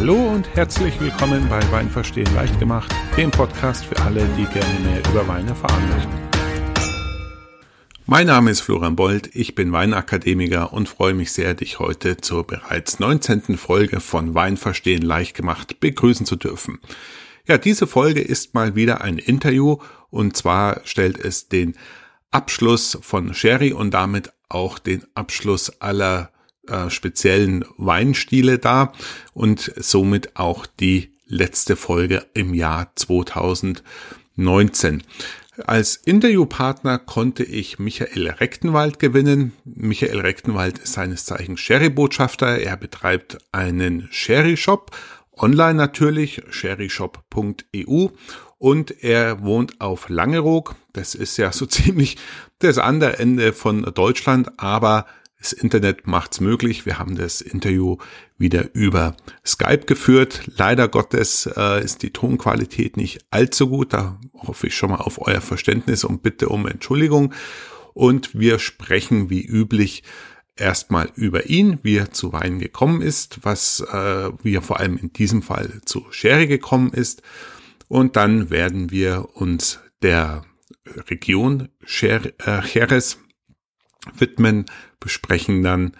Hallo 0.00 0.30
und 0.32 0.48
herzlich 0.56 0.98
willkommen 0.98 1.46
bei 1.50 1.60
Wein 1.70 1.90
verstehen 1.90 2.34
leicht 2.34 2.58
gemacht, 2.58 2.90
dem 3.18 3.30
Podcast 3.30 3.84
für 3.84 3.98
alle, 3.98 4.26
die 4.28 4.46
gerne 4.46 4.80
mehr 4.80 5.00
über 5.10 5.28
Wein 5.28 5.46
erfahren 5.46 5.86
möchten. 5.90 6.18
Mein 8.06 8.26
Name 8.26 8.50
ist 8.50 8.62
Florian 8.62 8.96
Bold, 8.96 9.28
ich 9.36 9.54
bin 9.54 9.72
Weinakademiker 9.72 10.72
und 10.72 10.88
freue 10.88 11.12
mich 11.12 11.32
sehr, 11.32 11.52
dich 11.52 11.80
heute 11.80 12.16
zur 12.16 12.46
bereits 12.46 12.98
19. 12.98 13.58
Folge 13.58 14.00
von 14.00 14.34
Wein 14.34 14.56
verstehen 14.56 15.02
leicht 15.02 15.36
gemacht 15.36 15.80
begrüßen 15.80 16.24
zu 16.24 16.36
dürfen. 16.36 16.78
Ja, 17.46 17.58
diese 17.58 17.86
Folge 17.86 18.22
ist 18.22 18.54
mal 18.54 18.74
wieder 18.74 19.02
ein 19.02 19.18
Interview 19.18 19.76
und 20.08 20.34
zwar 20.34 20.80
stellt 20.84 21.18
es 21.18 21.50
den 21.50 21.76
Abschluss 22.30 22.96
von 23.02 23.34
Sherry 23.34 23.74
und 23.74 23.92
damit 23.92 24.32
auch 24.48 24.78
den 24.78 25.04
Abschluss 25.12 25.78
aller 25.82 26.30
äh, 26.68 26.90
speziellen 26.90 27.64
Weinstile 27.76 28.58
dar 28.58 28.92
und 29.32 29.72
somit 29.76 30.36
auch 30.36 30.66
die 30.66 31.12
letzte 31.26 31.76
Folge 31.76 32.26
im 32.34 32.54
Jahr 32.54 32.92
2019. 32.96 35.02
Als 35.66 35.96
Interviewpartner 35.96 36.98
konnte 36.98 37.44
ich 37.44 37.78
Michael 37.78 38.28
Rechtenwald 38.28 38.98
gewinnen. 38.98 39.52
Michael 39.64 40.20
Rechtenwald 40.20 40.78
ist 40.78 40.94
seines 40.94 41.26
Zeichens 41.26 41.60
Sherry-Botschafter. 41.60 42.58
Er 42.58 42.76
betreibt 42.76 43.38
einen 43.52 44.08
Sherry-Shop, 44.10 44.90
online 45.36 45.74
natürlich, 45.74 46.42
sherryshop.eu 46.50 48.08
und 48.58 49.02
er 49.02 49.42
wohnt 49.42 49.80
auf 49.80 50.08
Langeroog. 50.08 50.76
Das 50.92 51.14
ist 51.14 51.36
ja 51.36 51.52
so 51.52 51.66
ziemlich 51.66 52.16
das 52.58 52.78
andere 52.78 53.18
Ende 53.18 53.52
von 53.52 53.82
Deutschland, 53.94 54.58
aber 54.58 55.06
das 55.40 55.52
Internet 55.54 56.06
macht's 56.06 56.40
möglich. 56.40 56.84
Wir 56.84 56.98
haben 56.98 57.16
das 57.16 57.40
Interview 57.40 57.96
wieder 58.36 58.74
über 58.74 59.16
Skype 59.44 59.86
geführt. 59.86 60.42
Leider 60.56 60.86
Gottes 60.86 61.48
äh, 61.56 61.82
ist 61.82 62.02
die 62.02 62.12
Tonqualität 62.12 62.98
nicht 62.98 63.24
allzu 63.30 63.68
gut. 63.68 63.94
Da 63.94 64.20
hoffe 64.34 64.66
ich 64.66 64.76
schon 64.76 64.90
mal 64.90 64.96
auf 64.96 65.26
euer 65.26 65.40
Verständnis 65.40 66.04
und 66.04 66.22
bitte 66.22 66.50
um 66.50 66.66
Entschuldigung. 66.66 67.32
Und 67.94 68.38
wir 68.38 68.58
sprechen 68.58 69.30
wie 69.30 69.42
üblich 69.42 70.02
erstmal 70.56 71.10
über 71.14 71.46
ihn, 71.46 71.78
wie 71.82 71.96
er 71.96 72.12
zu 72.12 72.34
Wein 72.34 72.58
gekommen 72.58 73.00
ist, 73.00 73.38
was 73.42 73.80
äh, 73.80 74.30
wie 74.42 74.54
er 74.54 74.62
vor 74.62 74.78
allem 74.78 74.98
in 74.98 75.10
diesem 75.12 75.40
Fall 75.40 75.80
zu 75.86 76.06
Sherry 76.10 76.48
gekommen 76.48 76.92
ist. 76.92 77.22
Und 77.88 78.16
dann 78.16 78.50
werden 78.50 78.90
wir 78.90 79.30
uns 79.34 79.80
der 80.02 80.44
Region 81.08 81.70
Jerez 81.86 83.18
widmen, 84.14 84.66
besprechen 84.98 85.62
dann 85.62 85.92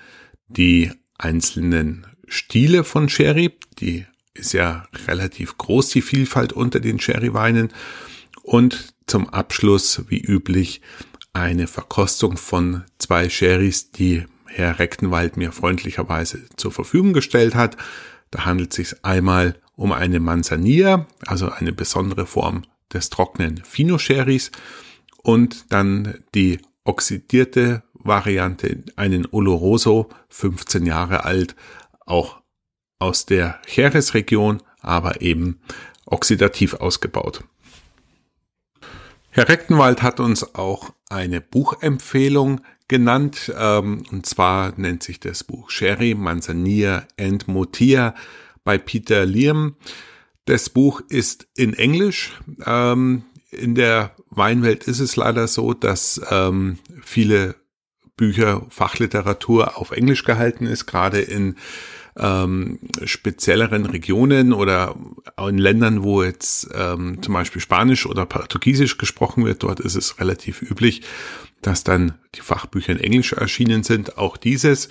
die 0.48 0.90
einzelnen 1.18 2.06
Stile 2.26 2.84
von 2.84 3.08
Sherry. 3.08 3.52
Die 3.78 4.06
ist 4.34 4.52
ja 4.52 4.86
relativ 5.06 5.58
groß, 5.58 5.90
die 5.90 6.02
Vielfalt 6.02 6.52
unter 6.52 6.80
den 6.80 7.00
Sherry-Weinen. 7.00 7.72
Und 8.42 8.94
zum 9.06 9.28
Abschluss, 9.28 10.04
wie 10.08 10.20
üblich, 10.20 10.80
eine 11.32 11.66
Verkostung 11.66 12.36
von 12.36 12.84
zwei 12.98 13.28
Sherrys, 13.28 13.90
die 13.90 14.24
Herr 14.46 14.78
Rechtenwald 14.78 15.36
mir 15.36 15.52
freundlicherweise 15.52 16.46
zur 16.56 16.72
Verfügung 16.72 17.12
gestellt 17.12 17.54
hat. 17.54 17.76
Da 18.30 18.44
handelt 18.44 18.70
es 18.70 18.76
sich 18.76 19.04
einmal 19.04 19.60
um 19.76 19.92
eine 19.92 20.20
Manzanilla, 20.20 21.06
also 21.26 21.50
eine 21.50 21.72
besondere 21.72 22.26
Form 22.26 22.62
des 22.92 23.10
trockenen 23.10 23.58
Fino-Sherrys 23.58 24.50
und 25.22 25.72
dann 25.72 26.18
die 26.34 26.58
oxidierte 26.84 27.82
Variante, 28.02 28.84
einen 28.96 29.26
Oloroso, 29.30 30.08
15 30.28 30.86
Jahre 30.86 31.24
alt, 31.24 31.54
auch 32.06 32.40
aus 32.98 33.26
der 33.26 33.60
Jerez-Region, 33.66 34.62
aber 34.80 35.20
eben 35.22 35.60
oxidativ 36.06 36.74
ausgebaut. 36.74 37.44
Herr 39.30 39.48
Rechtenwald 39.48 40.02
hat 40.02 40.18
uns 40.18 40.54
auch 40.54 40.90
eine 41.08 41.40
Buchempfehlung 41.40 42.62
genannt, 42.88 43.52
ähm, 43.56 44.02
und 44.10 44.26
zwar 44.26 44.74
nennt 44.76 45.04
sich 45.04 45.20
das 45.20 45.44
Buch 45.44 45.70
Sherry, 45.70 46.14
Manzanilla 46.16 47.06
and 47.18 47.46
Motia 47.46 48.14
bei 48.64 48.78
Peter 48.78 49.24
Liam. 49.24 49.76
Das 50.46 50.68
Buch 50.68 51.00
ist 51.08 51.46
in 51.54 51.74
Englisch. 51.74 52.32
Ähm, 52.66 53.22
in 53.52 53.76
der 53.76 54.16
Weinwelt 54.30 54.84
ist 54.84 54.98
es 54.98 55.14
leider 55.14 55.46
so, 55.46 55.74
dass 55.74 56.20
ähm, 56.30 56.78
viele 57.02 57.54
Bücher, 58.20 58.66
Fachliteratur 58.68 59.78
auf 59.78 59.92
Englisch 59.92 60.24
gehalten 60.24 60.66
ist, 60.66 60.84
gerade 60.84 61.22
in 61.22 61.56
ähm, 62.18 62.78
spezielleren 63.02 63.86
Regionen 63.86 64.52
oder 64.52 64.94
in 65.38 65.56
Ländern, 65.56 66.02
wo 66.02 66.22
jetzt 66.22 66.68
ähm, 66.74 67.22
zum 67.22 67.32
Beispiel 67.32 67.62
Spanisch 67.62 68.04
oder 68.04 68.26
Portugiesisch 68.26 68.98
gesprochen 68.98 69.46
wird, 69.46 69.62
dort 69.62 69.80
ist 69.80 69.94
es 69.94 70.20
relativ 70.20 70.60
üblich, 70.60 71.00
dass 71.62 71.82
dann 71.82 72.18
die 72.34 72.42
Fachbücher 72.42 72.92
in 72.92 73.00
Englisch 73.00 73.32
erschienen 73.32 73.84
sind. 73.84 74.18
Auch 74.18 74.36
dieses, 74.36 74.90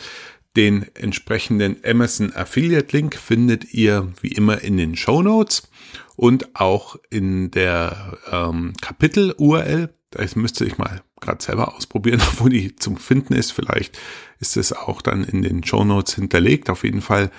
den 0.58 0.88
entsprechenden 0.96 1.78
Amazon 1.86 2.34
Affiliate 2.34 2.98
Link 2.98 3.16
findet 3.16 3.76
ihr 3.76 4.12
wie 4.22 4.30
immer 4.30 4.64
in 4.64 4.78
den 4.78 4.96
Show 4.96 5.22
Notes 5.22 5.70
und 6.16 6.56
auch 6.56 6.96
in 7.12 7.52
der 7.52 8.18
ähm, 8.32 8.74
Kapitel 8.82 9.36
URL. 9.38 9.94
Das 10.12 10.36
müsste 10.36 10.66
ich 10.66 10.78
mal 10.78 11.02
gerade 11.22 11.44
selber 11.44 11.76
ausprobieren, 11.76 12.22
wo 12.38 12.48
die 12.50 12.76
zum 12.76 12.98
Finden 12.98 13.34
ist. 13.34 13.52
Vielleicht 13.52 13.98
ist 14.40 14.58
es 14.58 14.74
auch 14.74 15.02
dann 15.02 15.24
in 15.24 15.42
den 15.42 15.64
Show 15.64 15.84
Notes 15.84 16.16
hinterlegt. 16.16 16.70
Auf 16.70 16.84
jeden 16.84 17.02
Fall 17.02 17.32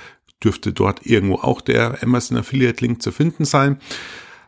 dürfte 0.43 0.73
dort 0.73 1.05
irgendwo 1.07 1.37
auch 1.37 1.61
der 1.61 2.03
Amazon 2.03 2.39
Affiliate 2.39 2.85
Link 2.85 3.03
zu 3.03 3.13
finden 3.13 3.45
sein. 3.45 3.79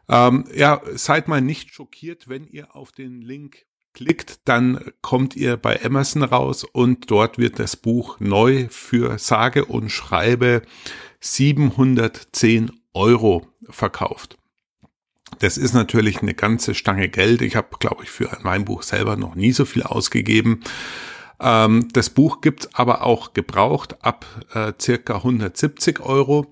Ähm, 0.09 0.44
ja, 0.55 0.81
seid 0.94 1.28
mal 1.28 1.41
nicht 1.41 1.75
schockiert, 1.75 2.28
wenn 2.28 2.47
ihr 2.47 2.75
auf 2.75 2.93
den 2.93 3.21
Link 3.22 3.66
klickt, 3.93 4.41
dann 4.47 4.93
kommt 5.03 5.37
ihr 5.37 5.56
bei 5.56 5.84
Amazon 5.84 6.22
raus 6.22 6.65
und 6.65 7.11
dort 7.11 7.38
wird 7.38 7.59
das 7.59 7.77
Buch 7.77 8.21
neu 8.21 8.69
für 8.71 9.19
sage 9.19 9.66
und 9.66 9.91
schreibe 9.91 10.62
710 11.21 12.72
Euro 12.94 13.47
verkauft. 13.69 14.38
Das 15.38 15.56
ist 15.59 15.72
natürlich 15.72 16.22
eine 16.22 16.34
ganze 16.34 16.75
Stange 16.75 17.09
Geld. 17.09 17.43
Ich 17.43 17.56
habe, 17.56 17.69
glaube 17.78 18.04
ich, 18.04 18.10
für 18.10 18.31
mein 18.43 18.65
Buch 18.65 18.82
selber 18.82 19.16
noch 19.16 19.34
nie 19.34 19.53
so 19.53 19.65
viel 19.65 19.82
ausgegeben. 19.82 20.60
Ähm, 21.41 21.88
das 21.93 22.10
Buch 22.10 22.41
gibt's 22.41 22.69
aber 22.75 23.04
auch 23.04 23.34
gebraucht 23.34 23.97
ab 24.04 24.25
äh, 24.54 24.72
circa 24.81 25.16
170 25.16 26.00
Euro 26.00 26.47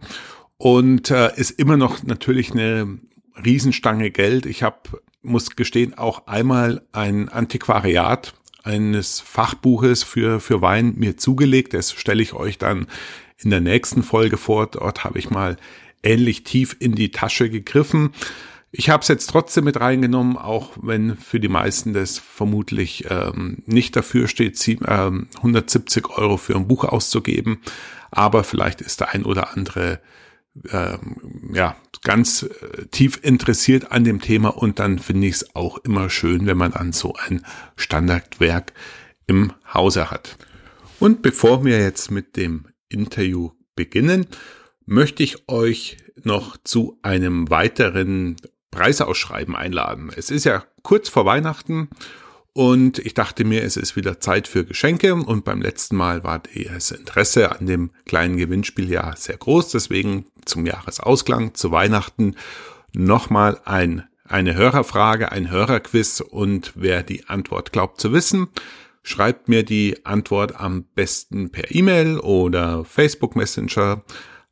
und 0.58 1.10
äh, 1.10 1.34
ist 1.36 1.52
immer 1.52 1.76
noch 1.76 2.02
natürlich 2.02 2.50
eine 2.52 2.98
Riesenstange 3.42 4.10
Geld. 4.10 4.46
Ich 4.46 4.62
habe, 4.62 5.00
muss 5.22 5.56
gestehen, 5.56 5.97
auch 5.97 6.26
einmal 6.26 6.82
ein 6.92 7.28
Antiquariat 7.28 8.34
eines 8.62 9.20
Fachbuches 9.20 10.02
für, 10.02 10.41
für 10.41 10.60
Wein 10.60 10.94
mir 10.97 11.16
zugelegt. 11.16 11.72
Das 11.72 11.92
stelle 11.92 12.22
ich 12.22 12.34
euch 12.34 12.58
dann 12.58 12.86
in 13.38 13.50
der 13.50 13.60
nächsten 13.60 14.02
Folge 14.02 14.36
vor. 14.36 14.66
Dort 14.66 15.04
habe 15.04 15.18
ich 15.18 15.30
mal 15.30 15.56
ähnlich 16.02 16.44
tief 16.44 16.76
in 16.78 16.94
die 16.94 17.10
Tasche 17.10 17.48
gegriffen. 17.48 18.12
Ich 18.72 18.88
habe 18.88 19.03
es 19.03 19.08
jetzt 19.08 19.28
trotzdem 19.28 19.64
mit 19.64 19.81
reingenommen, 19.81 20.36
auch 20.36 20.70
wenn 20.81 21.16
für 21.16 21.41
die 21.41 21.48
meisten 21.48 21.92
das 21.92 22.19
vermutlich 22.19 23.04
ähm, 23.10 23.62
nicht 23.66 23.97
dafür 23.97 24.28
steht, 24.28 24.64
ähm, 24.86 25.28
170 25.36 26.08
Euro 26.10 26.36
für 26.36 26.54
ein 26.54 26.69
Buch 26.69 26.84
auszugeben. 26.84 27.60
Aber 28.12 28.44
vielleicht 28.44 28.80
ist 28.80 29.00
der 29.00 29.10
ein 29.10 29.25
oder 29.25 29.56
andere 29.56 30.00
ähm, 30.70 31.53
ja 31.53 31.76
ganz 32.04 32.42
äh, 32.42 32.86
tief 32.86 33.19
interessiert 33.22 33.91
an 33.91 34.04
dem 34.04 34.20
Thema 34.20 34.48
und 34.50 34.78
dann 34.78 34.98
finde 34.98 35.26
ich 35.26 35.34
es 35.34 35.56
auch 35.56 35.78
immer 35.78 36.09
schön, 36.09 36.47
wenn 36.47 36.56
man 36.56 36.72
an 36.72 36.92
so 36.92 37.14
ein 37.14 37.44
Standardwerk 37.76 38.72
im 39.26 39.53
Hause 39.72 40.10
hat. 40.10 40.36
Und 41.00 41.22
bevor 41.22 41.65
wir 41.65 41.80
jetzt 41.80 42.10
mit 42.10 42.36
dem 42.36 42.66
Interview 42.89 43.50
beginnen, 43.74 44.27
möchte 44.86 45.22
ich 45.22 45.48
euch 45.48 45.97
noch 46.22 46.56
zu 46.62 46.98
einem 47.03 47.48
weiteren 47.50 48.36
Preisausschreiben 48.70 49.56
einladen. 49.56 50.10
Es 50.14 50.30
ist 50.30 50.44
ja 50.44 50.64
kurz 50.82 51.08
vor 51.08 51.26
Weihnachten 51.26 51.88
und 52.52 52.98
ich 52.98 53.14
dachte 53.14 53.44
mir, 53.44 53.62
es 53.62 53.76
ist 53.76 53.96
wieder 53.96 54.20
Zeit 54.20 54.48
für 54.48 54.64
Geschenke 54.64 55.14
und 55.14 55.44
beim 55.44 55.62
letzten 55.62 55.96
Mal 55.96 56.24
war 56.24 56.42
das 56.42 56.90
Interesse 56.90 57.58
an 57.58 57.66
dem 57.66 57.90
kleinen 58.06 58.36
Gewinnspiel 58.36 58.90
ja 58.90 59.14
sehr 59.16 59.36
groß. 59.36 59.70
Deswegen 59.70 60.26
zum 60.44 60.66
Jahresausklang, 60.66 61.54
zu 61.54 61.70
Weihnachten 61.70 62.34
nochmal 62.92 63.60
ein, 63.64 64.08
eine 64.24 64.54
Hörerfrage, 64.54 65.30
ein 65.30 65.50
Hörerquiz 65.50 66.20
und 66.20 66.72
wer 66.74 67.02
die 67.02 67.28
Antwort 67.28 67.72
glaubt 67.72 68.00
zu 68.00 68.12
wissen, 68.12 68.48
schreibt 69.02 69.48
mir 69.48 69.62
die 69.64 70.04
Antwort 70.04 70.60
am 70.60 70.84
besten 70.94 71.50
per 71.50 71.72
E-Mail 71.74 72.18
oder 72.18 72.84
Facebook 72.84 73.36
Messenger. 73.36 74.02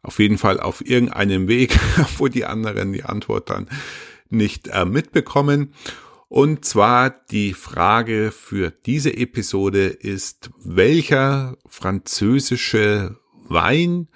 Auf 0.03 0.21
jeden 0.21 0.39
Fall 0.39 0.61
auf 0.61 0.87
irgendeinem 0.87 1.49
Weg, 1.49 1.79
wo 2.19 2.29
die 2.29 2.45
anderen 2.45 2.93
die 2.93 3.03
Antwort 3.03 3.51
dann 3.51 3.69
nicht 4.33 4.69
äh, 4.69 4.85
mitbekommen. 4.85 5.73
Und 6.29 6.65
zwar 6.65 7.11
die 7.11 7.55
Frage 7.55 8.33
für 8.33 8.71
diese 8.71 9.17
Episode 9.17 9.87
ist, 9.87 10.51
welcher 10.63 11.57
französische 11.67 13.17
Wein 13.49 14.09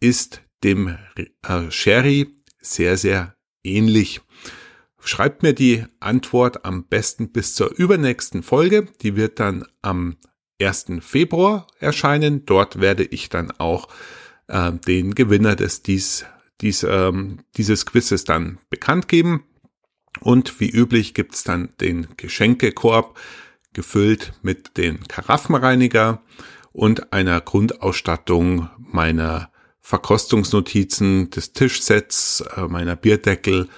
ist 0.00 0.42
dem 0.62 0.96
äh, 1.16 1.70
Sherry 1.70 2.36
sehr, 2.60 2.96
sehr 2.96 3.36
ähnlich. 3.64 4.20
Schreibt 5.04 5.42
mir 5.42 5.52
die 5.52 5.84
Antwort 5.98 6.64
am 6.64 6.84
besten 6.84 7.32
bis 7.32 7.56
zur 7.56 7.76
übernächsten 7.76 8.44
Folge. 8.44 8.86
Die 9.02 9.16
wird 9.16 9.40
dann 9.40 9.64
am 9.82 10.16
1. 10.60 10.86
Februar 11.00 11.66
erscheinen. 11.80 12.46
Dort 12.46 12.80
werde 12.80 13.02
ich 13.02 13.28
dann 13.28 13.50
auch 13.50 13.88
äh, 14.46 14.70
den 14.72 15.14
Gewinner 15.16 15.56
des 15.56 15.82
dies, 15.82 16.24
dies, 16.62 16.84
ähm, 16.84 17.40
dieses 17.56 17.84
Quizzes 17.86 18.24
dann 18.24 18.58
bekannt 18.70 19.08
geben. 19.08 19.44
Und 20.20 20.60
wie 20.60 20.70
üblich 20.70 21.14
gibt's 21.14 21.42
dann 21.42 21.70
den 21.80 22.06
Geschenkekorb 22.16 23.18
gefüllt 23.72 24.32
mit 24.42 24.76
den 24.76 25.06
Karaffenreiniger 25.08 26.22
und 26.72 27.12
einer 27.12 27.40
Grundausstattung 27.40 28.68
meiner 28.78 29.50
Verkostungsnotizen, 29.80 31.30
des 31.30 31.52
Tischsets, 31.52 32.44
äh, 32.56 32.62
meiner 32.62 32.96
Bierdeckel 32.96 33.68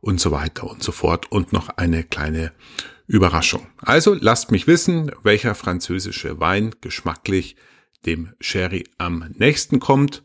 und 0.00 0.20
so 0.20 0.30
weiter 0.30 0.70
und 0.70 0.82
so 0.82 0.92
fort 0.92 1.30
und 1.32 1.52
noch 1.52 1.70
eine 1.70 2.04
kleine 2.04 2.52
Überraschung. 3.06 3.66
Also 3.78 4.14
lasst 4.14 4.50
mich 4.52 4.66
wissen, 4.66 5.10
welcher 5.22 5.54
französische 5.54 6.38
Wein 6.38 6.74
geschmacklich 6.80 7.56
dem 8.06 8.34
Sherry 8.38 8.84
am 8.98 9.34
nächsten 9.36 9.80
kommt 9.80 10.22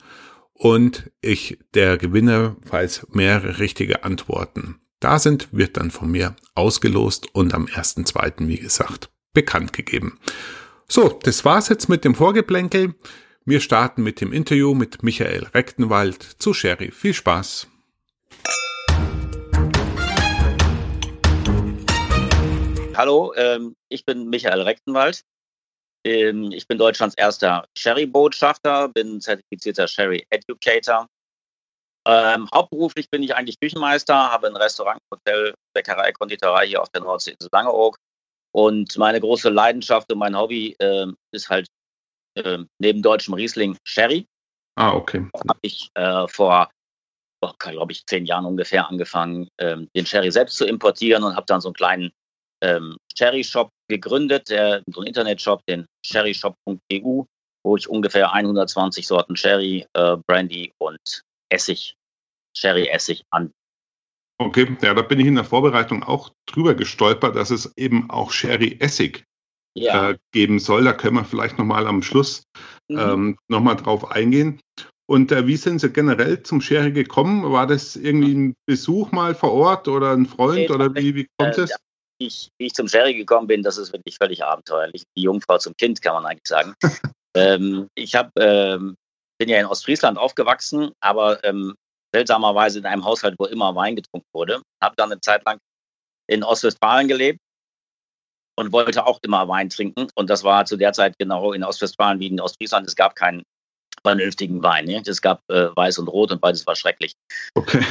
und 0.54 1.12
ich 1.22 1.58
der 1.74 1.98
Gewinner, 1.98 2.56
falls 2.64 3.06
mehrere 3.12 3.60
richtige 3.60 4.04
Antworten 4.04 4.80
da 5.00 5.20
sind, 5.20 5.50
wird 5.52 5.78
dann 5.78 5.92
von 5.92 6.10
mir 6.10 6.36
ausgelost 6.56 7.28
und 7.34 7.54
am 7.54 7.66
1.2. 7.66 8.48
wie 8.48 8.58
gesagt 8.58 9.10
bekannt 9.34 9.74
gegeben. 9.74 10.20
So, 10.88 11.20
das 11.24 11.44
war's 11.44 11.70
jetzt 11.70 11.90
mit 11.90 12.06
dem 12.06 12.16
Vorgeplänkel. 12.16 12.96
Wir 13.46 13.60
starten 13.60 14.04
mit 14.04 14.22
dem 14.22 14.32
Interview 14.32 14.74
mit 14.74 15.04
Michael 15.04 15.48
Rechtenwald 15.54 16.24
zu 16.24 16.54
Sherry. 16.54 16.92
Viel 16.92 17.14
Spaß! 17.14 17.68
Hallo, 22.96 23.34
ähm, 23.36 23.76
ich 23.90 24.06
bin 24.06 24.30
Michael 24.30 24.62
Rechtenwald. 24.62 25.24
Ähm, 26.06 26.52
ich 26.52 26.68
bin 26.68 26.78
Deutschlands 26.78 27.16
erster 27.16 27.66
Sherry-Botschafter, 27.78 28.90
bin 28.90 29.22
zertifizierter 29.22 29.88
Sherry-Educator. 29.88 31.08
Ähm, 32.06 32.50
hauptberuflich 32.54 33.10
bin 33.10 33.24
ich 33.24 33.34
eigentlich 33.34 33.60
Küchenmeister, 33.60 34.14
habe 34.14 34.48
ein 34.48 34.58
Restaurant, 34.58 35.00
Hotel, 35.14 35.54
Bäckerei, 35.74 36.12
Konditorei 36.12 36.68
hier 36.68 36.82
auf 36.82 36.90
der 36.90 37.02
Nordsee 37.02 37.32
in 37.32 37.48
Langeoog. 37.52 37.98
Und 38.54 38.98
meine 38.98 39.20
große 39.20 39.50
Leidenschaft 39.50 40.12
und 40.12 40.20
mein 40.20 40.38
Hobby 40.38 40.76
äh, 40.80 41.08
ist 41.32 41.50
halt 41.50 41.68
äh, 42.36 42.60
neben 42.80 43.02
deutschem 43.02 43.34
Riesling 43.34 43.78
Sherry. 43.86 44.28
Ah, 44.76 44.94
okay. 44.94 45.28
Habe 45.48 45.60
ich 45.62 45.90
äh, 45.94 46.28
vor, 46.28 46.70
oh, 47.42 47.52
glaube 47.58 47.92
ich, 47.94 48.06
zehn 48.06 48.26
Jahren 48.26 48.46
ungefähr 48.46 48.88
angefangen, 48.88 49.48
ähm, 49.60 49.90
den 49.96 50.06
Sherry 50.06 50.32
selbst 50.32 50.58
zu 50.58 50.66
importieren 50.66 51.24
und 51.24 51.36
habe 51.36 51.46
dann 51.48 51.62
so 51.62 51.70
einen 51.70 51.76
kleinen 51.76 52.12
ähm, 52.62 52.98
Sherry-Shop 53.16 53.70
gegründet, 53.90 54.50
der, 54.50 54.84
so 54.88 55.02
einen 55.02 55.08
Internetshop, 55.08 55.66
den 55.68 55.86
sherryshop.eu, 56.06 57.24
wo 57.64 57.78
ich 57.78 57.90
ungefähr 57.90 58.34
120 58.34 59.08
Sorten 59.08 59.36
Sherry, 59.36 59.86
äh, 59.94 60.18
Brandy 60.28 60.72
und 60.80 61.24
Essig, 61.50 61.96
Sherry-Essig 62.56 63.24
an. 63.30 63.52
Okay, 64.40 64.76
ja, 64.82 64.94
da 64.94 65.02
bin 65.02 65.20
ich 65.20 65.28
in 65.28 65.36
der 65.36 65.44
Vorbereitung 65.44 66.04
auch 66.04 66.32
drüber 66.48 66.74
gestolpert, 66.74 67.36
dass 67.36 67.52
es 67.52 67.72
eben 67.78 68.10
auch 68.10 68.32
Sherry-Essig 68.32 69.24
ja. 69.76 70.12
äh, 70.12 70.18
geben 70.32 70.60
soll. 70.60 70.84
Da 70.84 70.94
können 70.94 71.16
wir 71.16 71.26
vielleicht 71.26 71.58
nochmal 71.58 71.88
am 71.88 72.02
Schluss 72.02 72.44
mhm. 72.90 73.00
ähm, 73.00 73.38
nochmal 73.48 73.76
drauf 73.76 74.12
eingehen. 74.12 74.60
Und 75.06 75.32
äh, 75.32 75.48
wie 75.48 75.58
sind 75.58 75.80
Sie 75.80 75.92
generell 75.92 76.42
zum 76.44 76.62
Sherry 76.62 76.92
gekommen? 76.92 77.52
War 77.52 77.68
das 77.68 77.96
irgendwie 77.96 78.34
ein 78.34 78.56
Besuch 78.66 79.12
mal 79.12 79.36
vor 79.36 79.52
Ort 79.52 79.88
oder 79.88 80.14
ein 80.14 80.26
Freund 80.26 80.56
nee, 80.56 80.70
oder 80.70 80.94
wie, 80.96 81.16
wie 81.16 81.28
kommt 81.38 81.58
äh, 81.58 81.62
es? 81.62 81.76
Ich, 82.28 82.50
wie 82.58 82.68
ich 82.68 82.74
zum 82.74 82.88
Sherry 82.88 83.14
gekommen 83.14 83.48
bin, 83.48 83.64
das 83.64 83.78
ist 83.78 83.94
wirklich 83.94 84.18
völlig 84.18 84.44
abenteuerlich. 84.44 85.04
Die 85.18 85.24
Jungfrau 85.24 85.58
zum 85.58 85.74
Kind, 85.78 86.02
kann 86.02 86.14
man 86.14 86.26
eigentlich 86.26 86.48
sagen. 86.48 86.76
ähm, 87.36 87.88
ich 87.96 88.16
hab, 88.16 88.32
ähm, 88.38 88.96
bin 89.40 89.50
ja 89.50 89.60
in 89.60 89.66
Ostfriesland 89.66 90.18
aufgewachsen, 90.18 90.92
aber 91.00 91.44
ähm, 91.44 91.76
seltsamerweise 92.14 92.80
in 92.80 92.86
einem 92.86 93.06
Haushalt, 93.06 93.36
wo 93.40 93.46
immer 93.46 93.76
Wein 93.76 93.96
getrunken 93.96 94.28
wurde. 94.34 94.62
Habe 94.82 94.96
dann 94.98 95.12
eine 95.12 95.22
Zeit 95.22 95.44
lang 95.46 95.58
in 96.28 96.44
Ostwestfalen 96.44 97.08
gelebt 97.08 97.40
und 98.56 98.72
wollte 98.72 99.06
auch 99.06 99.20
immer 99.24 99.48
Wein 99.48 99.70
trinken. 99.70 100.08
Und 100.16 100.30
das 100.30 100.44
war 100.44 100.66
zu 100.66 100.78
der 100.78 100.94
Zeit 100.94 101.16
genau 101.18 101.54
in 101.54 101.64
Ostwestfalen 101.64 102.20
wie 102.20 102.28
in 102.28 102.40
Ostfriesland. 102.40 102.88
Es 102.88 102.96
gab 102.96 103.16
keinen 103.16 103.44
vernünftigen 104.04 104.62
Wein. 104.62 104.86
Ne? 104.86 105.02
Es 105.06 105.22
gab 105.22 105.42
äh, 105.50 105.70
Weiß 105.76 105.98
und 105.98 106.08
Rot 106.08 106.32
und 106.32 106.42
beides 106.42 106.68
war 106.68 106.76
schrecklich. 106.76 107.14
Okay. 107.56 107.84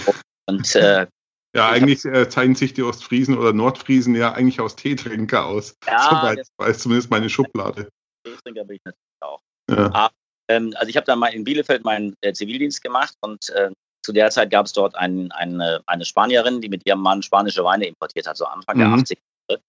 Und 0.47 0.75
äh, 0.75 1.07
ja, 1.55 1.69
eigentlich 1.69 2.05
äh, 2.05 2.29
zeigen 2.29 2.55
sich 2.55 2.73
die 2.73 2.83
Ostfriesen 2.83 3.37
oder 3.37 3.53
Nordfriesen 3.53 4.15
ja 4.15 4.33
eigentlich 4.33 4.61
aus 4.61 4.75
Teetrinker 4.77 5.45
aus. 5.47 5.77
Ja, 5.87 6.09
Soweit 6.11 6.47
weiß 6.57 6.79
zumindest 6.79 7.11
meine 7.11 7.29
Schublade. 7.29 7.89
Teetrinker 8.25 8.65
bin 8.65 8.77
ich 8.77 8.83
natürlich 8.85 9.21
auch. 9.21 9.41
Ja. 9.71 9.95
Aber, 9.95 10.15
ähm, 10.49 10.73
also 10.77 10.89
ich 10.89 10.97
habe 10.97 11.07
dann 11.07 11.19
mal 11.19 11.29
in 11.29 11.45
Bielefeld 11.45 11.85
meinen 11.85 12.15
äh, 12.23 12.33
Zivildienst 12.33 12.83
gemacht 12.83 13.15
und 13.21 13.51
äh, 13.51 13.71
zu 14.05 14.13
der 14.13 14.31
Zeit 14.31 14.51
gab 14.51 14.67
es 14.67 14.73
dort 14.73 14.97
ein, 14.97 15.31
eine, 15.33 15.83
eine 15.87 16.05
Spanierin, 16.05 16.61
die 16.61 16.69
mit 16.69 16.87
ihrem 16.87 17.01
Mann 17.01 17.23
spanische 17.23 17.63
Weine 17.65 17.87
importiert 17.87 18.27
hat, 18.27 18.37
so 18.37 18.47
Anfang 18.47 18.77
mhm. 18.77 18.81
der 18.81 18.89
80er 18.89 19.19
Jahre. 19.51 19.63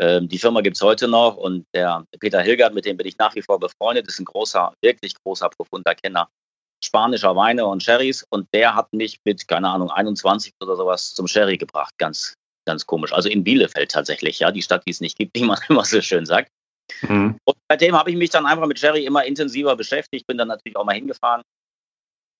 Ähm, 0.00 0.28
die 0.28 0.38
Firma 0.38 0.60
gibt 0.62 0.76
es 0.76 0.82
heute 0.82 1.06
noch 1.06 1.36
und 1.36 1.66
der 1.74 2.04
Peter 2.18 2.40
Hilgert, 2.40 2.74
mit 2.74 2.86
dem 2.86 2.96
bin 2.96 3.06
ich 3.06 3.18
nach 3.18 3.34
wie 3.34 3.42
vor 3.42 3.60
befreundet, 3.60 4.08
ist 4.08 4.18
ein 4.18 4.24
großer, 4.24 4.72
wirklich 4.82 5.14
großer, 5.22 5.50
profunder 5.50 5.94
Kenner 5.94 6.28
spanischer 6.84 7.34
Weine 7.36 7.66
und 7.66 7.82
Sherrys 7.82 8.24
und 8.30 8.48
der 8.52 8.74
hat 8.74 8.92
mich 8.92 9.18
mit, 9.24 9.46
keine 9.48 9.68
Ahnung, 9.68 9.90
21 9.90 10.52
oder 10.62 10.76
sowas 10.76 11.14
zum 11.14 11.26
Sherry 11.26 11.56
gebracht. 11.56 11.94
Ganz, 11.98 12.34
ganz 12.66 12.86
komisch. 12.86 13.12
Also 13.12 13.28
in 13.28 13.44
Bielefeld 13.44 13.90
tatsächlich, 13.90 14.38
ja, 14.38 14.50
die 14.50 14.62
Stadt, 14.62 14.84
die 14.86 14.90
es 14.90 15.00
nicht 15.00 15.16
gibt, 15.16 15.34
wie 15.36 15.44
man 15.44 15.58
immer 15.68 15.84
so 15.84 16.00
schön 16.00 16.26
sagt. 16.26 16.50
Mhm. 17.02 17.36
Und 17.44 17.56
seitdem 17.68 17.96
habe 17.96 18.10
ich 18.10 18.16
mich 18.16 18.30
dann 18.30 18.46
einfach 18.46 18.66
mit 18.66 18.78
Sherry 18.78 19.04
immer 19.04 19.24
intensiver 19.24 19.76
beschäftigt, 19.76 20.26
bin 20.26 20.38
dann 20.38 20.48
natürlich 20.48 20.76
auch 20.76 20.84
mal 20.84 20.94
hingefahren 20.94 21.42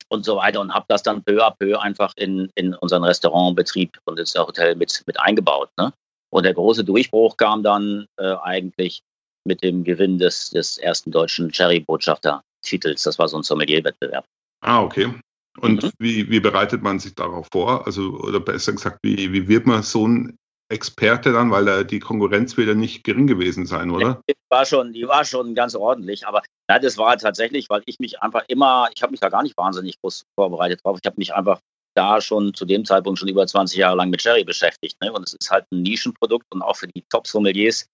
und 0.08 0.25
so 0.25 0.37
weiter 0.37 0.61
und 0.61 0.75
habe 0.75 0.85
das 0.88 1.02
dann 1.02 1.23
peu 1.25 1.43
à 1.43 1.50
peu 1.50 1.79
einfach 1.79 2.12
in, 2.17 2.50
in 2.55 2.75
unseren 2.75 3.05
Restaurantbetrieb 3.05 3.99
und 4.05 4.19
ins 4.19 4.35
Hotel 4.35 4.75
mit, 4.76 5.02
mit 5.06 5.19
eingebaut. 5.19 5.70
Ne? 5.79 5.93
Und 6.31 6.44
der 6.44 6.55
große 6.55 6.85
Durchbruch 6.85 7.37
kam 7.37 7.62
dann 7.62 8.06
äh, 8.19 8.35
eigentlich 8.43 9.02
mit 9.47 9.62
dem 9.62 9.85
Gewinn 9.85 10.19
des, 10.19 10.50
des 10.50 10.78
ersten 10.78 11.11
deutschen 11.11 11.52
Sherry-Botschafter-Titels. 11.52 13.02
Das 13.02 13.18
war 13.18 13.28
so 13.28 13.37
ein 13.37 13.42
Sommelier-Wettbewerb. 13.42 14.25
Ah, 14.64 14.83
okay. 14.83 15.12
Und 15.61 15.83
mhm. 15.83 15.90
wie, 15.99 16.30
wie 16.30 16.40
bereitet 16.40 16.83
man 16.83 16.99
sich 16.99 17.14
darauf 17.14 17.49
vor? 17.52 17.87
Also, 17.87 18.18
oder 18.18 18.40
besser 18.40 18.73
gesagt, 18.73 18.99
wie, 19.02 19.33
wie 19.33 19.47
wird 19.47 19.66
man 19.66 19.83
so 19.83 20.09
ein 20.09 20.37
Experte 20.68 21.33
dann, 21.33 21.50
weil 21.50 21.66
da 21.66 21.85
die 21.85 22.00
Konkurrenz 22.00 22.56
wird 22.56 22.68
ja 22.68 22.75
nicht 22.75 23.04
gering 23.04 23.26
gewesen 23.26 23.66
sein, 23.66 23.90
oder? 23.90 24.21
Die 24.28 24.35
war 24.49 24.64
schon, 24.64 24.92
die 24.92 25.06
war 25.06 25.25
schon 25.25 25.54
ganz 25.54 25.75
ordentlich, 25.75 26.26
aber 26.26 26.42
ja, 26.71 26.78
das 26.78 26.97
war 26.97 27.16
tatsächlich, 27.18 27.68
weil 27.68 27.83
ich 27.85 28.00
mich 28.00 28.23
einfach 28.23 28.44
immer, 28.49 28.88
ich 28.97 29.02
habe 29.02 29.11
mich 29.11 29.21
da 29.21 29.28
gar 29.28 29.42
nicht 29.42 29.56
wahnsinnig 29.56 30.00
groß 30.00 30.25
vorbereitet 30.35 30.80
drauf. 30.83 30.99
Ich 31.00 31.06
habe 31.06 31.18
mich 31.18 31.35
einfach 31.35 31.61
da 31.94 32.21
schon 32.21 32.54
zu 32.54 32.64
dem 32.64 32.85
Zeitpunkt 32.85 33.21
schon 33.21 33.28
über 33.28 33.47
20 33.47 33.78
Jahre 33.78 33.97
lang 33.97 34.11
mit 34.11 34.23
Sherry 34.23 34.42
beschäftigt. 34.42 35.00
Ne? 35.02 35.12
Und 35.12 35.25
es 35.25 35.35
ist 35.35 35.50
halt 35.50 35.66
ein 35.71 35.83
Nischenprodukt 35.83 36.47
und 36.50 36.62
auch 36.62 36.76
für 36.76 36.88
die 36.88 37.04
Top-Sommeliers 37.11 37.87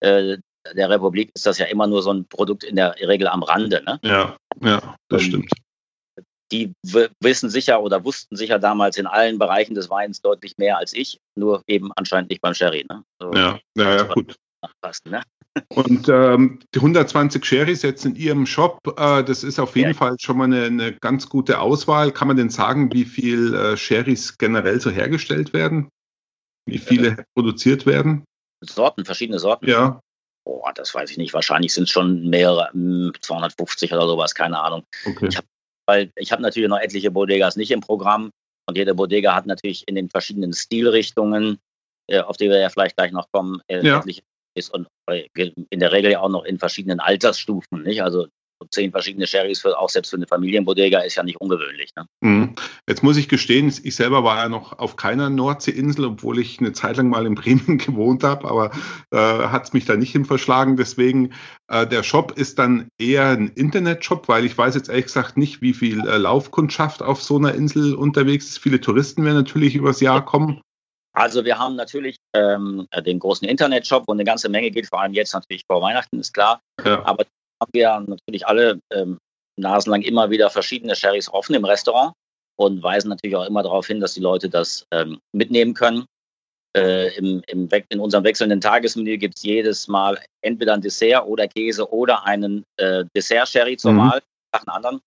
äh, 0.00 0.36
der 0.76 0.90
Republik 0.90 1.30
ist 1.34 1.46
das 1.46 1.58
ja 1.58 1.66
immer 1.66 1.86
nur 1.86 2.02
so 2.02 2.12
ein 2.12 2.26
Produkt 2.26 2.62
in 2.62 2.76
der 2.76 2.94
Regel 3.00 3.26
am 3.26 3.42
Rande. 3.42 3.82
Ne? 3.84 3.98
Ja, 4.02 4.36
ja, 4.60 4.96
das 5.08 5.22
und, 5.22 5.28
stimmt 5.28 5.50
die 6.52 6.72
wissen 7.20 7.50
sicher 7.50 7.82
oder 7.82 8.04
wussten 8.04 8.36
sicher 8.36 8.58
damals 8.58 8.96
in 8.96 9.06
allen 9.06 9.38
Bereichen 9.38 9.74
des 9.74 9.90
Weins 9.90 10.20
deutlich 10.20 10.56
mehr 10.58 10.78
als 10.78 10.92
ich, 10.92 11.20
nur 11.36 11.62
eben 11.66 11.90
anscheinend 11.96 12.30
nicht 12.30 12.40
beim 12.40 12.54
Sherry. 12.54 12.84
Ne? 12.88 13.04
So, 13.20 13.32
ja, 13.32 13.58
ja, 13.76 13.96
ja, 13.96 14.02
gut. 14.04 14.36
Nachpassen, 14.62 15.12
ne? 15.12 15.22
Und 15.74 16.08
ähm, 16.08 16.60
die 16.74 16.78
120 16.78 17.44
Sherrys 17.44 17.82
jetzt 17.82 18.04
in 18.04 18.16
Ihrem 18.16 18.46
Shop, 18.46 18.78
äh, 18.98 19.24
das 19.24 19.44
ist 19.44 19.58
auf 19.58 19.76
jeden 19.76 19.90
ja. 19.90 19.94
Fall 19.94 20.16
schon 20.20 20.38
mal 20.38 20.44
eine, 20.44 20.64
eine, 20.64 20.92
ganz 20.92 21.28
gute 21.28 21.60
Auswahl. 21.60 22.12
Kann 22.12 22.28
man 22.28 22.36
denn 22.36 22.50
sagen, 22.50 22.92
wie 22.92 23.04
viel 23.04 23.54
äh, 23.54 23.76
Sherrys 23.76 24.38
generell 24.38 24.80
so 24.80 24.90
hergestellt 24.90 25.52
werden? 25.52 25.88
Wie 26.66 26.78
viele 26.78 27.08
äh, 27.08 27.24
produziert 27.34 27.86
werden? 27.86 28.24
Sorten, 28.60 29.04
verschiedene 29.04 29.38
Sorten. 29.38 29.68
Ja. 29.68 30.00
Boah, 30.44 30.72
das 30.74 30.94
weiß 30.94 31.10
ich 31.10 31.18
nicht. 31.18 31.34
Wahrscheinlich 31.34 31.74
sind 31.74 31.84
es 31.84 31.90
schon 31.90 32.28
mehrere, 32.28 32.70
250 32.72 33.90
hm, 33.90 33.96
oder 33.96 34.06
sowas, 34.06 34.34
keine 34.34 34.60
Ahnung. 34.60 34.84
Okay. 35.04 35.28
Ich 35.28 35.36
habe 35.36 35.46
weil 35.88 36.12
ich 36.16 36.30
habe 36.30 36.42
natürlich 36.42 36.68
noch 36.68 36.78
etliche 36.78 37.10
Bodegas 37.10 37.56
nicht 37.56 37.70
im 37.70 37.80
Programm 37.80 38.30
und 38.68 38.76
jede 38.76 38.94
Bodega 38.94 39.34
hat 39.34 39.46
natürlich 39.46 39.88
in 39.88 39.94
den 39.94 40.10
verschiedenen 40.10 40.52
Stilrichtungen, 40.52 41.58
äh, 42.08 42.20
auf 42.20 42.36
die 42.36 42.50
wir 42.50 42.58
ja 42.58 42.68
vielleicht 42.68 42.96
gleich 42.96 43.10
noch 43.10 43.32
kommen, 43.32 43.62
äh, 43.68 43.84
ja. 43.84 43.98
etliche 43.98 44.20
ist 44.54 44.68
und 44.68 44.86
äh, 45.10 45.28
in 45.70 45.80
der 45.80 45.92
Regel 45.92 46.12
ja 46.12 46.20
auch 46.20 46.28
noch 46.28 46.44
in 46.44 46.58
verschiedenen 46.58 47.00
Altersstufen. 47.00 47.82
Nicht? 47.82 48.02
Also 48.02 48.28
zehn 48.70 48.90
verschiedene 48.90 49.26
Sherrys, 49.26 49.60
für, 49.60 49.78
auch 49.78 49.88
selbst 49.88 50.10
für 50.10 50.16
eine 50.16 50.26
Familienbodega, 50.26 51.00
ist 51.00 51.16
ja 51.16 51.22
nicht 51.22 51.40
ungewöhnlich. 51.40 51.92
Ne? 51.96 52.06
Mhm. 52.20 52.54
Jetzt 52.86 53.02
muss 53.02 53.16
ich 53.16 53.28
gestehen, 53.28 53.72
ich 53.82 53.96
selber 53.96 54.24
war 54.24 54.36
ja 54.38 54.48
noch 54.48 54.78
auf 54.78 54.96
keiner 54.96 55.30
Nordseeinsel, 55.30 56.04
obwohl 56.06 56.38
ich 56.38 56.58
eine 56.60 56.72
Zeit 56.72 56.96
lang 56.96 57.08
mal 57.08 57.26
in 57.26 57.34
Bremen 57.34 57.78
gewohnt 57.78 58.24
habe, 58.24 58.48
aber 58.48 58.70
äh, 59.10 59.16
hat 59.16 59.64
es 59.64 59.72
mich 59.72 59.84
da 59.84 59.96
nicht 59.96 60.12
hin 60.12 60.24
verschlagen. 60.24 60.76
Deswegen, 60.76 61.32
äh, 61.68 61.86
der 61.86 62.02
Shop 62.02 62.32
ist 62.36 62.58
dann 62.58 62.88
eher 62.98 63.28
ein 63.28 63.48
Internetshop, 63.48 64.28
weil 64.28 64.44
ich 64.44 64.56
weiß 64.56 64.74
jetzt 64.74 64.88
ehrlich 64.88 65.06
gesagt 65.06 65.36
nicht, 65.36 65.62
wie 65.62 65.74
viel 65.74 66.06
äh, 66.06 66.16
Laufkundschaft 66.16 67.02
auf 67.02 67.22
so 67.22 67.36
einer 67.36 67.54
Insel 67.54 67.94
unterwegs 67.94 68.48
ist. 68.48 68.58
Viele 68.58 68.80
Touristen 68.80 69.24
werden 69.24 69.36
natürlich 69.36 69.74
übers 69.74 70.00
Jahr 70.00 70.24
kommen. 70.24 70.60
Also 71.18 71.44
wir 71.44 71.58
haben 71.58 71.74
natürlich 71.74 72.16
ähm, 72.32 72.86
den 73.04 73.18
großen 73.18 73.48
Internetshop, 73.48 74.04
wo 74.06 74.12
eine 74.12 74.22
ganze 74.22 74.48
Menge 74.48 74.70
geht, 74.70 74.86
vor 74.86 75.00
allem 75.00 75.14
jetzt 75.14 75.34
natürlich 75.34 75.64
vor 75.66 75.82
Weihnachten, 75.82 76.20
ist 76.20 76.32
klar. 76.32 76.60
Ja. 76.84 77.04
Aber 77.04 77.24
haben 77.60 77.70
wir 77.72 78.00
natürlich 78.06 78.46
alle 78.46 78.80
ähm, 78.92 79.18
nasenlang 79.56 80.02
immer 80.02 80.30
wieder 80.30 80.50
verschiedene 80.50 80.94
Sherrys 80.94 81.28
offen 81.28 81.54
im 81.54 81.64
Restaurant 81.64 82.14
und 82.56 82.82
weisen 82.82 83.08
natürlich 83.08 83.36
auch 83.36 83.46
immer 83.46 83.62
darauf 83.62 83.86
hin, 83.86 84.00
dass 84.00 84.14
die 84.14 84.20
Leute 84.20 84.48
das 84.48 84.86
ähm, 84.90 85.18
mitnehmen 85.32 85.74
können. 85.74 86.06
Äh, 86.76 87.16
im, 87.16 87.42
im 87.46 87.68
in 87.88 88.00
unserem 88.00 88.24
wechselnden 88.24 88.60
Tagesmenü 88.60 89.16
gibt 89.16 89.36
es 89.36 89.42
jedes 89.42 89.88
Mal 89.88 90.18
entweder 90.42 90.74
ein 90.74 90.82
Dessert 90.82 91.26
oder 91.26 91.48
Käse 91.48 91.90
oder 91.90 92.24
einen 92.24 92.64
äh, 92.76 93.04
Dessert-Sherry 93.16 93.76
zur 93.76 93.92
mhm. 93.92 93.98
Wahl 93.98 94.22
nach 94.52 94.60
einem 94.60 94.76
anderen. 94.76 95.00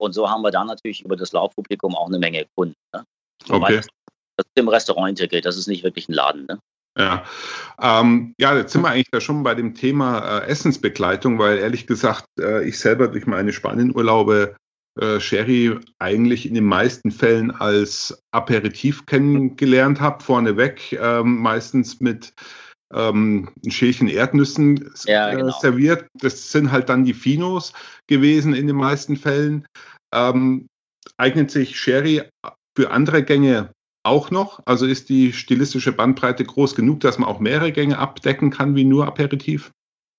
Und 0.00 0.12
so 0.12 0.30
haben 0.30 0.42
wir 0.42 0.50
dann 0.50 0.68
natürlich 0.68 1.04
über 1.04 1.16
das 1.16 1.32
Laufpublikum 1.32 1.96
auch 1.96 2.06
eine 2.06 2.18
Menge 2.18 2.46
Kunden. 2.54 2.76
Ne? 2.94 3.04
Okay. 3.48 3.76
Das, 3.76 3.86
ist 3.86 4.46
im 4.54 4.68
Restaurant 4.68 5.10
integriert, 5.10 5.44
das 5.44 5.56
ist 5.56 5.66
nicht 5.66 5.82
wirklich 5.82 6.08
ein 6.08 6.12
Laden. 6.12 6.46
Ne? 6.46 6.60
Ja. 6.98 7.24
Ähm, 7.80 8.34
ja, 8.38 8.56
jetzt 8.56 8.72
sind 8.72 8.82
wir 8.82 8.88
eigentlich 8.88 9.10
da 9.12 9.20
schon 9.20 9.44
bei 9.44 9.54
dem 9.54 9.74
Thema 9.74 10.40
äh, 10.40 10.46
Essensbegleitung, 10.46 11.38
weil 11.38 11.58
ehrlich 11.58 11.86
gesagt, 11.86 12.26
äh, 12.40 12.66
ich 12.66 12.78
selber 12.78 13.08
durch 13.08 13.26
meine 13.26 13.52
Spanienurlaube 13.52 14.56
äh, 15.00 15.20
Sherry 15.20 15.78
eigentlich 16.00 16.44
in 16.44 16.54
den 16.54 16.64
meisten 16.64 17.12
Fällen 17.12 17.52
als 17.52 18.20
Aperitif 18.32 19.06
kennengelernt 19.06 20.00
habe, 20.00 20.24
vorneweg, 20.24 20.92
ähm, 21.00 21.38
meistens 21.38 22.00
mit 22.00 22.32
ähm, 22.92 23.50
ein 23.64 23.70
Schälchen 23.70 24.08
Erdnüssen 24.08 24.90
ja, 25.04 25.30
äh, 25.30 25.36
genau. 25.36 25.56
serviert. 25.60 26.06
Das 26.14 26.50
sind 26.50 26.72
halt 26.72 26.88
dann 26.88 27.04
die 27.04 27.14
Finos 27.14 27.72
gewesen 28.08 28.54
in 28.54 28.66
den 28.66 28.76
meisten 28.76 29.16
Fällen. 29.16 29.66
Ähm, 30.12 30.66
eignet 31.16 31.52
sich 31.52 31.78
Sherry 31.78 32.22
für 32.76 32.90
andere 32.90 33.22
Gänge 33.22 33.70
auch 34.02 34.30
noch? 34.30 34.60
Also 34.64 34.86
ist 34.86 35.08
die 35.08 35.32
stilistische 35.32 35.92
Bandbreite 35.92 36.44
groß 36.44 36.74
genug, 36.74 37.00
dass 37.00 37.18
man 37.18 37.28
auch 37.28 37.40
mehrere 37.40 37.72
Gänge 37.72 37.98
abdecken 37.98 38.50
kann 38.50 38.74
wie 38.74 38.84
nur 38.84 39.06
Aperitif? 39.06 39.70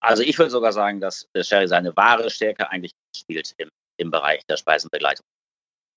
Also 0.01 0.23
ich 0.23 0.37
würde 0.37 0.51
sogar 0.51 0.71
sagen, 0.71 1.01
dass 1.01 1.27
der 1.35 1.43
Sherry 1.43 1.67
seine 1.67 1.95
wahre 1.95 2.29
Stärke 2.29 2.69
eigentlich 2.69 2.91
spielt 3.15 3.53
im, 3.57 3.69
im 3.97 4.11
Bereich 4.11 4.41
der 4.49 4.57
Speisenbegleitung. 4.57 5.25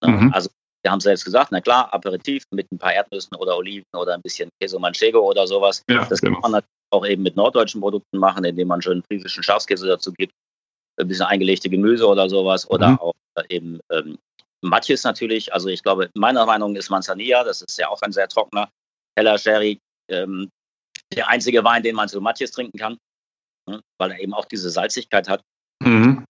Mhm. 0.05 0.33
Also 0.33 0.51
wir 0.83 0.91
haben 0.91 0.99
es 0.99 1.05
selbst 1.05 1.25
gesagt, 1.25 1.53
na 1.53 1.61
klar, 1.61 1.93
Aperitif 1.95 2.43
mit 2.51 2.71
ein 2.73 2.79
paar 2.79 2.93
Erdnüssen 2.93 3.37
oder 3.37 3.57
Oliven 3.57 3.87
oder 3.97 4.15
ein 4.15 4.23
bisschen 4.23 4.49
Queso 4.61 4.79
Manchego 4.81 5.21
oder 5.21 5.47
sowas. 5.47 5.83
Ja, 5.89 6.05
das 6.05 6.21
genau. 6.21 6.35
kann 6.35 6.43
man 6.43 6.53
natürlich 6.53 6.91
auch 6.91 7.07
eben 7.07 7.23
mit 7.23 7.37
norddeutschen 7.37 7.81
Produkten 7.81 8.19
machen, 8.19 8.45
indem 8.45 8.69
man 8.69 8.83
schon 8.83 9.03
friesischen 9.05 9.45
Schafskäse 9.45 9.87
dazu 9.87 10.13
gibt, 10.13 10.33
ein 11.01 11.09
bisschen 11.09 11.27
eingelegte 11.27 11.71
Gemüse 11.71 12.07
oder 12.07 12.29
sowas 12.29 12.69
oder 12.69 12.91
mhm. 12.91 12.99
auch 12.99 13.15
eben 13.49 13.81
ähm, 13.91 14.19
Matjes 14.63 15.05
natürlich, 15.05 15.53
also 15.53 15.69
ich 15.69 15.83
glaube, 15.83 16.11
meiner 16.15 16.47
Meinung 16.47 16.77
ist 16.77 16.89
Manzanilla, 16.89 17.45
das 17.45 17.63
ist 17.63 17.79
ja 17.79 17.89
auch 17.89 18.01
ein 18.03 18.13
sehr 18.13 18.29
trockener, 18.29 18.71
heller 19.17 19.37
Sherry, 19.37 19.81
ähm, 20.09 20.49
der 21.15 21.29
einzige 21.29 21.65
Wein, 21.65 21.83
den 21.83 21.97
man 21.97 22.09
zu 22.09 22.21
Matjes 22.21 22.53
trinken 22.53 22.79
kann, 22.79 22.97
ne, 23.69 23.81
weil 23.99 24.13
er 24.13 24.21
eben 24.21 24.35
auch 24.35 24.45
diese 24.45 24.71
Salzigkeit 24.71 25.29
hat. 25.29 25.43
Mhm. 25.83 26.25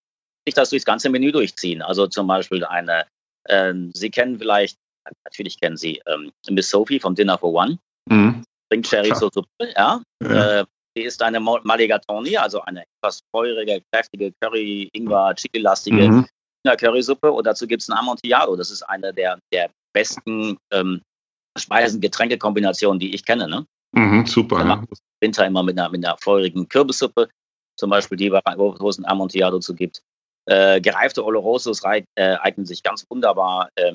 Ich 0.45 0.55
das 0.55 0.71
durchs 0.71 0.85
ganze 0.85 1.09
Menü 1.09 1.31
durchziehen. 1.31 1.83
Also 1.83 2.07
zum 2.07 2.27
Beispiel 2.27 2.65
eine, 2.65 3.07
äh, 3.45 3.75
Sie 3.93 4.11
kennen 4.11 4.39
vielleicht, 4.39 4.77
natürlich 5.25 5.61
kennen 5.61 5.77
Sie 5.77 6.03
ähm, 6.07 6.33
Miss 6.51 6.71
Sophie 6.71 6.99
vom 6.99 7.15
Dinner 7.15 7.39
for 7.39 7.53
One. 7.53 7.79
Mhm. 8.11 8.45
Trinkt 8.71 8.89
Sherry 8.89 9.15
so 9.15 9.31
Suppe, 9.31 9.73
ja. 9.77 10.03
ja. 10.23 10.61
Äh, 10.61 10.65
sie 10.97 11.05
ist 11.05 11.23
eine 11.23 11.39
Maligatoni, 11.39 12.39
also 12.39 12.63
eine 12.63 12.85
etwas 12.99 13.21
feurige, 13.31 13.83
kräftige 13.93 14.33
Curry, 14.41 14.89
Ingwer, 14.93 15.35
Chili-lastige 15.35 16.11
mhm 16.11 16.29
Currysuppe 16.65 17.31
und 17.33 17.47
dazu 17.47 17.67
gibt 17.67 17.83
es 17.83 17.89
ein 17.89 17.99
Amontillado. 17.99 18.57
Das 18.57 18.71
ist 18.71 18.83
eine 18.83 19.13
der, 19.13 19.39
der 19.53 19.71
besten 19.93 20.59
ähm, 20.73 21.03
Speisen-Getränke-Kombinationen, 21.59 22.99
die 22.99 23.15
ich 23.15 23.25
kenne. 23.25 23.49
Ne? 23.49 23.67
Mhm, 23.93 24.27
super. 24.27 24.65
Ja. 24.65 24.83
Winter 25.21 25.47
immer 25.47 25.63
mit 25.63 25.79
einer, 25.79 25.91
mit 25.91 26.05
einer 26.05 26.17
feurigen 26.19 26.69
Kürbissuppe, 26.69 27.29
zum 27.79 27.91
Beispiel 27.91 28.17
die, 28.17 28.33
wo 28.33 28.89
es 28.89 28.99
ein 28.99 29.07
Amontillado 29.07 29.59
zu 29.59 29.75
gibt. 29.75 30.03
Äh, 30.47 30.81
gereifte 30.81 31.25
Olorosos 31.25 31.83
äh, 31.85 32.03
eignen 32.17 32.67
sich 32.67 32.83
ganz 32.83 33.07
wunderbar 33.09 33.69
äh, 33.77 33.95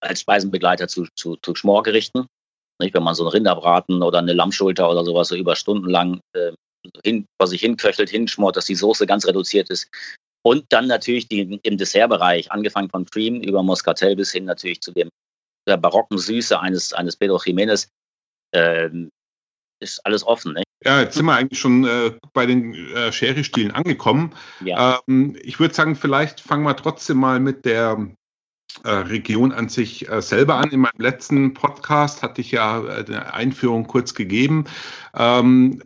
als 0.00 0.20
Speisenbegleiter 0.20 0.86
zu, 0.86 1.06
zu, 1.16 1.36
zu 1.36 1.54
Schmorgerichten. 1.54 2.26
Nicht, 2.80 2.94
wenn 2.94 3.02
man 3.02 3.16
so 3.16 3.24
einen 3.24 3.32
Rinderbraten 3.32 4.02
oder 4.02 4.18
eine 4.20 4.34
Lammschulter 4.34 4.88
oder 4.88 5.04
sowas 5.04 5.28
so 5.28 5.36
über 5.36 5.56
Stunden 5.56 5.88
lang 5.88 6.20
äh, 6.34 6.52
hin, 7.04 7.26
vor 7.40 7.48
sich 7.48 7.60
hinköchelt, 7.60 8.08
hinschmort, 8.08 8.56
dass 8.56 8.66
die 8.66 8.76
Soße 8.76 9.06
ganz 9.06 9.26
reduziert 9.26 9.68
ist, 9.70 9.90
und 10.48 10.64
dann 10.70 10.86
natürlich 10.86 11.28
die, 11.28 11.60
im 11.62 11.76
Dessertbereich, 11.76 12.50
angefangen 12.50 12.88
von 12.88 13.04
Cream 13.04 13.42
über 13.42 13.62
Moscatel 13.62 14.16
bis 14.16 14.32
hin 14.32 14.46
natürlich 14.46 14.80
zu 14.80 14.92
dem, 14.92 15.10
der 15.66 15.76
barocken 15.76 16.16
Süße 16.16 16.58
eines, 16.58 16.94
eines 16.94 17.16
Pedro 17.16 17.36
Jiménez, 17.36 17.88
äh, 18.52 18.88
ist 19.80 20.04
alles 20.06 20.26
offen. 20.26 20.54
Ne? 20.54 20.62
Ja, 20.82 21.02
jetzt 21.02 21.16
sind 21.16 21.26
wir 21.26 21.34
eigentlich 21.34 21.60
schon 21.60 21.84
äh, 21.84 22.12
bei 22.32 22.46
den 22.46 22.72
äh, 22.72 23.12
Sherry-Stilen 23.12 23.72
angekommen. 23.72 24.34
Ja. 24.64 25.00
Ähm, 25.06 25.36
ich 25.42 25.60
würde 25.60 25.74
sagen, 25.74 25.96
vielleicht 25.96 26.40
fangen 26.40 26.64
wir 26.64 26.76
trotzdem 26.76 27.18
mal 27.18 27.40
mit 27.40 27.66
der 27.66 28.08
äh, 28.84 28.90
Region 28.90 29.52
an 29.52 29.68
sich 29.68 30.08
äh, 30.08 30.22
selber 30.22 30.54
an. 30.54 30.70
In 30.70 30.80
meinem 30.80 30.98
letzten 30.98 31.52
Podcast 31.52 32.22
hatte 32.22 32.40
ich 32.40 32.52
ja 32.52 32.82
äh, 32.84 33.04
eine 33.06 33.34
Einführung 33.34 33.86
kurz 33.86 34.14
gegeben. 34.14 34.64
Ähm, 35.14 35.82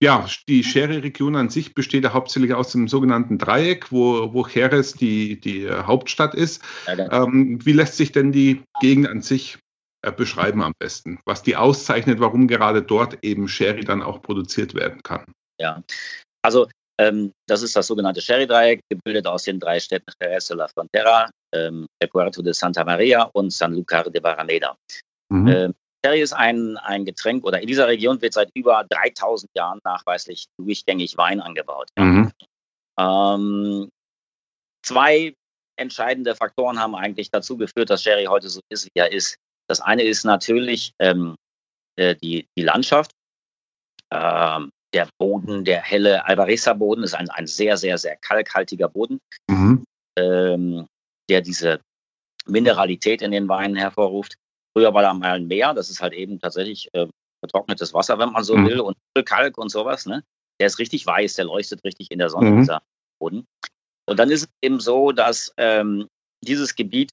ja, 0.00 0.26
die 0.48 0.62
Sherry-Region 0.62 1.36
an 1.36 1.48
sich 1.48 1.74
besteht 1.74 2.04
ja 2.04 2.12
hauptsächlich 2.12 2.54
aus 2.54 2.72
dem 2.72 2.86
sogenannten 2.88 3.38
Dreieck, 3.38 3.90
wo, 3.90 4.32
wo 4.32 4.46
Jerez 4.46 4.92
die, 4.92 5.40
die 5.40 5.64
äh, 5.64 5.82
Hauptstadt 5.82 6.34
ist. 6.34 6.62
Ja, 6.86 7.24
ähm, 7.24 7.64
wie 7.64 7.72
lässt 7.72 7.96
sich 7.96 8.12
denn 8.12 8.30
die 8.30 8.62
Gegend 8.80 9.08
an 9.08 9.22
sich 9.22 9.58
äh, 10.02 10.12
beschreiben 10.12 10.62
am 10.62 10.72
besten? 10.78 11.18
Was 11.24 11.42
die 11.42 11.56
auszeichnet, 11.56 12.20
warum 12.20 12.46
gerade 12.46 12.82
dort 12.82 13.18
eben 13.22 13.48
Sherry 13.48 13.84
dann 13.84 14.02
auch 14.02 14.22
produziert 14.22 14.74
werden 14.74 15.02
kann? 15.02 15.24
Ja, 15.60 15.82
also 16.42 16.68
ähm, 17.00 17.32
das 17.48 17.62
ist 17.62 17.74
das 17.74 17.88
sogenannte 17.88 18.20
Sherry-Dreieck, 18.20 18.80
gebildet 18.88 19.26
aus 19.26 19.44
den 19.44 19.58
drei 19.58 19.80
Städten 19.80 20.12
Jerez 20.20 20.46
de 20.46 20.56
la 20.56 20.68
Frontera, 20.68 21.28
ähm, 21.52 21.86
El 21.98 22.08
Puerto 22.08 22.42
de 22.42 22.52
Santa 22.52 22.84
Maria 22.84 23.24
und 23.32 23.52
San 23.52 23.74
Lucar 23.74 24.08
de 24.08 24.20
Barrameda. 24.20 24.76
Mhm. 25.28 25.48
Ähm, 25.48 25.74
Sherry 26.04 26.20
ist 26.20 26.32
ein, 26.32 26.76
ein 26.78 27.04
Getränk 27.04 27.44
oder 27.44 27.60
in 27.60 27.66
dieser 27.66 27.88
Region 27.88 28.20
wird 28.22 28.32
seit 28.32 28.50
über 28.54 28.84
3000 28.88 29.50
Jahren 29.54 29.80
nachweislich 29.84 30.46
durchgängig 30.58 31.16
Wein 31.16 31.40
angebaut. 31.40 31.88
Mhm. 31.98 32.32
Ähm, 32.98 33.90
zwei 34.82 35.34
entscheidende 35.76 36.34
Faktoren 36.34 36.78
haben 36.78 36.94
eigentlich 36.94 37.30
dazu 37.30 37.56
geführt, 37.56 37.90
dass 37.90 38.02
Sherry 38.02 38.24
heute 38.24 38.48
so 38.48 38.60
ist, 38.68 38.86
wie 38.86 38.98
er 38.98 39.12
ist. 39.12 39.36
Das 39.68 39.80
eine 39.80 40.02
ist 40.02 40.24
natürlich 40.24 40.92
ähm, 40.98 41.36
äh, 41.96 42.14
die, 42.16 42.46
die 42.56 42.62
Landschaft. 42.62 43.12
Ähm, 44.10 44.70
der 44.94 45.08
Boden, 45.18 45.64
der 45.64 45.82
helle 45.82 46.24
Alvareza-Boden 46.26 47.04
ist 47.04 47.14
ein, 47.14 47.28
ein 47.30 47.46
sehr, 47.46 47.76
sehr, 47.76 47.98
sehr 47.98 48.16
kalkhaltiger 48.16 48.88
Boden, 48.88 49.18
mhm. 49.48 49.84
ähm, 50.18 50.86
der 51.28 51.42
diese 51.42 51.80
Mineralität 52.46 53.20
in 53.20 53.30
den 53.30 53.48
Weinen 53.48 53.76
hervorruft. 53.76 54.36
Früher 54.78 54.94
war 54.94 55.02
da 55.02 55.12
mal 55.12 55.32
ein 55.32 55.48
Meer, 55.48 55.74
das 55.74 55.90
ist 55.90 56.00
halt 56.00 56.12
eben 56.12 56.38
tatsächlich 56.38 56.88
äh, 56.92 57.08
vertrocknetes 57.40 57.94
Wasser, 57.94 58.16
wenn 58.20 58.30
man 58.30 58.44
so 58.44 58.56
mhm. 58.56 58.66
will, 58.66 58.80
und 58.80 58.96
Kalk 59.24 59.58
und 59.58 59.70
sowas. 59.70 60.06
Ne? 60.06 60.22
Der 60.60 60.68
ist 60.68 60.78
richtig 60.78 61.04
weiß, 61.04 61.34
der 61.34 61.46
leuchtet 61.46 61.82
richtig 61.82 62.12
in 62.12 62.20
der 62.20 62.30
Sonne, 62.30 62.50
mhm. 62.50 62.60
dieser 62.60 62.82
Boden. 63.20 63.44
Und 64.08 64.20
dann 64.20 64.30
ist 64.30 64.42
es 64.42 64.48
eben 64.62 64.78
so, 64.78 65.10
dass 65.10 65.52
ähm, 65.56 66.06
dieses 66.46 66.76
Gebiet 66.76 67.10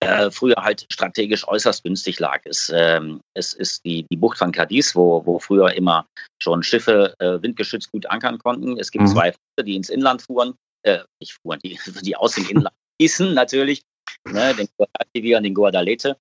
äh, 0.00 0.30
früher 0.30 0.56
halt 0.56 0.86
strategisch 0.90 1.46
äußerst 1.46 1.84
günstig 1.84 2.18
lag. 2.18 2.40
Es, 2.44 2.72
ähm, 2.74 3.20
es 3.34 3.52
ist 3.52 3.84
die, 3.84 4.06
die 4.10 4.16
Bucht 4.16 4.38
von 4.38 4.50
Cadiz, 4.50 4.96
wo, 4.96 5.26
wo 5.26 5.40
früher 5.40 5.74
immer 5.74 6.06
schon 6.42 6.62
Schiffe 6.62 7.14
äh, 7.18 7.42
windgeschützt 7.42 7.92
gut 7.92 8.06
ankern 8.06 8.38
konnten. 8.38 8.78
Es 8.78 8.90
gibt 8.90 9.04
mhm. 9.04 9.08
zwei 9.08 9.26
Schiffe, 9.26 9.66
die 9.66 9.76
ins 9.76 9.90
Inland 9.90 10.22
fuhren, 10.22 10.54
äh, 10.86 11.00
nicht 11.20 11.34
fuhren, 11.34 11.60
die, 11.62 11.78
die 12.02 12.16
aus 12.16 12.36
dem 12.36 12.48
Inland 12.48 12.74
hießen 12.98 13.34
natürlich, 13.34 13.82
ne, 14.24 14.54
den 14.54 14.68
Guadalquivir 14.78 15.36
und 15.36 15.42
den 15.42 15.54
Guadalete. 15.54 16.16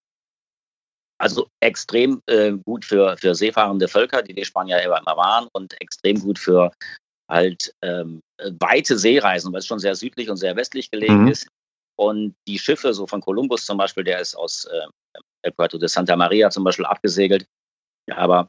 Also 1.21 1.47
extrem 1.59 2.19
äh, 2.25 2.53
gut 2.65 2.83
für, 2.83 3.15
für 3.15 3.35
seefahrende 3.35 3.87
Völker, 3.87 4.23
die 4.23 4.33
die 4.33 4.43
Spanier 4.43 4.81
immer, 4.81 4.99
waren, 5.05 5.47
und 5.53 5.79
extrem 5.79 6.19
gut 6.19 6.39
für 6.39 6.71
halt 7.29 7.73
ähm, 7.83 8.21
weite 8.59 8.97
Seereisen, 8.97 9.53
weil 9.53 9.59
es 9.59 9.67
schon 9.67 9.77
sehr 9.77 9.93
südlich 9.93 10.31
und 10.31 10.37
sehr 10.37 10.55
westlich 10.55 10.89
gelegen 10.89 11.23
mhm. 11.23 11.27
ist. 11.27 11.47
Und 11.95 12.33
die 12.47 12.57
Schiffe, 12.57 12.93
so 12.95 13.05
von 13.05 13.21
Kolumbus 13.21 13.65
zum 13.65 13.77
Beispiel, 13.77 14.03
der 14.03 14.19
ist 14.19 14.33
aus 14.35 14.65
äh, 14.65 15.19
El 15.43 15.51
Puerto 15.51 15.77
de 15.77 15.87
Santa 15.87 16.15
Maria 16.15 16.49
zum 16.49 16.63
Beispiel 16.63 16.85
abgesegelt. 16.85 17.45
Ja, 18.09 18.17
aber 18.17 18.47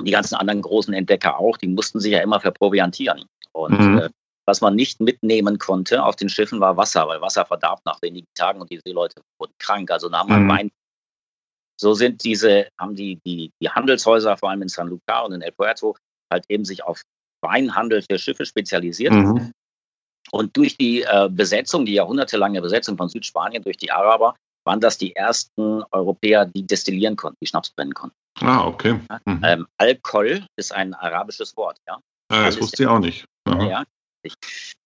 die 0.00 0.12
ganzen 0.12 0.36
anderen 0.36 0.62
großen 0.62 0.94
Entdecker 0.94 1.38
auch, 1.38 1.56
die 1.56 1.66
mussten 1.66 1.98
sich 1.98 2.12
ja 2.12 2.20
immer 2.20 2.40
verproviantieren. 2.40 3.24
Und 3.52 3.80
mhm. 3.80 3.98
äh, 3.98 4.10
Was 4.46 4.60
man 4.60 4.76
nicht 4.76 5.00
mitnehmen 5.00 5.58
konnte 5.58 6.04
auf 6.04 6.14
den 6.14 6.28
Schiffen 6.28 6.60
war 6.60 6.76
Wasser, 6.76 7.08
weil 7.08 7.20
Wasser 7.20 7.44
verdarb 7.44 7.80
nach 7.84 8.00
wenigen 8.02 8.28
Tagen 8.34 8.60
und 8.60 8.70
die 8.70 8.80
Seeleute 8.86 9.20
wurden 9.40 9.54
krank. 9.58 9.90
Also 9.90 10.08
nahm 10.08 10.28
man 10.28 10.44
mhm. 10.44 10.48
Wein. 10.48 10.70
So 11.80 11.94
sind 11.94 12.24
diese, 12.24 12.68
haben 12.78 12.94
die, 12.94 13.18
die, 13.26 13.50
die 13.60 13.70
Handelshäuser, 13.70 14.36
vor 14.36 14.50
allem 14.50 14.62
in 14.62 14.68
San 14.68 14.88
Lucar 14.88 15.24
und 15.24 15.32
in 15.32 15.42
El 15.42 15.52
Puerto, 15.52 15.96
halt 16.32 16.44
eben 16.48 16.64
sich 16.64 16.84
auf 16.84 17.02
Weinhandel 17.42 18.02
für 18.02 18.18
Schiffe 18.18 18.46
spezialisiert. 18.46 19.12
Mhm. 19.12 19.52
Und 20.30 20.56
durch 20.56 20.76
die 20.76 21.02
äh, 21.02 21.28
Besetzung, 21.30 21.84
die 21.84 21.94
jahrhundertelange 21.94 22.60
Besetzung 22.62 22.96
von 22.96 23.08
Südspanien 23.08 23.62
durch 23.62 23.76
die 23.76 23.90
Araber, 23.90 24.34
waren 24.66 24.80
das 24.80 24.96
die 24.96 25.14
ersten 25.14 25.82
Europäer, 25.90 26.46
die 26.46 26.66
destillieren 26.66 27.16
konnten, 27.16 27.36
die 27.42 27.46
Schnaps 27.46 27.70
brennen 27.70 27.92
konnten. 27.92 28.16
Ah, 28.40 28.66
okay. 28.66 28.98
Mhm. 29.26 29.40
Ähm, 29.44 29.66
Alkohol 29.76 30.46
ist 30.56 30.72
ein 30.72 30.94
arabisches 30.94 31.56
Wort, 31.56 31.78
ja. 31.86 32.00
Ah, 32.30 32.46
das 32.46 32.60
wusste 32.60 32.82
ich 32.82 32.88
auch 32.88 32.98
nicht. 32.98 33.26
Aha. 33.46 33.62
Ja, 33.62 33.84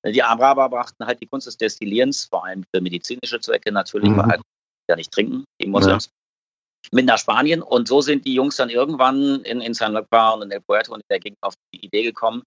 die 0.05 0.23
Araber 0.23 0.69
brachten 0.69 1.07
halt 1.07 1.21
die 1.23 1.27
Kunst 1.27 1.47
des 1.47 1.57
Destillierens, 1.57 2.25
vor 2.25 2.45
allem 2.45 2.65
für 2.75 2.81
medizinische 2.81 3.41
Zwecke 3.41 3.71
natürlich, 3.71 4.11
mhm. 4.11 4.17
weil 4.17 4.27
halt 4.27 4.43
ja 4.91 4.97
nicht 4.97 5.13
trinken, 5.13 5.45
die 5.61 5.69
Moslems. 5.69 6.11
Mit 6.93 7.07
nach 7.07 7.19
Spanien 7.19 7.61
und 7.61 7.89
so 7.89 8.01
sind 8.01 8.25
die 8.25 8.35
Jungs 8.35 8.57
dann 8.57 8.71
irgendwann 8.71 9.43
in, 9.43 9.61
in 9.61 9.75
San 9.75 9.93
Lucar 9.93 10.35
und 10.35 10.43
in 10.43 10.51
El 10.51 10.61
Puerto 10.61 10.95
und 10.95 11.01
in 11.01 11.07
der 11.11 11.21
Gegend 11.21 11.39
auf 11.43 11.55
die 11.75 11.85
Idee 11.85 12.03
gekommen, 12.03 12.43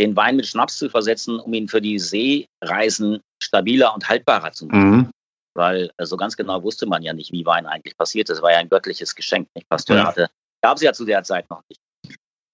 den 0.00 0.16
Wein 0.16 0.36
mit 0.36 0.46
Schnaps 0.46 0.76
zu 0.76 0.90
versetzen, 0.90 1.38
um 1.38 1.52
ihn 1.54 1.68
für 1.68 1.80
die 1.80 1.98
Seereisen 1.98 3.20
stabiler 3.42 3.94
und 3.94 4.08
haltbarer 4.08 4.52
zu 4.52 4.66
machen. 4.66 4.90
Mhm. 4.90 5.10
Weil 5.56 5.90
äh, 5.96 6.06
so 6.06 6.16
ganz 6.16 6.36
genau 6.36 6.62
wusste 6.62 6.86
man 6.86 7.02
ja 7.02 7.12
nicht, 7.12 7.30
wie 7.30 7.46
Wein 7.46 7.66
eigentlich 7.66 7.96
passiert. 7.96 8.28
Das 8.28 8.42
war 8.42 8.50
ja 8.50 8.58
ein 8.58 8.68
göttliches 8.68 9.14
Geschenk. 9.14 9.48
Nicht? 9.54 9.68
Pasteur 9.68 9.98
ja. 9.98 10.06
hatte, 10.06 10.28
gab 10.62 10.76
es 10.76 10.82
ja 10.82 10.92
zu 10.92 11.04
der 11.04 11.22
Zeit 11.22 11.48
noch 11.48 11.62
nicht. 11.68 11.80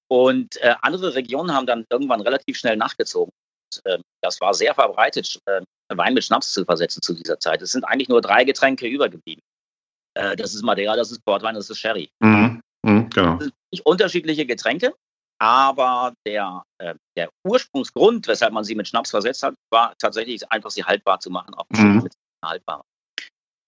Und 0.08 0.56
äh, 0.56 0.74
andere 0.82 1.14
Regionen 1.14 1.54
haben 1.54 1.66
dann 1.66 1.86
irgendwann 1.88 2.20
relativ 2.20 2.58
schnell 2.58 2.76
nachgezogen. 2.76 3.32
Und, 3.72 3.86
äh, 3.86 3.98
das 4.22 4.40
war 4.40 4.52
sehr 4.52 4.74
verbreitet, 4.74 5.40
äh, 5.46 5.62
Wein 5.88 6.14
mit 6.14 6.24
Schnaps 6.24 6.52
zu 6.52 6.64
versetzen 6.64 7.00
zu 7.02 7.14
dieser 7.14 7.38
Zeit. 7.38 7.62
Es 7.62 7.72
sind 7.72 7.84
eigentlich 7.84 8.08
nur 8.08 8.20
drei 8.20 8.44
Getränke 8.44 8.86
übergeblieben. 8.86 9.42
Äh, 10.14 10.36
das 10.36 10.54
ist 10.54 10.62
Madeira, 10.62 10.96
das 10.96 11.10
ist 11.12 11.24
Portwein, 11.24 11.54
das 11.54 11.70
ist 11.70 11.78
Sherry. 11.78 12.10
Mhm. 12.20 12.60
Mhm, 12.82 13.10
genau. 13.10 13.36
Das 13.36 13.50
sind 13.72 13.86
unterschiedliche 13.86 14.46
Getränke, 14.46 14.94
aber 15.38 16.14
der, 16.26 16.62
äh, 16.78 16.94
der 17.16 17.30
Ursprungsgrund, 17.46 18.26
weshalb 18.26 18.52
man 18.52 18.64
sie 18.64 18.74
mit 18.74 18.88
Schnaps 18.88 19.10
versetzt 19.10 19.42
hat, 19.42 19.54
war 19.70 19.94
tatsächlich 19.98 20.50
einfach, 20.50 20.70
sie 20.70 20.84
haltbar 20.84 21.20
zu 21.20 21.30
machen, 21.30 21.54
auch 21.54 21.66
mhm. 21.70 22.08
haltbar. 22.44 22.84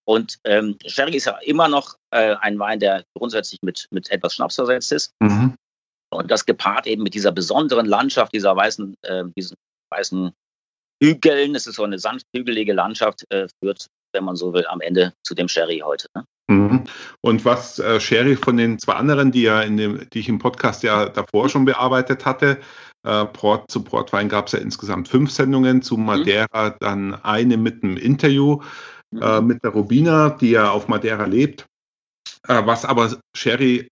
Und 0.05 0.39
ähm, 0.45 0.79
Sherry 0.85 1.17
ist 1.17 1.27
ja 1.27 1.39
immer 1.39 1.69
noch 1.69 1.97
äh, 2.11 2.35
ein 2.41 2.59
Wein, 2.59 2.81
der 2.81 3.05
grundsätzlich 3.17 3.61
mit, 3.63 3.87
mit 3.91 4.11
etwas 4.11 4.35
Schnaps 4.35 4.57
versetzt 4.57 4.91
ist. 4.93 5.13
Mhm. 5.21 5.55
Und 6.13 6.31
das 6.31 6.45
gepaart 6.45 6.87
eben 6.87 7.03
mit 7.03 7.15
dieser 7.15 7.33
besonderen 7.33 7.87
Landschaft, 7.87 8.35
dieser 8.35 8.55
weißen, 8.55 8.95
äh, 9.03 9.25
diesen 9.37 9.57
weißen 9.91 10.33
Hügeln, 11.03 11.55
es 11.55 11.67
ist 11.67 11.77
so 11.77 11.85
eine 11.85 11.99
sanft 11.99 12.27
hügelige 12.35 12.73
Landschaft, 12.73 13.25
äh, 13.31 13.49
führt, 13.63 13.87
wenn 14.13 14.25
man 14.25 14.37
so 14.37 14.53
will, 14.53 14.67
am 14.67 14.81
Ende 14.81 15.15
zu 15.23 15.35
dem 15.35 15.49
Sherry 15.49 15.83
heute. 15.85 16.09
Ne? 16.15 16.25
Mhm. 16.49 16.85
Und 17.21 17.45
was 17.45 17.79
äh, 17.79 18.01
Sherry 18.01 18.37
von 18.37 18.57
den 18.57 18.79
zwei 18.79 18.95
anderen, 18.95 19.33
die 19.33 19.43
ja 19.43 19.63
in 19.63 19.77
dem, 19.77 20.09
die 20.11 20.21
ich 20.21 20.29
im 20.29 20.39
Podcast 20.39 20.83
ja 20.83 21.09
davor 21.09 21.49
schon 21.49 21.65
bearbeitet 21.65 22.25
hatte, 22.25 22.59
äh, 23.05 23.25
Port 23.27 23.71
zu 23.71 23.83
Portwein 23.83 24.29
gab 24.29 24.47
es 24.47 24.53
ja 24.53 24.59
insgesamt 24.59 25.09
fünf 25.09 25.31
Sendungen, 25.31 25.83
zu 25.83 25.97
mhm. 25.97 26.07
Madeira 26.07 26.71
mhm. 26.71 26.75
dann 26.81 27.15
eine 27.23 27.57
mit 27.57 27.83
einem 27.83 27.97
Interview 27.97 28.61
mhm. 29.11 29.23
äh, 29.23 29.41
mit 29.41 29.65
der 29.65 29.71
Rubina, 29.71 30.31
die 30.31 30.51
ja 30.51 30.71
auf 30.71 30.89
Madeira 30.89 31.25
lebt. 31.25 31.67
Äh, 32.49 32.63
was 32.67 32.85
aber 32.85 33.17
Sherry 33.37 33.89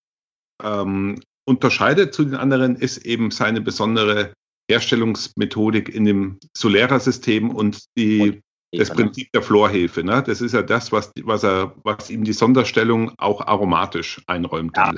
ähm, 0.62 1.20
unterscheidet 1.46 2.14
zu 2.14 2.24
den 2.24 2.34
anderen, 2.34 2.76
ist 2.76 2.98
eben 2.98 3.30
seine 3.30 3.60
besondere 3.60 4.32
Herstellungsmethodik 4.70 5.88
in 5.88 6.04
dem 6.04 6.38
Solera-System 6.56 7.50
und 7.50 7.84
die 7.96 8.40
das 8.72 8.90
Prinzip 8.90 9.32
der 9.32 9.42
Florhefe, 9.42 10.04
ne? 10.04 10.22
Das 10.24 10.40
ist 10.40 10.52
ja 10.52 10.62
das, 10.62 10.92
was, 10.92 11.10
was, 11.22 11.42
er, 11.42 11.74
was 11.82 12.08
ihm 12.10 12.24
die 12.24 12.32
Sonderstellung 12.32 13.12
auch 13.18 13.40
aromatisch 13.40 14.20
einräumt. 14.26 14.76
Ja, 14.76 14.92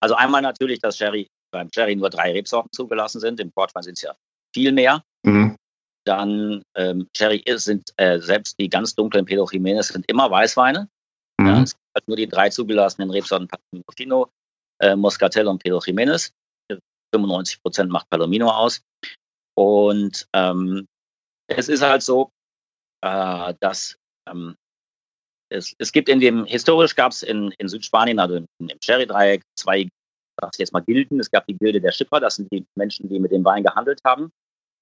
also 0.00 0.14
einmal 0.14 0.42
natürlich, 0.42 0.80
dass 0.80 0.96
Sherry, 0.96 1.28
beim 1.52 1.68
Sherry 1.72 1.96
nur 1.96 2.10
drei 2.10 2.32
Rebsorten 2.32 2.70
zugelassen 2.72 3.20
sind. 3.20 3.40
Im 3.40 3.52
Portwein 3.52 3.82
sind 3.82 3.96
es 3.96 4.02
ja 4.02 4.14
viel 4.54 4.72
mehr. 4.72 5.02
Mhm. 5.24 5.56
Dann 6.04 6.62
ähm, 6.74 7.08
Sherry 7.16 7.38
ist, 7.38 7.64
sind 7.64 7.90
äh, 7.96 8.18
selbst 8.18 8.58
die 8.58 8.68
ganz 8.68 8.94
dunklen 8.94 9.24
Pedro 9.24 9.48
Jimenez 9.50 9.88
sind 9.88 10.08
immer 10.08 10.30
Weißweine. 10.30 10.88
Mhm. 11.38 11.46
Ja, 11.46 11.62
es 11.62 11.72
gibt 11.72 11.94
halt 11.94 12.08
nur 12.08 12.16
die 12.16 12.28
drei 12.28 12.48
zugelassenen 12.48 13.10
Rebsorten 13.10 13.48
Palomino, 13.48 14.30
äh, 14.80 14.96
Moscatel 14.96 15.46
und 15.46 15.62
Pedro 15.62 15.80
Jimenez. 15.84 16.32
95 17.14 17.62
Prozent 17.62 17.90
macht 17.90 18.08
Palomino 18.10 18.48
aus. 18.50 18.82
Und 19.56 20.28
ähm, 20.34 20.86
es 21.48 21.68
ist 21.68 21.82
halt 21.82 22.02
so, 22.02 22.30
äh, 23.02 23.54
dass 23.60 23.96
ähm, 24.28 24.56
es, 25.50 25.74
es 25.78 25.92
gibt 25.92 26.08
in 26.08 26.20
dem, 26.20 26.44
historisch 26.44 26.94
gab 26.94 27.12
es 27.12 27.22
in, 27.22 27.52
in 27.58 27.68
Südspanien, 27.68 28.18
also 28.18 28.36
im, 28.36 28.46
im 28.58 28.78
Sherry-Dreieck, 28.82 29.42
zwei, 29.56 29.88
sag 30.40 30.50
ich 30.54 30.58
jetzt 30.58 30.72
mal, 30.72 30.80
Gilden. 30.80 31.20
Es 31.20 31.30
gab 31.30 31.46
die 31.46 31.56
Gilde 31.56 31.80
der 31.80 31.92
Schipper, 31.92 32.20
das 32.20 32.36
sind 32.36 32.52
die 32.52 32.66
Menschen, 32.76 33.08
die 33.08 33.18
mit 33.18 33.32
dem 33.32 33.44
Wein 33.44 33.62
gehandelt 33.62 34.00
haben. 34.04 34.30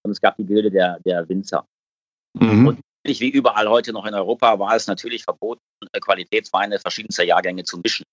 Und 0.02 0.10
es 0.10 0.20
gab 0.20 0.36
die 0.36 0.44
Gilde 0.44 0.70
der, 0.70 0.98
der 1.04 1.28
Winzer. 1.28 1.66
Mhm. 2.34 2.66
Und 2.68 2.80
wie 3.04 3.30
überall 3.30 3.68
heute 3.68 3.92
noch 3.92 4.04
in 4.06 4.14
Europa 4.14 4.58
war 4.58 4.74
es 4.74 4.86
natürlich 4.86 5.24
verboten, 5.24 5.60
äh, 5.92 6.00
Qualitätsweine 6.00 6.78
verschiedenster 6.78 7.24
Jahrgänge 7.24 7.64
zu 7.64 7.78
mischen. 7.78 8.04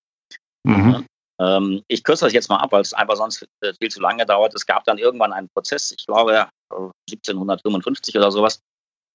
Mhm. 0.64 1.06
Ähm, 1.40 1.82
ich 1.88 2.04
kürze 2.04 2.24
das 2.24 2.32
jetzt 2.32 2.48
mal 2.48 2.58
ab, 2.58 2.72
weil 2.72 2.82
es 2.82 2.94
einfach 2.94 3.16
sonst 3.16 3.46
äh, 3.60 3.72
viel 3.80 3.90
zu 3.90 4.00
lange 4.00 4.24
dauert. 4.24 4.54
Es 4.54 4.66
gab 4.66 4.84
dann 4.84 4.98
irgendwann 4.98 5.32
einen 5.32 5.48
Prozess, 5.48 5.90
ich 5.90 6.06
glaube 6.06 6.48
1755 6.70 8.16
oder 8.16 8.30
sowas, 8.30 8.60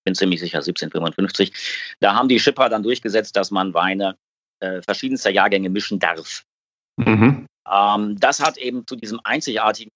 bin 0.10 0.16
ziemlich 0.16 0.40
sicher 0.40 0.58
1755. 0.58 1.54
Da 2.00 2.16
haben 2.16 2.28
die 2.28 2.40
Schipper 2.40 2.70
dann 2.70 2.84
durchgesetzt, 2.84 3.36
dass 3.36 3.52
man 3.52 3.74
Weine 3.74 4.18
äh, 4.60 4.82
verschiedenster 4.82 5.30
Jahrgänge 5.30 5.70
mischen 5.70 6.00
darf. 6.00 6.44
Mhm. 6.98 7.46
Ähm, 7.70 8.20
das 8.20 8.40
hat 8.40 8.58
eben 8.58 8.88
zu 8.88 8.96
diesem 8.96 9.20
einzigartigen 9.24 9.92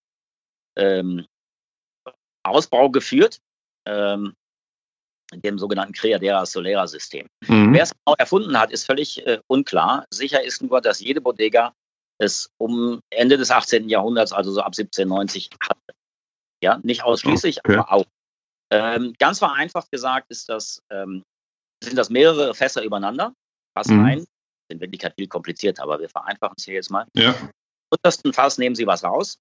ähm, 0.77 1.25
Ausbau 2.43 2.89
geführt, 2.91 3.39
ähm, 3.87 4.33
dem 5.33 5.57
sogenannten 5.57 5.93
Creadera 5.93 6.45
Solera 6.45 6.85
System. 6.85 7.27
Mhm. 7.47 7.73
Wer 7.73 7.83
es 7.83 7.91
genau 7.91 8.15
erfunden 8.17 8.59
hat, 8.59 8.71
ist 8.71 8.85
völlig 8.85 9.25
äh, 9.25 9.39
unklar. 9.47 10.05
Sicher 10.13 10.43
ist 10.43 10.61
nur, 10.61 10.79
dass 10.79 10.99
jede 10.99 11.21
Bodega 11.21 11.73
es 12.19 12.49
um 12.59 12.99
Ende 13.09 13.37
des 13.37 13.49
18. 13.49 13.89
Jahrhunderts, 13.89 14.31
also 14.31 14.51
so 14.51 14.61
ab 14.61 14.73
1790, 14.77 15.49
hatte. 15.59 15.97
Ja, 16.61 16.79
nicht 16.83 17.03
ausschließlich, 17.03 17.59
okay. 17.65 17.77
aber 17.77 17.91
auch. 17.91 18.05
Ähm, 18.73 19.13
ganz 19.19 19.37
vereinfacht 19.37 19.91
gesagt 19.91 20.31
ist 20.31 20.49
das, 20.49 20.81
ähm, 20.89 21.23
sind 21.83 21.95
das 21.95 22.09
mehrere 22.09 22.55
Fässer 22.55 22.83
übereinander. 22.83 23.33
Fass 23.77 23.87
mhm. 23.87 24.05
ein. 24.05 24.25
In 24.69 24.79
Wirklichkeit 24.79 25.13
viel 25.15 25.27
kompliziert, 25.27 25.79
aber 25.79 25.99
wir 25.99 26.09
vereinfachen 26.09 26.55
es 26.57 26.65
hier 26.65 26.73
jetzt 26.73 26.89
mal. 26.89 27.05
Ja. 27.13 27.35
Untersten 27.91 28.33
Fass 28.33 28.57
nehmen 28.57 28.75
Sie 28.75 28.87
was 28.87 29.03
raus. 29.03 29.37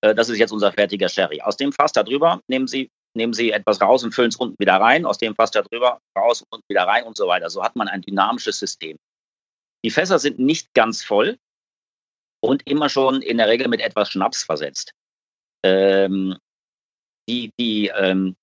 Äh, 0.00 0.14
das 0.14 0.30
ist 0.30 0.38
jetzt 0.38 0.52
unser 0.52 0.72
fertiger 0.72 1.10
Sherry. 1.10 1.42
Aus 1.42 1.58
dem 1.58 1.72
Fass 1.72 1.92
darüber 1.92 2.40
nehmen 2.48 2.66
Sie, 2.66 2.90
nehmen 3.14 3.34
Sie 3.34 3.50
etwas 3.50 3.82
raus 3.82 4.04
und 4.04 4.14
füllen 4.14 4.30
es 4.30 4.36
unten 4.36 4.56
wieder 4.58 4.76
rein. 4.76 5.04
Aus 5.04 5.18
dem 5.18 5.34
Fass 5.34 5.50
darüber 5.50 6.00
raus 6.16 6.44
und 6.50 6.62
wieder 6.68 6.86
rein 6.86 7.04
und 7.04 7.18
so 7.18 7.26
weiter. 7.26 7.50
So 7.50 7.62
hat 7.62 7.76
man 7.76 7.88
ein 7.88 8.00
dynamisches 8.00 8.58
System. 8.58 8.96
Die 9.84 9.90
Fässer 9.90 10.18
sind 10.18 10.38
nicht 10.38 10.72
ganz 10.72 11.04
voll 11.04 11.36
und 12.42 12.66
immer 12.66 12.88
schon 12.88 13.20
in 13.20 13.36
der 13.36 13.48
Regel 13.48 13.68
mit 13.68 13.82
etwas 13.82 14.10
Schnaps 14.10 14.44
versetzt. 14.44 14.94
Ähm, 15.62 16.38
die, 17.28 17.50
die 17.58 17.90
ähm, 17.96 18.36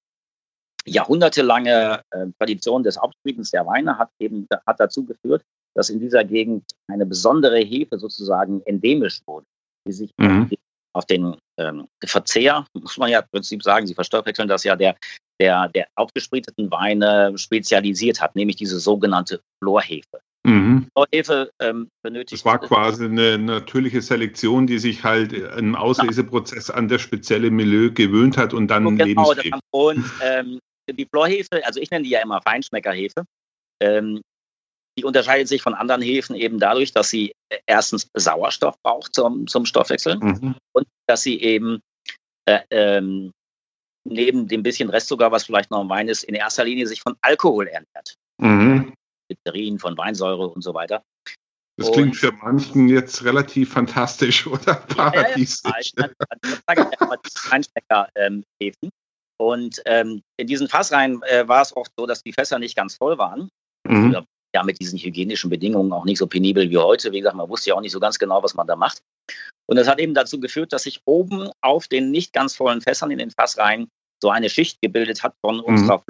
jahrhundertelange 0.86 2.02
äh, 2.12 2.28
Tradition 2.40 2.84
des 2.84 2.98
Auftriebens 2.98 3.52
der 3.52 3.66
Weine 3.66 3.98
hat 3.98 4.10
eben 4.20 4.48
hat 4.66 4.80
dazu 4.80 5.06
geführt, 5.06 5.44
dass 5.76 5.90
in 5.90 6.00
dieser 6.00 6.24
Gegend 6.24 6.64
eine 6.88 7.06
besondere 7.06 7.60
Hefe 7.60 7.98
sozusagen 8.00 8.62
endemisch 8.66 9.22
wurde, 9.26 9.46
die 9.88 9.94
sich 9.94 10.12
mhm. 10.18 10.50
auf 10.94 11.06
den 11.06 11.36
ähm, 11.58 11.88
Verzehr, 12.04 12.66
muss 12.74 12.98
man 12.98 13.10
ja 13.10 13.20
im 13.20 13.30
Prinzip 13.32 13.64
sagen, 13.64 13.88
sie 13.88 13.94
verstoffwechseln 13.94 14.48
das 14.48 14.64
ja 14.64 14.76
der, 14.76 14.98
der, 15.40 15.70
der 15.70 15.88
aufgespriteten 15.96 16.72
Weine 16.72 17.38
spezialisiert 17.38 18.22
hat, 18.22 18.36
nämlich 18.36 18.58
diese 18.58 18.80
sogenannte 18.80 19.42
Florhefe. 19.62 20.22
Mhm. 20.44 20.88
Hefe 21.12 21.52
ähm, 21.60 21.90
benötigt. 22.04 22.42
Das 22.42 22.46
war 22.46 22.60
quasi 22.60 23.06
eine 23.06 23.38
natürliche 23.38 24.02
Selektion, 24.02 24.66
die 24.66 24.80
sich 24.80 25.04
halt 25.04 25.34
im 25.34 25.76
Ausleseprozess 25.76 26.70
an 26.70 26.88
das 26.88 27.02
spezielle 27.02 27.52
Milieu 27.52 27.92
gewöhnt 27.92 28.38
hat 28.38 28.54
und 28.54 28.68
dann 28.68 28.98
genau, 28.98 29.34
Lebenshefe. 29.34 29.60
Und 29.72 30.06
ähm, 30.24 30.60
die 30.90 31.06
Florhefe, 31.06 31.64
also 31.64 31.80
ich 31.80 31.92
nenne 31.92 32.04
die 32.04 32.10
ja 32.10 32.22
immer 32.22 32.42
Feinschmeckerhefe, 32.42 33.24
ähm, 33.82 34.22
die 34.98 35.04
unterscheidet 35.04 35.48
sich 35.48 35.62
von 35.62 35.74
anderen 35.74 36.02
Hefen 36.02 36.36
eben 36.36 36.60
dadurch, 36.60 36.92
dass 36.92 37.10
sie 37.10 37.34
äh, 37.50 37.60
erstens 37.66 38.08
Sauerstoff 38.14 38.76
braucht 38.84 39.14
zum, 39.14 39.48
zum 39.48 39.66
Stoffwechseln 39.66 40.20
mhm. 40.20 40.56
und 40.74 40.88
dass 41.08 41.22
sie 41.22 41.40
eben 41.42 41.80
äh, 42.46 42.60
ähm, 42.72 43.32
neben 44.04 44.48
dem 44.48 44.64
bisschen 44.64 44.90
Restzucker, 44.90 45.32
was 45.32 45.46
vielleicht 45.46 45.72
noch 45.72 45.82
im 45.82 45.90
Wein 45.90 46.08
ist, 46.08 46.24
in 46.24 46.36
erster 46.36 46.66
Linie 46.66 46.88
sich 46.88 47.02
von 47.02 47.16
Alkohol 47.22 47.68
ernährt. 47.68 48.16
Mhm. 48.40 48.94
Glycerin, 49.36 49.80
von 49.80 49.98
Weinsäure 49.98 50.48
und 50.48 50.62
so 50.62 50.74
weiter. 50.74 51.04
Das 51.78 51.88
und, 51.88 51.94
klingt 51.94 52.16
für 52.16 52.32
manchen 52.32 52.90
jetzt 52.90 53.24
relativ 53.24 53.74
fantastisch 53.74 54.46
oder 54.48 54.76
paradiesisch. 54.76 55.94
Ja, 55.98 56.06
ja, 56.06 56.76
ja. 56.76 57.18
Die 57.18 57.30
Feinschmecker-Hefen. 57.36 58.90
Und 59.40 59.82
ähm, 59.86 60.22
in 60.38 60.48
diesen 60.48 60.68
Fassreihen 60.68 61.24
äh, 61.24 61.48
war 61.48 61.64
es 61.64 61.76
oft 61.76 61.92
so, 61.98 62.06
dass 62.06 62.22
die 62.22 62.34
Fässer 62.34 62.60
nicht 62.60 62.76
ganz 62.76 62.96
voll 62.96 63.18
waren. 63.18 63.50
Mhm. 63.88 64.26
Ja, 64.54 64.64
mit 64.64 64.80
diesen 64.80 65.00
hygienischen 65.00 65.50
Bedingungen 65.50 65.94
auch 65.94 66.04
nicht 66.04 66.20
so 66.20 66.28
penibel 66.28 66.70
wie 66.70 66.78
heute. 66.78 67.12
Wie 67.12 67.20
gesagt, 67.20 67.38
man 67.38 67.50
wusste 67.50 67.70
ja 67.70 67.76
auch 67.76 67.82
nicht 67.82 67.94
so 67.94 68.00
ganz 68.00 68.20
genau, 68.20 68.44
was 68.44 68.54
man 68.54 68.68
da 68.68 68.76
macht. 68.76 69.02
Und 69.66 69.78
das 69.78 69.88
hat 69.88 70.00
eben 70.00 70.14
dazu 70.14 70.40
geführt, 70.40 70.74
dass 70.74 70.84
sich 70.84 71.02
oben 71.06 71.50
auf 71.62 71.88
den 71.88 72.12
nicht 72.12 72.34
ganz 72.34 72.56
vollen 72.56 72.82
Fässern 72.82 73.10
in 73.12 73.18
den 73.18 73.32
Fassreihen 73.32 73.88
so 74.22 74.30
eine 74.30 74.50
Schicht 74.50 74.82
gebildet 74.82 75.24
hat 75.24 75.34
von 75.42 75.58
mhm. 75.58 75.64
unserer 75.64 76.04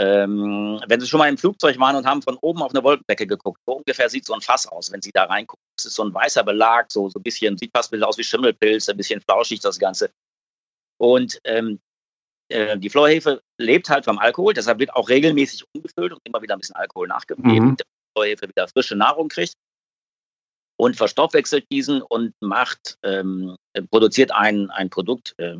ähm, 0.00 0.80
wenn 0.88 0.98
Sie 0.98 1.06
schon 1.06 1.18
mal 1.18 1.28
im 1.28 1.36
Flugzeug 1.36 1.78
waren 1.78 1.94
und 1.94 2.06
haben 2.06 2.22
von 2.22 2.38
oben 2.40 2.62
auf 2.62 2.72
eine 2.72 2.82
Wolkendecke 2.82 3.26
geguckt, 3.26 3.60
so 3.66 3.76
ungefähr 3.76 4.08
sieht 4.08 4.24
so 4.24 4.32
ein 4.32 4.40
Fass 4.40 4.66
aus, 4.66 4.90
wenn 4.90 5.02
Sie 5.02 5.10
da 5.12 5.24
reingucken. 5.24 5.62
Es 5.78 5.84
ist 5.84 5.94
so 5.94 6.02
ein 6.02 6.14
weißer 6.14 6.42
Belag, 6.42 6.90
so, 6.90 7.10
so 7.10 7.18
ein 7.18 7.22
bisschen, 7.22 7.58
sieht 7.58 7.70
fast 7.76 7.94
aus 8.02 8.16
wie 8.16 8.24
Schimmelpilz, 8.24 8.88
ein 8.88 8.96
bisschen 8.96 9.20
flauschig 9.20 9.60
das 9.60 9.78
Ganze. 9.78 10.10
Und 10.98 11.38
ähm, 11.44 11.80
äh, 12.48 12.78
die 12.78 12.88
Florhefe 12.88 13.42
lebt 13.58 13.90
halt 13.90 14.06
vom 14.06 14.18
Alkohol, 14.18 14.54
deshalb 14.54 14.78
wird 14.78 14.94
auch 14.94 15.10
regelmäßig 15.10 15.64
umgefüllt 15.74 16.14
und 16.14 16.20
immer 16.24 16.40
wieder 16.40 16.54
ein 16.54 16.60
bisschen 16.60 16.76
Alkohol 16.76 17.06
nachgegeben, 17.06 17.50
mhm. 17.50 17.58
damit 17.58 17.80
die 17.80 18.12
Florhefe 18.16 18.48
wieder 18.48 18.68
frische 18.68 18.96
Nahrung 18.96 19.28
kriegt 19.28 19.52
und 20.78 20.96
verstoffwechselt 20.96 21.66
diesen 21.70 22.00
und 22.00 22.32
macht, 22.40 22.96
ähm, 23.02 23.54
produziert 23.90 24.32
ein, 24.32 24.70
ein 24.70 24.88
Produkt, 24.88 25.34
äh, 25.36 25.56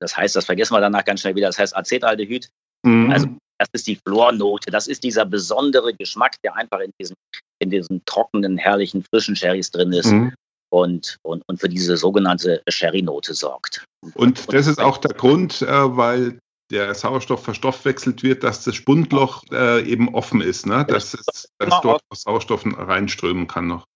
das 0.00 0.16
heißt, 0.16 0.34
das 0.34 0.46
vergessen 0.46 0.74
wir 0.74 0.80
danach 0.80 1.04
ganz 1.04 1.20
schnell 1.20 1.36
wieder, 1.36 1.46
das 1.46 1.60
heißt 1.60 1.76
Acetaldehyd. 1.76 2.50
Mhm. 2.84 3.10
Also 3.12 3.28
das 3.58 3.68
ist 3.72 3.86
die 3.86 3.96
Flornote, 3.96 4.70
das 4.70 4.86
ist 4.86 5.02
dieser 5.04 5.24
besondere 5.24 5.94
Geschmack, 5.94 6.36
der 6.42 6.56
einfach 6.56 6.80
in 6.80 6.92
diesen, 7.00 7.16
in 7.58 7.70
diesen 7.70 8.02
trockenen, 8.04 8.56
herrlichen, 8.56 9.02
frischen 9.02 9.36
Sherrys 9.36 9.70
drin 9.70 9.92
ist. 9.92 10.12
Mhm. 10.12 10.34
Und, 10.70 11.16
und, 11.22 11.42
und 11.48 11.58
für 11.58 11.68
diese 11.70 11.96
sogenannte 11.96 12.62
Sherry-Note 12.68 13.32
sorgt. 13.32 13.86
Und 14.14 14.52
das 14.52 14.66
ist 14.66 14.78
auch 14.78 14.98
der 14.98 15.14
Grund, 15.14 15.62
äh, 15.62 15.66
weil 15.66 16.38
der 16.70 16.94
Sauerstoff 16.94 17.42
verstoffwechselt 17.42 18.22
wird, 18.22 18.44
dass 18.44 18.64
das 18.64 18.74
Spundloch 18.74 19.44
äh, 19.50 19.82
eben 19.90 20.14
offen 20.14 20.42
ist, 20.42 20.66
ne? 20.66 20.84
dass, 20.86 21.14
es, 21.14 21.48
dass 21.58 21.80
dort 21.80 22.02
Sauerstoff 22.12 22.64
reinströmen 22.66 23.46
kann 23.46 23.66
noch. 23.66 23.86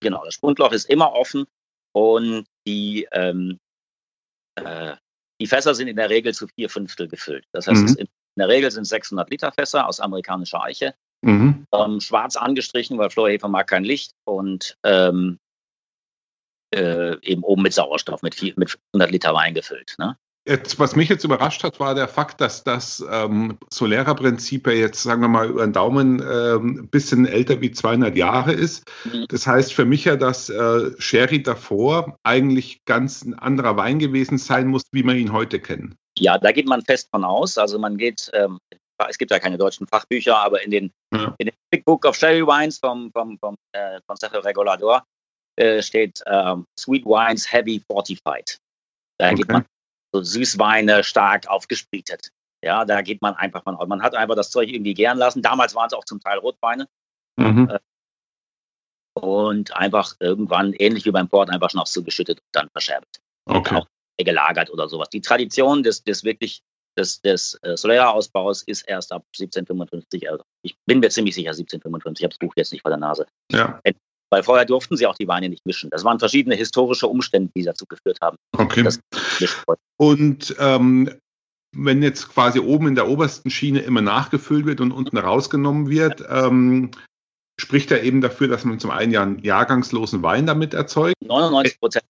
Genau, 0.00 0.24
das 0.24 0.34
Spundloch 0.34 0.70
ist 0.70 0.88
immer 0.88 1.12
offen 1.12 1.46
und 1.92 2.46
die, 2.66 3.08
ähm, 3.12 3.58
äh, 4.54 4.94
die 5.40 5.46
Fässer 5.46 5.74
sind 5.74 5.88
in 5.88 5.96
der 5.96 6.10
Regel 6.10 6.32
zu 6.32 6.46
vier 6.46 6.70
Fünftel 6.70 7.08
gefüllt. 7.08 7.44
Das 7.52 7.66
heißt, 7.66 7.98
mhm. 7.98 8.06
In 8.40 8.48
der 8.48 8.56
Regel 8.56 8.70
sind 8.70 8.86
600 8.86 9.28
Liter 9.28 9.52
Fässer 9.52 9.86
aus 9.86 10.00
amerikanischer 10.00 10.62
Eiche, 10.62 10.94
mhm. 11.20 11.66
ähm, 11.74 12.00
schwarz 12.00 12.36
angestrichen, 12.36 12.96
weil 12.96 13.10
Florhefe 13.10 13.48
mag 13.48 13.66
kein 13.66 13.84
Licht 13.84 14.12
und 14.24 14.78
ähm, 14.82 15.38
äh, 16.74 17.16
eben 17.22 17.42
oben 17.42 17.62
mit 17.62 17.74
Sauerstoff, 17.74 18.22
mit, 18.22 18.34
vier, 18.34 18.54
mit 18.56 18.78
100 18.94 19.10
Liter 19.10 19.34
Wein 19.34 19.52
gefüllt. 19.52 19.96
Ne? 19.98 20.16
Jetzt, 20.48 20.78
was 20.78 20.96
mich 20.96 21.10
jetzt 21.10 21.24
überrascht 21.24 21.64
hat, 21.64 21.80
war 21.80 21.94
der 21.94 22.08
Fakt, 22.08 22.40
dass 22.40 22.64
das 22.64 23.04
ähm, 23.10 23.58
Solera-Prinzip 23.70 24.66
ja 24.68 24.72
jetzt, 24.72 25.02
sagen 25.02 25.20
wir 25.20 25.28
mal, 25.28 25.50
über 25.50 25.66
den 25.66 25.74
Daumen 25.74 26.22
ähm, 26.22 26.78
ein 26.84 26.88
bisschen 26.88 27.26
älter 27.26 27.60
wie 27.60 27.72
200 27.72 28.16
Jahre 28.16 28.52
ist. 28.52 28.90
Mhm. 29.04 29.26
Das 29.28 29.46
heißt 29.46 29.74
für 29.74 29.84
mich 29.84 30.06
ja, 30.06 30.16
dass 30.16 30.48
äh, 30.48 30.92
Sherry 30.98 31.42
davor 31.42 32.16
eigentlich 32.22 32.86
ganz 32.86 33.22
ein 33.22 33.34
anderer 33.34 33.76
Wein 33.76 33.98
gewesen 33.98 34.38
sein 34.38 34.68
muss, 34.68 34.84
wie 34.92 35.02
wir 35.02 35.14
ihn 35.14 35.32
heute 35.32 35.60
kennen. 35.60 35.96
Ja, 36.20 36.38
da 36.38 36.52
geht 36.52 36.66
man 36.66 36.82
fest 36.82 37.08
von 37.10 37.24
aus. 37.24 37.56
Also 37.56 37.78
man 37.78 37.96
geht, 37.96 38.30
ähm, 38.34 38.58
es 39.08 39.16
gibt 39.16 39.30
ja 39.30 39.38
keine 39.38 39.56
deutschen 39.56 39.86
Fachbücher, 39.86 40.36
aber 40.36 40.62
in 40.62 40.70
den, 40.70 40.92
ja. 41.12 41.34
in 41.38 41.46
den 41.46 41.56
Big 41.70 41.84
Book 41.84 42.04
of 42.04 42.16
Sherry 42.16 42.46
Wines 42.46 42.78
vom, 42.78 43.10
vom, 43.12 43.38
vom 43.38 43.56
äh, 43.72 44.00
Consejo 44.06 44.40
Regulador 44.40 45.02
äh, 45.56 45.82
steht 45.82 46.22
ähm, 46.26 46.66
Sweet 46.78 47.06
Wines 47.06 47.50
Heavy 47.50 47.82
Fortified. 47.90 48.58
Da 49.18 49.28
okay. 49.28 49.36
geht 49.36 49.48
man 49.48 49.64
so 50.12 50.22
Süßweine 50.22 51.02
stark 51.04 51.48
aufgesplittet. 51.48 52.30
Ja, 52.62 52.84
da 52.84 53.00
geht 53.00 53.22
man 53.22 53.34
einfach 53.34 53.62
von 53.62 53.76
aus. 53.76 53.88
Man 53.88 54.02
hat 54.02 54.14
einfach 54.14 54.36
das 54.36 54.50
Zeug 54.50 54.68
irgendwie 54.68 54.92
gern 54.92 55.16
lassen. 55.16 55.40
Damals 55.40 55.74
waren 55.74 55.86
es 55.86 55.94
auch 55.94 56.04
zum 56.04 56.20
Teil 56.20 56.38
Rotweine. 56.38 56.86
Mhm. 57.36 57.70
Äh, 57.70 57.78
und 59.18 59.74
einfach 59.74 60.14
irgendwann, 60.20 60.74
ähnlich 60.74 61.04
wie 61.06 61.10
beim 61.10 61.28
Port, 61.28 61.50
einfach 61.50 61.70
Schnaps 61.70 61.92
zugeschüttet 61.92 62.38
und 62.38 62.48
dann 62.52 62.68
verschärft. 62.70 63.20
Okay. 63.46 63.76
Auch 63.76 63.86
gelagert 64.24 64.70
oder 64.70 64.88
sowas. 64.88 65.08
Die 65.10 65.20
Tradition 65.20 65.82
des, 65.82 66.04
des 66.04 66.24
wirklich 66.24 66.62
des, 66.96 67.20
des 67.20 67.58
äh, 67.62 67.76
Solera-Ausbaus 67.76 68.62
ist 68.62 68.82
erst 68.82 69.12
ab 69.12 69.24
1755. 69.38 70.30
Also 70.30 70.42
ich 70.62 70.76
bin 70.86 71.00
mir 71.00 71.10
ziemlich 71.10 71.34
sicher 71.34 71.50
1755. 71.50 72.20
Ich 72.20 72.24
habe 72.24 72.30
das 72.30 72.38
Buch 72.38 72.52
jetzt 72.56 72.72
nicht 72.72 72.82
vor 72.82 72.90
der 72.90 72.98
Nase. 72.98 73.26
Ja. 73.50 73.80
Weil 74.30 74.42
vorher 74.42 74.64
durften 74.64 74.96
sie 74.96 75.06
auch 75.06 75.16
die 75.16 75.28
Weine 75.28 75.48
nicht 75.48 75.66
mischen. 75.66 75.90
Das 75.90 76.04
waren 76.04 76.18
verschiedene 76.18 76.54
historische 76.54 77.08
Umstände, 77.08 77.50
die 77.56 77.64
dazu 77.64 77.84
geführt 77.86 78.18
haben. 78.20 78.36
Okay. 78.56 78.88
Und 79.96 80.54
ähm, 80.58 81.10
wenn 81.72 82.02
jetzt 82.02 82.28
quasi 82.28 82.60
oben 82.60 82.88
in 82.88 82.94
der 82.94 83.08
obersten 83.08 83.50
Schiene 83.50 83.80
immer 83.80 84.02
nachgefüllt 84.02 84.66
wird 84.66 84.80
und 84.80 84.92
unten 84.92 85.18
rausgenommen 85.18 85.88
wird, 85.88 86.24
ähm, 86.28 86.90
spricht 87.60 87.90
er 87.90 88.02
eben 88.02 88.20
dafür, 88.20 88.48
dass 88.48 88.64
man 88.64 88.78
zum 88.78 88.90
einen 88.90 89.12
ja 89.12 89.22
einen 89.22 89.40
jahrgangslosen 89.40 90.22
Wein 90.22 90.46
damit 90.46 90.74
erzeugt. 90.74 91.14
99 91.22 91.80
Prozent 91.80 92.04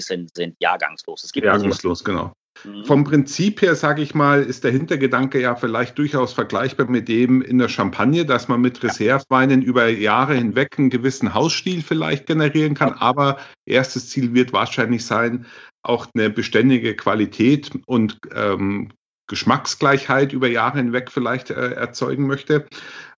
sind, 0.00 0.34
sind 0.34 0.56
jahrgangslos. 0.60 1.24
Es 1.24 1.32
gibt 1.32 1.46
jahrgangslos, 1.46 2.00
also, 2.00 2.04
genau. 2.04 2.32
Mhm. 2.64 2.84
Vom 2.84 3.04
Prinzip 3.04 3.62
her, 3.62 3.74
sage 3.74 4.02
ich 4.02 4.14
mal, 4.14 4.42
ist 4.42 4.64
der 4.64 4.70
Hintergedanke 4.70 5.40
ja 5.40 5.56
vielleicht 5.56 5.98
durchaus 5.98 6.32
vergleichbar 6.32 6.88
mit 6.88 7.08
dem 7.08 7.42
in 7.42 7.58
der 7.58 7.68
Champagne, 7.68 8.24
dass 8.24 8.48
man 8.48 8.60
mit 8.60 8.82
Reserveweinen 8.82 9.62
über 9.62 9.88
Jahre 9.88 10.34
hinweg 10.34 10.78
einen 10.78 10.90
gewissen 10.90 11.34
Hausstil 11.34 11.82
vielleicht 11.82 12.26
generieren 12.26 12.74
kann. 12.74 12.92
Aber 12.92 13.38
erstes 13.66 14.08
Ziel 14.08 14.34
wird 14.34 14.52
wahrscheinlich 14.52 15.04
sein, 15.04 15.46
auch 15.82 16.06
eine 16.14 16.30
beständige 16.30 16.94
Qualität 16.96 17.70
und 17.86 18.18
ähm, 18.34 18.90
Geschmacksgleichheit 19.26 20.32
über 20.32 20.48
Jahre 20.48 20.78
hinweg 20.78 21.10
vielleicht 21.10 21.50
äh, 21.50 21.72
erzeugen 21.72 22.26
möchte. 22.26 22.66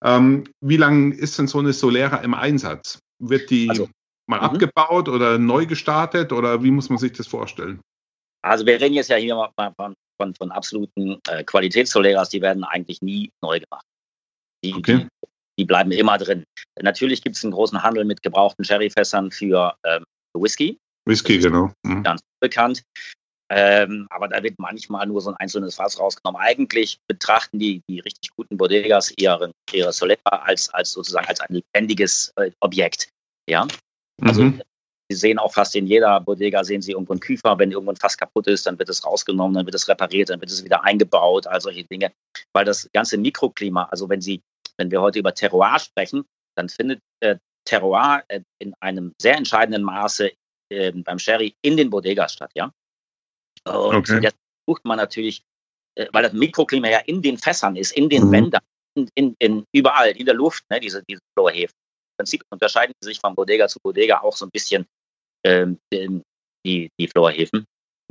Ähm, 0.03 0.45
wie 0.61 0.77
lange 0.77 1.15
ist 1.15 1.39
denn 1.39 1.49
so 1.49 1.59
eine 1.59 1.73
Solera 1.73 2.19
im 2.19 2.35
Einsatz? 2.35 3.01
Wird 3.19 3.51
die 3.51 3.71
also, 3.71 3.89
mal 4.27 4.39
mhm. 4.39 4.45
abgebaut 4.45 5.09
oder 5.09 5.39
neu 5.39 5.67
gestartet 5.67 6.33
oder 6.33 6.63
wie 6.63 6.71
muss 6.71 6.89
man 6.89 6.99
sich 6.99 7.13
das 7.13 7.27
vorstellen? 7.27 7.81
Also 8.43 8.67
wir 8.67 8.81
reden 8.81 8.95
jetzt 8.95 9.11
ja 9.11 9.17
hier 9.17 9.35
mal 9.35 9.73
von, 9.77 9.95
von, 10.21 10.35
von 10.35 10.53
absoluten 10.53 11.19
äh, 11.29 11.45
Qualitätssoleras, 11.45 12.29
die 12.29 12.43
werden 12.43 12.65
eigentlich 12.65 13.03
nie 13.03 13.31
neu 13.43 13.61
gemacht. 13.61 13.85
Die, 14.65 14.75
okay. 14.75 14.99
die, 14.99 15.29
die 15.59 15.65
bleiben 15.65 15.91
immer 15.91 16.19
drin. 16.19 16.45
Natürlich 16.81 17.23
gibt 17.23 17.37
es 17.37 17.45
einen 17.45 17.53
großen 17.53 17.83
Handel 17.83 18.05
mit 18.05 18.23
gebrauchten 18.23 18.65
Sherryfässern 18.65 19.31
für 19.31 19.75
ähm, 19.85 20.05
Whisky. 20.35 20.79
Whisky, 21.07 21.39
genau. 21.39 21.73
Mhm. 21.85 22.03
Ganz 22.03 22.21
bekannt. 22.41 22.83
Ähm, 23.49 24.09
aber 24.11 24.27
da 24.29 24.43
wird 24.43 24.55
manchmal 24.59 25.07
nur 25.07 25.21
so 25.21 25.31
ein 25.31 25.37
einzelnes 25.37 25.77
Fass 25.77 26.01
rausgenommen. 26.01 26.41
Eigentlich 26.41 26.99
betrachten 27.07 27.59
die, 27.59 27.81
die 27.89 28.01
richtig 28.01 28.31
guten 28.37 28.57
Bodegas 28.57 29.13
ihre, 29.17 29.53
ihre 29.73 29.93
Solera 29.93 30.19
als, 30.25 30.69
als 30.75 30.93
sozusagen 30.93 31.27
als 31.29 31.41
ein 31.41 31.55
lebendiges 31.55 32.33
äh, 32.37 32.51
Objekt. 32.61 33.09
Ja. 33.49 33.67
Also 34.23 34.45
mhm. 34.45 34.63
Sie 35.09 35.17
sehen 35.17 35.39
auch 35.39 35.53
fast 35.53 35.77
in 35.77 35.87
jeder 35.87 36.21
Bodega, 36.21 36.65
sehen 36.65 36.83
Sie 36.83 36.93
irgendwo 36.93 37.13
einen 37.13 37.21
Küfer. 37.21 37.59
Wenn 37.59 37.71
irgendwo 37.71 37.93
ein 37.93 37.97
Fass 37.97 38.19
kaputt 38.19 38.49
ist, 38.49 38.67
dann 38.67 38.79
wird 38.79 38.89
es 38.89 39.05
rausgenommen, 39.05 39.55
dann 39.55 39.67
wird 39.67 39.75
es 39.75 39.89
repariert, 39.89 40.31
dann 40.31 40.41
wird 40.41 40.51
es 40.51 40.65
wieder 40.65 40.83
eingebaut, 40.83 41.47
all 41.47 41.61
solche 41.61 41.85
Dinge. 41.85 42.13
Weil 42.53 42.65
das 42.65 42.91
ganze 42.93 43.17
Mikroklima, 43.17 43.85
also 43.85 44.09
wenn 44.09 44.21
Sie, 44.21 44.43
wenn 44.79 44.91
wir 44.91 45.01
heute 45.01 45.21
über 45.21 45.33
Terroir 45.33 45.79
sprechen, 45.79 46.25
dann 46.57 46.69
findet 46.69 47.01
äh, 47.21 47.37
Terroir 47.65 48.25
äh, 48.29 48.41
in 48.59 48.75
einem 48.81 49.13
sehr 49.21 49.37
entscheidenden 49.37 49.83
Maße 49.83 50.33
äh, 50.71 50.93
beim 50.93 51.19
Sherry 51.19 51.55
in 51.63 51.77
den 51.77 51.91
Bodegas 51.91 52.33
statt, 52.33 52.51
ja. 52.55 52.73
Und 53.65 53.97
okay. 53.97 54.21
jetzt 54.23 54.37
sucht 54.67 54.85
man 54.85 54.97
natürlich, 54.97 55.43
äh, 55.97 56.07
weil 56.13 56.23
das 56.23 56.33
Mikroklima 56.33 56.89
ja 56.89 56.99
in 56.99 57.23
den 57.23 57.39
Fässern 57.39 57.77
ist, 57.77 57.93
in 57.93 58.09
den 58.09 58.27
mhm. 58.27 58.33
Wänden, 58.33 58.61
in, 58.95 59.09
in, 59.15 59.37
in, 59.39 59.65
überall, 59.73 60.11
in 60.11 60.27
der 60.27 60.35
Luft, 60.35 60.65
ne, 60.71 60.81
diese, 60.81 61.03
diese 61.09 61.21
Florhefen. 61.35 61.77
Prinzip 62.17 62.43
unterscheiden 62.51 62.95
sich 63.03 63.21
von 63.21 63.35
Bodega 63.35 63.69
zu 63.69 63.79
Bodega 63.83 64.21
auch 64.21 64.37
so 64.37 64.47
ein 64.47 64.51
bisschen 64.51 64.87
ähm, 65.45 65.79
die, 65.93 66.91
die 66.99 67.09
Florhefen. 67.09 67.65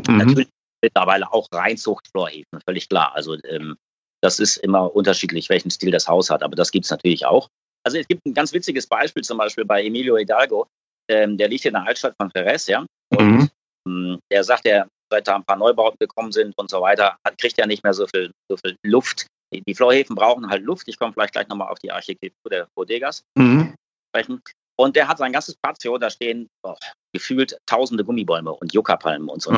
Mhm. 0.08 0.18
Natürlich 0.18 0.50
mittlerweile 0.82 1.32
auch 1.32 1.48
Reinzucht-Florhefen, 1.52 2.60
völlig 2.66 2.90
klar. 2.90 3.16
Also 3.16 3.38
ähm, 3.46 3.76
das 4.22 4.40
ist 4.40 4.58
immer 4.58 4.96
unterschiedlich, 4.96 5.50
welchen 5.50 5.72
Stil 5.72 5.92
das 5.92 6.08
Haus 6.08 6.30
hat, 6.30 6.44
aber 6.44 6.56
das 6.56 6.72
gibt 6.72 6.86
es 6.86 6.92
natürlich 6.92 7.26
auch. 7.26 7.50
Also 7.84 7.98
es 7.98 8.08
gibt 8.08 8.26
ein 8.26 8.34
ganz 8.34 8.54
witziges 8.54 8.88
Beispiel, 8.88 9.24
zum 9.24 9.38
Beispiel 9.38 9.66
bei 9.66 9.84
Emilio 9.84 10.18
Hidalgo, 10.18 10.68
ähm, 11.10 11.38
der 11.38 11.48
liegt 11.48 11.66
in 11.66 11.74
der 11.74 11.86
Altstadt 11.86 12.16
von 12.20 12.32
Jerez, 12.34 12.68
ja. 12.68 12.86
Und 13.16 13.28
mhm. 13.28 13.50
ähm, 13.88 14.20
der 14.32 14.44
sagt, 14.44 14.66
er, 14.66 14.88
seit 15.12 15.28
da 15.28 15.36
ein 15.36 15.44
paar 15.44 15.58
Neubauten 15.58 15.98
gekommen 16.00 16.32
sind 16.32 16.58
und 16.58 16.70
so 16.70 16.82
weiter, 16.82 17.18
hat, 17.24 17.38
kriegt 17.38 17.58
ja 17.60 17.68
nicht 17.68 17.84
mehr 17.84 17.94
so 17.94 18.08
viel, 18.08 18.32
so 18.50 18.58
viel 18.58 18.76
Luft. 18.84 19.28
Die, 19.54 19.62
die 19.62 19.76
Florhefen 19.76 20.16
brauchen 20.16 20.50
halt 20.50 20.64
Luft. 20.64 20.88
Ich 20.88 20.98
komme 20.98 21.14
vielleicht 21.14 21.34
gleich 21.34 21.48
nochmal 21.48 21.70
auf 21.70 21.78
die 21.78 21.92
Architektur 21.92 22.50
der 22.50 22.68
Bodegas 22.76 23.22
mhm. 23.38 23.76
Sprechen. 24.16 24.42
Und 24.78 24.96
der 24.96 25.08
hat 25.08 25.18
sein 25.18 25.32
ganzes 25.32 25.56
Patio, 25.56 25.98
da 25.98 26.10
stehen 26.10 26.48
oh, 26.64 26.76
gefühlt 27.14 27.58
tausende 27.66 28.04
Gummibäume 28.04 28.52
und 28.52 28.74
Yucca-Palmen 28.74 29.30
und 29.30 29.42
so. 29.42 29.52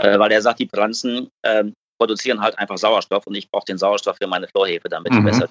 Äh, 0.00 0.18
weil 0.18 0.30
er 0.30 0.42
sagt, 0.42 0.60
die 0.60 0.68
Pflanzen 0.68 1.28
äh, 1.42 1.64
produzieren 1.98 2.40
halt 2.40 2.58
einfach 2.58 2.78
Sauerstoff 2.78 3.26
und 3.26 3.34
ich 3.34 3.50
brauche 3.50 3.64
den 3.64 3.78
Sauerstoff 3.78 4.16
für 4.18 4.28
meine 4.28 4.46
Florhefe, 4.46 4.88
damit 4.88 5.12
mhm. 5.12 5.24
besser. 5.24 5.48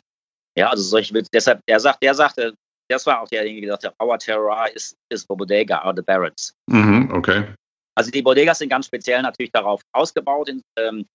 Ja, 0.58 0.70
also 0.70 0.84
solche 0.84 1.14
deshalb, 1.34 1.60
der 1.68 1.80
sagt, 1.80 2.02
der 2.02 2.14
sagte, 2.14 2.54
das 2.90 3.06
war 3.06 3.22
auch 3.22 3.28
derjenige, 3.28 3.68
der 3.68 3.76
gesagt 3.76 3.96
hat, 4.00 4.08
our 4.08 4.18
terror 4.18 4.68
is, 4.74 4.96
is 5.10 5.26
bodega 5.26 5.84
or 5.86 5.94
the 5.96 6.02
barrels. 6.02 6.54
Mhm, 6.68 7.12
okay. 7.14 7.54
Also 7.96 8.12
die 8.12 8.22
Bodegas 8.22 8.60
sind 8.60 8.70
ganz 8.70 8.86
speziell 8.86 9.22
natürlich 9.22 9.52
darauf 9.52 9.82
ausgebaut, 9.92 10.50
in, 10.50 10.62
ähm, 10.78 11.06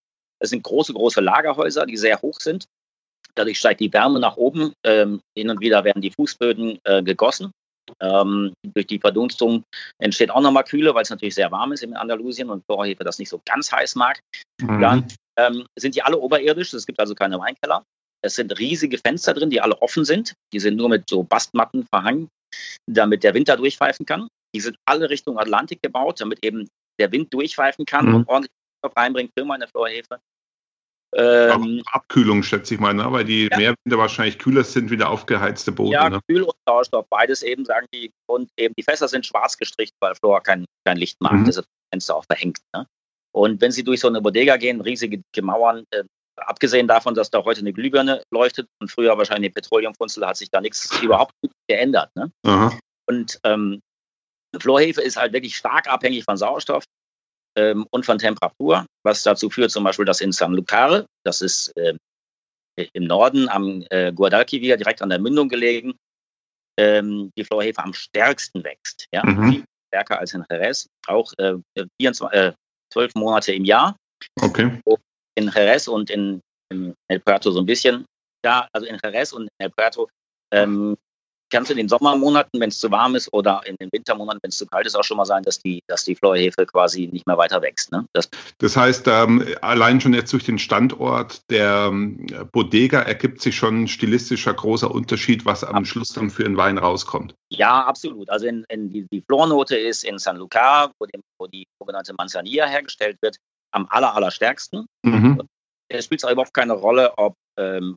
Das 0.40 0.50
sind 0.50 0.62
große, 0.64 0.92
große 0.92 1.20
Lagerhäuser, 1.20 1.86
die 1.86 1.96
sehr 1.96 2.20
hoch 2.20 2.40
sind. 2.40 2.66
Dadurch 3.36 3.58
steigt 3.58 3.80
die 3.80 3.92
Wärme 3.92 4.20
nach 4.20 4.36
oben. 4.36 4.72
Ähm, 4.84 5.20
hin 5.36 5.50
und 5.50 5.60
wieder 5.60 5.84
werden 5.84 6.02
die 6.02 6.10
Fußböden 6.10 6.78
äh, 6.84 7.02
gegossen. 7.02 7.52
Ähm, 8.00 8.52
durch 8.74 8.86
die 8.86 8.98
Verdunstung 8.98 9.64
entsteht 9.98 10.30
auch 10.30 10.40
nochmal 10.40 10.64
Kühle, 10.64 10.94
weil 10.94 11.02
es 11.02 11.10
natürlich 11.10 11.34
sehr 11.34 11.50
warm 11.50 11.72
ist 11.72 11.82
in 11.82 11.96
Andalusien 11.96 12.50
und 12.50 12.64
Chlorhefe 12.66 13.04
das 13.04 13.18
nicht 13.18 13.28
so 13.28 13.40
ganz 13.44 13.72
heiß 13.72 13.96
mag. 13.96 14.20
Mhm. 14.60 14.80
Dann 14.80 15.08
ähm, 15.38 15.66
sind 15.78 15.94
die 15.94 16.02
alle 16.02 16.18
oberirdisch, 16.18 16.72
es 16.72 16.86
gibt 16.86 17.00
also 17.00 17.14
keine 17.14 17.38
Weinkeller. 17.38 17.84
Es 18.24 18.36
sind 18.36 18.56
riesige 18.58 18.98
Fenster 18.98 19.34
drin, 19.34 19.50
die 19.50 19.60
alle 19.60 19.80
offen 19.82 20.04
sind. 20.04 20.34
Die 20.52 20.60
sind 20.60 20.76
nur 20.76 20.88
mit 20.88 21.08
so 21.08 21.24
Bastmatten 21.24 21.86
verhangen, 21.86 22.28
damit 22.88 23.24
der 23.24 23.34
Winter 23.34 23.56
durchpfeifen 23.56 24.06
kann. 24.06 24.28
Die 24.54 24.60
sind 24.60 24.76
alle 24.84 25.10
Richtung 25.10 25.38
Atlantik 25.38 25.82
gebaut, 25.82 26.20
damit 26.20 26.44
eben 26.44 26.68
der 27.00 27.10
Wind 27.10 27.34
durchpfeifen 27.34 27.84
kann 27.84 28.06
mhm. 28.06 28.14
und 28.14 28.28
ordentlich 28.28 28.52
reinbringt 28.96 29.32
für 29.36 29.44
meine 29.44 29.66
Florhefe. 29.66 30.20
Ähm, 31.14 31.82
Abkühlung, 31.92 32.42
schätze 32.42 32.74
ich 32.74 32.80
mal, 32.80 32.94
ne? 32.94 33.10
weil 33.12 33.24
die 33.24 33.48
ja. 33.50 33.56
Meerwinde 33.56 33.98
wahrscheinlich 33.98 34.38
kühler 34.38 34.64
sind 34.64 34.90
wie 34.90 34.96
der 34.96 35.10
aufgeheizte 35.10 35.70
Boden. 35.70 35.92
Ja, 35.92 36.08
ne? 36.08 36.20
Kühl 36.26 36.42
und 36.42 36.54
Sauerstoff, 36.66 37.06
beides 37.10 37.42
eben, 37.42 37.64
sagen 37.64 37.86
die. 37.94 38.10
Und 38.26 38.50
eben 38.56 38.74
die 38.78 38.82
Fässer 38.82 39.08
sind 39.08 39.26
schwarz 39.26 39.58
gestrichen, 39.58 39.94
weil 40.00 40.14
Flora 40.14 40.40
kein, 40.40 40.64
kein 40.86 40.96
Licht 40.96 41.20
macht. 41.20 41.34
Mhm. 41.34 41.44
Das 41.44 41.58
ist 41.58 41.68
Fenster 41.92 42.16
auch 42.16 42.24
verhängt. 42.24 42.60
Ne? 42.74 42.86
Und 43.34 43.60
wenn 43.60 43.72
Sie 43.72 43.84
durch 43.84 44.00
so 44.00 44.08
eine 44.08 44.22
Bodega 44.22 44.56
gehen, 44.56 44.80
riesige 44.80 45.22
Mauern, 45.42 45.84
äh, 45.90 46.04
abgesehen 46.36 46.88
davon, 46.88 47.14
dass 47.14 47.30
da 47.30 47.44
heute 47.44 47.60
eine 47.60 47.74
Glühbirne 47.74 48.22
leuchtet 48.30 48.68
und 48.80 48.90
früher 48.90 49.16
wahrscheinlich 49.18 49.50
eine 49.50 49.54
Petroleumfunzel, 49.54 50.26
hat 50.26 50.38
sich 50.38 50.50
da 50.50 50.60
nichts 50.62 50.90
überhaupt 51.02 51.32
geändert. 51.68 52.10
Ne? 52.14 52.30
Und 53.06 53.38
ähm, 53.44 53.80
Florhefe 54.58 55.02
ist 55.02 55.16
halt 55.16 55.32
wirklich 55.32 55.56
stark 55.56 55.88
abhängig 55.88 56.24
von 56.24 56.36
Sauerstoff 56.36 56.84
ähm, 57.56 57.86
und 57.90 58.06
von 58.06 58.18
Temperatur, 58.18 58.86
was 59.04 59.22
dazu 59.22 59.50
führt 59.50 59.70
zum 59.70 59.84
Beispiel, 59.84 60.04
dass 60.04 60.20
in 60.20 60.32
San 60.32 60.54
Lucare, 60.54 61.06
das 61.24 61.42
ist 61.42 61.76
äh, 61.76 61.94
im 62.94 63.04
Norden 63.04 63.48
am 63.48 63.84
äh, 63.90 64.12
Guadalquivir, 64.12 64.76
direkt 64.76 65.02
an 65.02 65.10
der 65.10 65.18
Mündung 65.18 65.48
gelegen, 65.48 65.94
ähm, 66.78 67.30
die 67.36 67.44
Florhefe 67.44 67.82
am 67.82 67.92
stärksten 67.92 68.64
wächst. 68.64 69.06
Ja? 69.12 69.24
Mhm. 69.24 69.64
Stärker 69.88 70.18
als 70.18 70.32
in 70.32 70.44
Jerez, 70.50 70.86
auch 71.06 71.32
äh, 71.38 71.54
24, 72.00 72.38
äh, 72.38 72.52
12 72.92 73.14
Monate 73.14 73.52
im 73.52 73.64
Jahr. 73.64 73.96
Okay. 74.40 74.80
In 75.34 75.50
Jerez 75.54 75.88
und 75.88 76.10
in, 76.10 76.40
in 76.70 76.94
El 77.08 77.20
Puerto 77.20 77.50
so 77.50 77.60
ein 77.60 77.66
bisschen. 77.66 78.06
Ja, 78.44 78.68
also 78.72 78.86
in 78.86 78.98
Jerez 79.02 79.32
und 79.32 79.42
in 79.42 79.48
El 79.58 79.70
Puerto 79.70 80.08
ähm, 80.52 80.96
kann 81.52 81.62
es 81.62 81.70
in 81.70 81.76
den 81.76 81.88
Sommermonaten, 81.88 82.60
wenn 82.60 82.70
es 82.70 82.80
zu 82.80 82.90
warm 82.90 83.14
ist, 83.14 83.32
oder 83.32 83.60
in 83.66 83.76
den 83.76 83.90
Wintermonaten, 83.92 84.40
wenn 84.42 84.48
es 84.48 84.56
zu 84.56 84.66
kalt 84.66 84.86
ist, 84.86 84.96
auch 84.96 85.04
schon 85.04 85.18
mal 85.18 85.26
sein, 85.26 85.42
dass 85.44 85.60
die, 85.60 85.82
dass 85.86 86.04
die 86.04 86.16
Florhefe 86.16 86.66
quasi 86.66 87.06
nicht 87.06 87.26
mehr 87.26 87.38
weiter 87.38 87.62
wächst. 87.62 87.92
Ne? 87.92 88.06
Das, 88.12 88.28
das 88.58 88.76
heißt, 88.76 89.06
ähm, 89.06 89.46
allein 89.60 90.00
schon 90.00 90.14
jetzt 90.14 90.32
durch 90.32 90.44
den 90.44 90.58
Standort 90.58 91.48
der 91.50 91.90
ähm, 91.90 92.26
Bodega 92.52 93.02
ergibt 93.02 93.42
sich 93.42 93.54
schon 93.54 93.82
ein 93.82 93.88
stilistischer 93.88 94.54
großer 94.54 94.90
Unterschied, 94.90 95.44
was 95.44 95.62
am 95.62 95.84
Schluss 95.84 96.08
dann 96.08 96.30
für 96.30 96.42
den 96.42 96.56
Wein 96.56 96.78
rauskommt. 96.78 97.34
Ja, 97.50 97.84
absolut. 97.84 98.30
Also 98.30 98.46
in, 98.46 98.64
in 98.68 98.90
die, 98.90 99.06
die 99.12 99.20
Flornote 99.20 99.76
ist 99.76 100.04
in 100.04 100.18
San 100.18 100.38
Lucar, 100.38 100.90
wo, 100.98 101.06
dem, 101.06 101.20
wo 101.38 101.46
die 101.46 101.66
sogenannte 101.78 102.14
Manzanilla 102.14 102.66
hergestellt 102.66 103.18
wird, 103.20 103.36
am 103.72 103.86
aller, 103.90 104.14
allerstärksten. 104.14 104.86
Mhm. 105.02 105.42
Es 105.88 106.06
spielt 106.06 106.24
auch 106.24 106.30
überhaupt 106.30 106.54
keine 106.54 106.72
Rolle, 106.72 107.12
ob 107.18 107.34
ähm, 107.58 107.94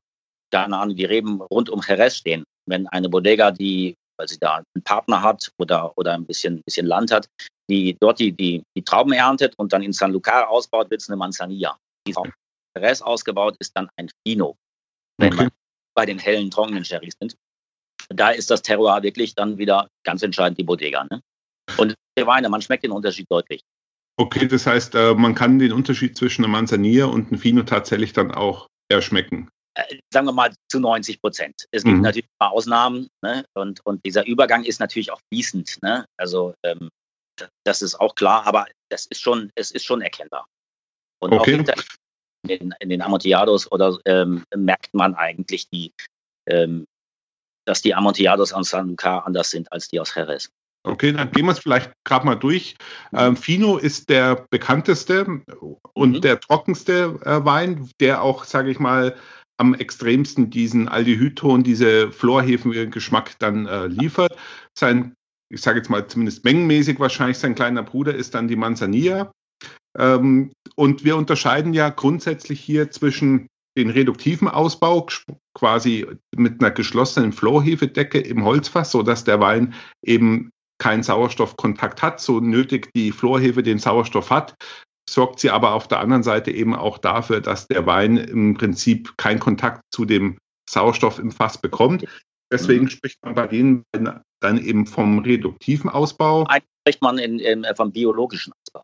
keine 0.51 0.77
Ahnung, 0.77 0.95
die 0.95 1.05
Reben 1.05 1.41
rund 1.41 1.69
um 1.69 1.81
Jerez 1.85 2.17
stehen 2.17 2.43
wenn 2.67 2.87
eine 2.87 3.09
Bodega, 3.09 3.51
die, 3.51 3.95
weil 4.17 4.27
sie 4.27 4.39
da 4.39 4.55
einen 4.55 4.83
Partner 4.83 5.21
hat 5.21 5.51
oder, 5.57 5.97
oder 5.97 6.13
ein 6.13 6.25
bisschen, 6.25 6.61
bisschen 6.63 6.85
Land 6.85 7.11
hat, 7.11 7.27
die 7.69 7.97
dort 7.99 8.19
die, 8.19 8.31
die, 8.31 8.63
die 8.75 8.83
Trauben 8.83 9.13
erntet 9.13 9.55
und 9.57 9.73
dann 9.73 9.81
in 9.81 9.93
San 9.93 10.11
Lucar 10.11 10.49
ausbaut, 10.49 10.89
wird 10.89 11.01
es 11.01 11.09
eine 11.09 11.17
Manzanilla. 11.17 11.77
Die 12.07 12.13
Rest 12.77 13.03
ausgebaut 13.03 13.55
ist 13.59 13.71
dann 13.75 13.89
ein 13.97 14.09
Fino, 14.25 14.55
wenn 15.17 15.35
man 15.35 15.49
bei 15.95 16.05
den 16.05 16.19
hellen, 16.19 16.51
trockenen 16.51 16.85
Sherrys 16.85 17.15
sind. 17.19 17.35
Da 18.09 18.29
ist 18.29 18.51
das 18.51 18.61
Terroir 18.61 19.01
wirklich 19.01 19.33
dann 19.33 19.57
wieder 19.57 19.87
ganz 20.03 20.21
entscheidend 20.21 20.59
die 20.59 20.63
Bodega. 20.63 21.05
Ne? 21.05 21.21
Und 21.77 21.95
die 22.17 22.27
Weine, 22.27 22.49
man 22.49 22.61
schmeckt 22.61 22.83
den 22.83 22.91
Unterschied 22.91 23.25
deutlich. 23.29 23.61
Okay, 24.17 24.47
das 24.47 24.65
heißt, 24.65 24.95
äh, 24.95 25.13
man 25.13 25.35
kann 25.35 25.59
den 25.59 25.73
Unterschied 25.73 26.17
zwischen 26.17 26.43
einem 26.43 26.53
Manzanilla 26.53 27.05
und 27.05 27.29
einem 27.29 27.39
Fino 27.39 27.63
tatsächlich 27.63 28.13
dann 28.13 28.31
auch 28.31 28.67
erschmecken. 28.89 29.49
Sagen 30.11 30.27
wir 30.27 30.31
mal, 30.31 30.53
zu 30.69 30.79
90 30.79 31.21
Prozent. 31.21 31.65
Es 31.71 31.83
gibt 31.83 31.97
mhm. 31.97 32.01
natürlich 32.01 32.25
ein 32.25 32.39
paar 32.39 32.51
Ausnahmen 32.51 33.07
ne? 33.21 33.45
und, 33.53 33.85
und 33.85 34.05
dieser 34.05 34.25
Übergang 34.25 34.63
ist 34.63 34.79
natürlich 34.79 35.11
auch 35.11 35.19
fließend. 35.31 35.81
Ne? 35.81 36.05
Also 36.17 36.53
ähm, 36.63 36.89
das 37.65 37.81
ist 37.81 37.99
auch 37.99 38.15
klar, 38.15 38.47
aber 38.47 38.65
das 38.89 39.05
ist 39.07 39.21
schon, 39.21 39.51
es 39.55 39.71
ist 39.71 39.85
schon 39.85 40.01
erkennbar. 40.01 40.47
Und 41.21 41.33
okay. 41.33 41.55
auch 41.55 41.83
in 42.47 42.47
den, 42.47 42.73
in 42.79 42.89
den 42.89 43.01
Amontillado 43.01 43.59
oder 43.71 43.97
ähm, 44.05 44.43
merkt 44.55 44.93
man 44.93 45.15
eigentlich 45.15 45.69
die, 45.69 45.91
ähm, 46.47 46.85
dass 47.65 47.81
die 47.81 47.95
Amontillados 47.95 48.53
aus 48.53 48.69
San 48.69 48.89
Lucar 48.89 49.25
anders 49.25 49.49
sind 49.49 49.71
als 49.71 49.89
die 49.89 49.99
aus 49.99 50.13
Jerez. 50.13 50.49
Okay, 50.85 51.11
dann 51.13 51.31
gehen 51.31 51.45
wir 51.45 51.51
es 51.51 51.59
vielleicht 51.59 51.91
gerade 52.03 52.27
mal 52.27 52.35
durch. 52.35 52.75
Ähm, 53.11 53.35
Fino 53.35 53.77
ist 53.77 54.07
der 54.09 54.45
bekannteste 54.51 55.41
und 55.93 56.11
mhm. 56.11 56.21
der 56.21 56.39
trockenste 56.39 57.19
äh, 57.25 57.43
Wein, 57.43 57.89
der 57.99 58.21
auch, 58.21 58.43
sage 58.43 58.69
ich 58.69 58.77
mal, 58.77 59.15
am 59.57 59.73
extremsten 59.73 60.49
diesen 60.49 60.87
Aldehydton, 60.87 61.63
diese 61.63 62.09
Chlorhefen-Geschmack 62.09 63.39
dann 63.39 63.65
äh, 63.65 63.87
liefert. 63.87 64.35
Sein, 64.77 65.13
ich 65.49 65.61
sage 65.61 65.79
jetzt 65.79 65.89
mal 65.89 66.07
zumindest 66.07 66.43
mengenmäßig 66.43 66.99
wahrscheinlich, 66.99 67.37
sein 67.37 67.55
kleiner 67.55 67.83
Bruder 67.83 68.13
ist 68.13 68.35
dann 68.35 68.47
die 68.47 68.55
Manzanilla. 68.55 69.31
Ähm, 69.97 70.51
und 70.75 71.05
wir 71.05 71.15
unterscheiden 71.15 71.73
ja 71.73 71.89
grundsätzlich 71.89 72.59
hier 72.59 72.91
zwischen 72.91 73.47
den 73.77 73.89
reduktiven 73.89 74.47
Ausbau, 74.47 75.07
quasi 75.53 76.05
mit 76.35 76.61
einer 76.61 76.71
geschlossenen 76.71 77.33
Florhefedecke 77.33 78.19
im 78.19 78.43
Holzfass, 78.43 78.91
sodass 78.91 79.23
der 79.23 79.39
Wein 79.39 79.73
eben 80.03 80.49
keinen 80.77 81.03
Sauerstoffkontakt 81.03 82.01
hat, 82.01 82.19
so 82.19 82.39
nötig 82.39 82.89
die 82.95 83.11
Florhefe 83.11 83.63
den 83.63 83.79
Sauerstoff 83.79 84.29
hat, 84.29 84.55
sorgt 85.09 85.39
sie 85.39 85.49
aber 85.49 85.73
auf 85.73 85.87
der 85.87 85.99
anderen 85.99 86.23
Seite 86.23 86.51
eben 86.51 86.75
auch 86.75 86.97
dafür, 86.97 87.41
dass 87.41 87.67
der 87.67 87.85
Wein 87.85 88.17
im 88.17 88.55
Prinzip 88.55 89.17
keinen 89.17 89.39
Kontakt 89.39 89.83
zu 89.91 90.05
dem 90.05 90.37
Sauerstoff 90.69 91.19
im 91.19 91.31
Fass 91.31 91.59
bekommt. 91.59 92.05
Deswegen 92.51 92.85
mhm. 92.85 92.89
spricht 92.89 93.23
man 93.23 93.35
bei 93.35 93.47
denen 93.47 93.83
dann 93.91 94.57
eben 94.57 94.85
vom 94.85 95.19
reduktiven 95.19 95.89
Ausbau. 95.89 96.43
Eigentlich 96.43 96.69
spricht 96.81 97.01
man 97.01 97.17
in, 97.17 97.39
in, 97.39 97.65
vom 97.75 97.91
biologischen 97.91 98.53
Ausbau. 98.53 98.83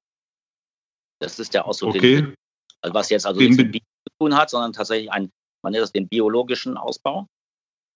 Das 1.20 1.40
ist 1.40 1.54
der 1.54 1.66
Ausdruck, 1.66 1.96
okay. 1.96 2.16
den, 2.16 2.36
also 2.82 2.94
was 2.94 3.10
jetzt 3.10 3.26
also 3.26 3.40
nichts 3.40 3.58
mit 3.58 3.72
Bio 3.72 3.82
zu 3.82 4.14
tun 4.20 4.36
hat, 4.36 4.50
sondern 4.50 4.74
tatsächlich 4.74 5.12
ein, 5.12 5.30
man 5.64 5.72
nennt 5.72 5.84
das 5.84 5.92
den 5.92 6.08
biologischen 6.08 6.78
Ausbau. 6.78 7.28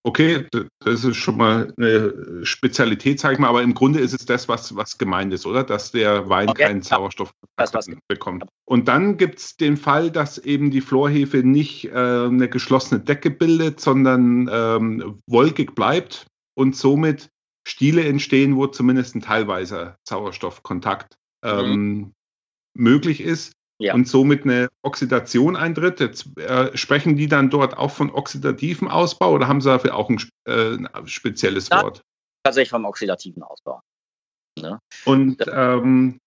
Okay, 0.07 0.45
das 0.81 1.03
ist 1.03 1.17
schon 1.17 1.37
mal 1.37 1.73
eine 1.77 2.45
Spezialität, 2.45 3.19
sage 3.19 3.33
ich 3.33 3.39
mal, 3.39 3.47
aber 3.47 3.63
im 3.63 3.73
Grunde 3.73 3.99
ist 3.99 4.13
es 4.13 4.23
das, 4.23 4.47
was, 4.47 4.75
was 4.75 4.99
gemeint 4.99 5.33
ist, 5.33 5.47
oder? 5.47 5.63
Dass 5.63 5.91
der 5.91 6.29
Wein 6.29 6.47
okay, 6.47 6.65
keinen 6.65 6.83
Sauerstoff 6.83 7.33
das, 7.57 7.89
bekommt. 8.07 8.45
Und 8.65 8.87
dann 8.87 9.17
gibt 9.17 9.39
es 9.39 9.57
den 9.57 9.77
Fall, 9.77 10.11
dass 10.11 10.37
eben 10.37 10.69
die 10.69 10.81
Florhefe 10.81 11.37
nicht 11.37 11.85
äh, 11.85 11.91
eine 11.91 12.47
geschlossene 12.47 13.01
Decke 13.01 13.31
bildet, 13.31 13.79
sondern 13.79 14.47
ähm, 14.51 15.21
wolkig 15.25 15.73
bleibt 15.73 16.27
und 16.53 16.75
somit 16.75 17.31
Stiele 17.67 18.03
entstehen, 18.05 18.57
wo 18.57 18.67
zumindest 18.67 19.15
ein 19.15 19.21
teilweiser 19.21 19.97
Sauerstoffkontakt 20.07 21.15
mhm. 21.43 21.49
ähm, 21.49 21.71
mhm. 21.71 22.13
möglich 22.75 23.21
ist 23.21 23.54
ja. 23.79 23.93
und 23.93 24.07
somit 24.07 24.43
eine 24.43 24.69
Oxidation 24.81 25.55
eintritt. 25.55 25.99
Jetzt 25.99 26.37
äh, 26.37 26.75
sprechen 26.77 27.15
die 27.15 27.27
dann 27.27 27.49
dort 27.49 27.77
auch 27.77 27.91
von 27.91 28.11
oxidativem 28.11 28.87
Ausbau 28.87 29.33
oder 29.33 29.47
haben 29.47 29.61
sie 29.61 29.69
dafür 29.69 29.95
auch 29.95 30.09
ein, 30.09 30.21
äh, 30.45 30.77
ein 30.77 31.07
spezielles 31.07 31.69
ja, 31.69 31.83
Wort? 31.83 32.01
Tatsächlich 32.43 32.69
vom 32.69 32.85
oxidativen 32.85 33.43
Ausbau. 33.43 33.81
Ne? 34.59 34.79
Und 35.05 35.43
ähm, 35.51 36.19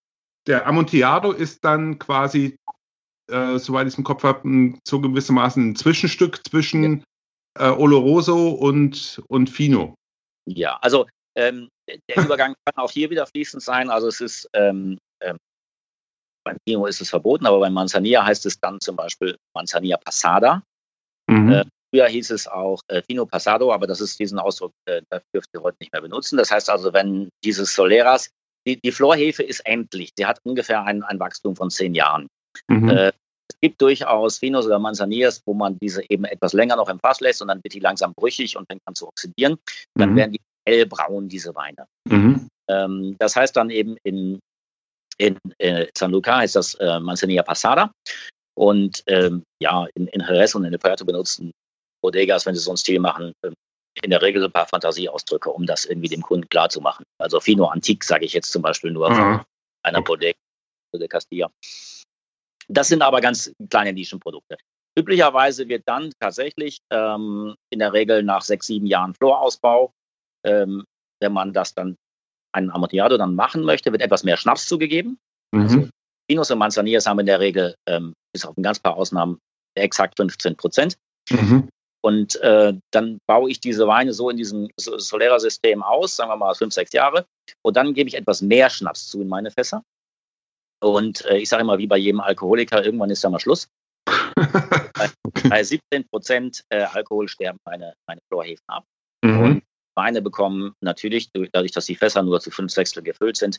der 0.47 0.67
Amontillado 0.67 1.33
ist 1.33 1.65
dann 1.65 1.99
quasi, 1.99 2.59
äh, 3.31 3.59
soweit 3.59 3.87
ich 3.87 3.95
es 3.95 3.99
im 3.99 4.05
Kopf 4.05 4.23
habe, 4.25 4.75
so 4.87 5.01
gewissermaßen 5.01 5.71
ein 5.71 5.77
Zwischenstück 5.77 6.47
zwischen 6.47 6.99
ja. 6.99 7.05
Äh, 7.59 7.71
Oloroso 7.71 8.51
und, 8.51 9.21
und 9.27 9.51
Fino. 9.51 9.95
Ja, 10.47 10.79
also 10.81 11.07
ähm, 11.35 11.69
der 11.89 12.25
Übergang 12.25 12.55
kann 12.65 12.77
auch 12.77 12.91
hier 12.91 13.11
wieder 13.11 13.27
fließend 13.27 13.63
sein. 13.63 13.91
Also 13.91 14.07
es 14.07 14.21
ist 14.21 14.49
ähm, 14.53 14.99
ähm 15.21 15.39
beim 16.49 16.57
Neo 16.67 16.87
ist 16.87 17.01
es 17.01 17.11
verboten, 17.11 17.47
aber 17.47 17.61
bei 17.61 17.71
Manzanilla 17.71 18.25
heißt 18.25 18.47
es 18.47 18.59
dann 18.59 18.81
zum 18.81 18.97
Beispiel 18.97 19.37
Manzanilla 19.55 19.99
Passada. 19.99 20.63
Mhm. 21.29 21.53
Äh, 21.53 21.65
früher 21.91 22.07
hieß 22.07 22.31
es 22.31 22.49
auch 22.49 22.81
äh, 22.89 23.03
Fino 23.03 23.27
Passado, 23.27 23.73
aber 23.73 23.87
das 23.87 24.01
ist 24.01 24.19
diesen 24.19 24.39
Ausdruck, 24.39 24.73
äh, 24.87 25.03
dürft 25.35 25.51
ihr 25.55 25.63
heute 25.63 25.77
nicht 25.81 25.93
mehr 25.93 26.01
benutzen. 26.01 26.39
Das 26.39 26.51
heißt 26.51 26.71
also, 26.71 26.93
wenn 26.93 27.29
dieses 27.45 27.75
Soleras, 27.75 28.31
die, 28.67 28.81
die 28.81 28.93
Florhefe 28.93 29.43
ist 29.43 29.61
endlich, 29.61 30.11
sie 30.17 30.27
hat 30.27 30.41
ungefähr 30.45 30.85
ein, 30.85 31.03
ein 31.03 31.21
Wachstum 31.21 31.55
von 31.55 31.71
zehn 31.71 31.95
Jahren. 31.95 32.29
Mhm. 32.69 32.89
Äh, 32.89 33.13
es 33.51 33.61
gibt 33.61 33.81
durchaus 33.81 34.39
Finos 34.39 34.67
oder 34.67 34.79
Manzanillas, 34.79 35.43
wo 35.47 35.55
man 35.55 35.79
diese 35.79 36.03
eben 36.09 36.25
etwas 36.25 36.53
länger 36.53 36.77
noch 36.77 36.89
im 36.89 36.99
Fass 36.99 37.21
lässt 37.21 37.43
und 37.43 37.49
dann 37.49 37.63
wird 37.63 37.75
die 37.75 37.81
langsam 37.81 38.13
brüchig 38.15 38.57
und 38.57 38.67
fängt 38.67 38.83
an 38.87 38.95
zu 38.95 39.09
oxidieren. 39.09 39.57
Dann 39.95 40.13
mhm. 40.13 40.17
werden 40.17 40.33
die 40.33 40.41
hellbraun, 40.67 41.29
diese 41.29 41.55
Weine. 41.55 41.87
Mhm. 42.09 42.49
Ähm, 42.69 43.17
das 43.19 43.37
heißt 43.37 43.57
dann 43.57 43.71
eben 43.71 43.97
in 44.03 44.39
in 45.19 45.39
äh, 45.59 45.87
San 45.97 46.13
Luca 46.13 46.39
heißt 46.39 46.57
das 46.57 46.75
äh, 46.75 47.01
Manzanilla 47.01 47.43
Passada. 47.43 47.93
Und 48.57 49.03
ähm, 49.07 49.45
ja, 49.61 49.87
in, 49.95 50.09
in 50.09 50.21
Jerez 50.21 50.55
und 50.55 50.65
in 50.65 50.73
El 50.73 50.79
Puerto 50.79 51.05
benutzen 51.05 51.53
Bodegas, 52.03 52.47
wenn 52.47 52.55
sie 52.55 52.61
so 52.61 52.71
einen 52.71 52.77
Stil 52.77 53.01
machen, 53.01 53.33
ähm, 53.45 53.55
in 54.03 54.11
der 54.11 54.23
Regel 54.23 54.41
so 54.41 54.47
ein 54.47 54.53
paar 54.53 54.67
Fantasieausdrücke, 54.67 55.51
um 55.51 55.67
das 55.67 55.85
irgendwie 55.85 56.09
dem 56.09 56.23
Kunden 56.23 56.49
klarzumachen. 56.49 57.05
Also 57.21 57.41
Fino 57.41 57.67
Antique 57.67 58.05
sage 58.05 58.25
ich 58.25 58.33
jetzt 58.33 58.53
zum 58.53 58.63
Beispiel 58.63 58.93
nur 58.93 59.13
von 59.13 59.45
einer 59.83 60.03
Bodega 60.03 60.39
de 60.95 61.09
Castilla. 61.09 61.51
Das 62.69 62.89
sind 62.89 63.03
aber 63.03 63.21
ganz 63.21 63.53
kleine 63.71 63.93
Nischenprodukte. 63.93 64.57
Üblicherweise 64.97 65.69
wird 65.69 65.83
dann 65.87 66.13
tatsächlich 66.21 66.79
ähm, 66.91 67.55
in 67.71 67.79
der 67.79 67.93
Regel 67.93 68.23
nach 68.23 68.43
sechs, 68.43 68.67
sieben 68.67 68.87
Jahren 68.87 69.15
Florausbau, 69.15 69.93
ähm, 70.45 70.85
wenn 71.21 71.33
man 71.33 71.53
das 71.53 71.75
dann 71.75 71.97
einen 72.53 72.71
Amontillado 72.71 73.17
dann 73.17 73.35
machen 73.35 73.63
möchte, 73.63 73.93
wird 73.93 74.03
etwas 74.03 74.25
mehr 74.25 74.37
Schnaps 74.37 74.67
zugegeben. 74.67 75.19
Mhm. 75.53 75.63
Also 75.63 75.89
Pinos 76.29 76.51
und 76.51 76.59
Manzaniers 76.59 77.07
haben 77.07 77.21
in 77.21 77.27
der 77.27 77.41
Regel, 77.41 77.75
ähm, 77.87 78.15
bis 78.33 78.45
auf 78.45 78.57
ein 78.57 78.63
ganz 78.63 78.79
paar 78.79 78.97
Ausnahmen, 78.97 79.39
exakt 79.75 80.19
15 80.19 80.57
Prozent. 80.57 80.97
Mhm. 81.31 81.69
Und 82.01 82.37
äh, 82.43 82.75
dann 82.93 83.19
baue 83.27 83.51
ich 83.51 83.61
diese 83.61 83.87
Weine 83.87 84.13
so 84.13 84.31
in 84.31 84.37
diesem 84.37 84.69
Solera-System 84.77 85.83
aus, 85.83 86.17
sagen 86.17 86.31
wir 86.31 86.37
mal 86.37 86.55
fünf, 86.55 86.73
sechs 86.73 86.93
Jahre. 86.93 87.27
Und 87.63 87.77
dann 87.77 87.93
gebe 87.93 88.09
ich 88.09 88.15
etwas 88.15 88.41
mehr 88.41 88.71
Schnaps 88.71 89.09
zu 89.09 89.21
in 89.21 89.29
meine 89.29 89.51
Fässer. 89.51 89.83
Und 90.81 91.25
äh, 91.25 91.39
ich 91.39 91.49
sage 91.49 91.63
immer, 91.63 91.79
wie 91.79 91.89
bei 91.89 91.97
jedem 91.97 92.21
Alkoholiker, 92.21 92.85
irgendwann 92.85 93.11
ist 93.11 93.25
ja 93.25 93.31
mal 93.31 93.41
Schluss. 93.41 93.69
bei, 94.37 95.11
bei 95.49 95.63
17 95.65 96.09
Prozent 96.09 96.63
äh, 96.69 96.83
Alkohol 96.83 97.29
sterben 97.29 97.59
meine, 97.65 97.95
meine 98.07 98.21
Chlorhefen 98.31 98.65
ab. 98.69 98.85
Mhm. 99.25 99.43
Und 99.43 99.63
Weine 99.99 100.23
bekommen 100.23 100.75
natürlich, 100.81 101.31
dadurch, 101.53 101.73
dass 101.73 101.87
die 101.87 101.97
Fässer 101.97 102.23
nur 102.23 102.41
zu 102.41 102.53
fünf 102.53 102.71
Sechstel 102.71 103.03
gefüllt 103.03 103.37
sind, 103.37 103.59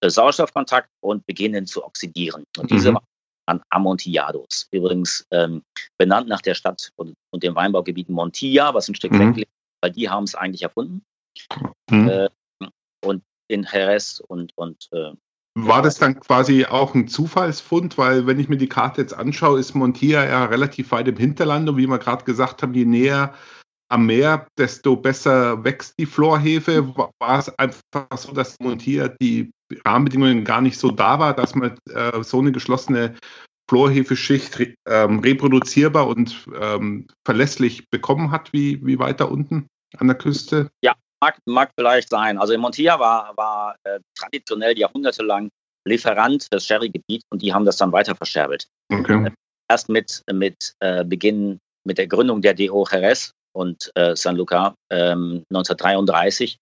äh, 0.00 0.08
Sauerstoffkontakt 0.08 0.88
und 1.00 1.26
beginnen 1.26 1.66
zu 1.66 1.84
oxidieren. 1.84 2.44
Und 2.56 2.70
diese 2.70 2.92
mhm. 2.92 2.98
an 3.46 3.60
Amontillados, 3.70 4.68
übrigens 4.70 5.26
ähm, 5.32 5.62
benannt 5.98 6.28
nach 6.28 6.40
der 6.40 6.54
Stadt 6.54 6.90
und, 6.94 7.14
und 7.32 7.42
dem 7.42 7.56
Weinbaugebiet 7.56 8.08
Montilla, 8.08 8.72
was 8.72 8.88
ein 8.88 8.94
Stück 8.94 9.12
mhm. 9.12 9.18
weg 9.18 9.36
liegt, 9.36 9.52
weil 9.82 9.90
die 9.90 10.08
haben 10.08 10.24
es 10.24 10.36
eigentlich 10.36 10.62
erfunden. 10.62 11.02
Mhm. 11.90 12.08
Äh, 12.08 12.28
und 13.04 13.24
in 13.48 13.66
Jerez 13.70 14.22
und, 14.28 14.56
und 14.56 14.88
äh, 14.92 15.12
war 15.56 15.82
das 15.82 15.98
dann 15.98 16.20
quasi 16.20 16.64
auch 16.66 16.94
ein 16.94 17.08
Zufallsfund? 17.08 17.98
Weil, 17.98 18.28
wenn 18.28 18.38
ich 18.38 18.48
mir 18.48 18.56
die 18.56 18.68
Karte 18.68 19.00
jetzt 19.00 19.14
anschaue, 19.14 19.58
ist 19.58 19.74
Montilla 19.74 20.24
ja 20.24 20.44
relativ 20.44 20.92
weit 20.92 21.08
im 21.08 21.16
Hinterland. 21.16 21.68
Und 21.68 21.76
wie 21.76 21.88
wir 21.88 21.98
gerade 21.98 22.24
gesagt 22.24 22.62
haben, 22.62 22.72
je 22.72 22.84
näher 22.84 23.34
am 23.90 24.06
Meer, 24.06 24.46
desto 24.56 24.96
besser 24.96 25.62
wächst 25.64 25.94
die 25.98 26.06
Florhefe. 26.06 26.94
War 26.96 27.38
es 27.38 27.48
einfach 27.58 27.82
so, 28.16 28.32
dass 28.32 28.58
Montilla 28.60 29.08
die 29.08 29.50
Rahmenbedingungen 29.84 30.44
gar 30.44 30.60
nicht 30.60 30.78
so 30.78 30.90
da 30.90 31.18
war, 31.18 31.34
dass 31.34 31.54
man 31.54 31.76
äh, 31.90 32.22
so 32.22 32.38
eine 32.38 32.52
geschlossene 32.52 33.16
Florhefeschicht 33.68 34.58
re 34.58 34.74
ähm, 34.86 35.20
reproduzierbar 35.20 36.06
und 36.06 36.48
ähm, 36.60 37.06
verlässlich 37.24 37.88
bekommen 37.90 38.30
hat, 38.30 38.52
wie, 38.52 38.84
wie 38.84 38.98
weiter 38.98 39.30
unten 39.30 39.66
an 39.98 40.08
der 40.08 40.16
Küste? 40.16 40.70
Ja, 40.82 40.94
mag, 41.20 41.38
mag 41.46 41.70
vielleicht 41.78 42.10
sein. 42.10 42.38
Also 42.38 42.52
in 42.52 42.60
Montilla 42.60 42.98
war, 42.98 43.36
war 43.36 43.76
äh, 43.84 44.00
traditionell 44.16 44.78
jahrhundertelang 44.78 45.50
Lieferant 45.86 46.52
des 46.52 46.66
Sherry-Gebiet 46.66 47.22
und 47.30 47.42
die 47.42 47.54
haben 47.54 47.64
das 47.64 47.76
dann 47.76 47.92
weiter 47.92 48.14
verscherbelt. 48.14 48.66
Okay. 48.92 49.26
Äh, 49.26 49.30
erst 49.68 49.88
mit, 49.88 50.22
mit 50.32 50.74
äh, 50.80 51.04
Beginn, 51.04 51.58
mit 51.84 51.98
der 51.98 52.06
Gründung 52.06 52.42
der 52.42 52.54
DO 52.54 52.86
Jerez 52.90 53.32
und 53.52 53.90
äh, 53.94 54.14
San 54.16 54.36
Luca 54.36 54.74
ähm, 54.90 55.44
1933 55.50 56.58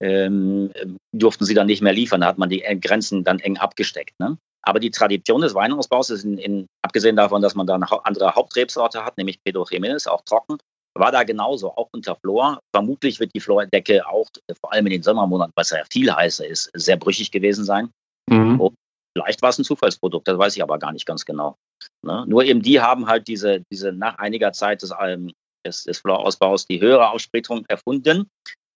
ähm, 0.00 0.72
durften 1.12 1.44
sie 1.44 1.54
dann 1.54 1.66
nicht 1.66 1.82
mehr 1.82 1.92
liefern. 1.92 2.20
Da 2.20 2.28
hat 2.28 2.38
man 2.38 2.48
die 2.48 2.60
Grenzen 2.80 3.24
dann 3.24 3.40
eng 3.40 3.56
abgesteckt. 3.56 4.18
Ne? 4.20 4.38
Aber 4.62 4.80
die 4.80 4.90
Tradition 4.90 5.40
des 5.40 5.54
Weinausbaus 5.54 6.10
ist, 6.10 6.24
in, 6.24 6.38
in, 6.38 6.66
abgesehen 6.82 7.16
davon, 7.16 7.42
dass 7.42 7.54
man 7.54 7.66
da 7.66 7.74
eine 7.74 7.86
andere 8.04 8.34
Hauptrebsorte 8.34 9.04
hat, 9.04 9.16
nämlich 9.16 9.42
Pedro 9.42 9.64
Jiménez, 9.64 10.08
auch 10.08 10.22
trocken, 10.22 10.58
war 10.94 11.12
da 11.12 11.22
genauso, 11.22 11.70
auch 11.70 11.88
unter 11.92 12.16
Flor. 12.16 12.60
Vermutlich 12.74 13.20
wird 13.20 13.34
die 13.34 13.40
Flordecke 13.40 14.06
auch, 14.06 14.26
vor 14.60 14.72
allem 14.72 14.86
in 14.86 14.92
den 14.92 15.02
Sommermonaten, 15.02 15.52
weil 15.54 15.62
es 15.62 15.70
ja 15.70 15.82
viel 15.90 16.12
heißer 16.12 16.46
ist, 16.46 16.70
sehr 16.74 16.96
brüchig 16.96 17.30
gewesen 17.30 17.64
sein. 17.64 17.90
Mhm. 18.28 18.60
Und 18.60 18.74
vielleicht 19.16 19.42
war 19.42 19.50
es 19.50 19.58
ein 19.58 19.64
Zufallsprodukt, 19.64 20.26
das 20.28 20.38
weiß 20.38 20.56
ich 20.56 20.62
aber 20.62 20.78
gar 20.78 20.92
nicht 20.92 21.06
ganz 21.06 21.24
genau. 21.24 21.56
Ne? 22.04 22.24
Nur 22.26 22.44
eben 22.44 22.62
die 22.62 22.80
haben 22.80 23.06
halt 23.06 23.28
diese, 23.28 23.62
diese 23.72 23.92
nach 23.92 24.18
einiger 24.18 24.52
Zeit 24.52 24.82
des, 24.82 24.92
ähm, 25.00 25.32
des, 25.68 25.84
des 25.84 25.98
Florausbaus 25.98 26.66
die 26.66 26.80
höhere 26.80 27.10
Ausspätung 27.10 27.64
erfunden. 27.68 28.28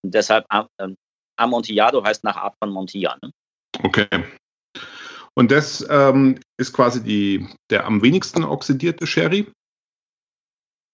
Und 0.05 0.15
deshalb 0.15 0.47
ähm, 0.79 0.97
Amontillado 1.37 2.05
heißt 2.05 2.25
nach 2.25 2.37
Art 2.37 2.55
von 2.59 2.71
Montilla. 2.71 3.19
Ne? 3.23 3.33
Okay. 3.83 4.07
Und 5.35 5.51
das 5.51 5.85
ähm, 5.89 6.39
ist 6.59 6.73
quasi 6.73 7.03
die, 7.03 7.49
der 7.71 7.87
am 7.87 8.03
wenigsten 8.03 8.45
oxidierte 8.45 9.07
Sherry? 9.07 9.51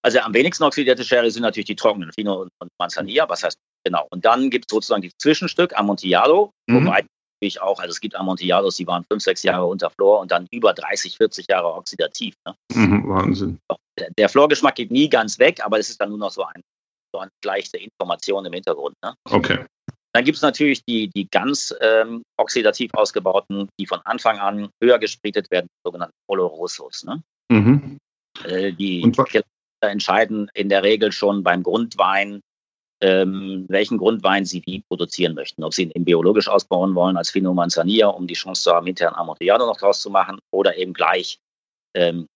Also 0.03 0.21
am 0.21 0.33
wenigsten 0.33 0.63
oxidierte 0.63 1.05
Sherry 1.05 1.31
sind 1.31 1.43
natürlich 1.43 1.67
die 1.67 1.77
trockenen, 1.77 2.13
Fino 2.13 2.43
und, 2.43 2.51
und 2.61 2.71
Manzanilla. 2.79 3.29
Was 3.29 3.43
heißt 3.43 3.59
genau? 3.85 4.07
Und 4.11 4.25
dann 4.25 4.49
gibt 4.49 4.67
es 4.67 4.75
sozusagen 4.75 5.03
die 5.03 5.13
Zwischenstück 5.19 5.77
Amontillado, 5.77 6.53
mhm. 6.69 6.87
wobei 6.87 7.05
natürlich 7.41 7.61
auch, 7.61 7.79
also 7.79 7.91
es 7.91 8.01
gibt 8.01 8.17
Amontillados, 8.17 8.77
die 8.77 8.87
waren 8.87 9.05
fünf, 9.11 9.23
sechs 9.23 9.43
Jahre 9.43 9.67
unter 9.67 9.91
Flor 9.91 10.21
und 10.21 10.31
dann 10.31 10.47
über 10.51 10.73
30, 10.73 11.17
40 11.17 11.47
Jahre 11.49 11.73
oxidativ. 11.75 12.35
Ne? 12.47 12.55
Mhm, 12.75 13.09
Wahnsinn. 13.09 13.59
Der, 13.99 14.11
der 14.17 14.29
Florgeschmack 14.29 14.75
geht 14.75 14.91
nie 14.91 15.09
ganz 15.09 15.39
weg, 15.39 15.65
aber 15.65 15.79
es 15.79 15.89
ist 15.89 16.01
dann 16.01 16.11
nur 16.11 16.19
noch 16.19 16.31
so, 16.31 16.45
ein, 16.45 16.63
so 17.13 17.21
eine 17.21 17.31
leichte 17.45 17.79
Information 17.79 18.45
im 18.45 18.53
Hintergrund. 18.53 18.97
Ne? 19.05 19.15
Okay. 19.25 19.65
Dann 20.13 20.25
gibt 20.25 20.37
es 20.37 20.43
natürlich 20.43 20.83
die, 20.85 21.09
die 21.09 21.29
ganz 21.31 21.75
ähm, 21.81 22.23
oxidativ 22.37 22.91
ausgebauten, 22.95 23.69
die 23.79 23.87
von 23.87 24.01
Anfang 24.05 24.39
an 24.39 24.71
höher 24.83 24.99
gespritet 24.99 25.51
werden, 25.51 25.69
sogenannten 25.85 26.17
Olorosos. 26.29 27.05
Ne? 27.05 27.23
Mhm. 27.51 27.99
Äh, 28.45 28.73
die 28.73 29.11
entscheiden 29.81 30.51
in 30.55 30.69
der 30.69 30.83
Regel 30.83 31.13
schon 31.13 31.45
beim 31.45 31.63
Grundwein, 31.63 32.41
ähm, 33.01 33.67
welchen 33.69 33.99
Grundwein 33.99 34.45
sie 34.45 34.63
wie 34.67 34.83
produzieren 34.89 35.35
möchten. 35.35 35.63
Ob 35.65 35.75
sie 35.75 35.85
ihn 35.85 36.05
biologisch 36.05 36.49
ausbauen 36.49 36.95
wollen 36.95 37.17
als 37.17 37.31
Fino 37.31 37.55
Manzanilla, 37.55 38.09
um 38.09 38.27
die 38.27 38.35
Chance 38.35 38.63
zu 38.63 38.73
haben, 38.73 38.87
hinterher 38.87 39.13
ein 39.13 39.19
Amontillado 39.21 39.67
noch 39.67 39.79
draus 39.79 40.01
zu 40.01 40.11
machen, 40.11 40.39
oder 40.53 40.77
eben 40.77 40.93
gleich 40.93 41.39
ähm, 41.97 42.27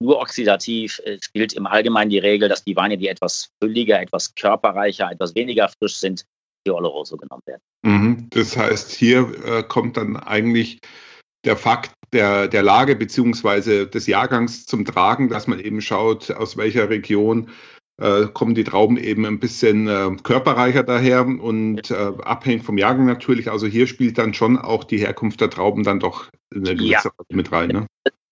nur 0.00 0.18
oxidativ. 0.18 1.00
Es 1.04 1.32
gilt 1.32 1.52
im 1.52 1.66
Allgemeinen 1.66 2.10
die 2.10 2.18
Regel, 2.18 2.48
dass 2.48 2.64
die 2.64 2.76
Weine, 2.76 2.98
die 2.98 3.08
etwas 3.08 3.50
fülliger, 3.62 4.00
etwas 4.00 4.34
körperreicher, 4.34 5.10
etwas 5.10 5.34
weniger 5.34 5.68
frisch 5.68 5.96
sind, 5.96 6.24
die 6.66 6.70
Oloroso 6.70 7.16
genommen 7.16 7.42
werden. 7.46 7.62
Mhm. 7.82 8.26
Das 8.30 8.56
heißt, 8.56 8.92
hier 8.92 9.32
äh, 9.44 9.62
kommt 9.62 9.96
dann 9.96 10.16
eigentlich 10.16 10.78
der 11.44 11.56
Fakt 11.56 11.92
der, 12.12 12.48
der 12.48 12.62
Lage 12.62 12.96
beziehungsweise 12.96 13.86
des 13.86 14.06
Jahrgangs 14.06 14.66
zum 14.66 14.84
Tragen, 14.84 15.28
dass 15.28 15.46
man 15.46 15.60
eben 15.60 15.80
schaut, 15.80 16.30
aus 16.30 16.56
welcher 16.56 16.88
Region 16.88 17.50
äh, 18.00 18.26
kommen 18.26 18.54
die 18.54 18.64
Trauben 18.64 18.96
eben 18.96 19.26
ein 19.26 19.40
bisschen 19.40 19.88
äh, 19.88 20.16
körperreicher 20.22 20.84
daher 20.84 21.26
und 21.26 21.90
äh, 21.90 22.12
abhängig 22.22 22.62
vom 22.62 22.78
Jahrgang 22.78 23.06
natürlich. 23.06 23.50
Also 23.50 23.66
hier 23.66 23.86
spielt 23.86 24.18
dann 24.18 24.34
schon 24.34 24.56
auch 24.56 24.84
die 24.84 24.98
Herkunft 24.98 25.40
der 25.40 25.50
Trauben 25.50 25.82
dann 25.82 26.00
doch 26.00 26.28
eine 26.54 26.76
gewisse 26.76 27.08
ja. 27.08 27.24
Mit 27.30 27.50
rein. 27.50 27.70
Ne? 27.70 27.86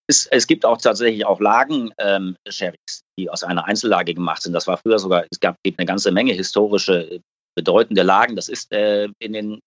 Es, 0.09 0.27
es, 0.27 0.47
gibt 0.47 0.65
auch 0.65 0.79
tatsächlich 0.79 1.27
auch 1.27 1.41
Lagen 1.41 1.91
ähm, 1.99 2.37
Sherrys, 2.49 3.03
die 3.19 3.29
aus 3.29 3.43
einer 3.43 3.65
Einzellage 3.65 4.15
gemacht 4.15 4.43
sind. 4.43 4.53
Das 4.53 4.69
war 4.69 4.77
früher 4.77 5.01
sogar, 5.01 5.25
es 5.31 5.41
gab 5.41 5.57
gibt 5.65 5.81
eine 5.81 5.87
ganze 5.87 6.13
Menge 6.13 6.33
historische 6.33 7.21
bedeutende 7.57 8.03
Lagen. 8.03 8.37
Das 8.37 8.49
ist 8.49 8.71
äh, 8.73 9.09
in 9.19 9.33
den 9.33 9.59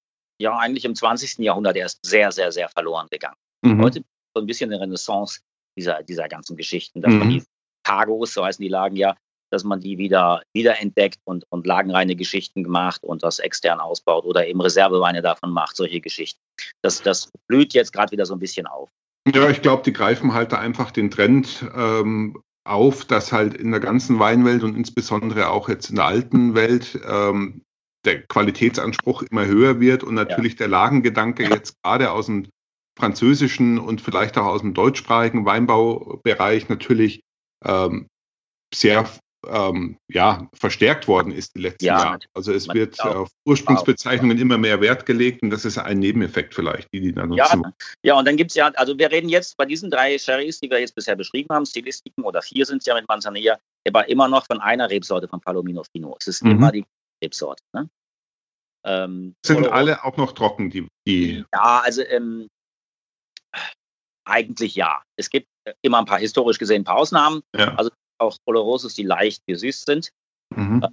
ja 0.41 0.57
eigentlich 0.57 0.85
im 0.85 0.95
20. 0.95 1.39
Jahrhundert 1.39 1.75
erst 1.75 1.99
sehr, 2.05 2.31
sehr, 2.31 2.53
sehr 2.53 2.69
verloren 2.69 3.07
gegangen. 3.11 3.35
Mhm. 3.65 3.81
Heute 3.81 4.01
so 4.33 4.41
ein 4.41 4.47
bisschen 4.47 4.71
eine 4.71 4.81
Renaissance 4.81 5.41
dieser, 5.77 6.03
dieser 6.03 6.29
ganzen 6.29 6.55
Geschichten, 6.55 7.01
dass 7.01 7.11
mhm. 7.11 7.19
man 7.19 7.29
die 7.31 7.43
Cargos, 7.83 8.33
so 8.33 8.45
heißen 8.45 8.63
die 8.63 8.69
Lagen 8.69 8.95
ja, 8.95 9.17
dass 9.49 9.63
man 9.63 9.79
die 9.79 9.97
wieder, 9.97 10.41
wieder 10.53 10.81
entdeckt 10.81 11.19
und, 11.25 11.45
und 11.49 11.65
lagenreine 11.65 12.15
Geschichten 12.15 12.63
gemacht 12.63 13.03
und 13.03 13.23
das 13.23 13.39
extern 13.39 13.79
ausbaut 13.79 14.25
oder 14.25 14.47
eben 14.47 14.61
Reserveweine 14.61 15.21
davon 15.21 15.51
macht, 15.51 15.75
solche 15.75 16.01
Geschichten. 16.01 16.39
Das, 16.81 17.01
das 17.01 17.31
blüht 17.47 17.73
jetzt 17.73 17.93
gerade 17.93 18.11
wieder 18.11 18.25
so 18.25 18.33
ein 18.33 18.39
bisschen 18.39 18.67
auf. 18.67 18.89
Ja, 19.33 19.49
ich 19.49 19.61
glaube, 19.61 19.83
die 19.83 19.93
greifen 19.93 20.33
halt 20.33 20.51
da 20.51 20.57
einfach 20.59 20.91
den 20.91 21.11
Trend 21.11 21.65
ähm, 21.75 22.41
auf, 22.63 23.05
dass 23.05 23.31
halt 23.31 23.53
in 23.53 23.71
der 23.71 23.79
ganzen 23.79 24.19
Weinwelt 24.19 24.63
und 24.63 24.75
insbesondere 24.75 25.49
auch 25.49 25.69
jetzt 25.69 25.89
in 25.89 25.97
der 25.97 26.05
alten 26.05 26.55
Welt 26.55 26.99
ähm, 27.07 27.61
der 28.05 28.21
Qualitätsanspruch 28.23 29.23
immer 29.23 29.45
höher 29.45 29.79
wird 29.79 30.03
und 30.03 30.15
natürlich 30.15 30.53
ja. 30.53 30.59
der 30.59 30.67
Lagengedanke 30.69 31.43
jetzt 31.43 31.75
gerade 31.83 32.11
aus 32.11 32.27
dem 32.27 32.47
französischen 32.97 33.79
und 33.79 34.01
vielleicht 34.01 34.37
auch 34.37 34.45
aus 34.45 34.61
dem 34.61 34.73
deutschsprachigen 34.73 35.45
Weinbaubereich 35.45 36.69
natürlich 36.69 37.21
ähm, 37.65 38.07
sehr 38.73 39.09
ähm, 39.47 39.97
ja, 40.07 40.49
verstärkt 40.53 41.07
worden 41.07 41.31
ist 41.31 41.55
die 41.55 41.61
letzten 41.61 41.85
ja, 41.85 41.97
Jahre. 41.97 42.19
Also 42.33 42.53
es 42.53 42.67
wird 42.69 42.99
auf 43.01 43.29
Ursprungsbezeichnungen 43.45 44.37
immer 44.37 44.57
mehr 44.57 44.81
Wert 44.81 45.05
gelegt 45.05 45.41
und 45.41 45.49
das 45.49 45.65
ist 45.65 45.77
ein 45.77 45.99
Nebeneffekt 45.99 46.53
vielleicht, 46.53 46.91
die 46.93 46.99
die 46.99 47.13
dann 47.13 47.29
nutzen. 47.29 47.63
Ja, 47.63 47.73
ja 48.03 48.19
und 48.19 48.27
dann 48.27 48.37
gibt 48.37 48.51
es 48.51 48.55
ja, 48.55 48.67
also 48.75 48.97
wir 48.97 49.11
reden 49.11 49.29
jetzt 49.29 49.57
bei 49.57 49.65
diesen 49.65 49.89
drei 49.89 50.17
Sherrys, 50.17 50.59
die 50.59 50.69
wir 50.69 50.79
jetzt 50.79 50.95
bisher 50.95 51.15
beschrieben 51.15 51.53
haben, 51.53 51.65
Stilistiken 51.65 52.23
oder 52.23 52.41
vier 52.41 52.65
sind 52.65 52.79
es 52.79 52.85
ja 52.85 52.95
mit 52.95 53.07
Manzanilla, 53.07 53.57
aber 53.87 54.09
immer 54.09 54.27
noch 54.27 54.45
von 54.45 54.59
einer 54.59 54.89
Rebsorte 54.89 55.27
von 55.27 55.39
Palomino 55.39 55.83
Fino. 55.91 56.15
Es 56.19 56.27
ist 56.27 56.43
mhm. 56.43 56.51
immer 56.51 56.71
die 56.71 56.85
Rebsorte. 57.23 57.63
Ne? 57.73 57.89
Ähm, 58.85 59.35
sind 59.45 59.67
alle 59.67 60.03
auch 60.03 60.17
noch 60.17 60.33
trocken, 60.33 60.69
die, 60.69 60.87
die 61.07 61.45
Ja, 61.53 61.81
also 61.83 62.01
ähm, 62.01 62.47
eigentlich 64.25 64.75
ja. 64.75 65.01
Es 65.17 65.29
gibt 65.29 65.47
äh, 65.65 65.73
immer 65.81 65.99
ein 65.99 66.05
paar 66.05 66.19
historisch 66.19 66.59
gesehen 66.59 66.81
ein 66.81 66.85
paar 66.85 66.97
Ausnahmen. 66.97 67.41
Ja. 67.55 67.75
Also 67.75 67.89
auch 68.19 68.37
Olorosos, 68.45 68.93
die 68.93 69.03
leicht 69.03 69.45
gesüßt 69.47 69.85
sind. 69.85 70.11
Mhm. 70.55 70.85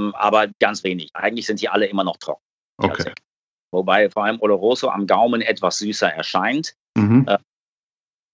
Ähm, 0.00 0.14
aber 0.14 0.48
ganz 0.58 0.84
wenig. 0.84 1.10
Eigentlich 1.14 1.46
sind 1.46 1.60
die 1.60 1.68
alle 1.68 1.86
immer 1.86 2.04
noch 2.04 2.16
trocken. 2.16 2.42
Okay. 2.78 3.12
Wobei 3.72 4.10
vor 4.10 4.24
allem 4.24 4.40
Oloroso 4.40 4.88
am 4.88 5.06
Gaumen 5.06 5.40
etwas 5.40 5.78
süßer 5.78 6.12
erscheint, 6.12 6.74
Mhm. 6.96 7.26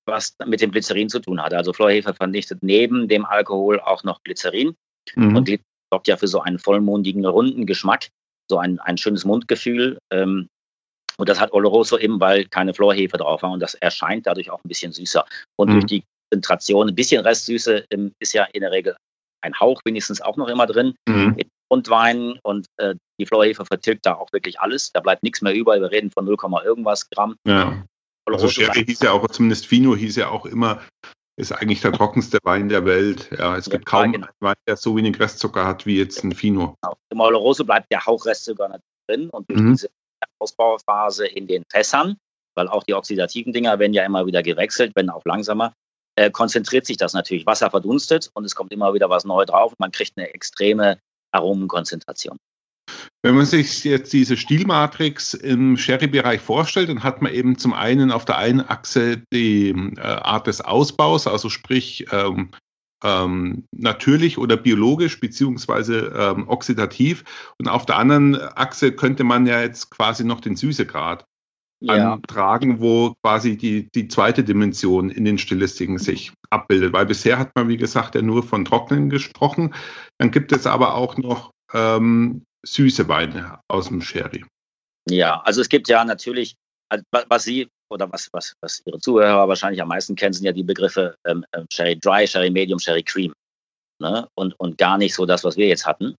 was 0.07 0.35
mit 0.47 0.61
dem 0.61 0.71
Glycerin 0.73 1.09
zu 1.09 1.21
tun 1.21 1.41
hat. 1.43 1.53
Also 1.55 1.73
Chlorhefe 1.73 2.15
vernichtet 2.15 2.63
neben 2.63 3.09
dem 3.09 3.25
Alkohol 3.25 3.79
auch 3.81 4.03
noch 4.05 4.23
Glycerin. 4.25 4.75
Mhm. 5.15 5.37
Und 5.37 5.49
die 5.49 5.61
sorgt 5.93 6.09
ja 6.09 6.17
für 6.17 6.27
so 6.29 6.41
einen 6.41 6.59
vollmundigen, 6.59 7.25
runden 7.25 7.67
Geschmack, 7.67 8.09
so 8.51 8.59
ein, 8.59 8.79
ein 8.81 8.97
schönes 8.99 9.25
Mundgefühl. 9.25 9.99
Ähm, 10.11 10.49
und 11.19 11.29
das 11.29 11.41
hat 11.41 11.53
Oloroso 11.53 11.99
eben, 11.99 12.21
weil 12.21 12.47
keine 12.47 12.75
Florhefe 12.75 13.17
drauf 13.19 13.43
war. 13.43 13.51
Und 13.51 13.61
das 13.61 13.75
erscheint 13.75 14.27
dadurch 14.27 14.51
auch 14.51 14.65
ein 14.65 14.69
bisschen 14.69 14.93
süßer. 14.93 15.25
Und 15.57 15.69
Mhm. 15.69 15.73
durch 15.75 15.87
die 15.87 16.05
Konzentration, 16.31 16.89
ein 16.89 16.95
bisschen 16.95 17.25
Restsüße 17.25 17.87
ähm, 17.91 18.13
ist 18.21 18.33
ja 18.33 18.45
in 18.53 18.61
der 18.61 18.71
Regel 18.73 18.97
ein 19.41 19.59
Hauch 19.61 19.81
wenigstens 19.85 20.21
auch 20.21 20.37
noch 20.37 20.49
immer 20.49 20.67
drin. 20.67 20.95
Mhm. 21.09 21.35
in 21.39 21.49
Grundwein 21.71 22.39
und 22.43 22.67
äh, 22.79 22.95
die 23.21 23.27
Florhefe 23.27 23.65
vertilgt 23.67 24.07
da 24.07 24.15
auch 24.15 24.33
wirklich 24.33 24.59
alles. 24.59 24.91
Da 24.93 25.01
bleibt 25.01 25.23
nichts 25.23 25.43
mehr 25.43 25.55
über. 25.55 25.79
Wir 25.79 25.91
reden 25.91 26.11
von 26.11 26.25
0, 26.25 26.37
irgendwas 26.65 27.09
Gramm. 27.11 27.37
Ja. 27.47 27.85
Also 28.27 28.49
Sherry 28.49 28.85
hieß 28.85 29.01
ja 29.01 29.13
auch, 29.13 29.27
zumindest 29.29 29.67
Fino 29.67 29.95
hieß 29.95 30.17
ja 30.17 30.29
auch 30.31 30.47
immer, 30.47 30.81
ist 31.37 31.53
eigentlich 31.53 31.81
der 31.83 31.93
trockenste 31.93 32.39
Wein 32.43 32.69
der 32.69 32.85
Welt. 32.85 33.31
Ja, 33.39 33.57
es 33.57 33.69
gibt 33.71 33.85
Ja, 33.87 33.91
kaum 34.03 34.13
genau. 34.13 34.27
einen 34.27 34.35
Wein, 34.41 34.55
der 34.67 34.77
so 34.77 34.97
wenig 34.97 35.19
Restzucker 35.21 35.67
hat 35.67 35.85
wie 35.87 35.99
jetzt 35.99 36.25
ein 36.25 36.33
Fino. 36.33 36.75
Genau. 36.83 36.97
Im 37.11 37.21
Oloroso 37.21 37.65
bleibt 37.65 37.93
der 37.93 38.05
Hauchrest 38.05 38.45
sogar 38.45 38.69
natürlich 38.69 38.83
drin 39.09 39.31
und 39.31 39.49
durch 39.51 39.61
Mhm. 39.61 39.73
diese 39.73 39.89
Ausbauphase 40.41 41.27
in 41.27 41.47
den 41.47 41.65
Fässern, 41.71 42.17
weil 42.55 42.69
auch 42.69 42.83
die 42.85 42.95
oxidativen 42.95 43.53
Dinger 43.53 43.79
werden 43.79 43.93
ja 43.95 44.05
immer 44.05 44.27
wieder 44.27 44.43
gewechselt, 44.43 44.93
wenn 44.95 45.11
auch 45.11 45.25
langsamer, 45.25 45.73
äh, 46.19 46.31
konzentriert 46.31 46.85
sich 46.85 46.97
das 46.97 47.13
natürlich. 47.13 47.47
Wasser 47.47 47.71
verdunstet 47.71 48.31
und 48.35 48.45
es 48.45 48.55
kommt 48.55 48.73
immer 48.73 48.93
wieder 48.93 49.09
was 49.09 49.25
neu 49.25 49.45
drauf 49.45 49.73
man 49.79 49.93
kriegt 49.93 50.15
eine 50.17 50.35
extreme 50.35 50.99
Aromenkonzentration. 51.31 52.39
Wenn 53.23 53.37
man 53.37 53.47
sich 53.47 53.85
jetzt 53.85 54.13
diese 54.13 54.37
Stilmatrix 54.37 55.35
im 55.35 55.77
Sherry-Bereich 55.77 56.41
vorstellt, 56.41 56.89
dann 56.89 57.05
hat 57.05 57.21
man 57.23 57.33
eben 57.33 57.59
zum 57.59 57.73
einen 57.73 58.11
auf 58.11 58.25
der 58.25 58.39
einen 58.39 58.61
Achse 58.61 59.23
die 59.33 59.71
äh, 59.71 60.01
Art 60.01 60.47
des 60.47 60.61
Ausbaus, 60.61 61.27
also 61.27 61.51
sprich 61.51 62.07
ähm, 62.11 62.51
ähm, 63.05 63.65
natürlich 63.77 64.39
oder 64.39 64.57
biologisch 64.57 65.21
beziehungsweise 65.21 66.13
ähm, 66.17 66.49
oxidativ. 66.49 67.25
Und 67.59 67.69
auf 67.69 67.87
der 67.87 67.97
anderen 67.97 68.37
Achse 68.37 68.93
könnte 68.93 69.25
man 69.25 69.47
ja 69.47 69.61
jetzt 69.61 69.91
quasi 69.91 70.25
noch 70.25 70.41
den 70.41 70.57
Süßegrad 70.57 71.25
antragen, 71.87 72.81
wo 72.81 73.15
quasi 73.23 73.57
die, 73.57 73.89
die 73.95 74.09
zweite 74.09 74.43
Dimension 74.43 75.11
in 75.11 75.25
den 75.25 75.39
Stilistiken 75.39 75.99
sich 75.99 76.33
abbildet. 76.51 76.93
Weil 76.93 77.07
bisher 77.07 77.39
hat 77.39 77.53
man, 77.55 77.69
wie 77.69 77.77
gesagt, 77.77 78.17
ja 78.17 78.23
nur 78.23 78.43
von 78.43 78.65
Trocknen 78.65 79.11
gesprochen. 79.11 79.75
Dann 80.19 80.31
gibt 80.31 80.51
es 80.51 80.67
aber 80.67 80.95
auch 80.95 81.17
noch 81.17 81.53
ähm, 81.73 82.43
süße 82.67 83.07
Weine 83.09 83.61
aus 83.69 83.89
dem 83.89 84.03
Sherry. 84.03 84.45
Ja, 85.09 85.41
also 85.43 85.61
es 85.61 85.69
gibt 85.69 85.89
ja 85.89 86.05
natürlich, 86.05 86.57
also 86.91 87.05
wa- 87.13 87.25
was 87.29 87.45
Sie 87.45 87.69
oder 87.91 88.11
was, 88.13 88.29
was, 88.33 88.55
was 88.61 88.83
Ihre 88.85 88.99
Zuhörer 88.99 89.49
wahrscheinlich 89.49 89.81
am 89.81 89.89
meisten 89.89 90.17
kennen, 90.17 90.33
sind 90.33 90.45
ja 90.45 90.53
die 90.53 90.65
Begriffe 90.65 91.15
ähm, 91.27 91.45
ähm, 91.55 91.67
Sherry 91.73 91.97
Dry, 91.97 92.27
Sherry 92.27 92.51
Medium, 92.51 92.81
Sherry 92.81 93.05
Cream. 93.05 93.33
Ne? 94.03 94.29
Und, 94.35 94.59
und 94.59 94.79
gar 94.79 94.99
nicht 94.99 95.15
so 95.15 95.27
das, 95.27 95.45
was 95.45 95.57
wir 95.57 95.69
jetzt 95.69 95.87
hatten. 95.87 96.15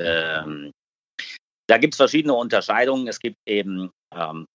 Ähm, 0.00 0.70
da 1.68 1.78
gibt 1.78 1.94
es 1.94 1.98
verschiedene 1.98 2.34
Unterscheidungen. 2.34 3.08
Es 3.08 3.18
gibt 3.18 3.36
eben 3.46 3.90
ähm, 4.14 4.46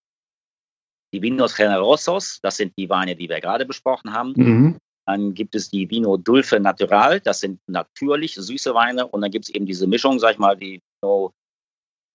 die 1.17 1.21
Vinos 1.21 1.55
Generosos, 1.55 2.39
das 2.41 2.57
sind 2.57 2.73
die 2.77 2.89
Weine, 2.89 3.15
die 3.15 3.27
wir 3.27 3.41
gerade 3.41 3.65
besprochen 3.65 4.13
haben. 4.13 4.33
Mhm. 4.35 4.77
Dann 5.07 5.33
gibt 5.33 5.55
es 5.55 5.69
die 5.69 5.89
Vino 5.89 6.17
Dulce 6.17 6.59
Natural, 6.59 7.19
das 7.21 7.39
sind 7.39 7.59
natürlich 7.67 8.35
süße 8.35 8.73
Weine. 8.73 9.07
Und 9.07 9.21
dann 9.21 9.31
gibt 9.31 9.45
es 9.45 9.49
eben 9.49 9.65
diese 9.65 9.87
Mischung, 9.87 10.19
sag 10.19 10.33
ich 10.33 10.37
mal, 10.37 10.55
die 10.55 10.81
Vino 11.01 11.31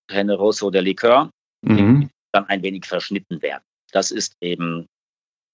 Generoso 0.08 0.70
der 0.70 0.82
Likör, 0.82 1.30
Mhm. 1.64 2.10
dann 2.32 2.46
ein 2.46 2.62
wenig 2.62 2.86
verschnitten 2.86 3.40
werden. 3.40 3.62
Das 3.92 4.10
ist 4.10 4.36
eben, 4.40 4.86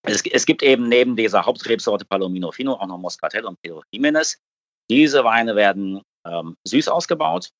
es, 0.02 0.24
es 0.24 0.46
gibt 0.46 0.62
eben 0.62 0.88
neben 0.88 1.16
dieser 1.16 1.44
Hauptrebsorte 1.44 2.04
Palomino 2.04 2.50
Fino 2.50 2.72
auch 2.72 2.86
noch 2.86 2.98
Moscatel 2.98 3.44
und 3.44 3.60
Pedro 3.60 3.82
Jimenez. 3.92 4.38
Diese 4.90 5.22
Weine 5.22 5.54
werden 5.54 6.00
ähm, 6.26 6.56
süß 6.66 6.88
ausgebaut. 6.88 7.50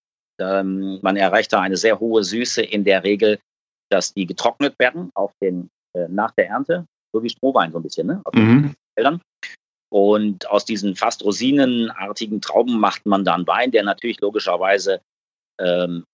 Ähm, 0.41 0.99
man 1.03 1.17
erreicht 1.17 1.53
da 1.53 1.61
eine 1.61 1.77
sehr 1.77 2.01
hohe 2.01 2.25
Süße 2.25 2.63
in 2.63 2.85
der 2.85 3.05
Regel, 3.05 3.39
dass 3.91 4.15
die 4.15 4.27
getrocknet 4.27 4.79
werden 4.79 5.11
auf 5.15 5.33
den, 5.43 5.71
nach 6.09 6.33
der 6.33 6.49
Ernte, 6.49 6.87
so 7.13 7.23
wie 7.23 7.31
Strohwein 7.31 7.73
so 7.73 7.79
ein 7.79 7.83
bisschen, 7.83 8.07
ne? 8.07 8.21
auf 8.25 8.33
den 8.33 8.45
Mhm. 8.45 8.75
Feldern. 8.95 9.21
Und 9.91 10.49
aus 10.51 10.65
diesen 10.65 10.97
fast 10.97 11.25
rosinenartigen 11.25 12.41
Trauben 12.41 12.79
macht 12.79 13.07
man 13.07 13.25
dann 13.25 13.47
Wein, 13.47 13.71
der 13.71 13.85
natürlich 13.85 14.21
logischerweise 14.21 15.01
ähm, 15.59 16.05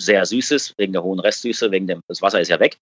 sehr 0.00 0.26
süß 0.26 0.50
ist, 0.50 0.74
wegen 0.76 0.92
der 0.92 1.04
hohen 1.04 1.20
Restsüße, 1.20 1.70
wegen 1.70 1.86
dem, 1.86 2.00
das 2.08 2.20
Wasser 2.20 2.40
ist 2.40 2.48
ja 2.48 2.58
weg. 2.58 2.78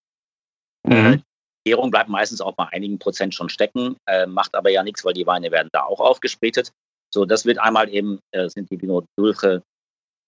Mhm. 0.87 1.23
Die 1.67 1.71
Gärung 1.71 1.91
bleibt 1.91 2.09
meistens 2.09 2.41
auch 2.41 2.55
bei 2.55 2.67
einigen 2.69 2.99
Prozent 2.99 3.35
schon 3.35 3.51
stecken, 3.51 3.97
äh, 4.07 4.27
macht 4.27 4.55
aber 4.55 4.71
ja 4.71 4.83
nichts, 4.83 5.05
weil 5.05 5.13
die 5.13 5.27
Weine 5.27 5.51
werden 5.51 5.69
da 5.73 5.83
auch 5.83 6.01
aufgespätet. 6.01 6.73
So, 7.13 7.27
das 7.27 7.45
wird 7.45 7.59
einmal 7.59 7.91
eben, 7.91 8.21
äh, 8.31 8.49
sind 8.49 8.71
die 8.71 8.81
Vino 8.81 9.05
Dulce, 9.19 9.63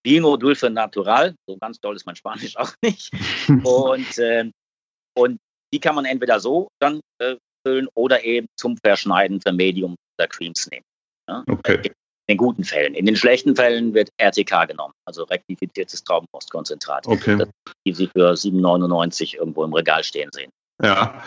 Vino 0.04 0.36
Dulce 0.36 0.68
Natural, 0.68 1.34
so 1.48 1.56
ganz 1.56 1.80
doll 1.80 1.96
ist 1.96 2.04
mein 2.04 2.16
Spanisch 2.16 2.56
auch 2.58 2.74
nicht. 2.82 3.10
Und, 3.64 4.18
äh, 4.18 4.50
und 5.14 5.38
die 5.72 5.80
kann 5.80 5.94
man 5.94 6.04
entweder 6.04 6.40
so 6.40 6.68
dann 6.80 7.00
äh, 7.18 7.36
füllen 7.66 7.88
oder 7.94 8.24
eben 8.24 8.46
zum 8.56 8.76
Verschneiden 8.84 9.40
für 9.40 9.52
Medium 9.52 9.96
oder 10.18 10.28
Creams 10.28 10.68
nehmen. 10.70 10.84
Ja? 11.28 11.44
Okay. 11.48 11.80
In 11.84 11.92
den 12.28 12.36
guten 12.36 12.64
Fällen. 12.64 12.94
In 12.94 13.06
den 13.06 13.16
schlechten 13.16 13.56
Fällen 13.56 13.94
wird 13.94 14.10
RTK 14.18 14.66
genommen, 14.68 14.94
also 15.06 15.24
rektifiziertes 15.24 16.04
Traubenmostkonzentrat, 16.04 17.06
Okay. 17.06 17.44
die 17.86 17.92
Sie 17.92 18.06
für 18.06 18.32
7,99 18.32 19.36
irgendwo 19.36 19.64
im 19.64 19.72
Regal 19.72 20.04
stehen 20.04 20.30
sehen. 20.32 20.50
Ja. 20.82 21.22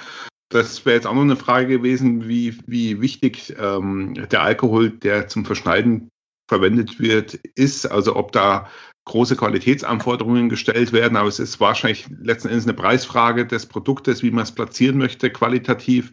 Das 0.49 0.85
wäre 0.85 0.95
jetzt 0.95 1.07
auch 1.07 1.13
noch 1.13 1.23
eine 1.23 1.35
Frage 1.35 1.67
gewesen, 1.67 2.27
wie, 2.27 2.57
wie 2.67 3.01
wichtig 3.01 3.55
ähm, 3.59 4.13
der 4.29 4.43
Alkohol, 4.43 4.91
der 4.91 5.27
zum 5.27 5.43
Verschneiden 5.43 6.09
verwendet 6.47 6.99
wird, 6.99 7.33
ist. 7.55 7.87
Also 7.87 8.15
ob 8.15 8.31
da 8.31 8.69
große 9.05 9.35
Qualitätsanforderungen 9.35 10.49
gestellt 10.49 10.91
werden, 10.91 11.15
aber 11.15 11.29
es 11.29 11.39
ist 11.39 11.59
wahrscheinlich 11.59 12.07
letzten 12.19 12.49
Endes 12.49 12.65
eine 12.65 12.73
Preisfrage 12.73 13.45
des 13.45 13.67
Produktes, 13.67 14.23
wie 14.23 14.31
man 14.31 14.43
es 14.43 14.51
platzieren 14.51 14.97
möchte, 14.97 15.29
qualitativ, 15.29 16.11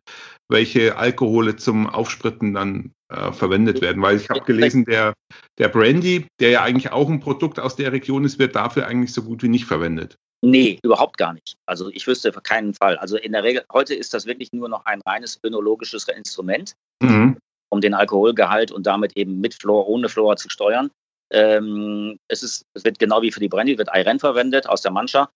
welche 0.50 0.96
Alkohole 0.96 1.56
zum 1.56 1.88
Aufspritten 1.88 2.52
dann 2.52 2.92
äh, 3.08 3.32
verwendet 3.32 3.80
werden. 3.80 4.02
Weil 4.02 4.16
ich 4.16 4.28
habe 4.28 4.40
gelesen, 4.40 4.84
der, 4.84 5.14
der 5.58 5.68
Brandy, 5.68 6.26
der 6.40 6.50
ja 6.50 6.62
eigentlich 6.62 6.92
auch 6.92 7.08
ein 7.08 7.20
Produkt 7.20 7.58
aus 7.58 7.76
der 7.76 7.92
Region 7.92 8.24
ist, 8.24 8.38
wird 8.38 8.54
dafür 8.54 8.86
eigentlich 8.86 9.14
so 9.14 9.22
gut 9.22 9.42
wie 9.42 9.48
nicht 9.48 9.64
verwendet. 9.64 10.16
Nee, 10.44 10.78
überhaupt 10.82 11.18
gar 11.18 11.32
nicht. 11.32 11.56
Also 11.66 11.88
ich 11.90 12.06
wüsste 12.06 12.32
für 12.32 12.40
keinen 12.40 12.74
Fall. 12.74 12.96
Also 12.96 13.16
in 13.16 13.32
der 13.32 13.44
Regel, 13.44 13.62
heute 13.72 13.94
ist 13.94 14.12
das 14.12 14.26
wirklich 14.26 14.52
nur 14.52 14.68
noch 14.68 14.84
ein 14.86 15.00
reines 15.06 15.38
önologisches 15.42 16.08
Instrument, 16.08 16.74
Mhm. 17.02 17.38
um 17.70 17.80
den 17.80 17.94
Alkoholgehalt 17.94 18.72
und 18.72 18.86
damit 18.86 19.16
eben 19.16 19.40
mit 19.40 19.54
Flor, 19.54 19.88
ohne 19.88 20.08
Flor 20.08 20.36
zu 20.36 20.50
steuern. 20.50 20.90
Ähm, 21.32 22.18
es, 22.28 22.42
ist, 22.42 22.62
es 22.74 22.84
wird 22.84 22.98
genau 22.98 23.22
wie 23.22 23.32
für 23.32 23.40
die 23.40 23.48
Brandy, 23.48 23.78
wird 23.78 23.88
Ayren 23.88 24.18
verwendet 24.18 24.68
aus 24.68 24.82
der 24.82 24.92
Mancha. 24.92 25.30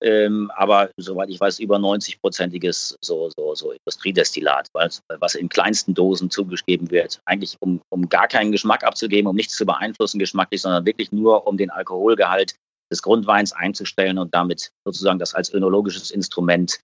Ähm, 0.00 0.50
aber 0.54 0.90
soweit 0.96 1.28
ich 1.28 1.40
weiß, 1.40 1.58
über 1.58 1.76
90-prozentiges 1.76 2.96
so, 3.00 3.30
so, 3.36 3.54
so 3.54 3.72
Industriedestillat, 3.72 4.68
was 4.72 5.34
in 5.34 5.48
kleinsten 5.48 5.94
Dosen 5.94 6.30
zugegeben 6.30 6.90
wird. 6.90 7.20
Eigentlich 7.24 7.56
um, 7.60 7.80
um 7.88 8.08
gar 8.08 8.28
keinen 8.28 8.52
Geschmack 8.52 8.84
abzugeben, 8.84 9.28
um 9.28 9.34
nichts 9.34 9.56
zu 9.56 9.66
beeinflussen 9.66 10.20
geschmacklich, 10.20 10.62
sondern 10.62 10.86
wirklich 10.86 11.10
nur 11.10 11.46
um 11.46 11.56
den 11.56 11.70
Alkoholgehalt 11.70 12.54
des 12.92 13.02
Grundweins 13.02 13.52
einzustellen 13.52 14.18
und 14.18 14.34
damit 14.34 14.70
sozusagen 14.84 15.18
das 15.18 15.34
als 15.34 15.52
önologisches 15.52 16.10
Instrument. 16.10 16.78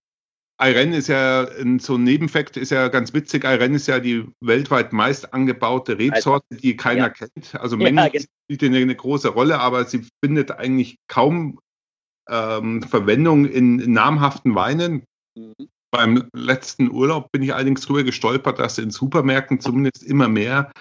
Iren 0.59 0.93
ist 0.93 1.07
ja 1.07 1.47
so 1.79 1.95
ein 1.95 2.03
Nebenfakt, 2.03 2.55
ist 2.55 2.71
ja 2.71 2.87
ganz 2.87 3.13
witzig. 3.13 3.43
Iren 3.43 3.73
ist 3.73 3.87
ja 3.87 3.99
die 3.99 4.25
weltweit 4.39 4.93
meist 4.93 5.33
angebaute 5.33 5.97
Rebsorte, 5.97 6.55
die 6.55 6.77
keiner 6.77 7.07
Ja. 7.07 7.09
kennt. 7.09 7.55
Also 7.55 7.75
Ja, 7.77 7.83
Mengen 7.91 8.11
genau. 8.11 8.25
spielt 8.45 8.63
eine, 8.63 8.77
eine 8.77 8.95
große 8.95 9.29
Rolle, 9.29 9.59
aber 9.59 9.85
sie 9.85 10.07
findet 10.23 10.51
eigentlich 10.51 10.97
kaum 11.07 11.59
ähm, 12.29 12.81
Verwendung 12.83 13.45
in, 13.45 13.79
in 13.79 13.91
namhaften 13.91 14.55
Weinen. 14.55 15.03
Beim 15.95 16.29
letzten 16.33 16.91
Urlaub 16.91 17.31
bin 17.31 17.41
ich 17.41 17.53
allerdings 17.53 17.81
drüber 17.81 18.03
gestolpert, 18.03 18.59
dass 18.59 18.77
in 18.77 18.91
Supermärkten 18.91 19.59
zumindest 19.59 20.03
immer 20.03 20.27
mehr 20.27 20.71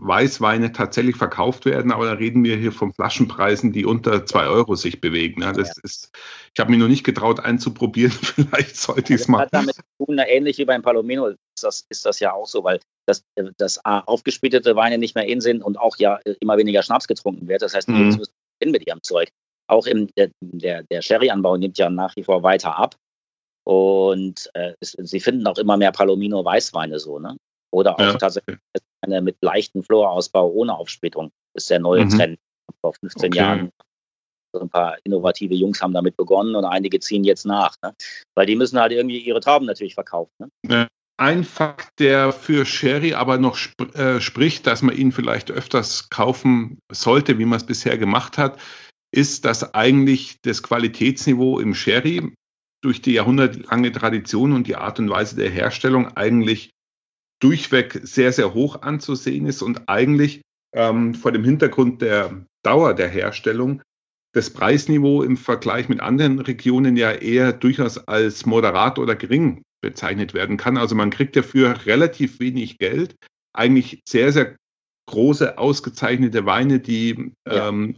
Weißweine 0.00 0.72
tatsächlich 0.72 1.16
verkauft 1.16 1.66
werden, 1.66 1.92
aber 1.92 2.06
da 2.06 2.12
reden 2.12 2.42
wir 2.44 2.56
hier 2.56 2.72
von 2.72 2.94
Flaschenpreisen, 2.94 3.72
die 3.72 3.84
unter 3.84 4.24
zwei 4.24 4.46
Euro 4.46 4.74
sich 4.74 5.02
bewegen. 5.02 5.42
Ja, 5.42 5.52
das 5.52 5.76
ist, 5.82 6.10
ich 6.54 6.60
habe 6.60 6.70
mich 6.70 6.80
noch 6.80 6.88
nicht 6.88 7.04
getraut 7.04 7.40
einzuprobieren, 7.40 8.12
vielleicht 8.22 8.76
sollte 8.76 9.12
ich 9.14 9.20
es 9.20 9.28
mal. 9.28 9.40
hat 9.40 9.52
damit 9.52 9.74
zu 9.74 9.82
tun, 9.98 10.18
ähnlich 10.18 10.56
wie 10.56 10.64
beim 10.64 10.80
Palomino 10.80 11.26
ist 11.26 11.38
das, 11.60 11.84
ist 11.90 12.06
das 12.06 12.20
ja 12.20 12.32
auch 12.32 12.46
so, 12.46 12.64
weil 12.64 12.80
das, 13.06 13.22
äh, 13.34 13.50
das 13.58 13.84
A, 13.84 14.00
aufgesplittete 14.00 14.76
Weine 14.76 14.96
nicht 14.96 15.14
mehr 15.14 15.26
in 15.26 15.42
sind 15.42 15.62
und 15.62 15.78
auch 15.78 15.96
ja 15.98 16.18
äh, 16.24 16.34
immer 16.40 16.56
weniger 16.56 16.82
Schnaps 16.82 17.06
getrunken 17.06 17.46
wird. 17.46 17.60
Das 17.60 17.74
heißt, 17.74 17.88
Mhm. 17.88 17.96
Jungs 17.96 18.16
müssen 18.16 18.32
mit 18.64 18.86
ihrem 18.86 19.02
Zeug. 19.02 19.28
Auch 19.66 19.86
im, 19.86 20.08
der, 20.16 20.30
der, 20.40 20.82
der 20.84 21.02
Sherry-Anbau 21.02 21.58
nimmt 21.58 21.76
ja 21.76 21.90
nach 21.90 22.16
wie 22.16 22.22
vor 22.22 22.42
weiter 22.42 22.78
ab. 22.78 22.96
Und 23.64 24.50
äh, 24.54 24.74
es, 24.80 24.92
sie 24.92 25.20
finden 25.20 25.46
auch 25.46 25.58
immer 25.58 25.76
mehr 25.76 25.92
Palomino-Weißweine 25.92 26.98
so, 26.98 27.18
ne? 27.18 27.36
Oder 27.70 27.94
auch 27.94 28.00
ja. 28.00 28.14
tatsächlich 28.14 28.58
eine 29.00 29.20
mit 29.20 29.36
leichtem 29.40 29.82
Florausbau 29.82 30.48
ohne 30.48 30.76
Aufsplittung. 30.76 31.30
Das 31.54 31.64
ist 31.64 31.70
der 31.70 31.80
neue 31.80 32.04
mhm. 32.04 32.10
Trend. 32.10 32.38
Vor 32.80 32.94
15 32.94 33.28
okay. 33.28 33.38
Jahren 33.38 33.70
so 34.54 34.60
ein 34.60 34.70
paar 34.70 34.96
innovative 35.04 35.54
Jungs 35.54 35.82
haben 35.82 35.92
damit 35.92 36.16
begonnen 36.16 36.54
und 36.54 36.64
einige 36.64 37.00
ziehen 37.00 37.24
jetzt 37.24 37.44
nach. 37.44 37.74
Ne? 37.82 37.92
Weil 38.34 38.46
die 38.46 38.56
müssen 38.56 38.78
halt 38.78 38.92
irgendwie 38.92 39.18
ihre 39.18 39.40
Trauben 39.40 39.66
natürlich 39.66 39.94
verkaufen. 39.94 40.50
Ne? 40.62 40.88
Ein 41.16 41.44
Fakt, 41.44 42.00
der 42.00 42.32
für 42.32 42.64
Sherry 42.64 43.14
aber 43.14 43.38
noch 43.38 43.56
sp 43.58 43.86
äh, 43.94 44.20
spricht, 44.20 44.66
dass 44.66 44.82
man 44.82 44.96
ihn 44.96 45.12
vielleicht 45.12 45.50
öfters 45.50 46.08
kaufen 46.10 46.78
sollte, 46.90 47.38
wie 47.38 47.44
man 47.44 47.58
es 47.58 47.66
bisher 47.66 47.98
gemacht 47.98 48.38
hat, 48.38 48.58
ist, 49.12 49.44
dass 49.44 49.74
eigentlich 49.74 50.40
das 50.42 50.62
Qualitätsniveau 50.62 51.60
im 51.60 51.74
Sherry 51.74 52.32
durch 52.84 53.00
die 53.00 53.14
jahrhundertlange 53.14 53.92
Tradition 53.92 54.52
und 54.52 54.66
die 54.66 54.76
Art 54.76 54.98
und 54.98 55.08
Weise 55.08 55.36
der 55.36 55.50
Herstellung 55.50 56.08
eigentlich 56.16 56.70
durchweg 57.40 58.00
sehr, 58.02 58.32
sehr 58.32 58.54
hoch 58.54 58.82
anzusehen 58.82 59.46
ist 59.46 59.62
und 59.62 59.88
eigentlich 59.88 60.42
ähm, 60.74 61.14
vor 61.14 61.32
dem 61.32 61.44
Hintergrund 61.44 62.02
der 62.02 62.44
Dauer 62.62 62.94
der 62.94 63.08
Herstellung 63.08 63.82
das 64.34 64.50
Preisniveau 64.50 65.22
im 65.22 65.36
Vergleich 65.36 65.88
mit 65.88 66.00
anderen 66.00 66.40
Regionen 66.40 66.96
ja 66.96 67.12
eher 67.12 67.52
durchaus 67.52 67.98
als 67.98 68.46
moderat 68.46 68.98
oder 68.98 69.14
gering 69.14 69.62
bezeichnet 69.80 70.34
werden 70.34 70.56
kann. 70.56 70.76
Also 70.76 70.94
man 70.94 71.10
kriegt 71.10 71.36
dafür 71.36 71.86
relativ 71.86 72.40
wenig 72.40 72.78
Geld, 72.78 73.14
eigentlich 73.54 74.02
sehr, 74.08 74.32
sehr 74.32 74.56
große, 75.08 75.56
ausgezeichnete 75.56 76.46
Weine, 76.46 76.80
die 76.80 77.32
ja, 77.46 77.68
ähm, 77.68 77.96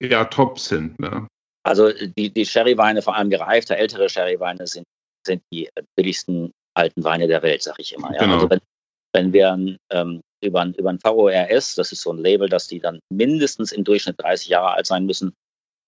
ja 0.00 0.24
top 0.24 0.58
sind. 0.58 0.98
Ne? 0.98 1.26
Also 1.64 1.90
die, 1.92 2.30
die 2.30 2.46
Sherry-Weine, 2.46 3.02
vor 3.02 3.16
allem 3.16 3.30
gereifte, 3.30 3.76
ältere 3.76 4.08
Sherry-Weine, 4.08 4.66
sind, 4.66 4.84
sind 5.26 5.42
die 5.52 5.68
billigsten 5.96 6.52
alten 6.74 7.04
Weine 7.04 7.26
der 7.26 7.42
Welt, 7.42 7.62
sag 7.62 7.78
ich 7.78 7.94
immer. 7.94 8.12
Ja? 8.12 8.20
Genau. 8.20 8.34
Also 8.34 8.50
wenn, 8.50 8.60
wenn 9.14 9.32
wir 9.32 9.78
ähm, 9.90 10.20
über, 10.42 10.66
über 10.76 10.90
ein 10.90 10.98
VORS, 10.98 11.74
das 11.74 11.92
ist 11.92 12.02
so 12.02 12.12
ein 12.12 12.18
Label, 12.18 12.48
dass 12.48 12.68
die 12.68 12.80
dann 12.80 13.00
mindestens 13.10 13.72
im 13.72 13.84
Durchschnitt 13.84 14.20
30 14.20 14.48
Jahre 14.48 14.72
alt 14.72 14.86
sein 14.86 15.06
müssen, 15.06 15.34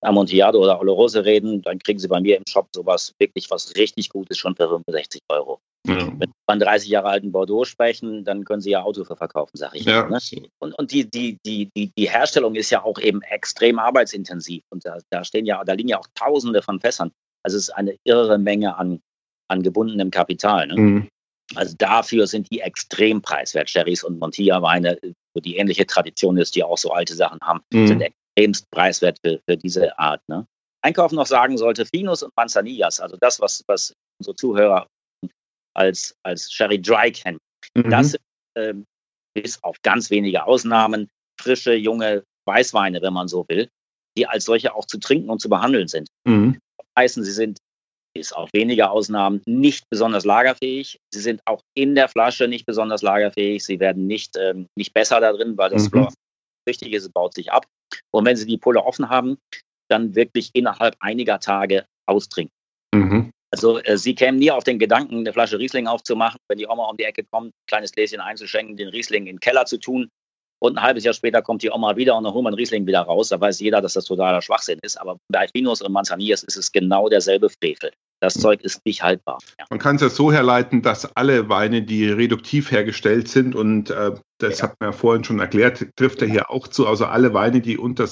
Amontillado 0.03 0.63
oder 0.63 0.81
Oloroso 0.81 1.21
reden, 1.21 1.63
dann 1.63 1.79
kriegen 1.79 1.99
sie 1.99 2.09
bei 2.09 2.21
mir 2.21 2.37
im 2.37 2.45
Shop 2.49 2.69
sowas 2.75 3.15
wirklich, 3.19 3.51
was 3.51 3.75
richtig 3.77 4.11
gut 4.11 4.31
ist, 4.31 4.39
schon 4.39 4.55
für 4.55 4.69
65 4.69 5.21
Euro. 5.31 5.61
Ja. 5.89 6.07
Wenn 6.07 6.21
wir 6.21 6.29
von 6.49 6.59
30 6.59 6.89
Jahre 6.89 7.09
alten 7.09 7.33
Bordeaux 7.33 7.65
sprechen, 7.65 8.25
dann 8.25 8.45
können 8.45 8.61
sie 8.61 8.71
ja 8.71 8.83
Auto 8.83 9.05
für 9.05 9.17
verkaufen, 9.17 9.57
sag 9.57 9.75
ich. 9.75 9.85
Ja. 9.85 10.09
Ne? 10.09 10.19
Und, 10.59 10.79
und 10.79 10.93
die, 10.93 11.09
die, 11.09 11.39
die, 11.45 11.71
die, 11.77 11.93
die 11.97 12.11
Herstellung 12.11 12.55
ist 12.55 12.71
ja 12.71 12.83
auch 12.83 12.99
eben 12.99 13.23
extrem 13.23 13.79
arbeitsintensiv. 13.79 14.63
Und 14.71 14.85
da, 14.85 14.99
da 15.11 15.25
stehen 15.25 15.47
ja, 15.47 15.63
da 15.65 15.73
liegen 15.73 15.89
ja 15.89 15.99
auch 15.99 16.07
Tausende 16.15 16.63
von 16.63 16.81
Fässern. 16.81 17.11
Also 17.43 17.57
es 17.57 17.65
ist 17.65 17.71
eine 17.71 17.97
irre 18.05 18.39
Menge 18.39 18.77
an, 18.77 19.01
an 19.49 19.63
gebundenem 19.63 20.11
Kapital. 20.11 20.67
Ne? 20.67 20.77
Mhm. 20.77 21.09
Also 21.55 21.75
dafür 21.79 22.27
sind 22.27 22.51
die 22.51 22.61
extrem 22.61 23.23
preiswert. 23.23 23.71
Sherrys 23.71 24.03
und 24.03 24.19
Montilla-Weine, 24.19 24.99
wo 25.35 25.41
die 25.41 25.57
ähnliche 25.57 25.87
Tradition 25.87 26.37
ist, 26.39 26.57
die 26.57 26.65
auch 26.65 26.79
so 26.79 26.91
alte 26.91 27.15
Sachen 27.15 27.39
haben, 27.43 27.61
mhm. 27.73 27.87
sind 27.87 28.01
extremst 28.03 28.71
preiswert 28.71 29.19
für, 29.25 29.41
für 29.49 29.57
diese 29.57 29.99
Art. 29.99 30.21
Ne? 30.29 30.47
Einkaufen 30.83 31.17
noch 31.17 31.27
sagen 31.27 31.57
sollte, 31.57 31.87
Finos 31.87 32.23
und 32.23 32.33
Manzanillas, 32.37 33.01
also 33.01 33.17
das, 33.21 33.41
was, 33.41 33.63
was 33.67 33.93
unsere 34.19 34.37
Zuhörer 34.37 34.87
als, 35.77 36.17
als 36.23 36.51
Sherry 36.53 36.81
Dry 36.81 37.13
kennen, 37.13 37.39
mhm. 37.75 37.91
das 37.91 38.17
äh, 38.55 38.75
bis 39.35 39.63
auf 39.63 39.77
ganz 39.83 40.11
wenige 40.11 40.45
Ausnahmen 40.45 41.09
frische, 41.41 41.75
junge 41.75 42.25
Weißweine, 42.47 43.03
wenn 43.03 43.13
man 43.13 43.29
so 43.29 43.45
will, 43.49 43.69
die 44.17 44.27
als 44.27 44.45
solche 44.45 44.75
auch 44.75 44.87
zu 44.87 44.99
trinken 44.99 45.31
und 45.31 45.41
zu 45.41 45.49
behandeln 45.49 45.89
sind. 45.89 46.09
Mhm. 46.27 46.59
Heißen, 46.99 47.23
sie 47.25 47.33
sind 47.33 47.59
bis 48.15 48.33
auf 48.33 48.49
wenige 48.55 48.89
Ausnahmen 48.89 49.43
nicht 49.47 49.85
besonders 49.91 50.25
lagerfähig. 50.25 50.99
Sie 51.13 51.21
sind 51.21 51.43
auch 51.45 51.61
in 51.75 51.95
der 51.95 52.09
Flasche 52.09 52.49
nicht 52.49 52.65
besonders 52.65 53.03
lagerfähig. 53.03 53.63
Sie 53.63 53.79
werden 53.79 54.07
nicht, 54.07 54.37
ähm, 54.39 54.69
nicht 54.75 54.95
besser 54.95 55.21
da 55.21 55.33
drin, 55.33 55.59
weil 55.59 55.71
das 55.71 55.91
mhm. 55.91 56.09
Richtig 56.69 56.95
ist, 56.95 57.05
es 57.05 57.13
baut 57.13 57.35
sich 57.35 57.53
ab. 57.53 57.67
Und 58.11 58.25
wenn 58.25 58.37
Sie 58.37 58.47
die 58.47 58.57
Pulle 58.57 58.83
offen 58.83 59.09
haben, 59.09 59.37
dann 59.89 60.15
wirklich 60.15 60.51
innerhalb 60.55 60.97
einiger 60.99 61.39
Tage 61.39 61.87
austrinken. 62.07 62.53
Mhm. 62.95 63.31
Also 63.57 63.79
äh, 63.79 63.97
Sie 63.97 64.15
kämen 64.15 64.39
nie 64.39 64.51
auf 64.51 64.65
den 64.65 64.79
Gedanken, 64.79 65.17
eine 65.17 65.33
Flasche 65.33 65.59
Riesling 65.59 65.87
aufzumachen, 65.87 66.39
wenn 66.47 66.59
die 66.59 66.67
Oma 66.67 66.91
um 66.91 66.97
die 66.99 67.05
Ecke 67.05 67.25
kommt, 67.25 67.49
ein 67.49 67.67
kleines 67.67 67.93
Gläschen 67.93 68.21
einzuschenken, 68.21 68.77
den 68.77 68.89
Riesling 68.89 69.27
in 69.27 69.37
den 69.37 69.41
Keller 69.41 69.65
zu 69.65 69.79
tun. 69.79 70.11
Und 70.59 70.77
ein 70.77 70.83
halbes 70.83 71.05
Jahr 71.05 71.15
später 71.15 71.41
kommt 71.41 71.63
die 71.63 71.71
Oma 71.71 71.97
wieder 71.97 72.17
und 72.17 72.25
dann 72.25 72.35
holt 72.35 72.45
man 72.45 72.53
Riesling 72.53 72.87
wieder 72.87 73.01
raus. 73.01 73.31
Da 73.31 73.41
weiß 73.41 73.61
jeder, 73.61 73.81
dass 73.81 73.95
das 73.95 74.05
totaler 74.05 74.43
Schwachsinn 74.43 74.79
ist. 74.83 75.01
Aber 75.01 75.17
bei 75.29 75.49
Finos 75.49 75.81
und 75.81 75.91
Manzanillas 75.93 76.43
ist 76.43 76.57
es 76.57 76.71
genau 76.71 77.09
derselbe 77.09 77.49
Frevel. 77.49 77.93
Das 78.21 78.35
Zeug 78.35 78.63
ist 78.63 78.85
nicht 78.85 79.03
haltbar. 79.03 79.39
Ja. 79.59 79.67
Man 79.71 79.79
kann 79.79 79.97
es 79.97 80.03
ja 80.03 80.09
so 80.11 80.33
herleiten, 80.33 80.83
dass 80.83 81.17
alle 81.17 81.49
Weine, 81.49 81.83
die 81.83 82.09
reduktiv 82.09 82.71
hergestellt 82.71 83.29
sind, 83.29 83.55
und 83.55 83.91
äh, 83.91 84.13
das 84.39 84.59
ja. 84.59 84.65
hat 84.65 84.81
man 84.81 84.91
ja 84.91 84.93
vorhin 84.93 85.25
schon 85.25 85.39
erklärt, 85.39 85.87
trifft 85.97 86.21
ja 86.21 86.27
hier 86.27 86.51
auch 86.51 86.69
zu, 86.69 86.87
also 86.87 87.07
alle 87.07 87.33
Weine, 87.33 87.61
die 87.61 87.79
unter 87.79 88.07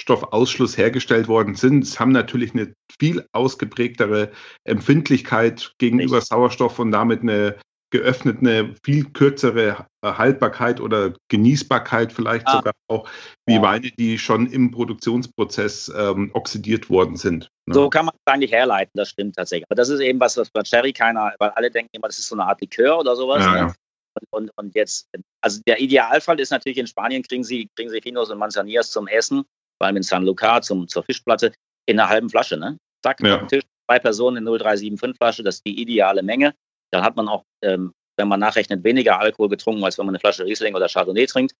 Sauerstoffausschluss 0.00 0.76
hergestellt 0.76 1.28
worden 1.28 1.54
sind, 1.54 1.98
haben 1.98 2.12
natürlich 2.12 2.54
eine 2.54 2.74
viel 3.00 3.26
ausgeprägtere 3.32 4.30
Empfindlichkeit 4.64 5.72
gegenüber 5.78 6.16
Richtig. 6.16 6.28
Sauerstoff 6.28 6.78
und 6.78 6.92
damit 6.92 7.22
eine 7.22 7.56
geöffnet 7.90 8.38
eine 8.40 8.74
viel 8.82 9.04
kürzere 9.12 9.86
Haltbarkeit 10.04 10.80
oder 10.80 11.14
Genießbarkeit 11.28 12.12
vielleicht 12.12 12.48
ah. 12.48 12.56
sogar 12.56 12.72
auch 12.88 13.08
wie 13.46 13.54
ja. 13.54 13.62
Weine, 13.62 13.92
die 13.92 14.18
schon 14.18 14.50
im 14.50 14.72
Produktionsprozess 14.72 15.92
ähm, 15.96 16.30
oxidiert 16.32 16.90
worden 16.90 17.16
sind. 17.16 17.48
Ne? 17.66 17.74
So 17.74 17.88
kann 17.90 18.06
man 18.06 18.14
es 18.16 18.32
eigentlich 18.32 18.50
herleiten, 18.50 18.90
das 18.94 19.10
stimmt 19.10 19.36
tatsächlich. 19.36 19.66
Aber 19.68 19.76
das 19.76 19.90
ist 19.90 20.00
eben 20.00 20.18
was, 20.18 20.36
was 20.36 20.50
bei 20.50 20.62
Cherry 20.64 20.92
keiner, 20.92 21.34
weil 21.38 21.50
alle 21.50 21.70
denken 21.70 21.90
immer, 21.92 22.08
das 22.08 22.18
ist 22.18 22.26
so 22.26 22.34
eine 22.34 22.46
Art 22.46 22.60
Likör 22.60 22.98
oder 22.98 23.14
sowas. 23.14 23.44
Ja, 23.44 23.52
ne? 23.52 23.58
ja. 23.58 23.74
Und, 24.14 24.32
und, 24.32 24.50
und, 24.56 24.74
jetzt, 24.74 25.08
also 25.40 25.60
der 25.64 25.80
Idealfall 25.80 26.40
ist 26.40 26.50
natürlich 26.50 26.78
in 26.78 26.88
Spanien 26.88 27.22
kriegen 27.22 27.44
sie, 27.44 27.68
kriegen 27.76 27.90
sie 27.90 28.00
Finos 28.00 28.28
und 28.28 28.38
Manzanillas 28.38 28.90
zum 28.90 29.06
Essen, 29.06 29.44
vor 29.84 29.88
allem 29.88 29.96
in 29.96 30.02
San 30.02 30.24
Lucar 30.24 30.62
zum, 30.62 30.88
zur 30.88 31.02
Fischplatte, 31.02 31.52
in 31.86 32.00
einer 32.00 32.08
halben 32.08 32.30
Flasche. 32.30 32.56
Ne? 32.56 32.78
Zack, 33.02 33.20
ja. 33.20 33.44
Tisch, 33.44 33.64
zwei 33.86 33.98
Personen 33.98 34.38
in 34.38 34.44
0375 34.44 35.16
Flasche, 35.18 35.42
das 35.42 35.56
ist 35.56 35.66
die 35.66 35.80
ideale 35.80 36.22
Menge 36.22 36.54
dann 36.94 37.02
hat 37.02 37.16
man 37.16 37.28
auch, 37.28 37.44
ähm, 37.62 37.92
wenn 38.16 38.28
man 38.28 38.40
nachrechnet, 38.40 38.84
weniger 38.84 39.18
Alkohol 39.18 39.48
getrunken, 39.48 39.84
als 39.84 39.98
wenn 39.98 40.06
man 40.06 40.14
eine 40.14 40.20
Flasche 40.20 40.44
Riesling 40.44 40.74
oder 40.74 40.88
Chardonnay 40.88 41.26
trinkt. 41.26 41.54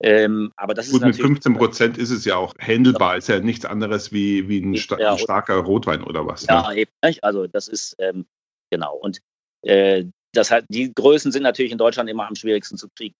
Ähm, 0.00 0.52
aber 0.56 0.74
das 0.74 0.90
Gut, 0.90 1.02
ist 1.02 1.06
mit 1.06 1.16
15 1.16 1.56
Prozent 1.56 1.98
ist 1.98 2.10
es 2.10 2.24
ja 2.24 2.36
auch 2.36 2.54
handelbar, 2.58 3.16
ist 3.16 3.28
ja 3.28 3.40
nichts 3.40 3.64
anderes 3.64 4.12
wie, 4.12 4.48
wie 4.48 4.60
ein, 4.60 4.76
sta 4.76 4.98
ja, 4.98 5.12
ein 5.12 5.18
starker 5.18 5.56
Rotwein 5.56 6.02
oder 6.02 6.26
was. 6.26 6.46
Ja, 6.46 6.68
ne? 6.68 6.76
eben. 6.76 6.90
Nicht? 7.04 7.24
Also 7.24 7.46
das 7.46 7.68
ist 7.68 7.96
ähm, 7.98 8.26
genau. 8.70 8.96
Und 8.96 9.20
äh, 9.62 10.04
das 10.32 10.50
hat, 10.50 10.64
die 10.68 10.92
Größen 10.92 11.32
sind 11.32 11.42
natürlich 11.42 11.72
in 11.72 11.78
Deutschland 11.78 12.10
immer 12.10 12.28
am 12.28 12.36
schwierigsten 12.36 12.76
zu 12.76 12.88
kriegen. 12.96 13.14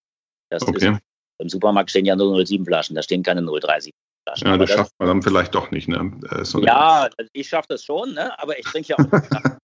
Das 0.51 0.62
okay. 0.62 0.93
ist, 0.93 1.01
Im 1.41 1.49
Supermarkt 1.49 1.91
stehen 1.91 2.05
ja 2.05 2.14
nur 2.14 2.45
07 2.45 2.64
Flaschen, 2.64 2.95
da 2.95 3.03
stehen 3.03 3.22
keine 3.22 3.43
037 3.43 3.93
Flaschen. 4.29 4.47
Ja, 4.47 4.57
das, 4.57 4.68
das 4.68 4.76
schafft 4.76 4.93
man 4.99 5.09
dann 5.09 5.22
vielleicht 5.22 5.55
doch 5.55 5.70
nicht. 5.70 5.89
Ne? 5.89 6.12
Äh, 6.31 6.45
so 6.45 6.61
ja, 6.61 7.09
ich 7.33 7.49
schaffe 7.49 7.68
das 7.70 7.85
schon, 7.85 8.14
ne? 8.14 8.39
aber 8.39 8.59
ich 8.59 8.64
trinke 8.64 8.89
ja 8.89 8.97
auch 8.97 9.07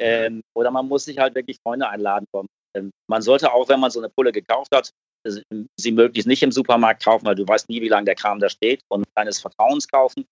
Ähm, 0.00 0.42
oder 0.56 0.70
man 0.70 0.88
muss 0.88 1.04
sich 1.04 1.18
halt 1.18 1.34
wirklich 1.34 1.58
Freunde 1.62 1.88
einladen. 1.88 2.26
Ähm, 2.76 2.90
man 3.08 3.22
sollte 3.22 3.52
auch, 3.52 3.68
wenn 3.68 3.80
man 3.80 3.90
so 3.90 4.00
eine 4.00 4.08
Pulle 4.08 4.32
gekauft 4.32 4.74
hat, 4.74 4.90
sie 5.76 5.92
möglichst 5.92 6.26
nicht 6.26 6.42
im 6.42 6.52
Supermarkt 6.52 7.02
kaufen, 7.02 7.24
weil 7.24 7.36
du 7.36 7.46
weißt 7.46 7.68
nie, 7.70 7.80
wie 7.80 7.88
lange 7.88 8.04
der 8.04 8.14
Kram 8.14 8.40
da 8.40 8.48
steht 8.48 8.82
und 8.88 9.06
deines 9.14 9.40
Vertrauens 9.40 9.88
kaufen 9.88 10.26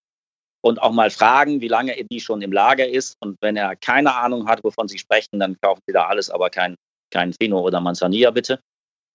und 0.62 0.82
auch 0.82 0.92
mal 0.92 1.10
fragen, 1.10 1.60
wie 1.60 1.68
lange 1.68 1.94
die 2.10 2.20
schon 2.20 2.42
im 2.42 2.52
Lager 2.52 2.86
ist. 2.86 3.16
Und 3.20 3.38
wenn 3.40 3.56
er 3.56 3.74
keine 3.76 4.14
Ahnung 4.14 4.48
hat, 4.48 4.62
wovon 4.64 4.88
sie 4.88 4.98
sprechen, 4.98 5.38
dann 5.38 5.56
kaufen 5.62 5.80
sie 5.86 5.94
da 5.94 6.08
alles, 6.08 6.28
aber 6.28 6.50
kein, 6.50 6.76
kein 7.10 7.32
Fino 7.32 7.60
oder 7.60 7.80
Manzanilla 7.80 8.30
bitte. 8.30 8.60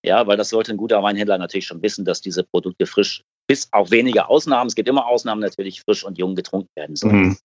Ja, 0.04 0.26
weil 0.26 0.38
das 0.38 0.50
sollte 0.50 0.72
ein 0.72 0.78
guter 0.78 1.04
Weinhändler 1.04 1.38
natürlich 1.38 1.68
schon 1.68 1.82
wissen, 1.82 2.06
dass 2.06 2.22
diese 2.22 2.44
Produkte 2.44 2.86
frisch, 2.86 3.22
bis 3.48 3.70
auf 3.72 3.92
wenige 3.92 4.28
Ausnahmen, 4.28 4.68
es 4.68 4.76
gibt 4.76 4.90
immer 4.90 5.08
Ausnahmen, 5.08 5.42
natürlich 5.42 5.82
frisch 5.82 6.04
und 6.04 6.18
jung 6.18 6.36
getrunken 6.36 6.70
werden 6.76 6.96
sollen. 6.96 7.20
Mhm. 7.20 7.38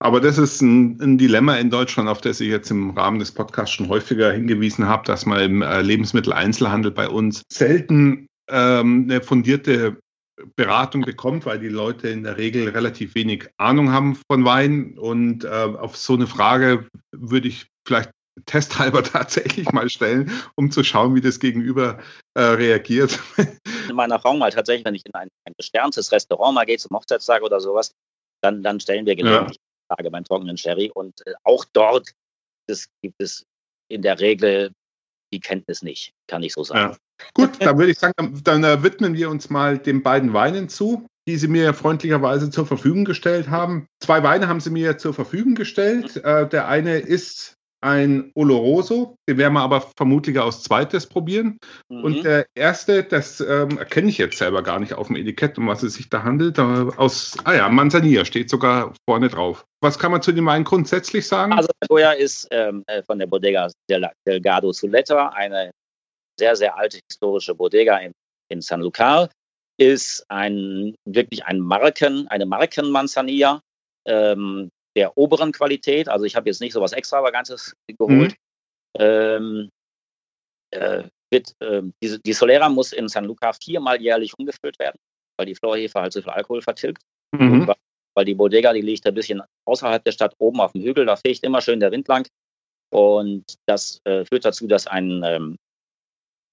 Aber 0.00 0.20
das 0.20 0.38
ist 0.38 0.60
ein, 0.60 1.00
ein, 1.00 1.18
Dilemma 1.18 1.56
in 1.56 1.70
Deutschland, 1.70 2.08
auf 2.08 2.20
das 2.20 2.40
ich 2.40 2.48
jetzt 2.48 2.70
im 2.70 2.90
Rahmen 2.90 3.18
des 3.18 3.32
Podcasts 3.32 3.74
schon 3.74 3.88
häufiger 3.88 4.32
hingewiesen 4.32 4.86
habe, 4.86 5.04
dass 5.06 5.24
man 5.24 5.40
im 5.40 5.62
äh, 5.62 5.82
Lebensmitteleinzelhandel 5.82 6.90
bei 6.90 7.08
uns 7.08 7.42
selten 7.50 8.26
ähm, 8.50 9.06
eine 9.08 9.20
fundierte 9.20 9.98
Beratung 10.56 11.02
bekommt, 11.02 11.46
weil 11.46 11.60
die 11.60 11.68
Leute 11.68 12.08
in 12.08 12.24
der 12.24 12.36
Regel 12.36 12.68
relativ 12.68 13.14
wenig 13.14 13.48
Ahnung 13.56 13.92
haben 13.92 14.18
von 14.30 14.44
Wein. 14.44 14.98
Und 14.98 15.44
äh, 15.44 15.48
auf 15.48 15.96
so 15.96 16.14
eine 16.14 16.26
Frage 16.26 16.88
würde 17.12 17.48
ich 17.48 17.66
vielleicht 17.86 18.10
testhalber 18.46 19.02
tatsächlich 19.04 19.70
mal 19.72 19.88
stellen, 19.88 20.30
um 20.54 20.70
zu 20.70 20.84
schauen, 20.84 21.14
wie 21.14 21.20
das 21.20 21.40
Gegenüber 21.40 21.98
äh, 22.34 22.42
reagiert. 22.42 23.18
In 23.88 23.96
meiner 23.96 24.16
Erfahrung 24.16 24.38
mal 24.38 24.50
tatsächlich, 24.50 24.84
wenn 24.84 24.94
ich 24.94 25.04
in 25.04 25.14
ein, 25.14 25.28
ein 25.44 25.52
gesterntes 25.58 26.10
Restaurant 26.10 26.54
mal 26.54 26.64
gehe, 26.64 26.78
zum 26.78 26.96
Hochzeitstag 26.96 27.42
oder 27.42 27.60
sowas, 27.60 27.92
dann, 28.42 28.62
dann 28.62 28.80
stellen 28.80 29.04
wir 29.04 29.14
gelegentlich 29.14 29.58
ja. 29.58 29.94
Frage 29.94 30.10
beim 30.10 30.24
trockenen 30.24 30.56
Sherry. 30.56 30.90
Und 30.92 31.26
äh, 31.26 31.34
auch 31.44 31.64
dort 31.72 32.12
das 32.66 32.88
gibt 33.02 33.16
es 33.18 33.44
in 33.90 34.02
der 34.02 34.20
Regel 34.20 34.72
die 35.32 35.40
Kenntnis 35.40 35.82
nicht, 35.82 36.12
kann 36.26 36.42
ich 36.42 36.52
so 36.52 36.64
sagen. 36.64 36.92
Ja. 36.92 37.26
Gut, 37.34 37.50
dann 37.60 37.78
würde 37.78 37.92
ich 37.92 37.98
sagen, 37.98 38.14
dann, 38.16 38.42
dann 38.42 38.64
äh, 38.64 38.82
widmen 38.82 39.14
wir 39.14 39.30
uns 39.30 39.50
mal 39.50 39.78
den 39.78 40.02
beiden 40.02 40.32
Weinen 40.32 40.68
zu. 40.68 41.06
die 41.26 41.36
Sie 41.36 41.48
mir 41.48 41.72
freundlicherweise 41.74 42.50
zur 42.50 42.66
Verfügung 42.66 43.04
gestellt 43.04 43.48
haben. 43.48 43.86
Zwei 44.00 44.22
Weine 44.22 44.48
haben 44.48 44.60
Sie 44.60 44.70
mir 44.70 44.98
zur 44.98 45.14
Verfügung 45.14 45.54
gestellt. 45.54 46.16
Mhm. 46.16 46.22
Äh, 46.24 46.48
der 46.48 46.68
eine 46.68 46.98
ist 46.98 47.54
ein 47.84 48.32
Oloroso, 48.34 49.16
den 49.28 49.36
werden 49.36 49.52
wir 49.52 49.60
aber 49.60 49.82
vermutlich 49.96 50.38
aus 50.38 50.62
zweites 50.62 51.06
probieren. 51.06 51.58
Mhm. 51.90 52.04
Und 52.04 52.24
der 52.24 52.46
erste, 52.54 53.04
das 53.04 53.40
ähm, 53.40 53.76
erkenne 53.78 54.08
ich 54.08 54.16
jetzt 54.16 54.38
selber 54.38 54.62
gar 54.62 54.80
nicht 54.80 54.94
auf 54.94 55.08
dem 55.08 55.16
Etikett, 55.16 55.58
um 55.58 55.68
was 55.68 55.82
es 55.82 55.94
sich 55.94 56.08
da 56.08 56.22
handelt. 56.22 56.58
Aus, 56.58 57.36
ah 57.44 57.52
ja, 57.52 57.68
Manzanilla 57.68 58.24
steht 58.24 58.48
sogar 58.48 58.94
vorne 59.06 59.28
drauf. 59.28 59.66
Was 59.82 59.98
kann 59.98 60.12
man 60.12 60.22
zu 60.22 60.32
dem 60.32 60.46
Wein 60.46 60.64
grundsätzlich 60.64 61.28
sagen? 61.28 61.52
Also 61.52 61.68
Goya 61.88 62.12
ist 62.12 62.48
ähm, 62.50 62.84
äh, 62.86 63.02
von 63.02 63.18
der 63.18 63.26
Bodega 63.26 63.70
Delgado 63.90 64.72
Zuleta, 64.72 65.28
eine 65.28 65.70
sehr, 66.40 66.56
sehr 66.56 66.76
alte 66.78 67.00
historische 67.06 67.54
Bodega 67.54 67.98
in, 67.98 68.12
in 68.48 68.62
San 68.62 68.80
Lucar. 68.80 69.28
Ist 69.76 70.24
ein 70.28 70.94
wirklich 71.04 71.44
ein 71.44 71.60
Marken, 71.60 72.28
eine 72.28 72.46
Marken-Manzanilla. 72.46 73.60
Ähm, 74.06 74.70
der 74.96 75.16
oberen 75.16 75.52
Qualität. 75.52 76.08
Also 76.08 76.24
ich 76.24 76.36
habe 76.36 76.48
jetzt 76.48 76.60
nicht 76.60 76.72
so 76.72 76.80
was 76.80 76.92
Extravagantes 76.92 77.74
geholt. 77.98 78.32
Mhm. 78.32 79.00
Ähm, 79.00 79.70
äh, 80.70 81.04
wird, 81.30 81.54
äh, 81.60 81.82
die, 82.02 82.20
die, 82.22 82.32
Solera 82.32 82.68
muss 82.68 82.92
in 82.92 83.08
San 83.08 83.24
Luca 83.24 83.52
viermal 83.52 84.00
jährlich 84.00 84.38
umgefüllt 84.38 84.78
werden, 84.78 84.98
weil 85.36 85.46
die 85.46 85.54
Florhefe 85.54 86.00
halt 86.00 86.12
so 86.12 86.22
viel 86.22 86.30
Alkohol 86.30 86.62
vertilgt. 86.62 87.02
Mhm. 87.32 87.66
Weil, 87.66 87.76
weil 88.14 88.24
die 88.24 88.34
Bodega, 88.34 88.72
die 88.72 88.82
liegt 88.82 89.06
ein 89.06 89.14
bisschen 89.14 89.42
außerhalb 89.66 90.04
der 90.04 90.12
Stadt, 90.12 90.34
oben 90.38 90.60
auf 90.60 90.72
dem 90.72 90.82
Hügel, 90.82 91.06
da 91.06 91.16
fegt 91.16 91.42
immer 91.42 91.60
schön 91.60 91.80
der 91.80 91.90
Wind 91.90 92.06
lang. 92.08 92.28
Und 92.92 93.44
das 93.66 94.00
äh, 94.04 94.24
führt 94.24 94.44
dazu, 94.44 94.68
dass 94.68 94.86
ein, 94.86 95.22
ähm, 95.24 95.56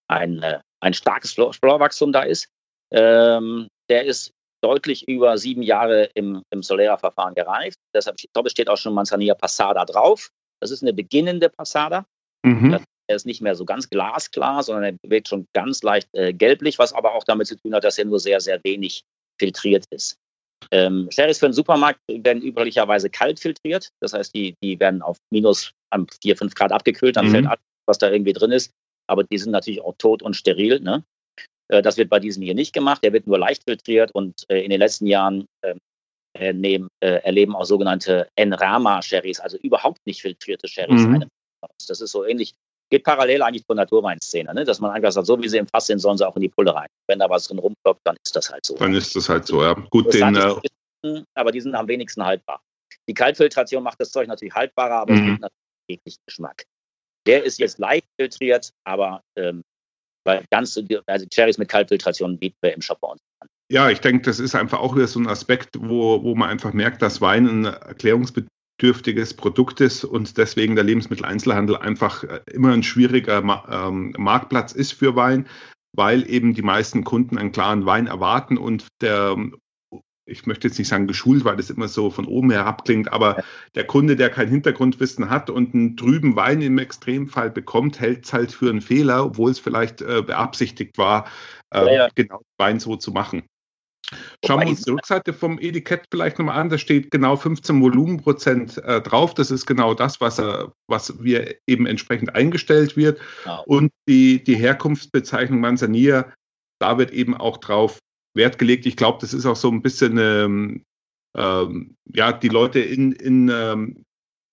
ein, 0.08 0.42
äh, 0.42 0.60
ein 0.80 0.94
starkes 0.96 1.34
Florwachstum 1.34 2.12
da 2.12 2.24
ist. 2.24 2.48
Ähm, 2.92 3.68
der 3.89 4.06
ist 4.06 4.34
deutlich 4.62 5.07
über 5.07 5.38
sieben 5.38 5.64
Jahre 5.64 6.09
im, 6.14 6.43
im 6.51 6.64
Solera-Verfahren 6.64 7.34
gereift. 7.34 7.78
Deshalb, 7.93 8.20
steht 8.20 8.70
auch 8.70 8.78
schon 8.78 8.93
Manzanilla 8.93 9.36
Passada 9.36 9.86
drauf. 9.86 10.30
Das 10.62 10.72
ist 10.72 10.84
eine 10.84 10.93
beginnende 10.93 11.49
Passada. 11.49 12.05
Mhm. 12.43 12.80
Er 13.07 13.16
ist 13.16 13.26
nicht 13.26 13.41
mehr 13.41 13.55
so 13.55 13.66
ganz 13.66 13.89
glasklar, 13.89 14.64
sondern 14.64 14.97
er 15.01 15.09
wirkt 15.09 15.28
schon 15.28 15.47
ganz 15.53 15.84
leicht 15.84 16.07
äh, 16.14 16.32
gelblich, 16.34 16.80
was 16.80 16.93
aber 16.93 17.14
auch 17.14 17.24
damit 17.24 17.47
zu 17.47 17.57
tun 17.57 17.74
hat, 17.74 17.84
dass 17.84 17.97
er 17.97 18.05
nur 18.05 18.20
sehr, 18.20 18.39
sehr 18.39 18.59
wenig 18.64 19.03
filtriert 19.39 19.86
ist. 19.89 20.18
Ähm, 20.70 21.09
Sherrys 21.12 21.39
für 21.39 21.47
den 21.47 21.53
Supermarkt 21.53 21.99
werden 22.07 22.41
üblicherweise 22.41 23.09
kalt 23.09 23.39
filtriert. 23.39 23.89
Das 23.99 24.14
heißt, 24.14 24.34
die, 24.34 24.53
die 24.64 24.80
werden 24.80 25.01
auf 25.01 25.18
minus 25.32 25.74
4, 26.22 26.38
5 26.38 26.53
Grad 26.53 26.72
abgekühlt, 26.72 27.16
dann 27.16 27.28
mhm. 27.28 27.32
fällt 27.32 27.47
alles, 27.47 27.62
was 27.88 27.97
da 27.97 28.12
irgendwie 28.12 28.34
drin 28.34 28.51
ist. 28.51 28.72
Aber 29.07 29.24
die 29.24 29.38
sind 29.38 29.51
natürlich 29.51 29.82
auch 29.82 29.95
tot 29.97 30.22
und 30.22 30.36
steril. 30.36 30.80
Ne? 30.80 31.03
Äh, 31.72 31.82
das 31.82 31.97
wird 31.97 32.09
bei 32.09 32.19
diesem 32.19 32.43
hier 32.43 32.53
nicht 32.53 32.74
gemacht. 32.74 33.03
Der 33.03 33.13
wird 33.13 33.26
nur 33.26 33.39
leicht 33.39 33.63
filtriert 33.63 34.11
und 34.11 34.43
äh, 34.49 34.63
in 34.63 34.69
den 34.69 34.80
letzten 34.80 35.07
Jahren 35.07 35.45
ähm, 35.63 35.80
nehmen, 36.53 36.88
äh, 37.01 37.24
erleben 37.24 37.55
auch 37.55 37.65
sogenannte 37.65 38.30
Enrama-Sherrys, 38.36 39.39
also 39.41 39.57
überhaupt 39.57 39.99
nicht 40.05 40.22
filtrierte 40.22 40.67
Sherrys. 40.67 41.01
Mhm. 41.01 41.26
Das 41.88 41.99
ist 41.99 42.11
so 42.11 42.26
ähnlich, 42.26 42.53
geht 42.89 43.03
parallel 43.03 43.41
eigentlich 43.41 43.65
zur 43.65 43.76
Naturweinszene, 43.76 44.53
ne? 44.53 44.63
dass 44.63 44.80
man 44.80 44.91
einfach 44.91 45.11
sagt, 45.11 45.28
so 45.28 45.41
wie 45.41 45.49
sie 45.49 45.57
im 45.57 45.67
Fass 45.67 45.88
sind, 45.88 45.99
sollen 45.99 46.17
sie 46.17 46.26
auch 46.26 46.36
in 46.38 46.41
die 46.41 46.49
Pulle 46.49 46.74
rein. 46.74 46.88
Wenn 47.07 47.19
da 47.19 47.30
was 47.30 47.47
drin 47.47 47.59
rumploppt, 47.59 48.01
dann 48.05 48.15
ist 48.24 48.36
das 48.36 48.49
halt 48.49 48.65
so. 48.65 48.78
Dann 48.78 48.93
ist 48.93 49.13
das 49.15 49.28
halt 49.28 49.45
so, 49.45 49.61
ja. 49.61 49.74
Gut, 49.74 50.13
den, 50.13 50.36
äh, 50.36 51.24
aber 51.36 51.51
die 51.51 51.59
sind 51.59 51.76
am 51.76 51.88
wenigsten 51.88 52.24
haltbar. 52.24 52.61
Die 53.09 53.13
Kaltfiltration 53.13 53.84
macht 53.84 53.99
das 53.99 54.11
Zeug 54.11 54.28
natürlich 54.28 54.53
haltbarer, 54.53 55.01
aber 55.01 55.13
mhm. 55.13 55.19
es 55.19 55.26
gibt 55.26 55.41
natürlich 55.41 55.89
jeglichen 55.89 56.22
Geschmack. 56.26 56.63
Der 57.28 57.43
ist 57.43 57.59
jetzt 57.59 57.78
leicht 57.78 58.07
filtriert, 58.17 58.72
aber 58.86 59.22
ähm, 59.36 59.63
weil 60.24 60.43
ganz, 60.51 60.80
also 61.05 61.26
Cherries 61.28 61.57
mit 61.57 61.69
Kaltfiltration 61.69 62.38
bieten 62.38 62.57
wir 62.61 62.74
im 62.74 62.82
Shop 62.82 62.99
bei 63.01 63.09
uns 63.09 63.22
an. 63.39 63.47
Ja, 63.72 63.89
ich 63.89 64.01
denke, 64.01 64.24
das 64.24 64.39
ist 64.39 64.55
einfach 64.55 64.80
auch 64.80 64.95
wieder 64.95 65.07
so 65.07 65.19
ein 65.19 65.28
Aspekt, 65.28 65.78
wo, 65.80 66.24
wo 66.24 66.36
man 66.36 66.49
einfach 66.49 66.74
merkt, 66.74 67.01
dass 67.01 67.22
Wein 67.22 67.47
ein 67.47 67.65
erklärungsbedürftiges 67.65 69.34
Produkt 69.36 69.80
ist 69.80 70.03
und 70.03 70.38
deswegen 70.38 70.76
der 70.76 70.84
Lebensmitteleinzelhandel 70.84 71.78
einfach 71.78 72.24
äh, 72.24 72.41
immer 72.51 72.74
ein 72.74 72.84
schwieriger 72.84 73.38
ähm, 73.69 74.13
Marktplatz 74.17 74.74
ist 74.74 74.91
für 74.91 75.15
Wein, 75.15 75.47
weil 75.95 76.30
eben 76.30 76.53
die 76.53 76.61
meisten 76.61 77.03
Kunden 77.03 77.38
einen 77.38 77.53
klaren 77.53 77.86
Wein 77.86 78.07
erwarten 78.07 78.57
und 78.57 78.88
der 79.01 79.38
ich 80.26 80.45
möchte 80.45 80.67
jetzt 80.67 80.78
nicht 80.78 80.88
sagen 80.88 81.07
geschult, 81.07 81.45
weil 81.45 81.57
das 81.57 81.69
immer 81.69 81.88
so 81.88 82.09
von 82.09 82.26
oben 82.26 82.51
herab 82.51 82.86
klingt, 82.86 83.11
aber 83.11 83.43
der 83.76 83.86
Kunde, 83.86 84.15
der 84.15 84.30
kein 84.30 84.49
Hintergrundwissen 84.49 85.30
hat 85.30 85.49
und 85.49 85.74
einen 85.74 85.97
trüben 85.97 86.36
Wein 86.36 86.61
im 86.61 86.78
Extremfall 86.78 87.49
bekommt, 87.49 87.99
hält 87.99 88.26
es 88.26 88.34
halt 88.34 88.51
für 88.51 88.69
einen 88.69 88.82
Fehler, 88.82 89.26
obwohl 89.26 89.51
es 89.51 89.59
vielleicht 89.59 90.01
äh, 90.01 90.22
beabsichtigt 90.22 90.97
war, 90.97 91.28
äh, 91.74 91.86
ja, 91.86 91.91
ja. 91.91 92.07
genau 92.15 92.41
Wein 92.57 92.80
so 92.80 92.95
zu 92.95 93.11
machen. 93.11 93.43
Schauen 94.45 94.61
wir 94.61 94.67
uns 94.67 94.82
die 94.82 94.91
Rückseite 94.91 95.32
vom 95.32 95.57
Etikett 95.59 96.03
vielleicht 96.11 96.38
nochmal 96.38 96.59
an. 96.59 96.69
Da 96.69 96.78
steht 96.78 97.11
genau 97.11 97.38
15 97.38 97.82
Volumenprozent 97.82 98.78
äh, 98.80 99.01
drauf. 99.01 99.34
Das 99.34 99.51
ist 99.51 99.65
genau 99.65 99.93
das, 99.93 100.19
was, 100.19 100.38
äh, 100.38 100.65
was 100.88 101.24
wir 101.24 101.55
eben 101.65 101.86
entsprechend 101.86 102.36
eingestellt 102.36 102.97
wird. 102.97 103.22
Genau. 103.43 103.63
Und 103.67 103.91
die, 104.09 104.43
die 104.43 104.55
Herkunftsbezeichnung 104.55 105.61
Manzanilla, 105.61 106.34
da 106.80 106.97
wird 106.97 107.11
eben 107.11 107.38
auch 107.38 107.57
drauf 107.57 107.99
Wert 108.34 108.58
gelegt. 108.58 108.86
Ich 108.86 108.96
glaube, 108.96 109.20
das 109.22 109.34
ist 109.34 109.46
auch 109.46 109.56
so 109.56 109.70
ein 109.70 109.82
bisschen, 109.82 110.18
ähm, 110.18 110.84
ähm, 111.38 111.96
ja, 112.14 112.32
die 112.32 112.50
Leute 112.50 112.80
in, 112.80 113.12
in 113.12 113.50
ähm, 113.54 114.04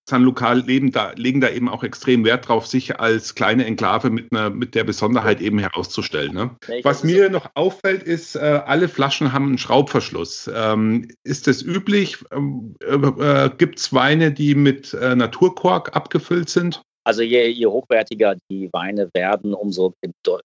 San 0.09 0.23
Lucar 0.23 0.55
leben 0.55 0.91
da, 0.91 1.13
legen 1.17 1.43
da 1.43 1.51
eben 1.51 1.69
auch 1.69 1.85
extrem 1.85 2.25
Wert 2.25 2.49
drauf, 2.49 2.67
sich 2.67 2.99
als 2.99 3.35
kleine 3.35 3.67
Enklave 3.67 4.09
mit, 4.09 4.33
einer, 4.33 4.49
mit 4.49 4.75
der 4.75 4.85
Besonderheit 4.85 5.43
eben 5.43 5.59
herauszustellen. 5.59 6.33
Ne? 6.33 6.57
Was 6.83 7.05
mir 7.05 7.27
so. 7.27 7.33
noch 7.33 7.51
auffällt, 7.55 8.03
ist, 8.03 8.35
äh, 8.35 8.63
alle 8.65 8.89
Flaschen 8.89 9.35
haben 9.35 9.49
einen 9.49 9.59
Schraubverschluss. 9.59 10.51
Ähm, 10.53 11.09
ist 11.25 11.47
das 11.47 11.63
üblich? 11.63 12.25
Ähm, 12.33 12.75
äh, 12.81 12.95
äh, 12.95 13.51
Gibt 13.59 13.81
es 13.81 13.93
Weine, 13.93 14.33
die 14.33 14.55
mit 14.55 14.95
äh, 14.95 15.15
Naturkork 15.15 15.95
abgefüllt 15.95 16.49
sind? 16.49 16.81
Also 17.05 17.23
je, 17.23 17.47
je, 17.49 17.67
hochwertiger 17.67 18.37
die 18.51 18.71
Weine 18.73 19.11
werden, 19.13 19.53
umso, 19.53 19.95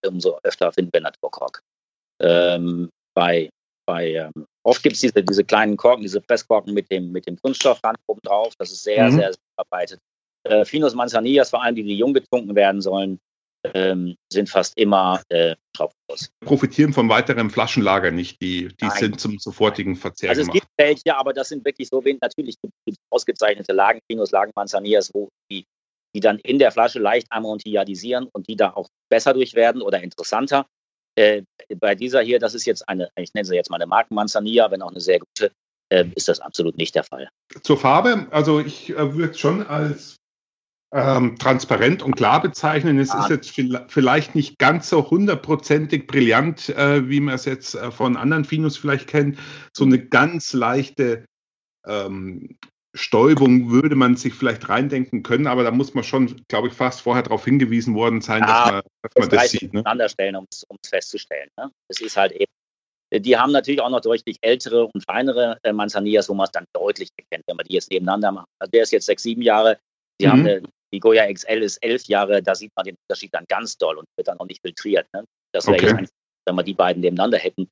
umso 0.06 0.40
öfter 0.44 0.74
finden 0.74 0.92
wir 0.94 1.02
Naturkork. 1.02 1.62
Ähm, 2.22 2.90
bei, 3.14 3.50
bei 3.86 4.14
ähm, 4.14 4.46
oft 4.64 4.82
gibt 4.84 4.96
es 4.96 5.02
diese, 5.02 5.24
diese 5.24 5.44
kleinen 5.44 5.78
Korken, 5.78 6.02
diese 6.02 6.22
Presskorken 6.22 6.74
mit 6.74 6.92
dem, 6.92 7.12
mit 7.12 7.28
dem 7.28 7.38
Kunststoffrand 7.42 7.98
oben 8.08 8.22
drauf. 8.24 8.54
Das 8.58 8.72
ist 8.72 8.84
sehr, 8.84 9.10
mhm. 9.10 9.16
sehr, 9.16 9.34
sehr 9.34 9.44
verbreitet. 9.56 10.00
Äh, 10.44 10.66
Finos 10.66 10.96
Manzanillas, 10.96 11.50
vor 11.50 11.64
allem 11.64 11.76
die, 11.76 11.84
die 11.84 11.98
jung 11.98 12.14
getrunken 12.14 12.56
werden 12.56 12.82
sollen, 12.82 13.20
ähm, 13.74 14.16
sind 14.32 14.50
fast 14.50 14.78
immer 14.78 15.22
äh, 15.30 15.56
Schraubverschluss. 15.76 16.30
Profitieren 16.46 16.94
von 16.94 17.08
weiteren 17.10 17.50
Flaschenlager 17.50 18.12
nicht, 18.12 18.42
die, 18.42 18.68
die 18.82 18.90
sind 18.90 19.20
zum 19.20 19.40
sofortigen 19.40 19.96
Verzehr 19.96 20.30
Also 20.30 20.42
gemacht. 20.42 20.56
es 20.56 20.62
gibt 20.62 20.72
welche, 20.78 21.18
aber 21.18 21.34
das 21.34 21.50
sind 21.50 21.64
wirklich 21.64 21.88
so 21.88 22.04
wenig. 22.04 22.20
Natürlich 22.22 22.56
gibt 22.62 22.74
es 22.86 22.96
ausgezeichnete 23.10 23.72
Lagen, 23.72 24.00
Finos, 24.10 24.32
Lagen, 24.32 24.52
Manzanillas, 24.56 25.12
wo 25.14 25.30
die, 25.50 25.66
die 26.14 26.20
dann 26.20 26.40
in 26.40 26.60
der 26.60 26.72
Flasche 26.72 27.00
leicht 27.00 27.28
amontilladieren 27.30 28.28
und 28.34 28.50
die 28.50 28.56
da 28.56 28.72
auch 28.72 28.90
besser 29.10 29.34
durch 29.34 29.54
werden 29.54 29.82
oder 29.82 30.04
interessanter. 30.04 30.66
Äh, 31.16 31.44
bei 31.78 31.96
dieser 31.96 32.22
hier, 32.22 32.40
das 32.40 32.56
ist 32.56 32.66
jetzt 32.66 32.88
eine, 32.88 33.10
ich 33.16 33.34
nenne 33.34 33.46
sie 33.46 33.56
jetzt 33.56 33.70
mal 33.70 33.78
eine 33.78 33.88
Markenmanzanilla, 33.88 34.72
wenn 34.72 34.82
auch 34.82 34.92
eine 34.92 35.00
sehr 35.00 35.20
gute, 35.20 35.52
äh, 35.90 36.06
ist 36.16 36.28
das 36.28 36.40
absolut 36.40 36.78
nicht 36.78 36.96
der 36.96 37.04
Fall. 37.04 37.30
Zur 37.62 37.78
Farbe, 37.78 38.28
also 38.32 38.60
ich 38.60 38.90
äh, 38.92 39.16
würde 39.16 39.32
es 39.32 39.40
schon 39.40 39.66
als 39.66 40.18
ähm, 40.94 41.38
transparent 41.40 42.04
und 42.04 42.16
klar 42.16 42.42
bezeichnen. 42.42 43.00
Es 43.00 43.10
ja. 43.10 43.22
ist 43.22 43.30
jetzt 43.30 43.92
vielleicht 43.92 44.36
nicht 44.36 44.60
ganz 44.60 44.90
so 44.90 45.10
hundertprozentig 45.10 46.06
brillant, 46.06 46.70
äh, 46.70 47.10
wie 47.10 47.20
man 47.20 47.34
es 47.34 47.46
jetzt 47.46 47.74
äh, 47.76 47.92
von 47.92 48.16
anderen 48.16 48.46
Finos 48.46 48.78
vielleicht 48.78 49.08
kennt. 49.08 49.40
So 49.76 49.86
eine 49.86 50.00
ganz 50.00 50.54
leichte 50.54 51.26
ähm, 51.86 52.58
Stäubung 52.96 53.72
würde 53.72 53.96
man 53.96 54.16
sich 54.16 54.34
vielleicht 54.34 54.70
reindenken 54.70 55.24
können, 55.24 55.48
aber 55.48 55.64
da 55.64 55.72
muss 55.72 55.96
man 55.96 56.04
schon, 56.04 56.44
glaube 56.48 56.68
ich, 56.68 56.74
fast 56.74 57.02
vorher 57.02 57.24
darauf 57.24 57.44
hingewiesen 57.44 57.96
worden 57.96 58.22
sein, 58.22 58.42
ja, 58.42 58.48
dass 58.48 58.72
man, 58.72 58.82
dass 59.02 59.12
man 59.18 59.30
das, 59.30 59.42
das 59.42 59.52
sieht. 59.52 59.74
Ne? 59.74 60.10
stellen, 60.10 60.36
um 60.36 60.46
es 60.52 60.66
festzustellen. 60.88 61.50
Ne? 61.58 61.72
Es 61.90 62.02
ist 62.02 62.18
halt 62.18 62.34
eben, 62.34 62.52
die 63.12 63.38
haben 63.38 63.52
natürlich 63.52 63.82
auch 63.82 63.90
noch 63.90 64.02
deutlich 64.02 64.38
ältere 64.42 64.86
und 64.86 65.04
feinere 65.06 65.58
äh, 65.64 65.74
Manzanillas, 65.74 66.30
wo 66.30 66.36
man 66.36 66.46
es 66.46 66.52
dann 66.52 66.66
deutlich 66.74 67.10
erkennt, 67.18 67.44
wenn 67.48 67.58
man 67.58 67.66
die 67.66 67.74
jetzt 67.74 67.90
nebeneinander 67.90 68.32
macht. 68.32 68.48
Also 68.60 68.70
der 68.72 68.84
ist 68.84 68.92
jetzt 68.92 69.08
sechs, 69.08 69.24
sieben 69.24 69.42
Jahre, 69.42 69.80
die 70.22 70.28
mhm. 70.28 70.32
haben 70.32 70.40
eine, 70.42 70.64
die 70.94 71.00
Goya 71.00 71.32
XL 71.32 71.64
ist 71.64 71.78
elf 71.78 72.04
Jahre, 72.06 72.44
da 72.44 72.54
sieht 72.54 72.72
man 72.76 72.86
den 72.86 72.96
Unterschied 73.08 73.34
dann 73.34 73.46
ganz 73.48 73.78
doll 73.78 73.98
und 73.98 74.06
wird 74.18 74.28
dann 74.28 74.40
auch 74.40 74.46
nicht 74.46 74.62
filtriert. 74.62 75.08
Ne? 75.14 75.24
Das 75.52 75.66
wäre 75.66 75.78
okay. 75.78 75.88
jetzt, 75.88 75.98
ein, 75.98 76.08
wenn 76.46 76.56
wir 76.56 76.64
die 76.64 76.76
beiden 76.76 77.02
nebeneinander 77.02 77.40
hätten, 77.40 77.68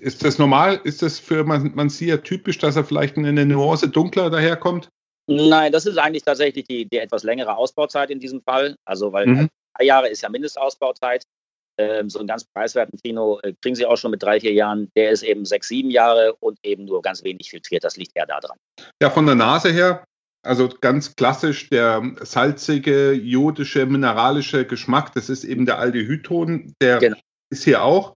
ist 0.00 0.24
das 0.24 0.38
normal? 0.38 0.80
Ist 0.84 1.02
das 1.02 1.18
für 1.18 1.44
Mansia 1.44 2.18
typisch, 2.18 2.58
dass 2.58 2.76
er 2.76 2.84
vielleicht 2.84 3.16
in 3.16 3.26
eine 3.26 3.46
Nuance 3.46 3.88
dunkler 3.88 4.30
daherkommt? 4.30 4.88
Nein, 5.26 5.72
das 5.72 5.86
ist 5.86 5.98
eigentlich 5.98 6.24
tatsächlich 6.24 6.66
die, 6.66 6.86
die 6.86 6.98
etwas 6.98 7.22
längere 7.22 7.56
Ausbauzeit 7.56 8.10
in 8.10 8.20
diesem 8.20 8.42
Fall. 8.42 8.76
Also, 8.84 9.12
weil 9.12 9.26
mhm. 9.26 9.48
drei 9.76 9.86
Jahre 9.86 10.08
ist 10.08 10.22
ja 10.22 10.28
Mindestausbauzeit. 10.28 11.24
Ähm, 11.76 12.08
so 12.08 12.20
einen 12.20 12.28
ganz 12.28 12.44
preiswerten 12.44 12.98
Fino 13.00 13.40
äh, 13.42 13.52
kriegen 13.60 13.74
Sie 13.74 13.84
auch 13.84 13.96
schon 13.96 14.12
mit 14.12 14.22
drei, 14.22 14.38
vier 14.38 14.52
Jahren. 14.52 14.90
Der 14.94 15.10
ist 15.10 15.22
eben 15.22 15.44
sechs, 15.44 15.68
sieben 15.68 15.90
Jahre 15.90 16.34
und 16.34 16.58
eben 16.62 16.84
nur 16.84 17.02
ganz 17.02 17.24
wenig 17.24 17.50
filtriert. 17.50 17.82
Das 17.82 17.96
liegt 17.96 18.12
eher 18.14 18.26
daran. 18.26 18.56
Ja, 19.02 19.10
von 19.10 19.26
der 19.26 19.34
Nase 19.34 19.72
her, 19.72 20.04
also 20.44 20.68
ganz 20.68 21.16
klassisch 21.16 21.70
der 21.70 22.02
salzige, 22.20 23.12
jodische, 23.12 23.86
mineralische 23.86 24.66
Geschmack. 24.66 25.14
Das 25.14 25.28
ist 25.28 25.42
eben 25.42 25.66
der 25.66 25.78
Aldehydton. 25.78 26.74
Der 26.80 26.98
genau. 26.98 27.16
ist 27.50 27.64
hier 27.64 27.82
auch. 27.82 28.14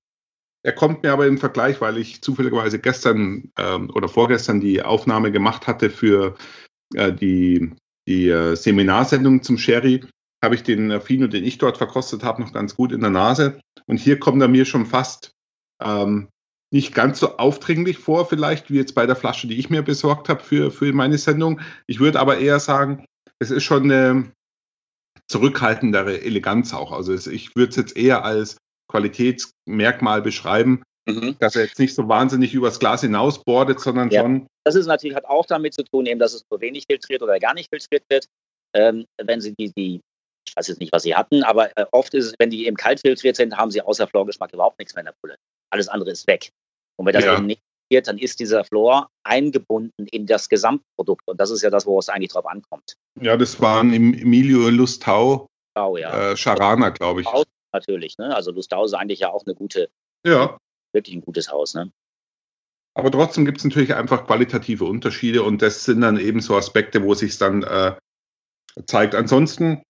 Er 0.68 0.74
kommt 0.74 1.02
mir 1.02 1.14
aber 1.14 1.26
im 1.26 1.38
Vergleich, 1.38 1.80
weil 1.80 1.96
ich 1.96 2.20
zufälligerweise 2.20 2.78
gestern 2.78 3.50
ähm, 3.56 3.90
oder 3.94 4.06
vorgestern 4.06 4.60
die 4.60 4.82
Aufnahme 4.82 5.32
gemacht 5.32 5.66
hatte 5.66 5.88
für 5.88 6.36
äh, 6.94 7.10
die, 7.10 7.70
die 8.06 8.28
äh, 8.28 8.54
Seminarsendung 8.54 9.42
zum 9.42 9.56
Sherry, 9.56 10.04
habe 10.44 10.56
ich 10.56 10.64
den 10.64 10.90
äh, 10.90 11.00
Fino, 11.00 11.26
den 11.26 11.42
ich 11.42 11.56
dort 11.56 11.78
verkostet 11.78 12.22
habe, 12.22 12.42
noch 12.42 12.52
ganz 12.52 12.76
gut 12.76 12.92
in 12.92 13.00
der 13.00 13.08
Nase. 13.08 13.62
Und 13.86 13.96
hier 13.96 14.18
kommt 14.18 14.42
er 14.42 14.48
mir 14.48 14.66
schon 14.66 14.84
fast 14.84 15.30
ähm, 15.82 16.28
nicht 16.70 16.94
ganz 16.94 17.20
so 17.20 17.38
aufdringlich 17.38 17.96
vor, 17.96 18.28
vielleicht 18.28 18.70
wie 18.70 18.76
jetzt 18.76 18.94
bei 18.94 19.06
der 19.06 19.16
Flasche, 19.16 19.46
die 19.46 19.58
ich 19.58 19.70
mir 19.70 19.80
besorgt 19.80 20.28
habe 20.28 20.44
für, 20.44 20.70
für 20.70 20.92
meine 20.92 21.16
Sendung. 21.16 21.62
Ich 21.86 21.98
würde 21.98 22.20
aber 22.20 22.40
eher 22.40 22.60
sagen, 22.60 23.06
es 23.38 23.50
ist 23.50 23.64
schon 23.64 23.84
eine 23.84 24.32
zurückhaltendere 25.28 26.20
Eleganz 26.20 26.74
auch. 26.74 26.92
Also 26.92 27.14
ich 27.14 27.56
würde 27.56 27.70
es 27.70 27.76
jetzt 27.76 27.96
eher 27.96 28.22
als 28.22 28.58
Qualitätsmerkmal 28.88 30.22
beschreiben, 30.22 30.82
mhm. 31.06 31.36
dass 31.38 31.56
er 31.56 31.64
jetzt 31.64 31.78
nicht 31.78 31.94
so 31.94 32.08
wahnsinnig 32.08 32.54
übers 32.54 32.78
Glas 32.78 33.02
hinaus 33.02 33.42
bordet, 33.42 33.80
sondern 33.80 34.10
ja. 34.10 34.22
schon. 34.22 34.46
Das 34.64 34.74
ist 34.74 34.86
natürlich 34.86 35.16
hat 35.16 35.24
auch 35.24 35.46
damit 35.46 35.74
zu 35.74 35.82
tun, 35.84 36.06
eben, 36.06 36.20
dass 36.20 36.34
es 36.34 36.42
nur 36.50 36.60
wenig 36.60 36.84
filtriert 36.90 37.22
oder 37.22 37.38
gar 37.38 37.54
nicht 37.54 37.70
filtriert 37.70 38.04
wird. 38.08 38.26
Ähm, 38.74 39.06
wenn 39.22 39.40
Sie 39.40 39.54
die, 39.58 39.72
die, 39.72 40.00
ich 40.46 40.56
weiß 40.56 40.68
jetzt 40.68 40.80
nicht, 40.80 40.92
was 40.92 41.02
Sie 41.02 41.14
hatten, 41.14 41.42
aber 41.42 41.76
äh, 41.76 41.86
oft 41.92 42.12
ist 42.14 42.26
es, 42.26 42.34
wenn 42.38 42.50
die 42.50 42.66
eben 42.66 42.76
kalt 42.76 43.00
filtriert 43.00 43.36
sind, 43.36 43.56
haben 43.56 43.70
Sie 43.70 43.80
außer 43.80 44.06
Florgeschmack 44.06 44.52
überhaupt 44.52 44.78
nichts 44.78 44.94
mehr 44.94 45.00
in 45.00 45.06
der 45.06 45.14
Pulle. 45.22 45.36
Alles 45.70 45.88
andere 45.88 46.10
ist 46.10 46.26
weg. 46.26 46.50
Und 46.96 47.06
wenn 47.06 47.14
das 47.14 47.24
ja. 47.24 47.36
eben 47.36 47.46
nicht 47.46 47.62
passiert, 47.88 48.08
dann 48.08 48.18
ist 48.18 48.40
dieser 48.40 48.64
Flor 48.64 49.08
eingebunden 49.24 50.06
in 50.10 50.26
das 50.26 50.48
Gesamtprodukt. 50.48 51.26
Und 51.26 51.40
das 51.40 51.50
ist 51.50 51.62
ja 51.62 51.70
das, 51.70 51.86
wo 51.86 51.98
es 51.98 52.08
eigentlich 52.08 52.32
drauf 52.32 52.46
ankommt. 52.46 52.94
Ja, 53.20 53.36
das 53.36 53.60
waren 53.60 53.92
Emilio 53.92 54.68
Lustau, 54.68 55.46
Lustau 55.76 55.96
ja. 55.96 56.32
äh, 56.32 56.36
Charana, 56.36 56.90
glaube 56.90 57.22
ich. 57.22 57.26
Natürlich, 57.72 58.18
ne? 58.18 58.34
Also 58.34 58.50
Lustau 58.50 58.84
ist 58.84 58.94
eigentlich 58.94 59.20
ja 59.20 59.30
auch 59.30 59.44
eine 59.46 59.54
gute, 59.54 59.90
ja. 60.24 60.58
wirklich 60.92 61.14
ein 61.14 61.20
gutes 61.22 61.50
Haus, 61.50 61.74
ne? 61.74 61.92
Aber 62.94 63.12
trotzdem 63.12 63.44
gibt 63.44 63.58
es 63.58 63.64
natürlich 63.64 63.94
einfach 63.94 64.26
qualitative 64.26 64.84
Unterschiede 64.84 65.44
und 65.44 65.62
das 65.62 65.84
sind 65.84 66.00
dann 66.00 66.18
eben 66.18 66.40
so 66.40 66.56
Aspekte, 66.56 67.04
wo 67.04 67.14
sich 67.14 67.38
dann 67.38 67.62
äh, 67.62 67.94
zeigt. 68.86 69.14
Ansonsten, 69.14 69.82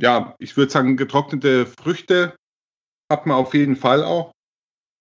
ja, 0.00 0.34
ich 0.38 0.56
würde 0.56 0.72
sagen, 0.72 0.96
getrocknete 0.96 1.66
Früchte 1.66 2.34
hat 3.12 3.26
man 3.26 3.36
auf 3.36 3.52
jeden 3.52 3.76
Fall 3.76 4.02
auch. 4.02 4.32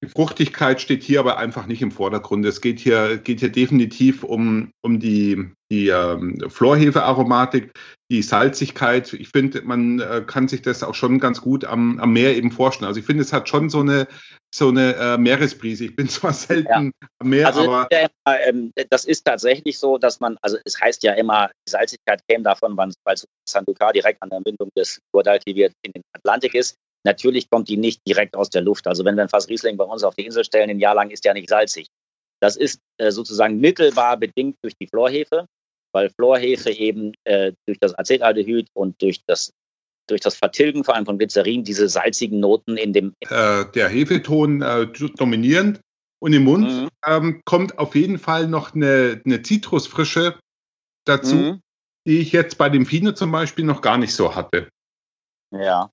Die 0.04 0.10
Fruchtigkeit 0.10 0.82
steht 0.82 1.04
hier 1.04 1.20
aber 1.20 1.38
einfach 1.38 1.68
nicht 1.68 1.82
im 1.82 1.92
Vordergrund. 1.92 2.46
Es 2.46 2.62
geht 2.62 2.80
hier, 2.80 3.18
geht 3.18 3.40
hier 3.40 3.52
definitiv 3.52 4.24
um, 4.24 4.72
um 4.82 5.00
die, 5.00 5.50
die 5.72 5.88
ähm, 5.88 6.38
Florhefe-Aromatik, 6.48 7.72
die 8.12 8.22
Salzigkeit. 8.22 9.14
Ich 9.14 9.30
finde, 9.30 9.62
man 9.62 10.00
äh, 10.00 10.24
kann 10.26 10.48
sich 10.48 10.62
das 10.62 10.84
auch 10.84 10.94
schon 10.94 11.20
ganz 11.20 11.42
gut 11.42 11.64
am, 11.64 12.00
am 12.00 12.12
Meer 12.12 12.36
eben 12.36 12.52
vorstellen. 12.52 12.88
Also 12.88 13.00
ich 13.00 13.06
finde, 13.06 13.24
es 13.24 13.32
hat 13.32 13.48
schon 13.48 13.70
so 13.70 13.80
eine, 13.80 14.08
so 14.54 14.68
eine 14.68 14.96
äh, 14.96 15.18
Meeresbrise. 15.18 15.86
Ich 15.86 15.96
bin 15.96 16.10
zwar 16.10 16.34
selten 16.34 16.92
ja. 17.02 17.08
am 17.20 17.30
Meer, 17.30 17.48
also, 17.48 17.62
aber. 17.62 17.88
Ja, 17.92 18.08
ähm, 18.48 18.74
das 18.90 19.06
ist 19.06 19.24
tatsächlich 19.24 19.80
so, 19.80 19.98
dass 19.98 20.20
man, 20.20 20.38
also 20.42 20.58
es 20.66 20.80
heißt 20.80 21.04
ja 21.04 21.14
immer, 21.14 21.50
die 21.66 21.72
Salzigkeit 21.72 22.22
käme 22.28 22.44
davon, 22.44 22.78
weil 22.78 22.92
Sanduka 23.50 23.92
direkt 23.94 24.22
an 24.22 24.30
der 24.30 24.42
Mündung 24.46 24.70
des 24.78 25.00
Guadalquivir 25.14 25.72
in 25.84 25.94
den 25.94 26.04
Atlantik 26.14 26.54
ist. 26.54 26.76
Natürlich 27.06 27.50
kommt 27.52 27.70
die 27.70 27.78
nicht 27.78 28.02
direkt 28.08 28.36
aus 28.36 28.50
der 28.50 28.64
Luft. 28.64 28.88
Also 28.88 29.06
wenn 29.06 29.16
wir 29.16 29.22
ein 29.22 29.30
Fass 29.30 29.48
Riesling 29.48 29.78
bei 29.78 29.86
uns 29.86 30.04
auf 30.04 30.16
die 30.16 30.26
Insel 30.26 30.44
stellen, 30.44 30.72
ein 30.72 30.80
Jahr 30.80 30.96
lang 30.96 31.12
ist 31.12 31.24
der 31.24 31.36
nicht 31.36 31.50
salzig. 31.50 31.88
Das 32.42 32.58
ist 32.58 32.82
äh, 32.98 33.12
sozusagen 33.12 33.60
mittelbar 33.60 34.18
bedingt 34.18 34.58
durch 34.64 34.76
die 34.76 34.88
Florhefe, 34.88 35.46
weil 35.94 36.10
Florhefe 36.10 36.72
eben 36.72 37.14
äh, 37.24 37.54
durch 37.68 37.78
das 37.80 37.94
Acetaldehyd 37.94 38.70
und 38.74 39.00
durch 39.04 39.22
das, 39.28 39.54
durch 40.08 40.20
das 40.20 40.36
Vertilgen 40.36 40.84
vor 40.84 40.96
allem 40.96 41.06
von 41.06 41.20
Glycerin 41.20 41.64
diese 41.64 41.88
salzigen 41.88 42.40
Noten 42.40 42.76
in 42.76 42.92
dem... 42.92 43.14
Äh, 43.30 43.66
der 43.74 43.88
Hefeton 43.88 44.64
äh, 44.64 44.88
dominierend 45.16 45.80
und 46.20 46.34
im 46.34 46.44
Mund 46.44 46.72
mhm. 46.72 46.90
ähm, 47.06 47.42
kommt 47.46 47.78
auf 47.78 47.96
jeden 47.96 48.18
Fall 48.18 48.48
noch 48.48 48.74
eine, 48.74 49.22
eine 49.24 49.44
Zitrusfrische 49.44 50.40
dazu, 51.06 51.36
mhm. 51.36 51.62
die 52.08 52.18
ich 52.18 52.32
jetzt 52.32 52.58
bei 52.58 52.70
dem 52.70 52.88
Fine 52.88 53.14
zum 53.14 53.32
Beispiel 53.32 53.64
noch 53.64 53.82
gar 53.82 54.00
nicht 54.00 54.16
so 54.16 54.34
hatte. 54.34 54.70
Ja. 55.52 55.92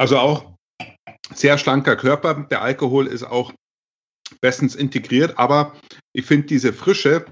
Also 0.00 0.16
auch 0.16 0.54
sehr 1.34 1.58
schlanker 1.58 1.94
Körper. 1.94 2.46
Der 2.50 2.62
Alkohol 2.62 3.06
ist 3.06 3.22
auch 3.22 3.52
bestens 4.40 4.74
integriert, 4.74 5.38
aber 5.38 5.74
ich 6.14 6.24
finde 6.24 6.46
diese 6.46 6.72
Frische, 6.72 7.26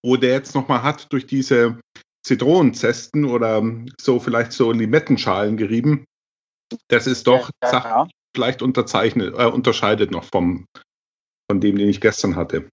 wo 0.00 0.16
der 0.16 0.34
jetzt 0.34 0.54
nochmal 0.54 0.84
hat 0.84 1.12
durch 1.12 1.26
diese 1.26 1.80
Zitronenzesten 2.24 3.24
oder 3.24 3.60
so 4.00 4.20
vielleicht 4.20 4.52
so 4.52 4.70
Limettenschalen 4.70 5.56
gerieben, 5.56 6.04
das 6.86 7.08
ist 7.08 7.26
doch 7.26 7.50
ja, 7.64 7.72
ja, 7.72 7.84
ja. 7.84 8.08
vielleicht 8.36 8.62
unterzeichnet, 8.62 9.34
äh, 9.36 9.46
unterscheidet 9.46 10.12
noch 10.12 10.24
vom, 10.24 10.66
von 11.50 11.60
dem, 11.60 11.76
den 11.76 11.88
ich 11.88 12.00
gestern 12.00 12.36
hatte. 12.36 12.68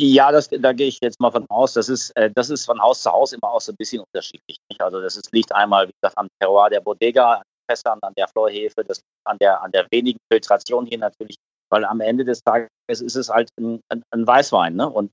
Ja, 0.00 0.30
das, 0.30 0.48
da 0.48 0.72
gehe 0.72 0.86
ich 0.86 1.00
jetzt 1.02 1.18
mal 1.18 1.32
von 1.32 1.44
aus. 1.50 1.72
Das 1.72 1.88
ist, 1.88 2.10
äh, 2.10 2.30
das 2.32 2.50
ist 2.50 2.66
von 2.66 2.80
Haus 2.80 3.02
zu 3.02 3.10
Haus 3.10 3.32
immer 3.32 3.50
auch 3.50 3.60
so 3.60 3.72
ein 3.72 3.76
bisschen 3.76 4.00
unterschiedlich. 4.00 4.58
Nicht? 4.70 4.80
Also 4.80 5.00
das 5.00 5.16
ist, 5.16 5.32
liegt 5.32 5.52
einmal, 5.52 5.88
wie 5.88 5.92
gesagt, 6.00 6.16
am 6.16 6.28
Terroir 6.38 6.70
der 6.70 6.80
Bodega, 6.80 7.42
Fässern, 7.68 7.98
an 8.02 8.14
der 8.16 8.28
Florhefe, 8.28 8.84
das 8.84 9.00
an 9.24 9.38
der, 9.38 9.62
an 9.62 9.70
der 9.72 9.86
wenigen 9.90 10.18
Filtration 10.32 10.86
hier 10.86 10.98
natürlich, 10.98 11.36
weil 11.70 11.84
am 11.84 12.00
Ende 12.00 12.24
des 12.24 12.42
Tages 12.42 12.68
ist 12.88 13.16
es 13.16 13.28
halt 13.28 13.50
ein, 13.58 13.80
ein, 13.88 14.02
ein 14.10 14.26
Weißwein. 14.26 14.74
Ne? 14.74 14.88
Und 14.88 15.10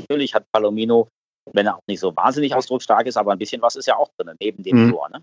natürlich 0.00 0.34
hat 0.34 0.44
Palomino, 0.52 1.08
wenn 1.52 1.66
er 1.66 1.76
auch 1.76 1.82
nicht 1.88 2.00
so 2.00 2.14
wahnsinnig 2.14 2.54
ausdrucksstark 2.54 3.06
ist, 3.06 3.16
aber 3.16 3.32
ein 3.32 3.38
bisschen 3.38 3.62
was 3.62 3.76
ist 3.76 3.86
ja 3.86 3.96
auch 3.96 4.08
drin, 4.16 4.34
neben 4.40 4.62
dem 4.62 4.86
mhm. 4.86 4.98
Ne? 5.12 5.22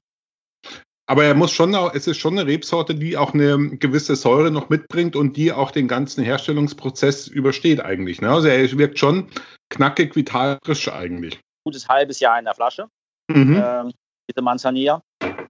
Aber 1.07 1.23
er 1.23 1.35
muss 1.35 1.51
schon 1.51 1.75
auch, 1.75 1.93
es 1.93 2.07
ist 2.07 2.17
schon 2.17 2.37
eine 2.37 2.47
Rebsorte, 2.47 2.95
die 2.95 3.15
auch 3.15 3.33
eine 3.33 3.77
gewisse 3.77 4.15
Säure 4.15 4.49
noch 4.49 4.69
mitbringt 4.69 5.15
und 5.15 5.37
die 5.37 5.51
auch 5.51 5.69
den 5.69 5.87
ganzen 5.87 6.23
Herstellungsprozess 6.23 7.27
übersteht 7.27 7.79
eigentlich. 7.79 8.21
Ne? 8.21 8.29
Also 8.29 8.47
er 8.47 8.77
wirkt 8.77 8.97
schon 8.97 9.29
knackig, 9.69 10.15
vital, 10.15 10.57
frisch 10.65 10.87
eigentlich. 10.87 11.39
Gutes 11.63 11.87
halbes 11.87 12.19
Jahr 12.19 12.39
in 12.39 12.45
der 12.45 12.55
Flasche, 12.55 12.87
mhm. 13.27 13.61
ähm, 13.63 13.91
diese 14.29 14.41
Manzanilla. 14.41 15.01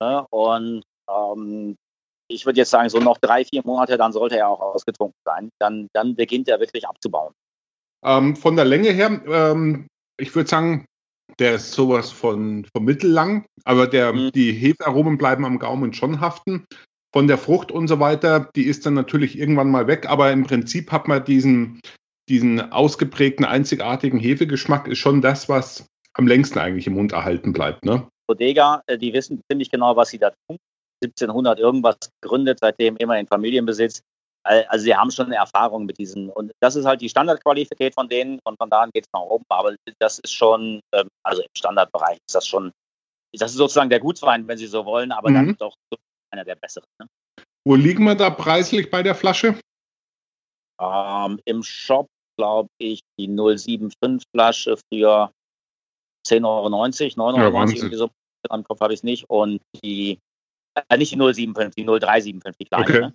Ne? 0.02 0.26
Und 0.30 0.84
ähm, 1.10 1.76
ich 2.28 2.46
würde 2.46 2.60
jetzt 2.60 2.72
sagen, 2.72 2.90
so 2.90 3.00
noch 3.00 3.18
drei, 3.18 3.46
vier 3.46 3.62
Monate, 3.64 3.98
dann 3.98 4.12
sollte 4.12 4.38
er 4.38 4.50
auch 4.50 4.60
ausgetrunken 4.60 5.20
sein. 5.26 5.50
Dann, 5.60 5.88
dann 5.94 6.16
beginnt 6.16 6.48
er 6.48 6.60
wirklich 6.60 6.88
abzubauen. 6.88 7.34
Ähm, 8.04 8.36
von 8.36 8.56
der 8.56 8.66
Länge 8.66 8.90
her, 8.90 9.22
ähm, 9.28 9.88
ich 10.20 10.36
würde 10.36 10.50
sagen, 10.50 10.86
der 11.40 11.56
ist 11.56 11.72
sowas 11.72 12.12
von, 12.12 12.66
von 12.74 12.84
mittellang, 12.84 13.46
aber 13.64 13.88
der, 13.88 14.14
mhm. 14.14 14.32
die 14.32 14.54
Hefearomen 14.54 15.18
bleiben 15.18 15.46
am 15.46 15.60
Gaumen 15.60 15.94
schon 15.94 16.22
haften. 16.22 16.66
Von 17.14 17.28
der 17.28 17.38
Frucht 17.38 17.72
und 17.72 17.88
so 17.88 18.00
weiter, 18.00 18.50
die 18.56 18.66
ist 18.66 18.86
dann 18.86 18.94
natürlich 18.94 19.40
irgendwann 19.40 19.72
mal 19.72 19.88
weg, 19.88 20.10
aber 20.10 20.32
im 20.32 20.44
Prinzip 20.44 20.92
hat 20.92 21.08
man 21.08 21.24
diesen, 21.24 21.80
diesen 22.30 22.72
ausgeprägten, 22.72 23.46
einzigartigen 23.46 24.20
Hefegeschmack, 24.20 24.88
ist 24.88 25.00
schon 25.00 25.22
das, 25.22 25.48
was 25.48 25.88
am 26.14 26.28
längsten 26.28 26.60
eigentlich 26.60 26.88
im 26.88 26.94
Mund 26.94 27.14
erhalten 27.14 27.54
bleibt. 27.54 27.86
Ne? 27.86 28.08
Bodega, 28.28 28.82
äh, 28.88 28.98
die 28.98 29.14
wissen 29.14 29.42
ziemlich 29.50 29.72
genau, 29.72 29.96
was 29.96 30.10
sie 30.10 30.20
da 30.20 30.32
tun. 30.48 30.58
1700 31.04 31.60
irgendwas 31.60 31.98
gegründet, 32.22 32.60
seitdem 32.62 32.98
immer 32.98 33.20
in 33.20 33.28
Familienbesitz. 33.28 34.02
Also 34.44 34.84
sie 34.84 34.96
haben 34.96 35.10
schon 35.10 35.26
eine 35.26 35.38
Erfahrung 35.38 35.86
mit 35.86 35.98
diesen 35.98 36.30
und 36.30 36.52
das 36.62 36.76
ist 36.76 36.86
halt 36.86 37.02
die 37.02 37.10
Standardqualität 37.10 37.96
von 37.96 38.08
denen 38.08 38.40
und 38.44 38.58
von 38.58 38.70
da 38.70 38.82
an 38.82 38.92
geht 38.94 39.06
es 39.06 39.12
nach 39.12 39.22
oben. 39.22 39.44
Aber 39.50 39.76
das 40.00 40.20
ist 40.20 40.34
schon, 40.34 40.82
ähm, 40.94 41.08
also 41.24 41.42
im 41.42 41.50
Standardbereich 41.58 42.20
ist 42.28 42.36
das 42.36 42.48
schon, 42.48 42.72
das 43.34 43.52
ist 43.52 43.58
sozusagen 43.58 43.90
der 43.90 44.00
Gutswein, 44.00 44.48
wenn 44.48 44.60
Sie 44.60 44.68
so 44.68 44.86
wollen, 44.86 45.12
aber 45.12 45.32
mhm. 45.32 45.34
dann 45.34 45.56
doch 45.58 45.76
einer 46.32 46.46
der 46.46 46.56
besseren. 46.56 46.88
Ne? 47.02 47.08
Wo 47.68 47.74
liegen 47.74 48.04
wir 48.04 48.14
da 48.14 48.30
preislich 48.30 48.92
bei 48.92 49.02
der 49.02 49.16
Flasche? 49.16 49.60
Ähm, 50.80 51.40
Im 51.46 51.64
Shop 51.64 52.08
glaube 52.38 52.70
ich 52.80 53.02
die 53.20 53.28
075 53.28 54.24
Flasche 54.32 54.78
für 54.92 55.32
10,90 56.28 56.46
Euro, 56.46 56.68
9,90 56.68 57.20
Euro, 57.20 57.38
ja, 57.38 57.48
irgendwie 57.48 57.96
so. 57.96 58.10
Am 58.50 58.64
Kopf 58.64 58.80
habe 58.82 58.94
ich 58.94 59.00
es 59.00 59.04
nicht. 59.04 59.28
Und 59.28 59.62
die 59.84 60.20
äh, 60.76 60.98
nicht 60.98 61.12
die 61.12 61.18
075, 61.18 61.76
die 61.76 61.86
0375, 61.86 62.58
die 62.58 62.66
kleine. 62.66 62.86
Okay. 62.86 63.00
Ne? 63.00 63.14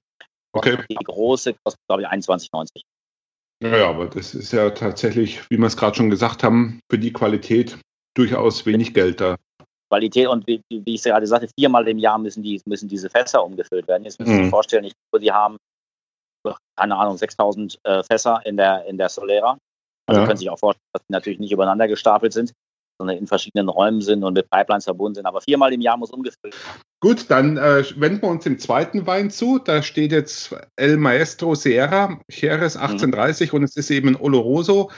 okay. 0.52 0.84
Die 0.90 0.94
große 0.96 1.54
kostet, 1.64 1.80
glaube 1.88 2.02
ich, 2.02 2.08
21,90. 2.08 2.82
Ja, 3.62 3.90
aber 3.90 4.06
das 4.06 4.34
ist 4.34 4.52
ja 4.52 4.70
tatsächlich, 4.70 5.48
wie 5.50 5.58
wir 5.58 5.66
es 5.66 5.76
gerade 5.76 5.94
schon 5.94 6.10
gesagt 6.10 6.42
haben, 6.42 6.80
für 6.90 6.98
die 6.98 7.12
Qualität 7.12 7.78
durchaus 8.16 8.64
wenig 8.64 8.94
Geld 8.94 9.20
da. 9.20 9.36
Qualität 9.90 10.28
und 10.28 10.46
wie, 10.46 10.62
wie 10.70 10.94
ich 10.94 11.02
gerade 11.02 11.26
sagte, 11.26 11.48
viermal 11.58 11.86
im 11.88 11.98
Jahr 11.98 12.18
müssen, 12.18 12.42
die, 12.42 12.60
müssen 12.64 12.88
diese 12.88 13.10
Fässer 13.10 13.44
umgefüllt 13.44 13.88
werden. 13.88 14.04
Jetzt 14.04 14.18
müssen 14.18 14.32
Sie 14.32 14.38
mhm. 14.38 14.44
sich 14.44 14.50
vorstellen, 14.50 14.84
ich 14.84 14.94
glaube, 15.10 15.22
die 15.22 15.32
haben, 15.32 15.56
keine 16.76 16.96
Ahnung, 16.96 17.16
6000 17.16 17.78
äh, 17.82 18.02
Fässer 18.04 18.40
in 18.46 18.56
der, 18.56 18.86
in 18.86 18.96
der 18.96 19.08
Solera. 19.08 19.58
Also 20.06 20.20
ja. 20.20 20.26
können 20.26 20.38
Sie 20.38 20.44
sich 20.44 20.50
auch 20.50 20.58
vorstellen, 20.58 20.88
dass 20.92 21.02
die 21.02 21.12
natürlich 21.12 21.38
nicht 21.40 21.52
übereinander 21.52 21.88
gestapelt 21.88 22.32
sind 22.32 22.52
sondern 23.00 23.16
in 23.16 23.26
verschiedenen 23.26 23.70
Räumen 23.70 24.02
sind 24.02 24.22
und 24.24 24.34
mit 24.34 24.50
Pipelines 24.50 24.84
verbunden 24.84 25.14
sind. 25.14 25.26
Aber 25.26 25.40
viermal 25.40 25.72
im 25.72 25.80
Jahr 25.80 25.96
muss 25.96 26.10
umgefüllt 26.10 26.52
werden. 26.52 26.82
Gut, 27.00 27.30
dann 27.30 27.56
äh, 27.56 27.82
wenden 27.96 28.20
wir 28.20 28.28
uns 28.28 28.44
dem 28.44 28.58
zweiten 28.58 29.06
Wein 29.06 29.30
zu. 29.30 29.58
Da 29.58 29.82
steht 29.82 30.12
jetzt 30.12 30.54
El 30.76 30.98
Maestro 30.98 31.54
Sierra, 31.54 32.20
Jerez 32.30 32.76
1830 32.76 33.52
mhm. 33.52 33.56
und 33.56 33.64
es 33.64 33.76
ist 33.76 33.90
eben 33.90 34.08
ein 34.08 34.16
Oloroso, 34.16 34.90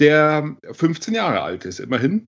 der 0.00 0.56
15 0.72 1.14
Jahre 1.14 1.42
alt 1.42 1.64
ist, 1.64 1.78
immerhin. 1.78 2.26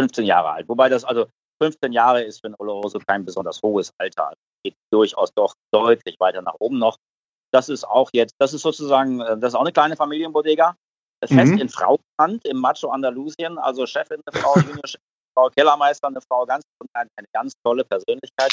15 0.00 0.24
Jahre 0.24 0.50
alt, 0.52 0.68
wobei 0.70 0.88
das 0.88 1.04
also 1.04 1.26
15 1.62 1.92
Jahre 1.92 2.22
ist 2.22 2.40
für 2.40 2.46
ein 2.46 2.54
Oloroso 2.58 2.98
kein 3.06 3.26
besonders 3.26 3.60
hohes 3.62 3.92
Alter. 3.98 4.32
geht 4.64 4.76
durchaus 4.90 5.34
doch 5.34 5.54
deutlich 5.72 6.18
weiter 6.18 6.40
nach 6.40 6.56
oben 6.58 6.78
noch. 6.78 6.96
Das 7.52 7.68
ist 7.68 7.84
auch 7.84 8.08
jetzt, 8.14 8.34
das 8.38 8.54
ist 8.54 8.62
sozusagen, 8.62 9.20
äh, 9.20 9.36
das 9.36 9.52
ist 9.52 9.56
auch 9.56 9.60
eine 9.60 9.72
kleine 9.72 9.96
Familienbodega. 9.96 10.74
Fest 11.28 11.52
mhm. 11.52 11.58
in 11.58 11.68
Frauenhand 11.68 12.44
im 12.44 12.58
Macho 12.58 12.90
Andalusien, 12.90 13.58
also 13.58 13.86
Chefin, 13.86 14.20
eine 14.26 14.40
Frau, 14.40 14.54
Juniorchefin, 14.56 15.00
Frau 15.34 15.48
Kellermeister, 15.50 16.08
eine 16.08 16.20
Frau 16.20 16.44
ganz, 16.46 16.64
eine 16.94 17.28
ganz 17.32 17.54
tolle 17.64 17.84
Persönlichkeit, 17.84 18.52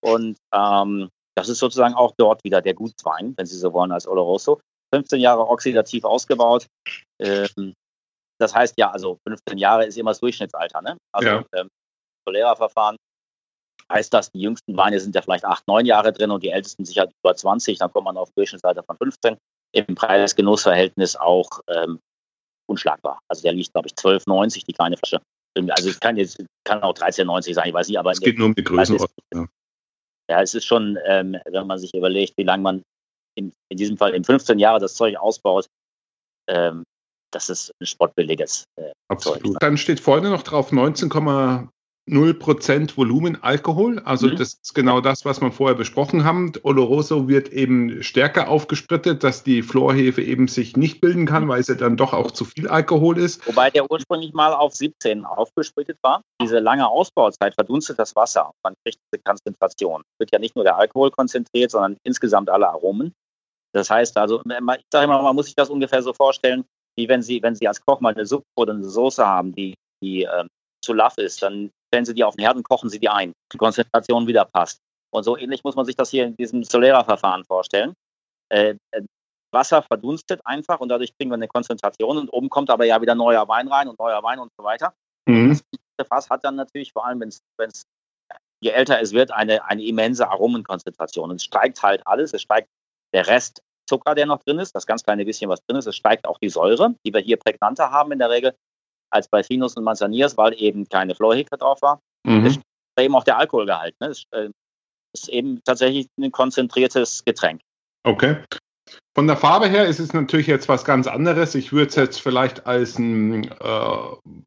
Und 0.00 0.36
ähm, 0.54 1.08
das 1.34 1.48
ist 1.48 1.58
sozusagen 1.58 1.94
auch 1.94 2.12
dort 2.18 2.44
wieder 2.44 2.60
der 2.60 2.74
Gutswein, 2.74 3.34
wenn 3.36 3.46
Sie 3.46 3.56
so 3.56 3.72
wollen, 3.72 3.92
als 3.92 4.06
Oloroso. 4.06 4.60
15 4.94 5.20
Jahre 5.20 5.48
oxidativ 5.48 6.04
ausgebaut. 6.04 6.66
Ähm, 7.18 7.74
das 8.38 8.54
heißt 8.54 8.74
ja, 8.76 8.90
also 8.90 9.18
15 9.26 9.58
Jahre 9.58 9.86
ist 9.86 9.96
immer 9.96 10.10
das 10.10 10.20
Durchschnittsalter. 10.20 10.82
Ne? 10.82 10.96
Also 11.12 11.28
ja. 11.28 11.44
ähm, 11.54 11.68
Solera-Verfahren 12.26 12.96
heißt 13.90 14.12
das, 14.12 14.30
die 14.30 14.40
jüngsten 14.40 14.76
Weine 14.76 15.00
sind 15.00 15.14
ja 15.14 15.22
vielleicht 15.22 15.44
8, 15.44 15.66
9 15.66 15.86
Jahre 15.86 16.12
drin 16.12 16.30
und 16.30 16.42
die 16.42 16.50
ältesten 16.50 16.84
sicher 16.84 17.08
über 17.22 17.34
20. 17.34 17.78
Dann 17.78 17.92
kommt 17.92 18.04
man 18.04 18.16
auf 18.16 18.30
Durchschnittsalter 18.36 18.82
von 18.82 18.96
15 18.96 19.36
im 19.72 19.94
Preis-Genuss-Verhältnis 19.94 21.16
auch 21.16 21.60
ähm, 21.68 21.98
unschlagbar. 22.66 23.20
Also 23.28 23.42
der 23.42 23.52
liegt, 23.52 23.72
glaube 23.72 23.88
ich, 23.88 23.94
12,90 23.94 24.66
die 24.66 24.72
kleine 24.72 24.96
Flasche. 24.96 25.20
Also 25.68 25.90
es 25.90 26.00
kann 26.00 26.16
jetzt 26.16 26.42
kann 26.64 26.82
auch 26.82 26.94
13,90 26.94 27.54
sein, 27.54 27.68
ich 27.68 27.74
weiß 27.74 27.88
nicht, 27.88 27.98
aber 27.98 28.10
es 28.10 28.20
geht 28.20 28.38
nur 28.38 28.46
um 28.46 28.54
die 28.54 28.64
Größenordnung. 28.64 29.08
Ja. 29.34 29.46
ja, 30.30 30.42
es 30.42 30.54
ist 30.54 30.64
schon, 30.64 30.98
ähm, 31.06 31.36
wenn 31.44 31.66
man 31.66 31.78
sich 31.78 31.92
überlegt, 31.94 32.34
wie 32.38 32.44
lange 32.44 32.62
man 32.62 32.82
in, 33.34 33.52
in 33.68 33.76
diesem 33.76 33.98
Fall 33.98 34.14
in 34.14 34.24
15 34.24 34.58
Jahren 34.58 34.80
das 34.80 34.94
Zeug 34.94 35.16
ausbaut, 35.16 35.66
ähm, 36.48 36.84
das 37.32 37.48
ist 37.48 37.72
ein 37.80 37.86
sportbilliges 37.86 38.64
äh, 38.76 38.92
Absolut. 39.08 39.42
Zeug. 39.42 39.56
Dann 39.60 39.76
steht 39.76 40.00
vorne 40.00 40.30
noch 40.30 40.42
drauf 40.42 40.72
19, 40.72 41.10
0% 42.08 42.96
Volumen 42.96 43.42
Alkohol. 43.42 44.00
Also 44.00 44.26
mhm. 44.26 44.36
das 44.36 44.54
ist 44.54 44.74
genau 44.74 45.00
das, 45.00 45.24
was 45.24 45.40
wir 45.40 45.52
vorher 45.52 45.76
besprochen 45.76 46.24
haben. 46.24 46.52
Oloroso 46.62 47.28
wird 47.28 47.50
eben 47.50 48.02
stärker 48.02 48.48
aufgesprittet, 48.48 49.22
dass 49.22 49.44
die 49.44 49.62
Florhefe 49.62 50.22
eben 50.22 50.48
sich 50.48 50.76
nicht 50.76 51.00
bilden 51.00 51.26
kann, 51.26 51.48
weil 51.48 51.60
es 51.60 51.68
ja 51.68 51.76
dann 51.76 51.96
doch 51.96 52.12
auch 52.12 52.32
zu 52.32 52.44
viel 52.44 52.66
Alkohol 52.66 53.18
ist. 53.18 53.46
Wobei 53.46 53.70
der 53.70 53.88
ursprünglich 53.90 54.32
mal 54.32 54.52
auf 54.52 54.74
17 54.74 55.24
aufgesprittet 55.24 55.98
war. 56.02 56.22
Diese 56.40 56.58
lange 56.58 56.88
Ausbauzeit 56.88 57.54
verdunstet 57.54 57.98
das 57.98 58.16
Wasser. 58.16 58.50
Man 58.64 58.74
kriegt 58.84 58.98
diese 59.12 59.22
Konzentration. 59.22 60.02
Wird 60.18 60.32
ja 60.32 60.40
nicht 60.40 60.56
nur 60.56 60.64
der 60.64 60.78
Alkohol 60.78 61.12
konzentriert, 61.12 61.70
sondern 61.70 61.96
insgesamt 62.02 62.50
alle 62.50 62.68
Aromen. 62.68 63.12
Das 63.72 63.90
heißt 63.90 64.16
also, 64.18 64.42
ich 64.44 64.84
sage 64.92 65.04
immer, 65.04 65.22
man 65.22 65.34
muss 65.34 65.46
sich 65.46 65.54
das 65.54 65.70
ungefähr 65.70 66.02
so 66.02 66.12
vorstellen, 66.12 66.64
wie 66.96 67.08
wenn 67.08 67.22
Sie, 67.22 67.42
wenn 67.42 67.54
Sie 67.54 67.68
als 67.68 67.80
Koch 67.80 68.00
mal 68.00 68.12
eine 68.12 68.26
Suppe 68.26 68.44
oder 68.56 68.74
eine 68.74 68.84
Soße 68.84 69.26
haben, 69.26 69.54
die, 69.54 69.74
die 70.02 70.24
äh, 70.24 70.44
zu 70.84 70.92
laff 70.92 71.16
ist, 71.16 71.42
dann 71.42 71.70
stellen 71.92 72.06
Sie 72.06 72.14
die 72.14 72.24
auf 72.24 72.36
den 72.36 72.44
Herd 72.44 72.56
und 72.56 72.66
kochen 72.66 72.88
Sie 72.88 72.98
die 72.98 73.10
ein. 73.10 73.32
Die 73.52 73.58
Konzentration 73.58 74.26
wieder 74.26 74.46
passt. 74.46 74.80
Und 75.12 75.24
so 75.24 75.36
ähnlich 75.36 75.62
muss 75.62 75.76
man 75.76 75.84
sich 75.84 75.94
das 75.94 76.10
hier 76.10 76.24
in 76.24 76.36
diesem 76.36 76.64
Solera-Verfahren 76.64 77.44
vorstellen. 77.44 77.92
Äh, 78.50 78.76
äh, 78.92 79.02
Wasser 79.52 79.82
verdunstet 79.82 80.40
einfach 80.46 80.80
und 80.80 80.88
dadurch 80.88 81.14
kriegen 81.14 81.30
wir 81.30 81.34
eine 81.34 81.48
Konzentration 81.48 82.16
und 82.16 82.30
oben 82.30 82.48
kommt 82.48 82.70
aber 82.70 82.86
ja 82.86 83.02
wieder 83.02 83.14
neuer 83.14 83.46
Wein 83.48 83.68
rein 83.68 83.88
und 83.88 83.98
neuer 83.98 84.22
Wein 84.22 84.38
und 84.38 84.50
so 84.56 84.64
weiter. 84.64 84.94
Mhm. 85.28 85.60
Das 85.98 86.08
Fass 86.08 86.30
hat 86.30 86.42
dann 86.44 86.56
natürlich, 86.56 86.92
vor 86.92 87.04
allem 87.04 87.20
wenn 87.20 87.28
es 87.28 87.84
je 88.62 88.70
älter 88.70 89.00
es 89.00 89.12
wird, 89.12 89.30
eine, 89.30 89.64
eine 89.66 89.84
immense 89.84 90.26
Aromenkonzentration. 90.28 91.30
Und 91.30 91.36
es 91.36 91.44
steigt 91.44 91.82
halt 91.82 92.06
alles. 92.06 92.32
Es 92.32 92.42
steigt 92.42 92.68
der 93.12 93.26
Rest 93.26 93.62
Zucker, 93.86 94.14
der 94.14 94.26
noch 94.26 94.38
drin 94.38 94.60
ist, 94.60 94.74
das 94.74 94.86
ganz 94.86 95.02
kleine 95.02 95.24
bisschen, 95.24 95.50
was 95.50 95.60
drin 95.66 95.76
ist. 95.76 95.86
Es 95.86 95.96
steigt 95.96 96.26
auch 96.26 96.38
die 96.38 96.48
Säure, 96.48 96.94
die 97.04 97.12
wir 97.12 97.20
hier 97.20 97.36
prägnanter 97.36 97.90
haben 97.90 98.12
in 98.12 98.20
der 98.20 98.30
Regel 98.30 98.54
als 99.12 99.28
bei 99.28 99.42
Finus 99.42 99.76
und 99.76 99.84
Manzaniers, 99.84 100.36
weil 100.36 100.54
eben 100.60 100.88
keine 100.88 101.14
Florheke 101.14 101.56
drauf 101.56 101.82
war. 101.82 102.00
Mhm. 102.24 102.46
Es 102.46 102.56
ist 102.56 102.62
eben 102.98 103.14
auch 103.14 103.24
der 103.24 103.38
Alkoholgehalt. 103.38 103.94
Ne? 104.00 104.08
Es 104.08 104.24
äh, 104.32 104.48
ist 105.14 105.28
eben 105.28 105.60
tatsächlich 105.64 106.08
ein 106.18 106.32
konzentriertes 106.32 107.24
Getränk. 107.24 107.60
Okay. 108.04 108.36
Von 109.14 109.26
der 109.26 109.36
Farbe 109.36 109.68
her 109.68 109.86
ist 109.86 110.00
es 110.00 110.12
natürlich 110.12 110.46
jetzt 110.46 110.68
was 110.68 110.84
ganz 110.84 111.06
anderes. 111.06 111.54
Ich 111.54 111.72
würde 111.72 111.88
es 111.88 111.96
jetzt 111.96 112.20
vielleicht 112.20 112.66
als 112.66 112.98
ein 112.98 113.44
äh, 113.44 114.38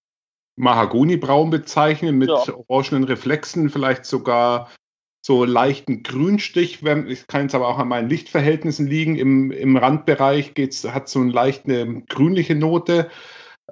Mahagoni-Braun 0.58 1.50
bezeichnen 1.50 2.18
mit 2.18 2.30
ja. 2.30 2.44
orangenen 2.68 3.04
Reflexen, 3.04 3.70
vielleicht 3.70 4.06
sogar 4.06 4.72
so 5.26 5.44
leichten 5.44 6.04
Grünstich. 6.04 6.84
Ich 6.84 7.28
kann 7.28 7.48
es 7.48 7.56
aber 7.56 7.68
auch 7.68 7.80
an 7.80 7.88
meinen 7.88 8.10
Lichtverhältnissen 8.10 8.86
liegen. 8.86 9.16
Im, 9.16 9.52
im 9.52 9.76
Randbereich 9.76 10.54
geht's, 10.54 10.84
hat 10.84 11.10
so 11.10 11.20
eine 11.20 11.32
leichte 11.32 12.04
grünliche 12.08 12.56
Note. 12.56 13.10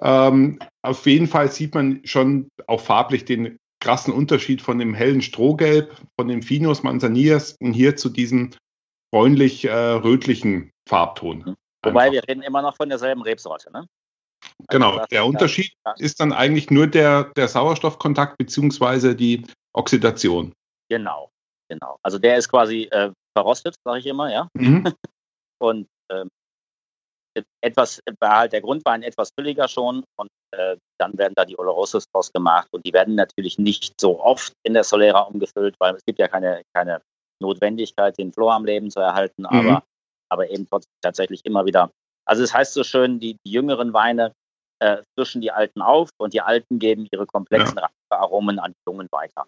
Ähm, 0.00 0.58
auf 0.82 1.06
jeden 1.06 1.26
Fall 1.26 1.50
sieht 1.50 1.74
man 1.74 2.00
schon 2.04 2.48
auch 2.66 2.80
farblich 2.80 3.24
den 3.24 3.58
krassen 3.80 4.12
Unterschied 4.12 4.62
von 4.62 4.78
dem 4.78 4.94
hellen 4.94 5.22
Strohgelb, 5.22 5.94
von 6.18 6.28
dem 6.28 6.42
Finos 6.42 6.82
Manzanias 6.82 7.56
und 7.60 7.74
hier 7.74 7.96
zu 7.96 8.08
diesem 8.08 8.50
bräunlich-rötlichen 9.12 10.68
äh, 10.68 10.70
Farbton. 10.88 11.38
Mhm. 11.46 11.56
Wobei 11.84 12.10
wir 12.10 12.26
reden 12.26 12.42
immer 12.42 12.62
noch 12.62 12.76
von 12.76 12.88
derselben 12.88 13.22
Rebsorte, 13.22 13.70
ne? 13.70 13.86
Genau, 14.68 14.92
also 14.92 15.06
der 15.10 15.24
Unterschied 15.24 15.72
ja. 15.86 15.94
ist 15.98 16.20
dann 16.20 16.32
eigentlich 16.32 16.70
nur 16.70 16.86
der, 16.86 17.24
der 17.36 17.48
Sauerstoffkontakt 17.48 18.38
bzw. 18.38 19.14
die 19.14 19.44
Oxidation. 19.72 20.52
Genau. 20.88 21.30
Genau. 21.68 21.98
Also 22.02 22.18
der 22.18 22.36
ist 22.36 22.48
quasi 22.48 22.88
äh, 22.90 23.10
verrostet, 23.36 23.76
sage 23.84 24.00
ich 24.00 24.06
immer, 24.06 24.32
ja. 24.32 24.48
Mhm. 24.54 24.84
und 25.58 25.88
ähm, 26.10 26.28
etwas 27.60 28.00
war 28.20 28.38
halt 28.38 28.52
der 28.52 28.60
Grundwein 28.60 29.02
etwas 29.02 29.30
fülliger 29.38 29.68
schon 29.68 30.04
und 30.16 30.28
äh, 30.52 30.76
dann 30.98 31.16
werden 31.18 31.34
da 31.34 31.44
die 31.44 31.58
Olorosos 31.58 32.06
draus 32.12 32.32
gemacht 32.32 32.68
und 32.72 32.86
die 32.86 32.92
werden 32.92 33.14
natürlich 33.14 33.58
nicht 33.58 34.00
so 34.00 34.20
oft 34.20 34.52
in 34.62 34.74
der 34.74 34.84
Solera 34.84 35.20
umgefüllt, 35.22 35.74
weil 35.78 35.94
es 35.94 36.04
gibt 36.04 36.18
ja 36.18 36.28
keine, 36.28 36.62
keine 36.74 37.00
Notwendigkeit, 37.40 38.16
den 38.18 38.32
Flor 38.32 38.54
am 38.54 38.64
Leben 38.64 38.90
zu 38.90 39.00
erhalten, 39.00 39.42
mhm. 39.42 39.48
aber, 39.48 39.84
aber 40.28 40.50
eben 40.50 40.66
trotzdem 40.66 40.92
tatsächlich 41.02 41.44
immer 41.44 41.66
wieder. 41.66 41.90
Also 42.26 42.42
es 42.42 42.54
heißt 42.54 42.72
so 42.72 42.84
schön, 42.84 43.18
die, 43.20 43.36
die 43.44 43.52
jüngeren 43.52 43.92
Weine 43.92 44.32
äh, 44.80 45.02
frischen 45.14 45.40
die 45.40 45.50
alten 45.50 45.82
auf 45.82 46.10
und 46.18 46.34
die 46.34 46.40
alten 46.40 46.78
geben 46.78 47.06
ihre 47.10 47.26
komplexen 47.26 47.78
ja. 47.78 47.88
Aromen 48.10 48.58
an 48.58 48.72
die 48.72 48.90
Jungen 48.90 49.08
weiter. 49.10 49.46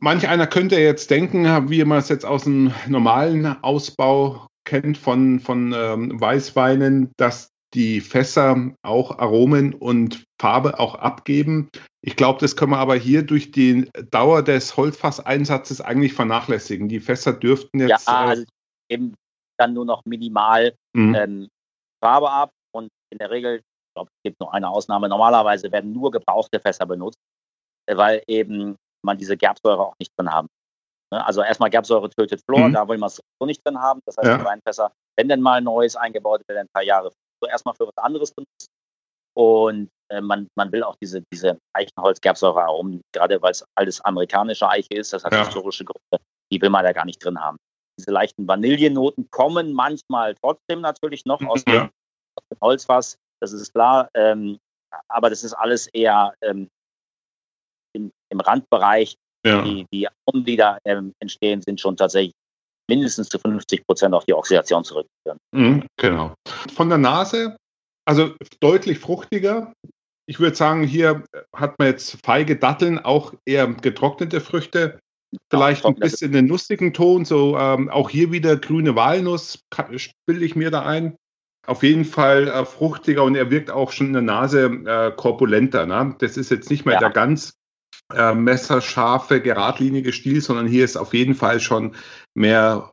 Manch 0.00 0.28
einer 0.28 0.46
könnte 0.46 0.76
jetzt 0.76 1.10
denken, 1.10 1.70
wie 1.70 1.84
man 1.84 1.98
es 1.98 2.08
jetzt 2.08 2.26
aus 2.26 2.44
dem 2.44 2.74
normalen 2.88 3.46
Ausbau 3.62 4.48
kennt 4.64 4.98
von, 4.98 5.40
von 5.40 5.72
ähm, 5.74 6.20
Weißweinen, 6.20 7.12
dass 7.16 7.50
die 7.74 8.00
Fässer 8.00 8.72
auch 8.82 9.18
Aromen 9.18 9.74
und 9.74 10.24
Farbe 10.40 10.78
auch 10.78 10.94
abgeben. 10.94 11.68
Ich 12.02 12.16
glaube, 12.16 12.38
das 12.40 12.56
können 12.56 12.72
wir 12.72 12.78
aber 12.78 12.94
hier 12.94 13.22
durch 13.22 13.50
die 13.50 13.90
Dauer 14.10 14.42
des 14.42 14.76
Holzfasseinsatzes 14.76 15.80
eigentlich 15.80 16.12
vernachlässigen. 16.12 16.88
Die 16.88 17.00
Fässer 17.00 17.32
dürften 17.32 17.80
jetzt. 17.80 18.06
Ja, 18.06 18.24
äh, 18.24 18.28
also 18.28 18.44
eben 18.88 19.14
dann 19.58 19.72
nur 19.72 19.84
noch 19.84 20.04
minimal 20.04 20.74
mhm. 20.94 21.14
ähm, 21.14 21.48
Farbe 22.02 22.30
ab 22.30 22.50
und 22.72 22.88
in 23.10 23.18
der 23.18 23.30
Regel, 23.30 23.56
ich 23.56 23.94
glaube, 23.94 24.10
es 24.10 24.22
gibt 24.22 24.40
nur 24.40 24.52
eine 24.52 24.68
Ausnahme, 24.68 25.08
normalerweise 25.08 25.70
werden 25.72 25.92
nur 25.92 26.10
gebrauchte 26.10 26.60
Fässer 26.60 26.86
benutzt, 26.86 27.18
weil 27.90 28.22
eben 28.26 28.76
man 29.04 29.18
diese 29.18 29.36
Gerbsäure 29.36 29.80
auch 29.80 29.94
nicht 29.98 30.12
drin 30.16 30.30
haben. 30.30 30.48
Ne? 31.14 31.24
Also 31.24 31.42
erstmal 31.42 31.70
Gerbsäure 31.70 32.10
tötet 32.10 32.42
Flor, 32.44 32.68
mhm. 32.68 32.72
da 32.72 32.88
will 32.88 32.98
man 32.98 33.06
es 33.06 33.20
so 33.40 33.46
nicht 33.46 33.64
drin 33.64 33.80
haben. 33.80 34.00
Das 34.04 34.16
heißt, 34.16 34.26
ja. 34.26 34.38
die 34.38 34.44
Weinfässer, 34.44 34.90
wenn 35.16 35.28
denn 35.28 35.40
mal 35.40 35.60
neues 35.60 35.94
eingebaut 35.94 36.42
wird, 36.48 36.58
ein 36.58 36.68
paar 36.74 36.82
Jahre 36.82 37.12
so 37.40 37.48
erstmal 37.48 37.74
für 37.74 37.86
was 37.86 37.96
anderes 37.96 38.32
benutzt. 38.32 38.68
Und 39.36 39.90
äh, 40.10 40.20
man, 40.20 40.48
man 40.56 40.72
will 40.72 40.82
auch 40.82 40.96
diese, 41.00 41.22
diese 41.32 41.58
Eichenholz-Gerbsäure 41.72 42.62
aromen, 42.62 43.00
gerade 43.12 43.40
weil 43.42 43.52
es 43.52 43.64
alles 43.76 44.00
amerikanische 44.00 44.68
Eiche 44.68 44.94
ist, 44.94 45.12
das 45.12 45.24
hat 45.24 45.32
ja. 45.32 45.44
historische 45.44 45.84
Gründe, 45.84 46.24
die 46.52 46.60
will 46.60 46.70
man 46.70 46.84
da 46.84 46.92
gar 46.92 47.04
nicht 47.04 47.24
drin 47.24 47.40
haben. 47.40 47.56
Diese 47.98 48.10
leichten 48.10 48.46
Vanillenoten 48.46 49.28
kommen 49.30 49.72
manchmal 49.72 50.34
trotzdem 50.36 50.80
natürlich 50.80 51.24
noch 51.24 51.40
aus, 51.42 51.64
dem, 51.64 51.82
aus 51.82 52.44
dem 52.50 52.58
Holzfass, 52.60 53.16
das 53.40 53.52
ist 53.52 53.72
klar. 53.72 54.08
Ähm, 54.14 54.58
aber 55.08 55.30
das 55.30 55.44
ist 55.44 55.54
alles 55.54 55.86
eher 55.88 56.34
ähm, 56.42 56.68
im, 57.92 58.12
im 58.30 58.40
Randbereich. 58.40 59.16
Ja. 59.44 59.62
Die, 59.62 59.86
die 59.92 60.08
Aromen, 60.08 60.44
die 60.44 60.56
da 60.56 60.78
ähm, 60.84 61.12
entstehen, 61.20 61.60
sind 61.62 61.80
schon 61.80 61.96
tatsächlich 61.96 62.32
mindestens 62.88 63.28
zu 63.28 63.38
50 63.38 63.86
Prozent 63.86 64.14
auf 64.14 64.24
die 64.24 64.34
Oxidation 64.34 64.84
zurückzuführen. 64.84 65.38
Mhm, 65.52 65.86
genau. 65.96 66.34
Von 66.74 66.88
der 66.88 66.98
Nase, 66.98 67.56
also 68.06 68.34
deutlich 68.60 68.98
fruchtiger. 68.98 69.72
Ich 70.26 70.40
würde 70.40 70.56
sagen, 70.56 70.82
hier 70.82 71.24
hat 71.54 71.78
man 71.78 71.88
jetzt 71.88 72.18
feige 72.24 72.56
Datteln, 72.56 72.98
auch 72.98 73.34
eher 73.44 73.66
getrocknete 73.68 74.40
Früchte. 74.40 74.98
Vielleicht 75.50 75.84
ein 75.84 75.96
bisschen 75.96 76.32
den 76.32 76.46
nussigen 76.46 76.94
Ton, 76.94 77.24
so 77.24 77.58
ähm, 77.58 77.90
auch 77.90 78.08
hier 78.08 78.30
wieder 78.32 78.56
grüne 78.56 78.94
Walnuss, 78.94 79.58
bilde 80.26 80.44
ich 80.44 80.54
mir 80.54 80.70
da 80.70 80.86
ein. 80.86 81.16
Auf 81.66 81.82
jeden 81.82 82.04
Fall 82.04 82.48
äh, 82.48 82.64
fruchtiger 82.64 83.24
und 83.24 83.34
er 83.34 83.50
wirkt 83.50 83.70
auch 83.70 83.90
schon 83.90 84.08
in 84.08 84.12
der 84.12 84.22
Nase 84.22 84.66
äh, 84.66 85.12
korpulenter. 85.16 85.86
Ne? 85.86 86.14
Das 86.18 86.36
ist 86.36 86.50
jetzt 86.50 86.70
nicht 86.70 86.84
mehr 86.84 86.94
ja. 86.94 87.00
der 87.00 87.10
ganz 87.10 87.54
äh, 88.12 88.34
messerscharfe, 88.34 89.40
geradlinige 89.40 90.12
Stil, 90.12 90.40
sondern 90.40 90.66
hier 90.66 90.84
ist 90.84 90.96
auf 90.96 91.14
jeden 91.14 91.34
Fall 91.34 91.60
schon 91.60 91.94
mehr 92.34 92.92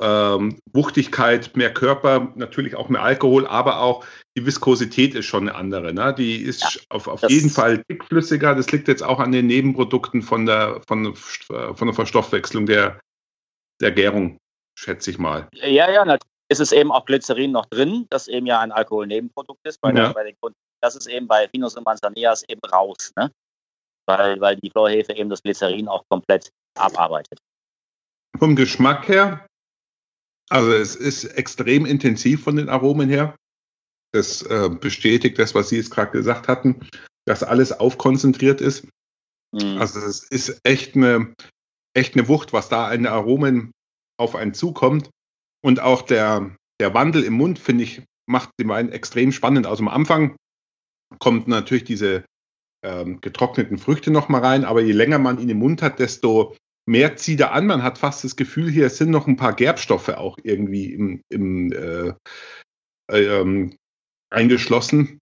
ähm, 0.00 0.58
Wuchtigkeit, 0.72 1.56
mehr 1.56 1.72
Körper, 1.72 2.32
natürlich 2.34 2.74
auch 2.74 2.88
mehr 2.88 3.02
Alkohol, 3.02 3.46
aber 3.46 3.80
auch 3.80 4.04
die 4.36 4.44
Viskosität 4.44 5.14
ist 5.14 5.26
schon 5.26 5.48
eine 5.48 5.56
andere. 5.56 5.92
Ne? 5.92 6.14
Die 6.14 6.36
ist 6.36 6.62
ja, 6.62 6.80
auf, 6.88 7.06
auf 7.06 7.22
jeden 7.28 7.50
Fall 7.50 7.82
dickflüssiger. 7.90 8.54
Das 8.54 8.72
liegt 8.72 8.88
jetzt 8.88 9.02
auch 9.02 9.20
an 9.20 9.32
den 9.32 9.46
Nebenprodukten 9.46 10.22
von 10.22 10.46
der, 10.46 10.80
von, 10.86 11.14
von 11.14 11.86
der 11.86 11.94
Verstoffwechslung 11.94 12.66
der, 12.66 12.98
der 13.80 13.92
Gärung, 13.92 14.38
schätze 14.78 15.10
ich 15.10 15.18
mal. 15.18 15.48
Ja, 15.52 15.90
ja, 15.90 16.04
natürlich 16.04 16.32
ist 16.48 16.60
es 16.60 16.72
eben 16.72 16.92
auch 16.92 17.04
Glycerin 17.04 17.52
noch 17.52 17.66
drin, 17.66 18.06
das 18.10 18.28
eben 18.28 18.46
ja 18.46 18.60
ein 18.60 18.72
Alkoholnebenprodukt 18.72 19.66
ist 19.66 19.80
bei, 19.80 19.92
ja. 19.92 20.12
bei 20.12 20.24
den 20.24 20.36
Kunden. 20.40 20.58
Das 20.82 20.96
ist 20.96 21.06
eben 21.06 21.28
bei 21.28 21.48
Finus 21.48 21.76
und 21.76 21.84
Manzanias 21.84 22.42
eben 22.48 22.60
raus, 22.70 23.12
ne? 23.16 23.30
Weil, 24.18 24.40
weil 24.40 24.56
die 24.56 24.70
Chlorhefe 24.70 25.14
eben 25.14 25.30
das 25.30 25.42
Glycerin 25.42 25.88
auch 25.88 26.04
komplett 26.08 26.50
abarbeitet. 26.74 27.38
Vom 28.38 28.56
Geschmack 28.56 29.08
her, 29.08 29.46
also 30.48 30.72
es 30.72 30.96
ist 30.96 31.24
extrem 31.24 31.86
intensiv 31.86 32.42
von 32.42 32.56
den 32.56 32.68
Aromen 32.68 33.08
her. 33.08 33.36
Das 34.12 34.42
äh, 34.42 34.68
bestätigt 34.68 35.38
das, 35.38 35.54
was 35.54 35.70
Sie 35.70 35.76
jetzt 35.76 35.90
gerade 35.90 36.10
gesagt 36.10 36.48
hatten, 36.48 36.86
dass 37.26 37.42
alles 37.42 37.72
aufkonzentriert 37.72 38.60
ist. 38.60 38.86
Mhm. 39.52 39.78
Also 39.78 40.00
es 40.00 40.24
ist 40.24 40.60
echt 40.64 40.96
eine, 40.96 41.34
echt 41.94 42.14
eine 42.14 42.28
Wucht, 42.28 42.52
was 42.52 42.68
da 42.68 42.88
an 42.88 43.06
Aromen 43.06 43.72
auf 44.18 44.34
einen 44.34 44.54
zukommt. 44.54 45.08
Und 45.64 45.80
auch 45.80 46.02
der, 46.02 46.54
der 46.80 46.92
Wandel 46.92 47.22
im 47.24 47.34
Mund, 47.34 47.58
finde 47.58 47.84
ich, 47.84 48.02
macht 48.26 48.50
den 48.60 48.68
Wein 48.68 48.90
extrem 48.90 49.32
spannend. 49.32 49.66
Also 49.66 49.82
am 49.82 49.88
Anfang 49.88 50.36
kommt 51.18 51.48
natürlich 51.48 51.84
diese 51.84 52.24
ähm, 52.82 53.20
getrockneten 53.20 53.78
Früchte 53.78 54.10
nochmal 54.10 54.42
rein, 54.42 54.64
aber 54.64 54.80
je 54.80 54.92
länger 54.92 55.18
man 55.18 55.38
ihn 55.38 55.48
im 55.48 55.58
Mund 55.58 55.82
hat, 55.82 55.98
desto 55.98 56.56
mehr 56.86 57.16
zieht 57.16 57.40
er 57.40 57.52
an. 57.52 57.66
Man 57.66 57.82
hat 57.82 57.98
fast 57.98 58.24
das 58.24 58.36
Gefühl, 58.36 58.70
hier 58.70 58.90
sind 58.90 59.10
noch 59.10 59.26
ein 59.26 59.36
paar 59.36 59.54
Gerbstoffe 59.54 60.08
auch 60.10 60.38
irgendwie 60.42 60.92
im, 60.92 61.22
im 61.28 61.72
äh, 61.72 62.14
ähm, 63.08 63.76
eingeschlossen. 64.30 65.18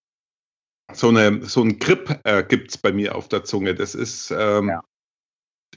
So, 0.93 1.09
eine, 1.09 1.45
so 1.45 1.63
ein 1.63 1.79
Grip 1.79 2.21
äh, 2.25 2.43
gibt 2.43 2.71
es 2.71 2.79
bei 2.79 2.93
mir 2.93 3.15
auf 3.15 3.29
der 3.29 3.45
Zunge. 3.45 3.75
Das 3.75 3.95
ist 3.95 4.31
ähm, 4.31 4.69
ja. 4.69 4.83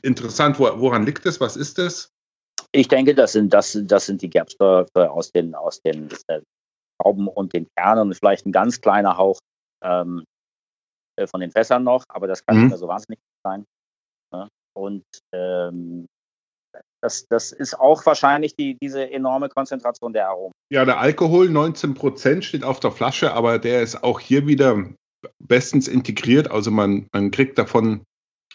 interessant. 0.02 0.60
Wo, 0.60 0.64
woran 0.80 1.06
liegt 1.06 1.26
das? 1.26 1.40
Was 1.40 1.56
ist 1.56 1.78
das? 1.78 2.10
Ich 2.72 2.88
denke, 2.88 3.14
das 3.14 3.34
sind, 3.34 3.54
das, 3.54 3.78
das 3.84 4.08
sind 4.08 4.22
die 4.22 4.30
Gerbstoffe 4.30 4.96
aus 4.96 5.32
den, 5.32 5.54
aus 5.54 5.82
den 5.82 6.10
äh, 6.28 6.42
Trauben 7.00 7.28
und 7.28 7.54
den 7.54 7.68
Kernen 7.76 8.08
und 8.08 8.16
vielleicht 8.16 8.46
ein 8.46 8.52
ganz 8.52 8.82
kleiner 8.82 9.18
Hauch 9.18 9.40
ähm, 9.84 10.24
äh, 11.18 11.28
von 11.28 11.42
den 11.42 11.52
Fässern 11.52 11.84
noch, 11.84 12.04
aber 12.10 12.28
das 12.28 12.46
kann 12.46 12.56
mhm. 12.56 12.64
nicht 12.64 12.70
mehr 12.72 12.78
so 12.78 12.88
wahnsinnig 12.88 13.20
sein. 13.44 13.66
Ne? 14.34 14.48
Und 14.76 15.06
ähm, 15.34 16.08
das, 17.02 17.28
das 17.28 17.52
ist 17.52 17.80
auch 17.80 18.06
wahrscheinlich 18.06 18.56
die, 18.56 18.78
diese 18.82 19.10
enorme 19.12 19.50
Konzentration 19.50 20.14
der 20.14 20.30
Aromen. 20.30 20.54
Ja, 20.72 20.86
der 20.86 21.00
Alkohol, 21.00 21.50
19 21.50 21.94
Prozent 21.94 22.46
steht 22.46 22.64
auf 22.64 22.80
der 22.80 22.92
Flasche, 22.92 23.34
aber 23.34 23.60
der 23.60 23.82
ist 23.82 24.04
auch 24.04 24.20
hier 24.20 24.48
wieder 24.48 24.90
bestens 25.40 25.88
integriert. 25.88 26.50
Also 26.50 26.72
man, 26.72 27.08
man 27.14 27.32
kriegt 27.32 27.58
davon 27.58 28.04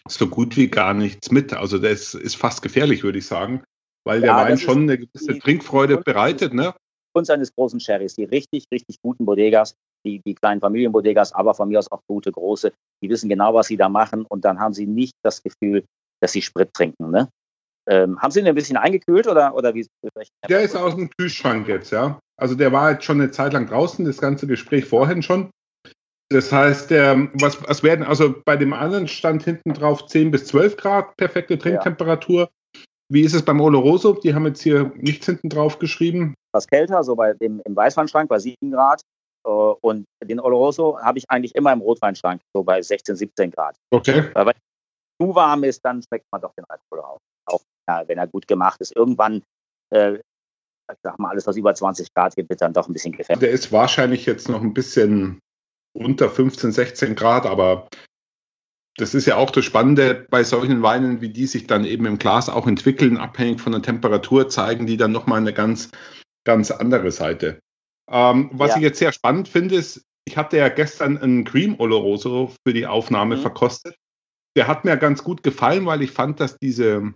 so 0.08 0.28
gut 0.28 0.56
wie 0.56 0.68
gar 0.68 0.94
nichts 0.94 1.30
mit. 1.30 1.52
Also 1.52 1.78
das 1.78 2.14
ist 2.14 2.36
fast 2.36 2.62
gefährlich, 2.62 3.02
würde 3.02 3.18
ich 3.18 3.26
sagen, 3.26 3.62
weil 4.04 4.24
ja, 4.24 4.36
der 4.36 4.50
Wein 4.50 4.58
schon 4.58 4.82
eine 4.82 4.98
gewisse 4.98 5.38
Trinkfreude 5.38 5.98
bereitet. 5.98 6.54
Ne? 6.54 6.74
Kunst 7.14 7.30
eines 7.30 7.52
großen 7.54 7.80
Sherrys, 7.80 8.14
die 8.14 8.24
richtig, 8.24 8.66
richtig 8.72 8.96
guten 9.02 9.26
Bodegas, 9.26 9.74
die, 10.06 10.20
die 10.24 10.34
kleinen 10.34 10.60
Familienbodegas, 10.60 11.32
aber 11.32 11.54
von 11.54 11.68
mir 11.68 11.78
aus 11.78 11.90
auch 11.90 12.02
gute, 12.08 12.32
große, 12.32 12.72
die 13.02 13.10
wissen 13.10 13.28
genau, 13.28 13.54
was 13.54 13.66
sie 13.66 13.76
da 13.76 13.88
machen 13.88 14.24
und 14.24 14.44
dann 14.44 14.60
haben 14.60 14.74
sie 14.74 14.86
nicht 14.86 15.14
das 15.22 15.42
Gefühl, 15.42 15.84
dass 16.20 16.32
sie 16.32 16.42
Sprit 16.42 16.72
trinken. 16.72 17.10
Ne? 17.10 17.28
Ähm, 17.88 18.20
haben 18.20 18.30
Sie 18.30 18.40
ihn 18.40 18.46
ein 18.46 18.54
bisschen 18.54 18.76
eingekühlt 18.76 19.26
oder, 19.26 19.54
oder 19.54 19.74
wie? 19.74 19.86
Der 20.48 20.60
ist 20.60 20.76
aus 20.76 20.94
dem 20.94 21.08
Kühlschrank 21.10 21.66
jetzt, 21.68 21.90
ja. 21.90 22.20
Also 22.36 22.54
der 22.54 22.70
war 22.70 22.92
jetzt 22.92 23.04
schon 23.04 23.20
eine 23.20 23.30
Zeit 23.30 23.54
lang 23.54 23.66
draußen, 23.66 24.04
das 24.04 24.18
ganze 24.18 24.46
Gespräch 24.46 24.84
vorhin 24.84 25.22
schon. 25.22 25.50
Das 26.30 26.52
heißt, 26.52 26.90
der, 26.90 27.30
was, 27.34 27.66
was 27.66 27.82
werden, 27.82 28.04
also 28.04 28.34
bei 28.44 28.56
dem 28.56 28.74
anderen 28.74 29.08
stand 29.08 29.42
hinten 29.44 29.72
drauf 29.72 30.06
10 30.06 30.30
bis 30.30 30.44
12 30.46 30.76
Grad, 30.76 31.16
perfekte 31.16 31.58
Trinktemperatur. 31.58 32.50
Ja. 32.74 32.82
Wie 33.10 33.22
ist 33.22 33.34
es 33.34 33.42
beim 33.42 33.62
Oloroso? 33.62 34.12
Die 34.12 34.34
haben 34.34 34.44
jetzt 34.44 34.60
hier 34.60 34.92
nichts 34.96 35.24
hinten 35.24 35.48
drauf 35.48 35.78
geschrieben. 35.78 36.34
Was 36.58 36.66
kälter, 36.66 37.02
so 37.04 37.14
bei 37.14 37.34
dem, 37.34 37.60
im 37.64 37.76
Weißweinschrank 37.76 38.28
bei 38.28 38.38
7 38.38 38.56
Grad. 38.70 39.00
Äh, 39.46 39.50
und 39.50 40.04
den 40.22 40.40
Oloroso 40.40 40.98
habe 41.00 41.18
ich 41.18 41.24
eigentlich 41.30 41.54
immer 41.54 41.72
im 41.72 41.80
Rotweinschrank, 41.80 42.42
so 42.52 42.62
bei 42.62 42.82
16, 42.82 43.16
17 43.16 43.50
Grad. 43.50 43.76
Okay. 43.90 44.30
Weil 44.34 44.46
wenn 44.46 44.54
es 44.54 45.26
zu 45.26 45.34
warm 45.34 45.64
ist, 45.64 45.84
dann 45.84 46.02
schmeckt 46.02 46.26
man 46.32 46.40
doch 46.40 46.52
den 46.54 46.64
Alkohol 46.68 47.00
auf 47.00 47.18
auch 47.46 47.62
ja, 47.88 48.06
wenn 48.06 48.18
er 48.18 48.26
gut 48.26 48.46
gemacht 48.46 48.80
ist. 48.80 48.94
Irgendwann, 48.94 49.42
äh, 49.94 50.14
ich 50.14 50.98
sag 51.02 51.18
mal, 51.18 51.30
alles, 51.30 51.46
was 51.46 51.56
über 51.56 51.74
20 51.74 52.12
Grad 52.14 52.36
gibt, 52.36 52.50
wird 52.50 52.60
dann 52.60 52.72
doch 52.72 52.88
ein 52.88 52.92
bisschen 52.92 53.12
gefährlich. 53.12 53.40
Der 53.40 53.50
ist 53.50 53.72
wahrscheinlich 53.72 54.26
jetzt 54.26 54.48
noch 54.48 54.60
ein 54.60 54.74
bisschen 54.74 55.40
unter 55.94 56.28
15, 56.28 56.72
16 56.72 57.14
Grad, 57.14 57.46
aber 57.46 57.88
das 58.96 59.14
ist 59.14 59.26
ja 59.26 59.36
auch 59.36 59.50
das 59.50 59.64
Spannende 59.64 60.26
bei 60.28 60.44
solchen 60.44 60.82
Weinen, 60.82 61.20
wie 61.20 61.30
die 61.30 61.46
sich 61.46 61.66
dann 61.66 61.84
eben 61.84 62.04
im 62.04 62.18
Glas 62.18 62.48
auch 62.48 62.66
entwickeln, 62.66 63.16
abhängig 63.16 63.60
von 63.60 63.72
der 63.72 63.82
Temperatur, 63.82 64.48
zeigen 64.48 64.86
die 64.86 64.96
dann 64.96 65.12
nochmal 65.12 65.40
eine 65.40 65.52
ganz, 65.52 65.90
ganz 66.48 66.70
andere 66.70 67.10
Seite. 67.10 67.60
Ähm, 68.10 68.48
was 68.54 68.70
ja. 68.70 68.76
ich 68.78 68.82
jetzt 68.82 68.98
sehr 68.98 69.12
spannend 69.12 69.48
finde, 69.48 69.74
ist, 69.74 70.02
ich 70.26 70.38
hatte 70.38 70.56
ja 70.56 70.70
gestern 70.70 71.18
einen 71.18 71.44
Cream 71.44 71.76
Oloroso 71.78 72.54
für 72.66 72.72
die 72.72 72.86
Aufnahme 72.86 73.36
mhm. 73.36 73.42
verkostet. 73.42 73.94
Der 74.56 74.66
hat 74.66 74.86
mir 74.86 74.96
ganz 74.96 75.22
gut 75.22 75.42
gefallen, 75.42 75.84
weil 75.84 76.00
ich 76.00 76.10
fand, 76.10 76.40
dass 76.40 76.56
diese 76.58 77.12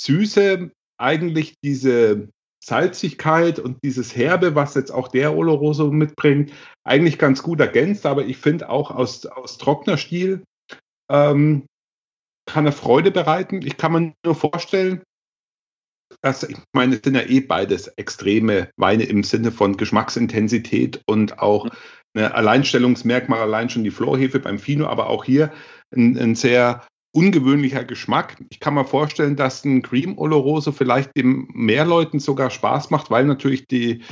Süße 0.00 0.70
eigentlich 0.98 1.56
diese 1.64 2.28
Salzigkeit 2.62 3.58
und 3.58 3.78
dieses 3.82 4.14
Herbe, 4.14 4.54
was 4.54 4.74
jetzt 4.74 4.92
auch 4.92 5.08
der 5.08 5.36
Oloroso 5.36 5.90
mitbringt, 5.90 6.52
eigentlich 6.84 7.18
ganz 7.18 7.42
gut 7.42 7.58
ergänzt. 7.58 8.06
Aber 8.06 8.24
ich 8.24 8.36
finde 8.36 8.68
auch 8.68 8.92
aus, 8.92 9.26
aus 9.26 9.58
trockener 9.58 9.96
Stil 9.96 10.44
ähm, 11.10 11.66
kann 12.46 12.66
er 12.66 12.72
Freude 12.72 13.10
bereiten. 13.10 13.62
Ich 13.62 13.76
kann 13.76 13.92
mir 13.92 14.12
nur 14.24 14.36
vorstellen, 14.36 15.02
dass, 16.22 16.42
ich 16.42 16.56
meine, 16.72 16.96
es 16.96 17.02
sind 17.02 17.14
ja 17.14 17.22
eh 17.22 17.40
beides 17.40 17.88
extreme 17.88 18.68
Weine 18.76 19.04
im 19.04 19.22
Sinne 19.22 19.52
von 19.52 19.76
Geschmacksintensität 19.76 21.02
und 21.06 21.38
auch 21.38 21.64
mhm. 21.64 21.70
ein 22.14 22.32
Alleinstellungsmerkmal, 22.32 23.40
allein 23.40 23.70
schon 23.70 23.84
die 23.84 23.90
Florhefe 23.90 24.40
beim 24.40 24.58
Fino, 24.58 24.86
aber 24.86 25.08
auch 25.08 25.24
hier 25.24 25.52
ein, 25.94 26.16
ein 26.18 26.34
sehr 26.34 26.82
ungewöhnlicher 27.12 27.84
Geschmack. 27.84 28.36
Ich 28.50 28.60
kann 28.60 28.74
mir 28.74 28.84
vorstellen, 28.84 29.36
dass 29.36 29.64
ein 29.64 29.82
Cream 29.82 30.16
Oloroso 30.18 30.72
vielleicht 30.72 31.16
dem 31.16 31.48
mehr 31.52 31.84
Leuten 31.84 32.20
sogar 32.20 32.50
Spaß 32.50 32.90
macht, 32.90 33.10
weil 33.10 33.24
natürlich 33.24 33.66
die, 33.66 34.02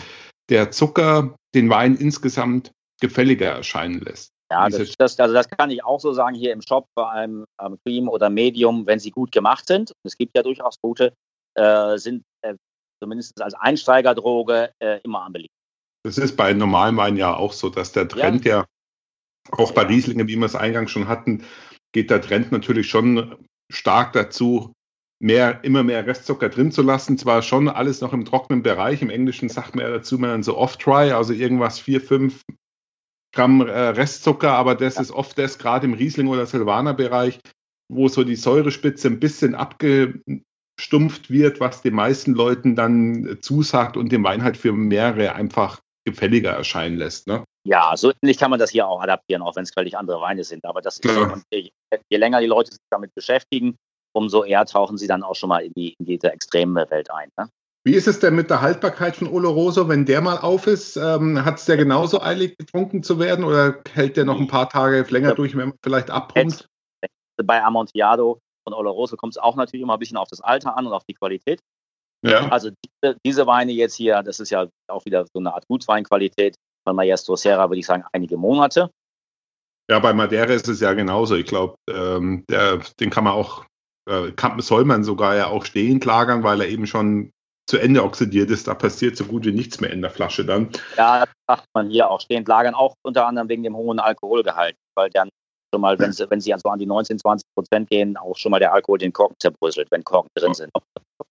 der 0.49 0.71
Zucker 0.71 1.37
den 1.55 1.71
Wein 1.71 1.95
insgesamt 1.95 2.73
gefälliger 3.01 3.51
erscheinen 3.51 4.01
lässt. 4.01 4.31
Ja, 4.51 4.69
das, 4.69 4.95
das, 4.97 5.21
also 5.21 5.35
das 5.35 5.49
kann 5.49 5.71
ich 5.71 5.85
auch 5.85 6.01
so 6.01 6.13
sagen 6.13 6.35
hier 6.35 6.53
im 6.53 6.63
Shop, 6.63 6.87
vor 6.95 7.13
allem 7.13 7.45
ähm, 7.63 7.77
Cream 7.85 8.09
oder 8.09 8.31
Medium, 8.31 8.87
wenn 8.87 8.99
sie 8.99 9.11
gut 9.11 9.31
gemacht 9.31 9.67
sind. 9.67 9.93
Es 10.05 10.17
gibt 10.17 10.35
ja 10.35 10.43
durchaus 10.43 10.81
gute, 10.81 11.13
äh, 11.59 11.99
sind 11.99 12.25
äh, 12.43 12.55
zumindest 13.03 13.41
als 13.43 13.55
Einsteigerdroge 13.55 14.73
äh, 14.79 15.01
immer 15.03 15.25
am 15.25 15.33
beliebtesten. 15.33 15.59
Das 16.05 16.19
ist 16.19 16.37
bei 16.37 16.53
normalem 16.53 16.97
Wein 16.97 17.17
ja 17.17 17.35
auch 17.35 17.53
so, 17.53 17.69
dass 17.69 17.93
der 17.93 18.09
Trend 18.09 18.45
ja, 18.45 18.59
ja 18.59 18.65
auch 19.51 19.73
bei 19.73 19.83
Rieslinge, 19.83 20.27
wie 20.29 20.37
wir 20.37 20.47
es 20.47 20.55
eingangs 20.55 20.91
schon 20.91 21.09
hatten, 21.09 21.45
geht 21.93 22.11
der 22.11 22.21
Trend 22.21 22.53
natürlich 22.53 22.89
schon 22.89 23.37
stark 23.71 24.13
dazu, 24.13 24.73
mehr, 25.21 25.65
immer 25.65 25.83
mehr 25.83 26.07
Restzucker 26.07 26.49
drin 26.49 26.71
zu 26.71 26.83
lassen. 26.83 27.19
Zwar 27.19 27.43
schon 27.43 27.69
alles 27.69 28.01
noch 28.01 28.13
im 28.13 28.25
trockenen 28.25 28.63
Bereich. 28.63 29.03
Im 29.03 29.11
Englischen 29.11 29.49
sagt 29.49 29.75
man 29.75 29.85
ja 29.85 29.91
dazu 29.91 30.19
man 30.19 30.43
so 30.43 30.57
off-dry, 30.57 31.13
also 31.13 31.33
irgendwas 31.33 31.81
4, 31.81 32.01
5 32.01 32.43
Gramm 33.35 33.61
äh, 33.61 33.71
Restzucker, 33.71 34.53
aber 34.53 34.75
das 34.75 34.95
ja. 34.95 35.03
ist 35.03 35.11
oft 35.11 35.37
das, 35.39 35.59
gerade 35.59 35.87
im 35.87 35.93
Riesling- 35.93 36.29
oder 36.29 36.47
Silvaner-Bereich, 36.47 37.41
wo 37.89 38.09
so 38.09 38.25
die 38.25 38.37
Säurespitze 38.37 39.09
ein 39.09 39.21
bisschen 39.21 39.55
abgestumpft 40.79 41.29
wird, 41.29 41.59
was 41.59 41.83
den 41.83 41.95
meisten 41.95 42.35
Leuten 42.35 42.77
dann 42.77 43.39
zusagt 43.41 43.97
und 43.97 44.13
den 44.13 44.23
Wein 44.23 44.45
halt 44.45 44.57
für 44.57 44.73
mehrere 44.73 45.35
einfach 45.35 45.81
gefälliger 46.05 46.53
erscheinen 46.53 46.97
lässt. 46.97 47.27
Ne? 47.27 47.43
Ja, 47.65 47.97
so 47.97 48.13
ähnlich 48.23 48.39
kann 48.39 48.51
man 48.51 48.61
das 48.61 48.71
hier 48.71 48.87
auch 48.87 49.03
adaptieren, 49.03 49.43
auch 49.43 49.57
wenn 49.57 49.65
es 49.65 49.73
völlig 49.73 49.99
andere 49.99 50.21
Weine 50.21 50.45
sind. 50.45 50.65
Aber 50.65 50.81
das 50.81 50.99
ist, 50.99 51.05
ja. 51.05 51.35
je, 51.51 51.71
je, 52.09 52.17
länger 52.17 52.41
die 52.41 52.47
Leute 52.47 52.71
sich 52.71 52.81
damit 52.91 53.13
beschäftigen, 53.15 53.75
umso 54.15 54.45
eher 54.45 54.65
tauchen 54.65 54.97
sie 54.97 55.09
dann 55.09 55.23
auch 55.25 55.35
schon 55.35 55.49
mal 55.49 55.65
in, 55.65 55.73
die, 55.75 55.95
in 55.99 56.07
diese 56.07 56.33
extreme 56.33 56.89
Welt 56.91 57.11
ein. 57.11 57.29
Ne? 57.37 57.49
Wie 57.85 57.95
ist 57.95 58.07
es 58.07 58.21
denn 58.21 58.37
mit 58.37 58.49
der 58.49 58.61
Haltbarkeit 58.61 59.17
von 59.17 59.29
Oloroso, 59.29 59.89
wenn 59.89 60.07
der 60.07 60.21
mal 60.21 60.39
auf 60.39 60.67
ist? 60.67 60.97
Ähm, 60.97 61.45
Hat 61.45 61.59
es 61.59 61.65
der 61.65 61.77
genauso 61.77 62.23
eilig, 62.23 62.57
getrunken 62.57 63.03
zu 63.03 63.19
werden 63.19 63.45
oder 63.45 63.79
hält 63.93 64.17
der 64.17 64.25
noch 64.25 64.39
ein 64.39 64.49
paar 64.49 64.69
Tage 64.69 65.05
länger 65.11 65.35
durch, 65.35 65.57
wenn 65.57 65.71
man 65.71 65.79
vielleicht 65.83 66.11
abpumpt? 66.11 66.69
Bei 67.45 67.63
Amontillado 67.63 68.41
von 68.69 68.75
Oloroso 68.75 69.17
kommt 69.17 69.35
es 69.35 69.39
auch 69.39 69.57
natürlich 69.57 69.83
immer 69.83 69.95
ein 69.95 69.99
bisschen 69.99 70.17
auf 70.17 70.29
das 70.29 70.41
Alter 70.41 70.77
an 70.77 70.87
und 70.87 70.93
auf 70.93 71.05
die 71.05 71.15
Qualität. 71.15 71.61
Ja. 72.23 72.49
Also 72.49 72.71
diese, 72.71 73.17
diese, 73.25 73.47
Weine 73.47 73.73
jetzt 73.73 73.95
hier, 73.95 74.23
das 74.23 74.41
ist 74.41 74.51
ja 74.51 74.69
auch 74.89 75.05
wieder 75.05 75.25
so 75.25 75.39
eine 75.39 75.55
Art 75.55 75.67
Gutsweinqualität 75.69 76.57
von 76.87 76.97
Maestro 76.97 77.37
Serra, 77.37 77.71
würde 77.71 77.79
ich 77.79 77.87
sagen, 77.87 78.05
einige 78.13 78.37
Monate. 78.37 78.91
Ja, 79.91 80.01
bei 80.01 80.13
Madeira 80.13 80.53
ist 80.53 80.69
es 80.69 80.81
ja 80.81 80.93
genauso. 80.93 81.37
Ich 81.37 81.47
glaube, 81.47 81.77
ähm, 81.89 82.45
den 83.01 83.11
kann 83.11 83.25
man 83.25 83.33
auch, 83.33 83.65
äh, 84.11 84.33
kann, 84.33 84.61
soll 84.61 84.85
man 84.85 85.05
sogar 85.05 85.37
ja 85.37 85.47
auch 85.47 85.65
stehend 85.65 86.05
lagern, 86.05 86.43
weil 86.43 86.61
er 86.61 86.69
eben 86.69 86.87
schon 86.87 87.31
zu 87.67 87.79
Ende 87.79 88.03
oxidiert 88.03 88.51
ist. 88.51 88.67
Da 88.67 88.75
passiert 88.75 89.17
so 89.17 89.25
gut 89.25 89.47
wie 89.47 89.53
nichts 89.53 89.81
mehr 89.81 89.91
in 89.91 90.03
der 90.03 90.11
Flasche 90.11 90.45
dann. 90.45 90.71
Ja, 90.97 91.21
das 91.21 91.29
sagt 91.47 91.69
man 91.73 91.89
hier 91.89 92.11
auch 92.11 92.21
stehend 92.21 92.49
lagern, 92.49 92.75
auch 92.75 92.95
unter 93.03 93.27
anderem 93.27 93.49
wegen 93.49 93.63
dem 93.63 93.77
hohen 93.77 94.01
Alkoholgehalt, 94.01 94.77
weil 94.95 95.09
dann 95.11 95.31
schon 95.73 95.81
mal, 95.81 95.99
wenn 95.99 96.13
sie, 96.13 96.31
wenn 96.31 96.41
sie 96.41 96.55
so 96.57 96.69
an 96.69 96.79
die 96.79 96.87
19, 96.87 97.19
20 97.19 97.47
Prozent 97.55 97.91
gehen, 97.91 98.17
auch 98.17 98.37
schon 98.37 98.51
mal 98.51 98.59
der 98.59 98.73
Alkohol 98.73 98.99
den 98.99 99.13
Korken 99.13 99.37
zerbröselt, 99.39 99.91
wenn 99.91 100.05
Korken 100.05 100.31
drin 100.35 100.55
sind. 100.55 100.71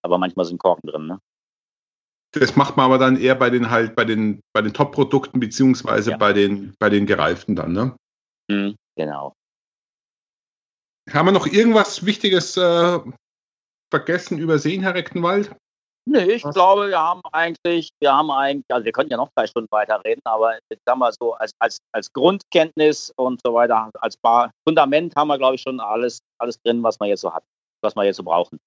Aber 0.02 0.18
manchmal 0.18 0.46
sind 0.46 0.60
Korken 0.60 0.90
drin, 0.90 1.08
ne? 1.08 1.20
Das 2.32 2.56
macht 2.56 2.76
man 2.76 2.86
aber 2.86 2.98
dann 2.98 3.18
eher 3.18 3.36
bei 3.36 3.50
den 3.50 3.70
halt 3.70 3.96
bei 3.96 4.04
den 4.04 4.42
bei 4.54 4.62
den 4.62 4.74
Top-Produkten 4.74 5.40
beziehungsweise 5.40 6.12
ja. 6.12 6.18
bei 6.18 6.34
den 6.34 6.76
bei 6.78 6.90
den 6.90 7.06
gereiften 7.06 7.56
dann, 7.56 7.72
ne? 7.72 7.96
Mhm, 8.50 8.76
genau. 8.96 9.34
Haben 11.10 11.28
wir 11.28 11.32
noch 11.32 11.48
irgendwas 11.48 12.06
Wichtiges 12.06 12.58
äh, 12.58 13.00
vergessen, 13.90 14.38
übersehen, 14.40 14.82
Herr 14.82 14.94
Rechtenwald? 14.94 15.56
Nee, 16.10 16.24
ich 16.24 16.46
Was? 16.46 16.56
glaube, 16.56 16.88
wir 16.88 17.00
haben 17.00 17.22
eigentlich, 17.34 17.90
wir 18.00 18.14
haben 18.14 18.32
eigentlich, 18.32 18.66
also 18.70 18.86
wir 18.86 18.94
könnten 18.94 19.12
ja 19.12 19.18
noch 19.18 19.30
drei 19.36 19.46
Stunden 19.46 19.68
weiterreden, 19.72 20.22
aber 20.24 20.58
jetzt 20.70 20.84
haben 20.88 21.00
wir 21.00 21.12
so 21.12 21.34
als, 21.34 21.52
als, 21.60 21.80
als 21.92 22.14
Grundkenntnis 22.14 23.12
und 23.18 23.42
so 23.46 23.54
weiter, 23.54 23.90
als 24.00 24.16
Bar 24.16 24.52
Fundament 24.66 25.14
haben 25.18 25.28
wir, 25.28 25.38
glaube 25.38 25.56
ich, 25.56 25.62
schon 25.62 25.82
alles, 25.82 26.20
alles 26.40 26.62
drin, 26.62 26.82
was 26.82 26.98
wir 27.02 27.08
jetzt 27.08 27.22
so 27.22 27.34
hat, 27.34 27.44
was 27.82 27.96
wir 27.98 28.06
jetzt 28.06 28.16
so 28.16 28.24
brauchen. 28.24 28.58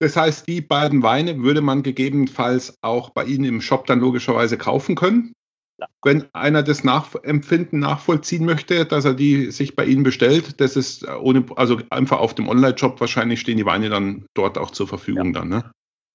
Das 0.00 0.16
heißt, 0.16 0.48
die 0.48 0.60
beiden 0.60 1.04
Weine 1.04 1.40
würde 1.40 1.60
man 1.60 1.84
gegebenenfalls 1.84 2.74
auch 2.82 3.10
bei 3.10 3.24
Ihnen 3.24 3.44
im 3.44 3.60
Shop 3.60 3.86
dann 3.86 4.00
logischerweise 4.00 4.58
kaufen 4.58 4.96
können. 4.96 5.32
Ja. 5.80 5.86
Wenn 6.02 6.26
einer 6.34 6.64
das 6.64 6.82
Nachempfinden 6.82 7.78
nachvollziehen 7.78 8.44
möchte, 8.44 8.84
dass 8.86 9.04
er 9.04 9.14
die 9.14 9.52
sich 9.52 9.76
bei 9.76 9.84
Ihnen 9.84 10.02
bestellt, 10.02 10.60
das 10.60 10.74
ist 10.74 11.06
ohne, 11.08 11.46
also 11.54 11.78
einfach 11.90 12.18
auf 12.18 12.34
dem 12.34 12.48
Online-Shop 12.48 13.00
wahrscheinlich 13.00 13.40
stehen 13.40 13.56
die 13.56 13.66
Weine 13.66 13.88
dann 13.88 14.26
dort 14.34 14.58
auch 14.58 14.72
zur 14.72 14.88
Verfügung 14.88 15.26
ja. 15.26 15.40
dann, 15.40 15.48
ne? 15.48 15.70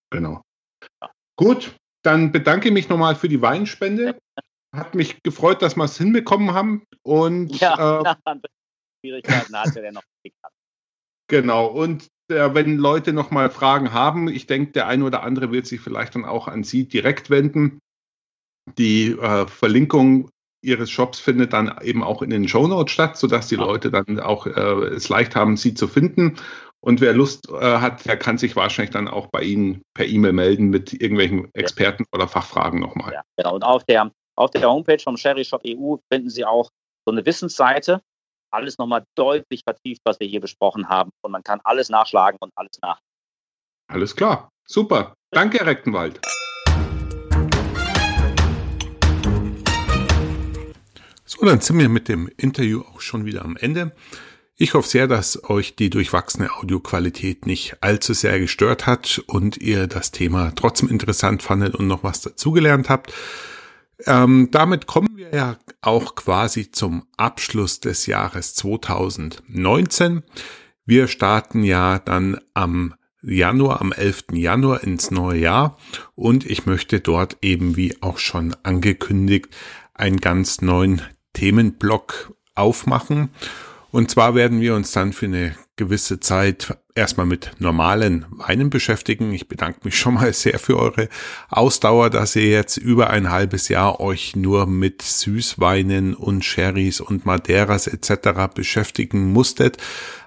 Genau. 0.10 0.42
Gut, 1.36 1.76
dann 2.04 2.32
bedanke 2.32 2.68
ich 2.68 2.74
mich 2.74 2.90
nochmal 2.90 3.16
für 3.16 3.30
die 3.30 3.42
Weinspende. 3.42 4.18
Hat 4.76 4.96
mich 4.96 5.22
gefreut, 5.24 5.62
dass 5.62 5.76
wir 5.76 5.86
es 5.86 5.98
hinbekommen 5.98 6.54
haben. 6.54 6.84
Und 7.04 7.60
ja, 7.60 8.02
äh, 8.02 8.16
Schwierigkeiten 9.02 9.56
hatte 9.56 9.82
der 9.82 9.92
noch 9.92 10.04
gehabt. 10.24 10.56
Genau, 11.28 11.68
und 11.68 12.08
äh, 12.30 12.54
wenn 12.54 12.78
Leute 12.78 13.14
nochmal 13.14 13.50
Fragen 13.50 13.94
haben, 13.94 14.28
ich 14.28 14.48
denke, 14.48 14.72
der 14.72 14.88
eine 14.88 15.06
oder 15.06 15.24
andere 15.24 15.52
wird 15.52 15.68
sich 15.68 15.82
vielleicht 15.82 16.16
dann 16.16 16.26
auch 16.26 16.48
an 16.48 16.64
Sie 16.64 16.88
direkt 16.88 17.30
wenden. 17.30 17.80
Die 18.78 19.12
äh, 19.12 19.48
Verlinkung 19.48 20.30
Ihres 20.64 20.90
Shops 20.90 21.20
findet 21.20 21.52
dann 21.54 21.78
eben 21.82 22.04
auch 22.04 22.22
in 22.22 22.30
den 22.30 22.48
Show 22.48 22.68
Notes 22.68 22.94
statt, 22.94 23.18
sodass 23.18 23.48
die 23.48 23.56
Leute 23.56 23.92
dann 23.92 24.20
auch 24.20 24.48
äh, 24.48 24.86
es 24.88 25.10
leicht 25.10 25.36
haben, 25.36 25.58
Sie 25.58 25.74
zu 25.74 25.88
finden. 25.88 26.38
Und 26.84 27.00
wer 27.00 27.14
Lust 27.14 27.50
äh, 27.50 27.78
hat, 27.78 28.06
der 28.06 28.18
kann 28.18 28.38
sich 28.38 28.58
wahrscheinlich 28.58 28.92
dann 28.92 29.08
auch 29.08 29.28
bei 29.28 29.42
Ihnen 29.42 29.84
per 29.94 30.06
E-Mail 30.06 30.34
melden 30.34 30.68
mit 30.68 30.92
irgendwelchen 30.92 31.50
Experten 31.54 32.04
oder 32.12 32.28
Fachfragen 32.28 32.82
nochmal. 32.82 33.14
Ja, 33.14 33.22
genau. 33.38 33.56
Und 33.56 33.64
auf 33.64 33.86
der, 33.86 34.12
auf 34.36 34.52
der 34.52 34.70
Homepage 34.70 35.00
vom 35.00 35.16
Sherry 35.16 35.46
Shop 35.46 35.62
EU 35.66 35.96
finden 36.12 36.30
Sie 36.30 36.44
auch 36.44 36.70
so 37.06 37.14
eine 37.14 37.26
Wissensseite. 37.26 38.02
Alles 38.52 38.78
nochmal 38.80 39.06
deutlich 39.16 39.62
vertieft, 39.64 40.02
was 40.04 40.20
wir 40.20 40.28
hier 40.28 40.42
besprochen 40.42 40.90
haben. 40.90 41.12
Und 41.24 41.32
man 41.32 41.42
kann 41.42 41.62
alles 41.64 41.88
nachschlagen 41.88 42.38
und 42.42 42.52
alles 42.58 42.78
nach. 42.82 43.00
Alles 43.88 44.14
klar. 44.14 44.50
Super. 44.68 45.14
Danke, 45.32 45.60
Herr 45.60 45.68
Rechtenwald. 45.68 46.20
So, 51.24 51.46
dann 51.46 51.62
sind 51.62 51.80
wir 51.80 51.88
mit 51.88 52.10
dem 52.10 52.30
Interview 52.36 52.82
auch 52.82 53.00
schon 53.00 53.24
wieder 53.24 53.46
am 53.46 53.56
Ende. 53.56 53.94
Ich 54.56 54.76
hoffe 54.76 54.88
sehr, 54.88 55.08
dass 55.08 55.50
euch 55.50 55.76
die 55.76 55.90
durchwachsene 55.90 56.54
Audioqualität 56.54 57.48
nicht 57.48 57.78
allzu 57.82 58.14
sehr 58.14 58.40
gestört 58.40 58.86
hat 58.86 59.24
und 59.26 59.58
ihr 59.58 59.88
das 59.88 60.12
Thema 60.12 60.52
trotzdem 60.56 60.90
interessant 60.90 61.42
fandet 61.42 61.74
und 61.74 61.88
noch 61.88 62.04
was 62.04 62.22
dazugelernt 62.22 62.88
habt. 62.88 63.12
Ähm, 64.06 64.50
damit 64.52 64.86
kommen 64.86 65.16
wir 65.16 65.34
ja 65.34 65.58
auch 65.82 66.14
quasi 66.14 66.72
zum 66.72 67.06
Abschluss 67.18 67.80
des 67.80 68.06
Jahres 68.06 68.54
2019. 68.54 70.22
Wir 70.86 71.08
starten 71.08 71.64
ja 71.64 71.98
dann 71.98 72.40
am 72.54 72.94
Januar, 73.24 73.82
am 73.82 73.92
11. 73.92 74.26
Januar 74.34 74.84
ins 74.84 75.10
neue 75.10 75.40
Jahr 75.40 75.78
und 76.14 76.46
ich 76.46 76.66
möchte 76.68 77.00
dort 77.00 77.38
eben 77.42 77.76
wie 77.76 78.02
auch 78.02 78.20
schon 78.20 78.56
angekündigt 78.62 79.48
einen 79.94 80.18
ganz 80.18 80.62
neuen 80.62 81.02
Themenblock 81.32 82.36
aufmachen. 82.54 83.30
Und 83.94 84.10
zwar 84.10 84.34
werden 84.34 84.60
wir 84.60 84.74
uns 84.74 84.92
dann 84.92 85.14
für 85.14 85.28
eine 85.28 85.56
gewisse 85.76 86.20
Zeit 86.20 86.76
erstmal 86.96 87.28
mit 87.28 87.52
normalen 87.60 88.26
Weinen 88.32 88.72
beschäftigen. 88.72 89.32
Ich 89.34 89.48
bedanke 89.48 89.82
mich 89.84 90.00
schon 90.00 90.16
mal 90.16 90.34
sehr 90.34 90.58
für 90.58 90.80
eure 90.80 91.10
Ausdauer, 91.50 92.10
dass 92.10 92.36
ihr 92.36 92.50
jetzt 92.50 92.78
über 92.78 93.12
ein 93.12 93.30
halbes 93.30 93.68
Jahr 93.68 94.00
euch 94.00 94.36
nur 94.36 94.66
mit 94.66 95.04
Süßweinen 95.04 96.16
und 96.16 96.44
Sherrys 96.44 97.02
und 97.02 97.28
Madeiras 97.28 97.86
etc. 97.86 98.52
beschäftigen 98.56 99.32
musstet. 99.32 99.78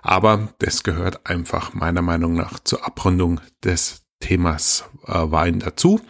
Aber 0.00 0.54
das 0.60 0.84
gehört 0.84 1.26
einfach 1.26 1.74
meiner 1.74 2.02
Meinung 2.02 2.34
nach 2.34 2.60
zur 2.60 2.86
Abrundung 2.86 3.40
des 3.64 4.04
Themas 4.20 4.84
äh, 5.08 5.12
Wein 5.12 5.58
dazu. 5.58 6.00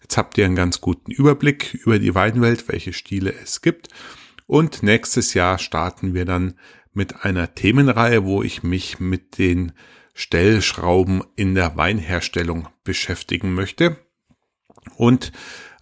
Jetzt 0.00 0.16
habt 0.16 0.38
ihr 0.38 0.44
einen 0.44 0.54
ganz 0.54 0.80
guten 0.80 1.10
Überblick 1.10 1.74
über 1.74 1.98
die 1.98 2.14
Weinwelt, 2.14 2.68
welche 2.68 2.92
Stile 2.92 3.34
es 3.42 3.62
gibt. 3.62 3.88
Und 4.46 4.84
nächstes 4.84 5.34
Jahr 5.34 5.58
starten 5.58 6.14
wir 6.14 6.24
dann 6.24 6.54
mit 6.92 7.24
einer 7.24 7.54
Themenreihe, 7.54 8.24
wo 8.24 8.42
ich 8.42 8.62
mich 8.62 9.00
mit 9.00 9.38
den 9.38 9.72
Stellschrauben 10.14 11.22
in 11.36 11.54
der 11.54 11.76
Weinherstellung 11.76 12.68
beschäftigen 12.84 13.54
möchte. 13.54 13.96
Und 14.96 15.32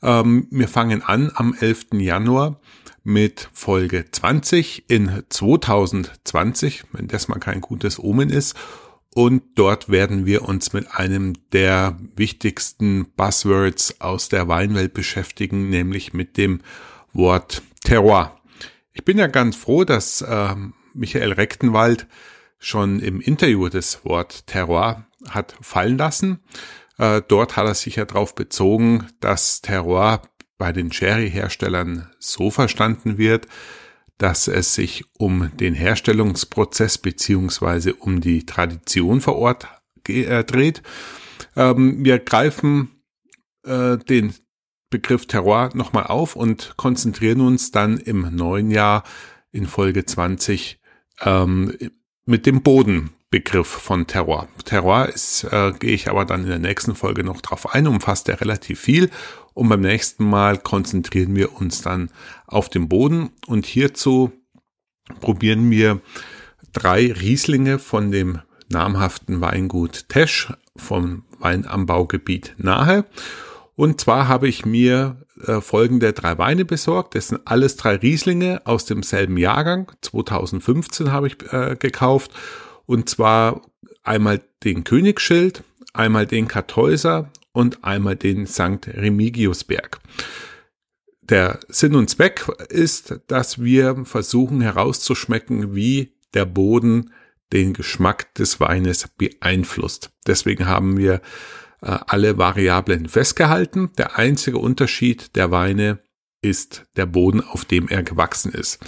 ähm, 0.02 0.46
wir 0.50 0.68
fangen 0.68 1.02
an 1.02 1.32
am 1.34 1.54
11. 1.58 1.86
Januar 1.94 2.60
mit 3.02 3.48
Folge 3.52 4.04
20 4.10 4.90
in 4.90 5.22
2020, 5.28 6.84
wenn 6.92 7.08
das 7.08 7.28
mal 7.28 7.38
kein 7.38 7.60
gutes 7.60 7.98
Omen 7.98 8.30
ist. 8.30 8.54
Und 9.14 9.42
dort 9.56 9.88
werden 9.88 10.26
wir 10.26 10.42
uns 10.42 10.72
mit 10.72 10.94
einem 10.94 11.32
der 11.52 11.98
wichtigsten 12.14 13.06
Buzzwords 13.16 14.00
aus 14.00 14.28
der 14.28 14.46
Weinwelt 14.46 14.92
beschäftigen, 14.94 15.70
nämlich 15.70 16.12
mit 16.12 16.36
dem 16.36 16.60
Wort 17.12 17.62
Terroir. 17.82 18.38
Ich 18.92 19.04
bin 19.04 19.18
ja 19.18 19.26
ganz 19.26 19.56
froh, 19.56 19.84
dass 19.84 20.20
äh, 20.20 20.54
Michael 20.98 21.32
Rechtenwald 21.32 22.06
schon 22.58 23.00
im 23.00 23.20
Interview 23.20 23.68
das 23.68 24.04
Wort 24.04 24.46
Terroir 24.46 25.06
hat 25.28 25.56
fallen 25.60 25.96
lassen. 25.96 26.40
Äh, 26.98 27.22
dort 27.26 27.56
hat 27.56 27.66
er 27.66 27.74
sich 27.74 27.96
ja 27.96 28.04
darauf 28.04 28.34
bezogen, 28.34 29.06
dass 29.20 29.62
Terroir 29.62 30.22
bei 30.58 30.72
den 30.72 30.92
Sherry-Herstellern 30.92 32.10
so 32.18 32.50
verstanden 32.50 33.16
wird, 33.16 33.46
dass 34.18 34.48
es 34.48 34.74
sich 34.74 35.04
um 35.16 35.50
den 35.56 35.74
Herstellungsprozess 35.74 36.98
beziehungsweise 36.98 37.94
um 37.94 38.20
die 38.20 38.44
Tradition 38.44 39.20
vor 39.20 39.36
Ort 39.36 39.68
äh, 40.08 40.42
dreht. 40.42 40.82
Ähm, 41.54 42.04
wir 42.04 42.18
greifen 42.18 42.90
äh, 43.64 43.96
den 43.96 44.34
Begriff 44.90 45.26
Terroir 45.26 45.70
nochmal 45.74 46.04
auf 46.04 46.34
und 46.34 46.74
konzentrieren 46.76 47.42
uns 47.42 47.70
dann 47.70 47.98
im 47.98 48.34
neuen 48.34 48.70
Jahr 48.70 49.04
in 49.52 49.66
Folge 49.66 50.04
20 50.04 50.77
ähm, 51.22 51.76
mit 52.24 52.46
dem 52.46 52.62
Bodenbegriff 52.62 53.68
von 53.68 54.06
Terroir. 54.06 54.48
Terroir 54.64 55.08
ist, 55.08 55.44
äh, 55.44 55.72
gehe 55.78 55.94
ich 55.94 56.08
aber 56.08 56.24
dann 56.24 56.42
in 56.42 56.48
der 56.48 56.58
nächsten 56.58 56.94
Folge 56.94 57.24
noch 57.24 57.40
drauf 57.40 57.74
ein, 57.74 57.86
umfasst 57.86 58.28
er 58.28 58.40
relativ 58.40 58.80
viel. 58.80 59.10
Und 59.54 59.68
beim 59.68 59.80
nächsten 59.80 60.24
Mal 60.24 60.58
konzentrieren 60.58 61.34
wir 61.34 61.54
uns 61.54 61.82
dann 61.82 62.10
auf 62.46 62.68
den 62.68 62.88
Boden. 62.88 63.30
Und 63.46 63.66
hierzu 63.66 64.32
probieren 65.20 65.70
wir 65.70 66.00
drei 66.72 67.12
Rieslinge 67.12 67.78
von 67.78 68.10
dem 68.10 68.40
namhaften 68.68 69.40
Weingut 69.40 70.08
Tesch 70.08 70.52
vom 70.76 71.24
Weinanbaugebiet 71.38 72.54
nahe. 72.58 73.04
Und 73.74 74.00
zwar 74.00 74.28
habe 74.28 74.48
ich 74.48 74.66
mir 74.66 75.24
äh, 75.46 75.60
folgende 75.60 76.12
drei 76.12 76.38
Weine 76.38 76.64
besorgt. 76.64 77.14
Das 77.14 77.28
sind 77.28 77.40
alles 77.44 77.76
drei 77.76 77.96
Rieslinge 77.96 78.62
aus 78.64 78.84
demselben 78.84 79.36
Jahrgang. 79.36 79.92
2015 80.02 81.12
habe 81.12 81.28
ich 81.28 81.36
äh, 81.52 81.76
gekauft. 81.78 82.32
Und 82.86 83.08
zwar 83.08 83.62
einmal 84.02 84.40
den 84.64 84.84
Königsschild, 84.84 85.62
einmal 85.92 86.26
den 86.26 86.48
Kartäuser 86.48 87.30
und 87.52 87.84
einmal 87.84 88.16
den 88.16 88.46
St. 88.46 88.86
Remigiusberg. 88.86 90.00
Der 91.22 91.60
Sinn 91.68 91.94
und 91.94 92.08
Zweck 92.08 92.46
ist, 92.70 93.20
dass 93.26 93.62
wir 93.62 94.04
versuchen 94.04 94.60
herauszuschmecken, 94.60 95.74
wie 95.74 96.14
der 96.32 96.46
Boden 96.46 97.12
den 97.52 97.74
Geschmack 97.74 98.34
des 98.34 98.60
Weines 98.60 99.08
beeinflusst. 99.16 100.10
Deswegen 100.26 100.66
haben 100.66 100.96
wir 100.96 101.20
alle 101.80 102.38
Variablen 102.38 103.08
festgehalten. 103.08 103.90
Der 103.98 104.18
einzige 104.18 104.58
Unterschied 104.58 105.36
der 105.36 105.50
Weine 105.50 106.00
ist 106.42 106.86
der 106.96 107.06
Boden, 107.06 107.42
auf 107.42 107.64
dem 107.64 107.88
er 107.88 108.02
gewachsen 108.02 108.52
ist. 108.52 108.78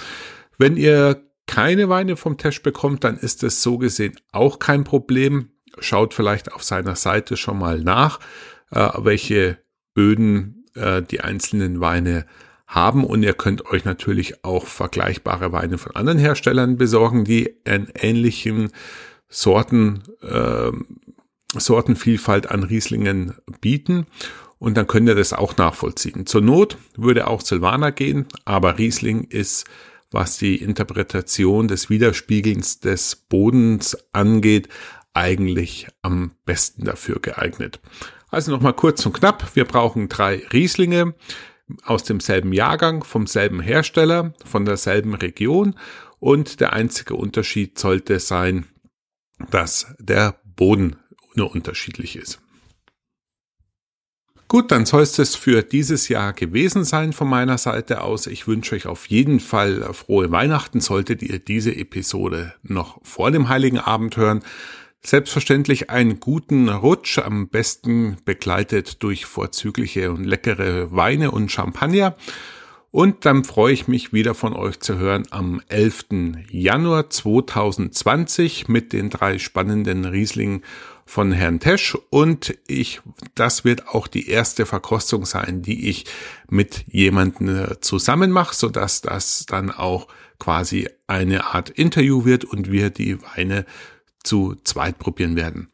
Wenn 0.58 0.76
ihr 0.76 1.22
keine 1.46 1.88
Weine 1.88 2.16
vom 2.16 2.36
Tesch 2.36 2.62
bekommt, 2.62 3.04
dann 3.04 3.16
ist 3.16 3.42
es 3.42 3.62
so 3.62 3.78
gesehen 3.78 4.14
auch 4.32 4.58
kein 4.58 4.84
Problem. 4.84 5.50
Schaut 5.78 6.14
vielleicht 6.14 6.52
auf 6.52 6.62
seiner 6.62 6.96
Seite 6.96 7.36
schon 7.36 7.58
mal 7.58 7.80
nach. 7.80 8.20
äh, 8.70 8.88
welche 8.98 9.58
Böden 9.94 10.64
äh, 10.74 11.02
die 11.02 11.20
einzelnen 11.20 11.80
Weine 11.80 12.26
haben 12.66 13.04
und 13.04 13.22
ihr 13.22 13.34
könnt 13.34 13.66
euch 13.66 13.84
natürlich 13.84 14.44
auch 14.44 14.66
vergleichbare 14.66 15.50
Weine 15.50 15.76
von 15.76 15.96
anderen 15.96 16.18
Herstellern 16.18 16.76
besorgen, 16.76 17.24
die 17.24 17.56
einen 17.64 17.88
ähnlichen 17.94 18.70
Sorten, 19.28 20.04
äh, 20.22 20.70
Sortenvielfalt 21.56 22.50
an 22.50 22.62
Rieslingen 22.62 23.34
bieten 23.60 24.06
und 24.58 24.76
dann 24.76 24.86
könnt 24.86 25.08
ihr 25.08 25.14
das 25.14 25.32
auch 25.32 25.56
nachvollziehen. 25.56 26.26
Zur 26.26 26.42
Not 26.42 26.76
würde 26.96 27.26
auch 27.26 27.40
Silvaner 27.40 27.92
gehen, 27.92 28.26
aber 28.44 28.78
Riesling 28.78 29.24
ist, 29.24 29.64
was 30.10 30.38
die 30.38 30.56
Interpretation 30.56 31.68
des 31.68 31.88
Widerspiegelns 31.88 32.80
des 32.80 33.16
Bodens 33.16 33.96
angeht, 34.12 34.68
eigentlich 35.14 35.88
am 36.02 36.32
besten 36.44 36.84
dafür 36.84 37.20
geeignet. 37.20 37.80
Also 38.28 38.52
nochmal 38.52 38.74
kurz 38.74 39.04
und 39.06 39.12
knapp. 39.12 39.56
Wir 39.56 39.64
brauchen 39.64 40.08
drei 40.08 40.46
Rieslinge 40.52 41.14
aus 41.84 42.04
demselben 42.04 42.52
Jahrgang, 42.52 43.02
vom 43.02 43.26
selben 43.26 43.60
Hersteller, 43.60 44.34
von 44.44 44.64
derselben 44.64 45.14
Region 45.14 45.74
und 46.18 46.60
der 46.60 46.72
einzige 46.72 47.14
Unterschied 47.14 47.78
sollte 47.78 48.20
sein, 48.20 48.66
dass 49.50 49.94
der 49.98 50.38
Boden 50.44 50.96
nur 51.40 51.52
unterschiedlich 51.52 52.16
ist. 52.16 52.40
Gut, 54.46 54.72
dann 54.72 54.84
soll 54.84 55.02
es 55.02 55.36
für 55.36 55.62
dieses 55.62 56.08
Jahr 56.08 56.32
gewesen 56.32 56.84
sein 56.84 57.12
von 57.12 57.28
meiner 57.28 57.56
Seite 57.56 58.02
aus. 58.02 58.26
Ich 58.26 58.48
wünsche 58.48 58.74
euch 58.74 58.86
auf 58.86 59.06
jeden 59.06 59.38
Fall 59.38 59.94
frohe 59.94 60.32
Weihnachten, 60.32 60.80
solltet 60.80 61.22
ihr 61.22 61.38
diese 61.38 61.74
Episode 61.74 62.54
noch 62.64 62.98
vor 63.04 63.30
dem 63.30 63.48
Heiligen 63.48 63.78
Abend 63.78 64.16
hören. 64.16 64.42
Selbstverständlich 65.02 65.88
einen 65.88 66.18
guten 66.18 66.68
Rutsch, 66.68 67.18
am 67.18 67.48
besten 67.48 68.16
begleitet 68.24 69.02
durch 69.04 69.24
vorzügliche 69.24 70.10
und 70.10 70.24
leckere 70.24 70.90
Weine 70.90 71.30
und 71.30 71.50
Champagner. 71.50 72.16
Und 72.90 73.24
dann 73.24 73.44
freue 73.44 73.72
ich 73.72 73.86
mich 73.86 74.12
wieder 74.12 74.34
von 74.34 74.52
euch 74.52 74.80
zu 74.80 74.98
hören 74.98 75.22
am 75.30 75.62
11. 75.68 76.06
Januar 76.50 77.08
2020 77.08 78.66
mit 78.66 78.92
den 78.92 79.10
drei 79.10 79.38
spannenden 79.38 80.04
Riesling 80.04 80.62
von 81.10 81.32
Herrn 81.32 81.58
Tesch 81.58 81.98
und 82.10 82.56
ich, 82.68 83.00
das 83.34 83.64
wird 83.64 83.88
auch 83.88 84.06
die 84.06 84.28
erste 84.28 84.64
Verkostung 84.64 85.26
sein, 85.26 85.60
die 85.60 85.88
ich 85.88 86.06
mit 86.48 86.84
jemandem 86.86 87.48
äh, 87.48 87.80
zusammen 87.80 88.30
mache, 88.30 88.54
so 88.54 88.68
dass 88.68 89.00
das 89.00 89.44
dann 89.44 89.72
auch 89.72 90.06
quasi 90.38 90.88
eine 91.08 91.46
Art 91.46 91.68
Interview 91.68 92.24
wird 92.24 92.44
und 92.44 92.70
wir 92.70 92.90
die 92.90 93.18
Weine 93.34 93.66
zu 94.22 94.54
zweit 94.62 95.00
probieren 95.00 95.34
werden. 95.34 95.72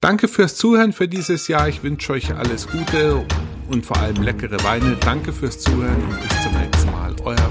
Danke 0.00 0.26
fürs 0.26 0.56
Zuhören 0.56 0.92
für 0.92 1.06
dieses 1.06 1.46
Jahr. 1.46 1.68
Ich 1.68 1.84
wünsche 1.84 2.12
euch 2.12 2.34
alles 2.34 2.66
Gute 2.66 3.24
und 3.68 3.86
vor 3.86 3.96
allem 3.98 4.22
leckere 4.22 4.62
Weine. 4.64 4.96
Danke 5.00 5.32
fürs 5.32 5.60
Zuhören 5.60 6.02
und 6.02 6.20
bis 6.20 6.42
zum 6.42 6.52
nächsten 6.60 6.90
Mal. 6.90 7.14
Euer 7.24 7.50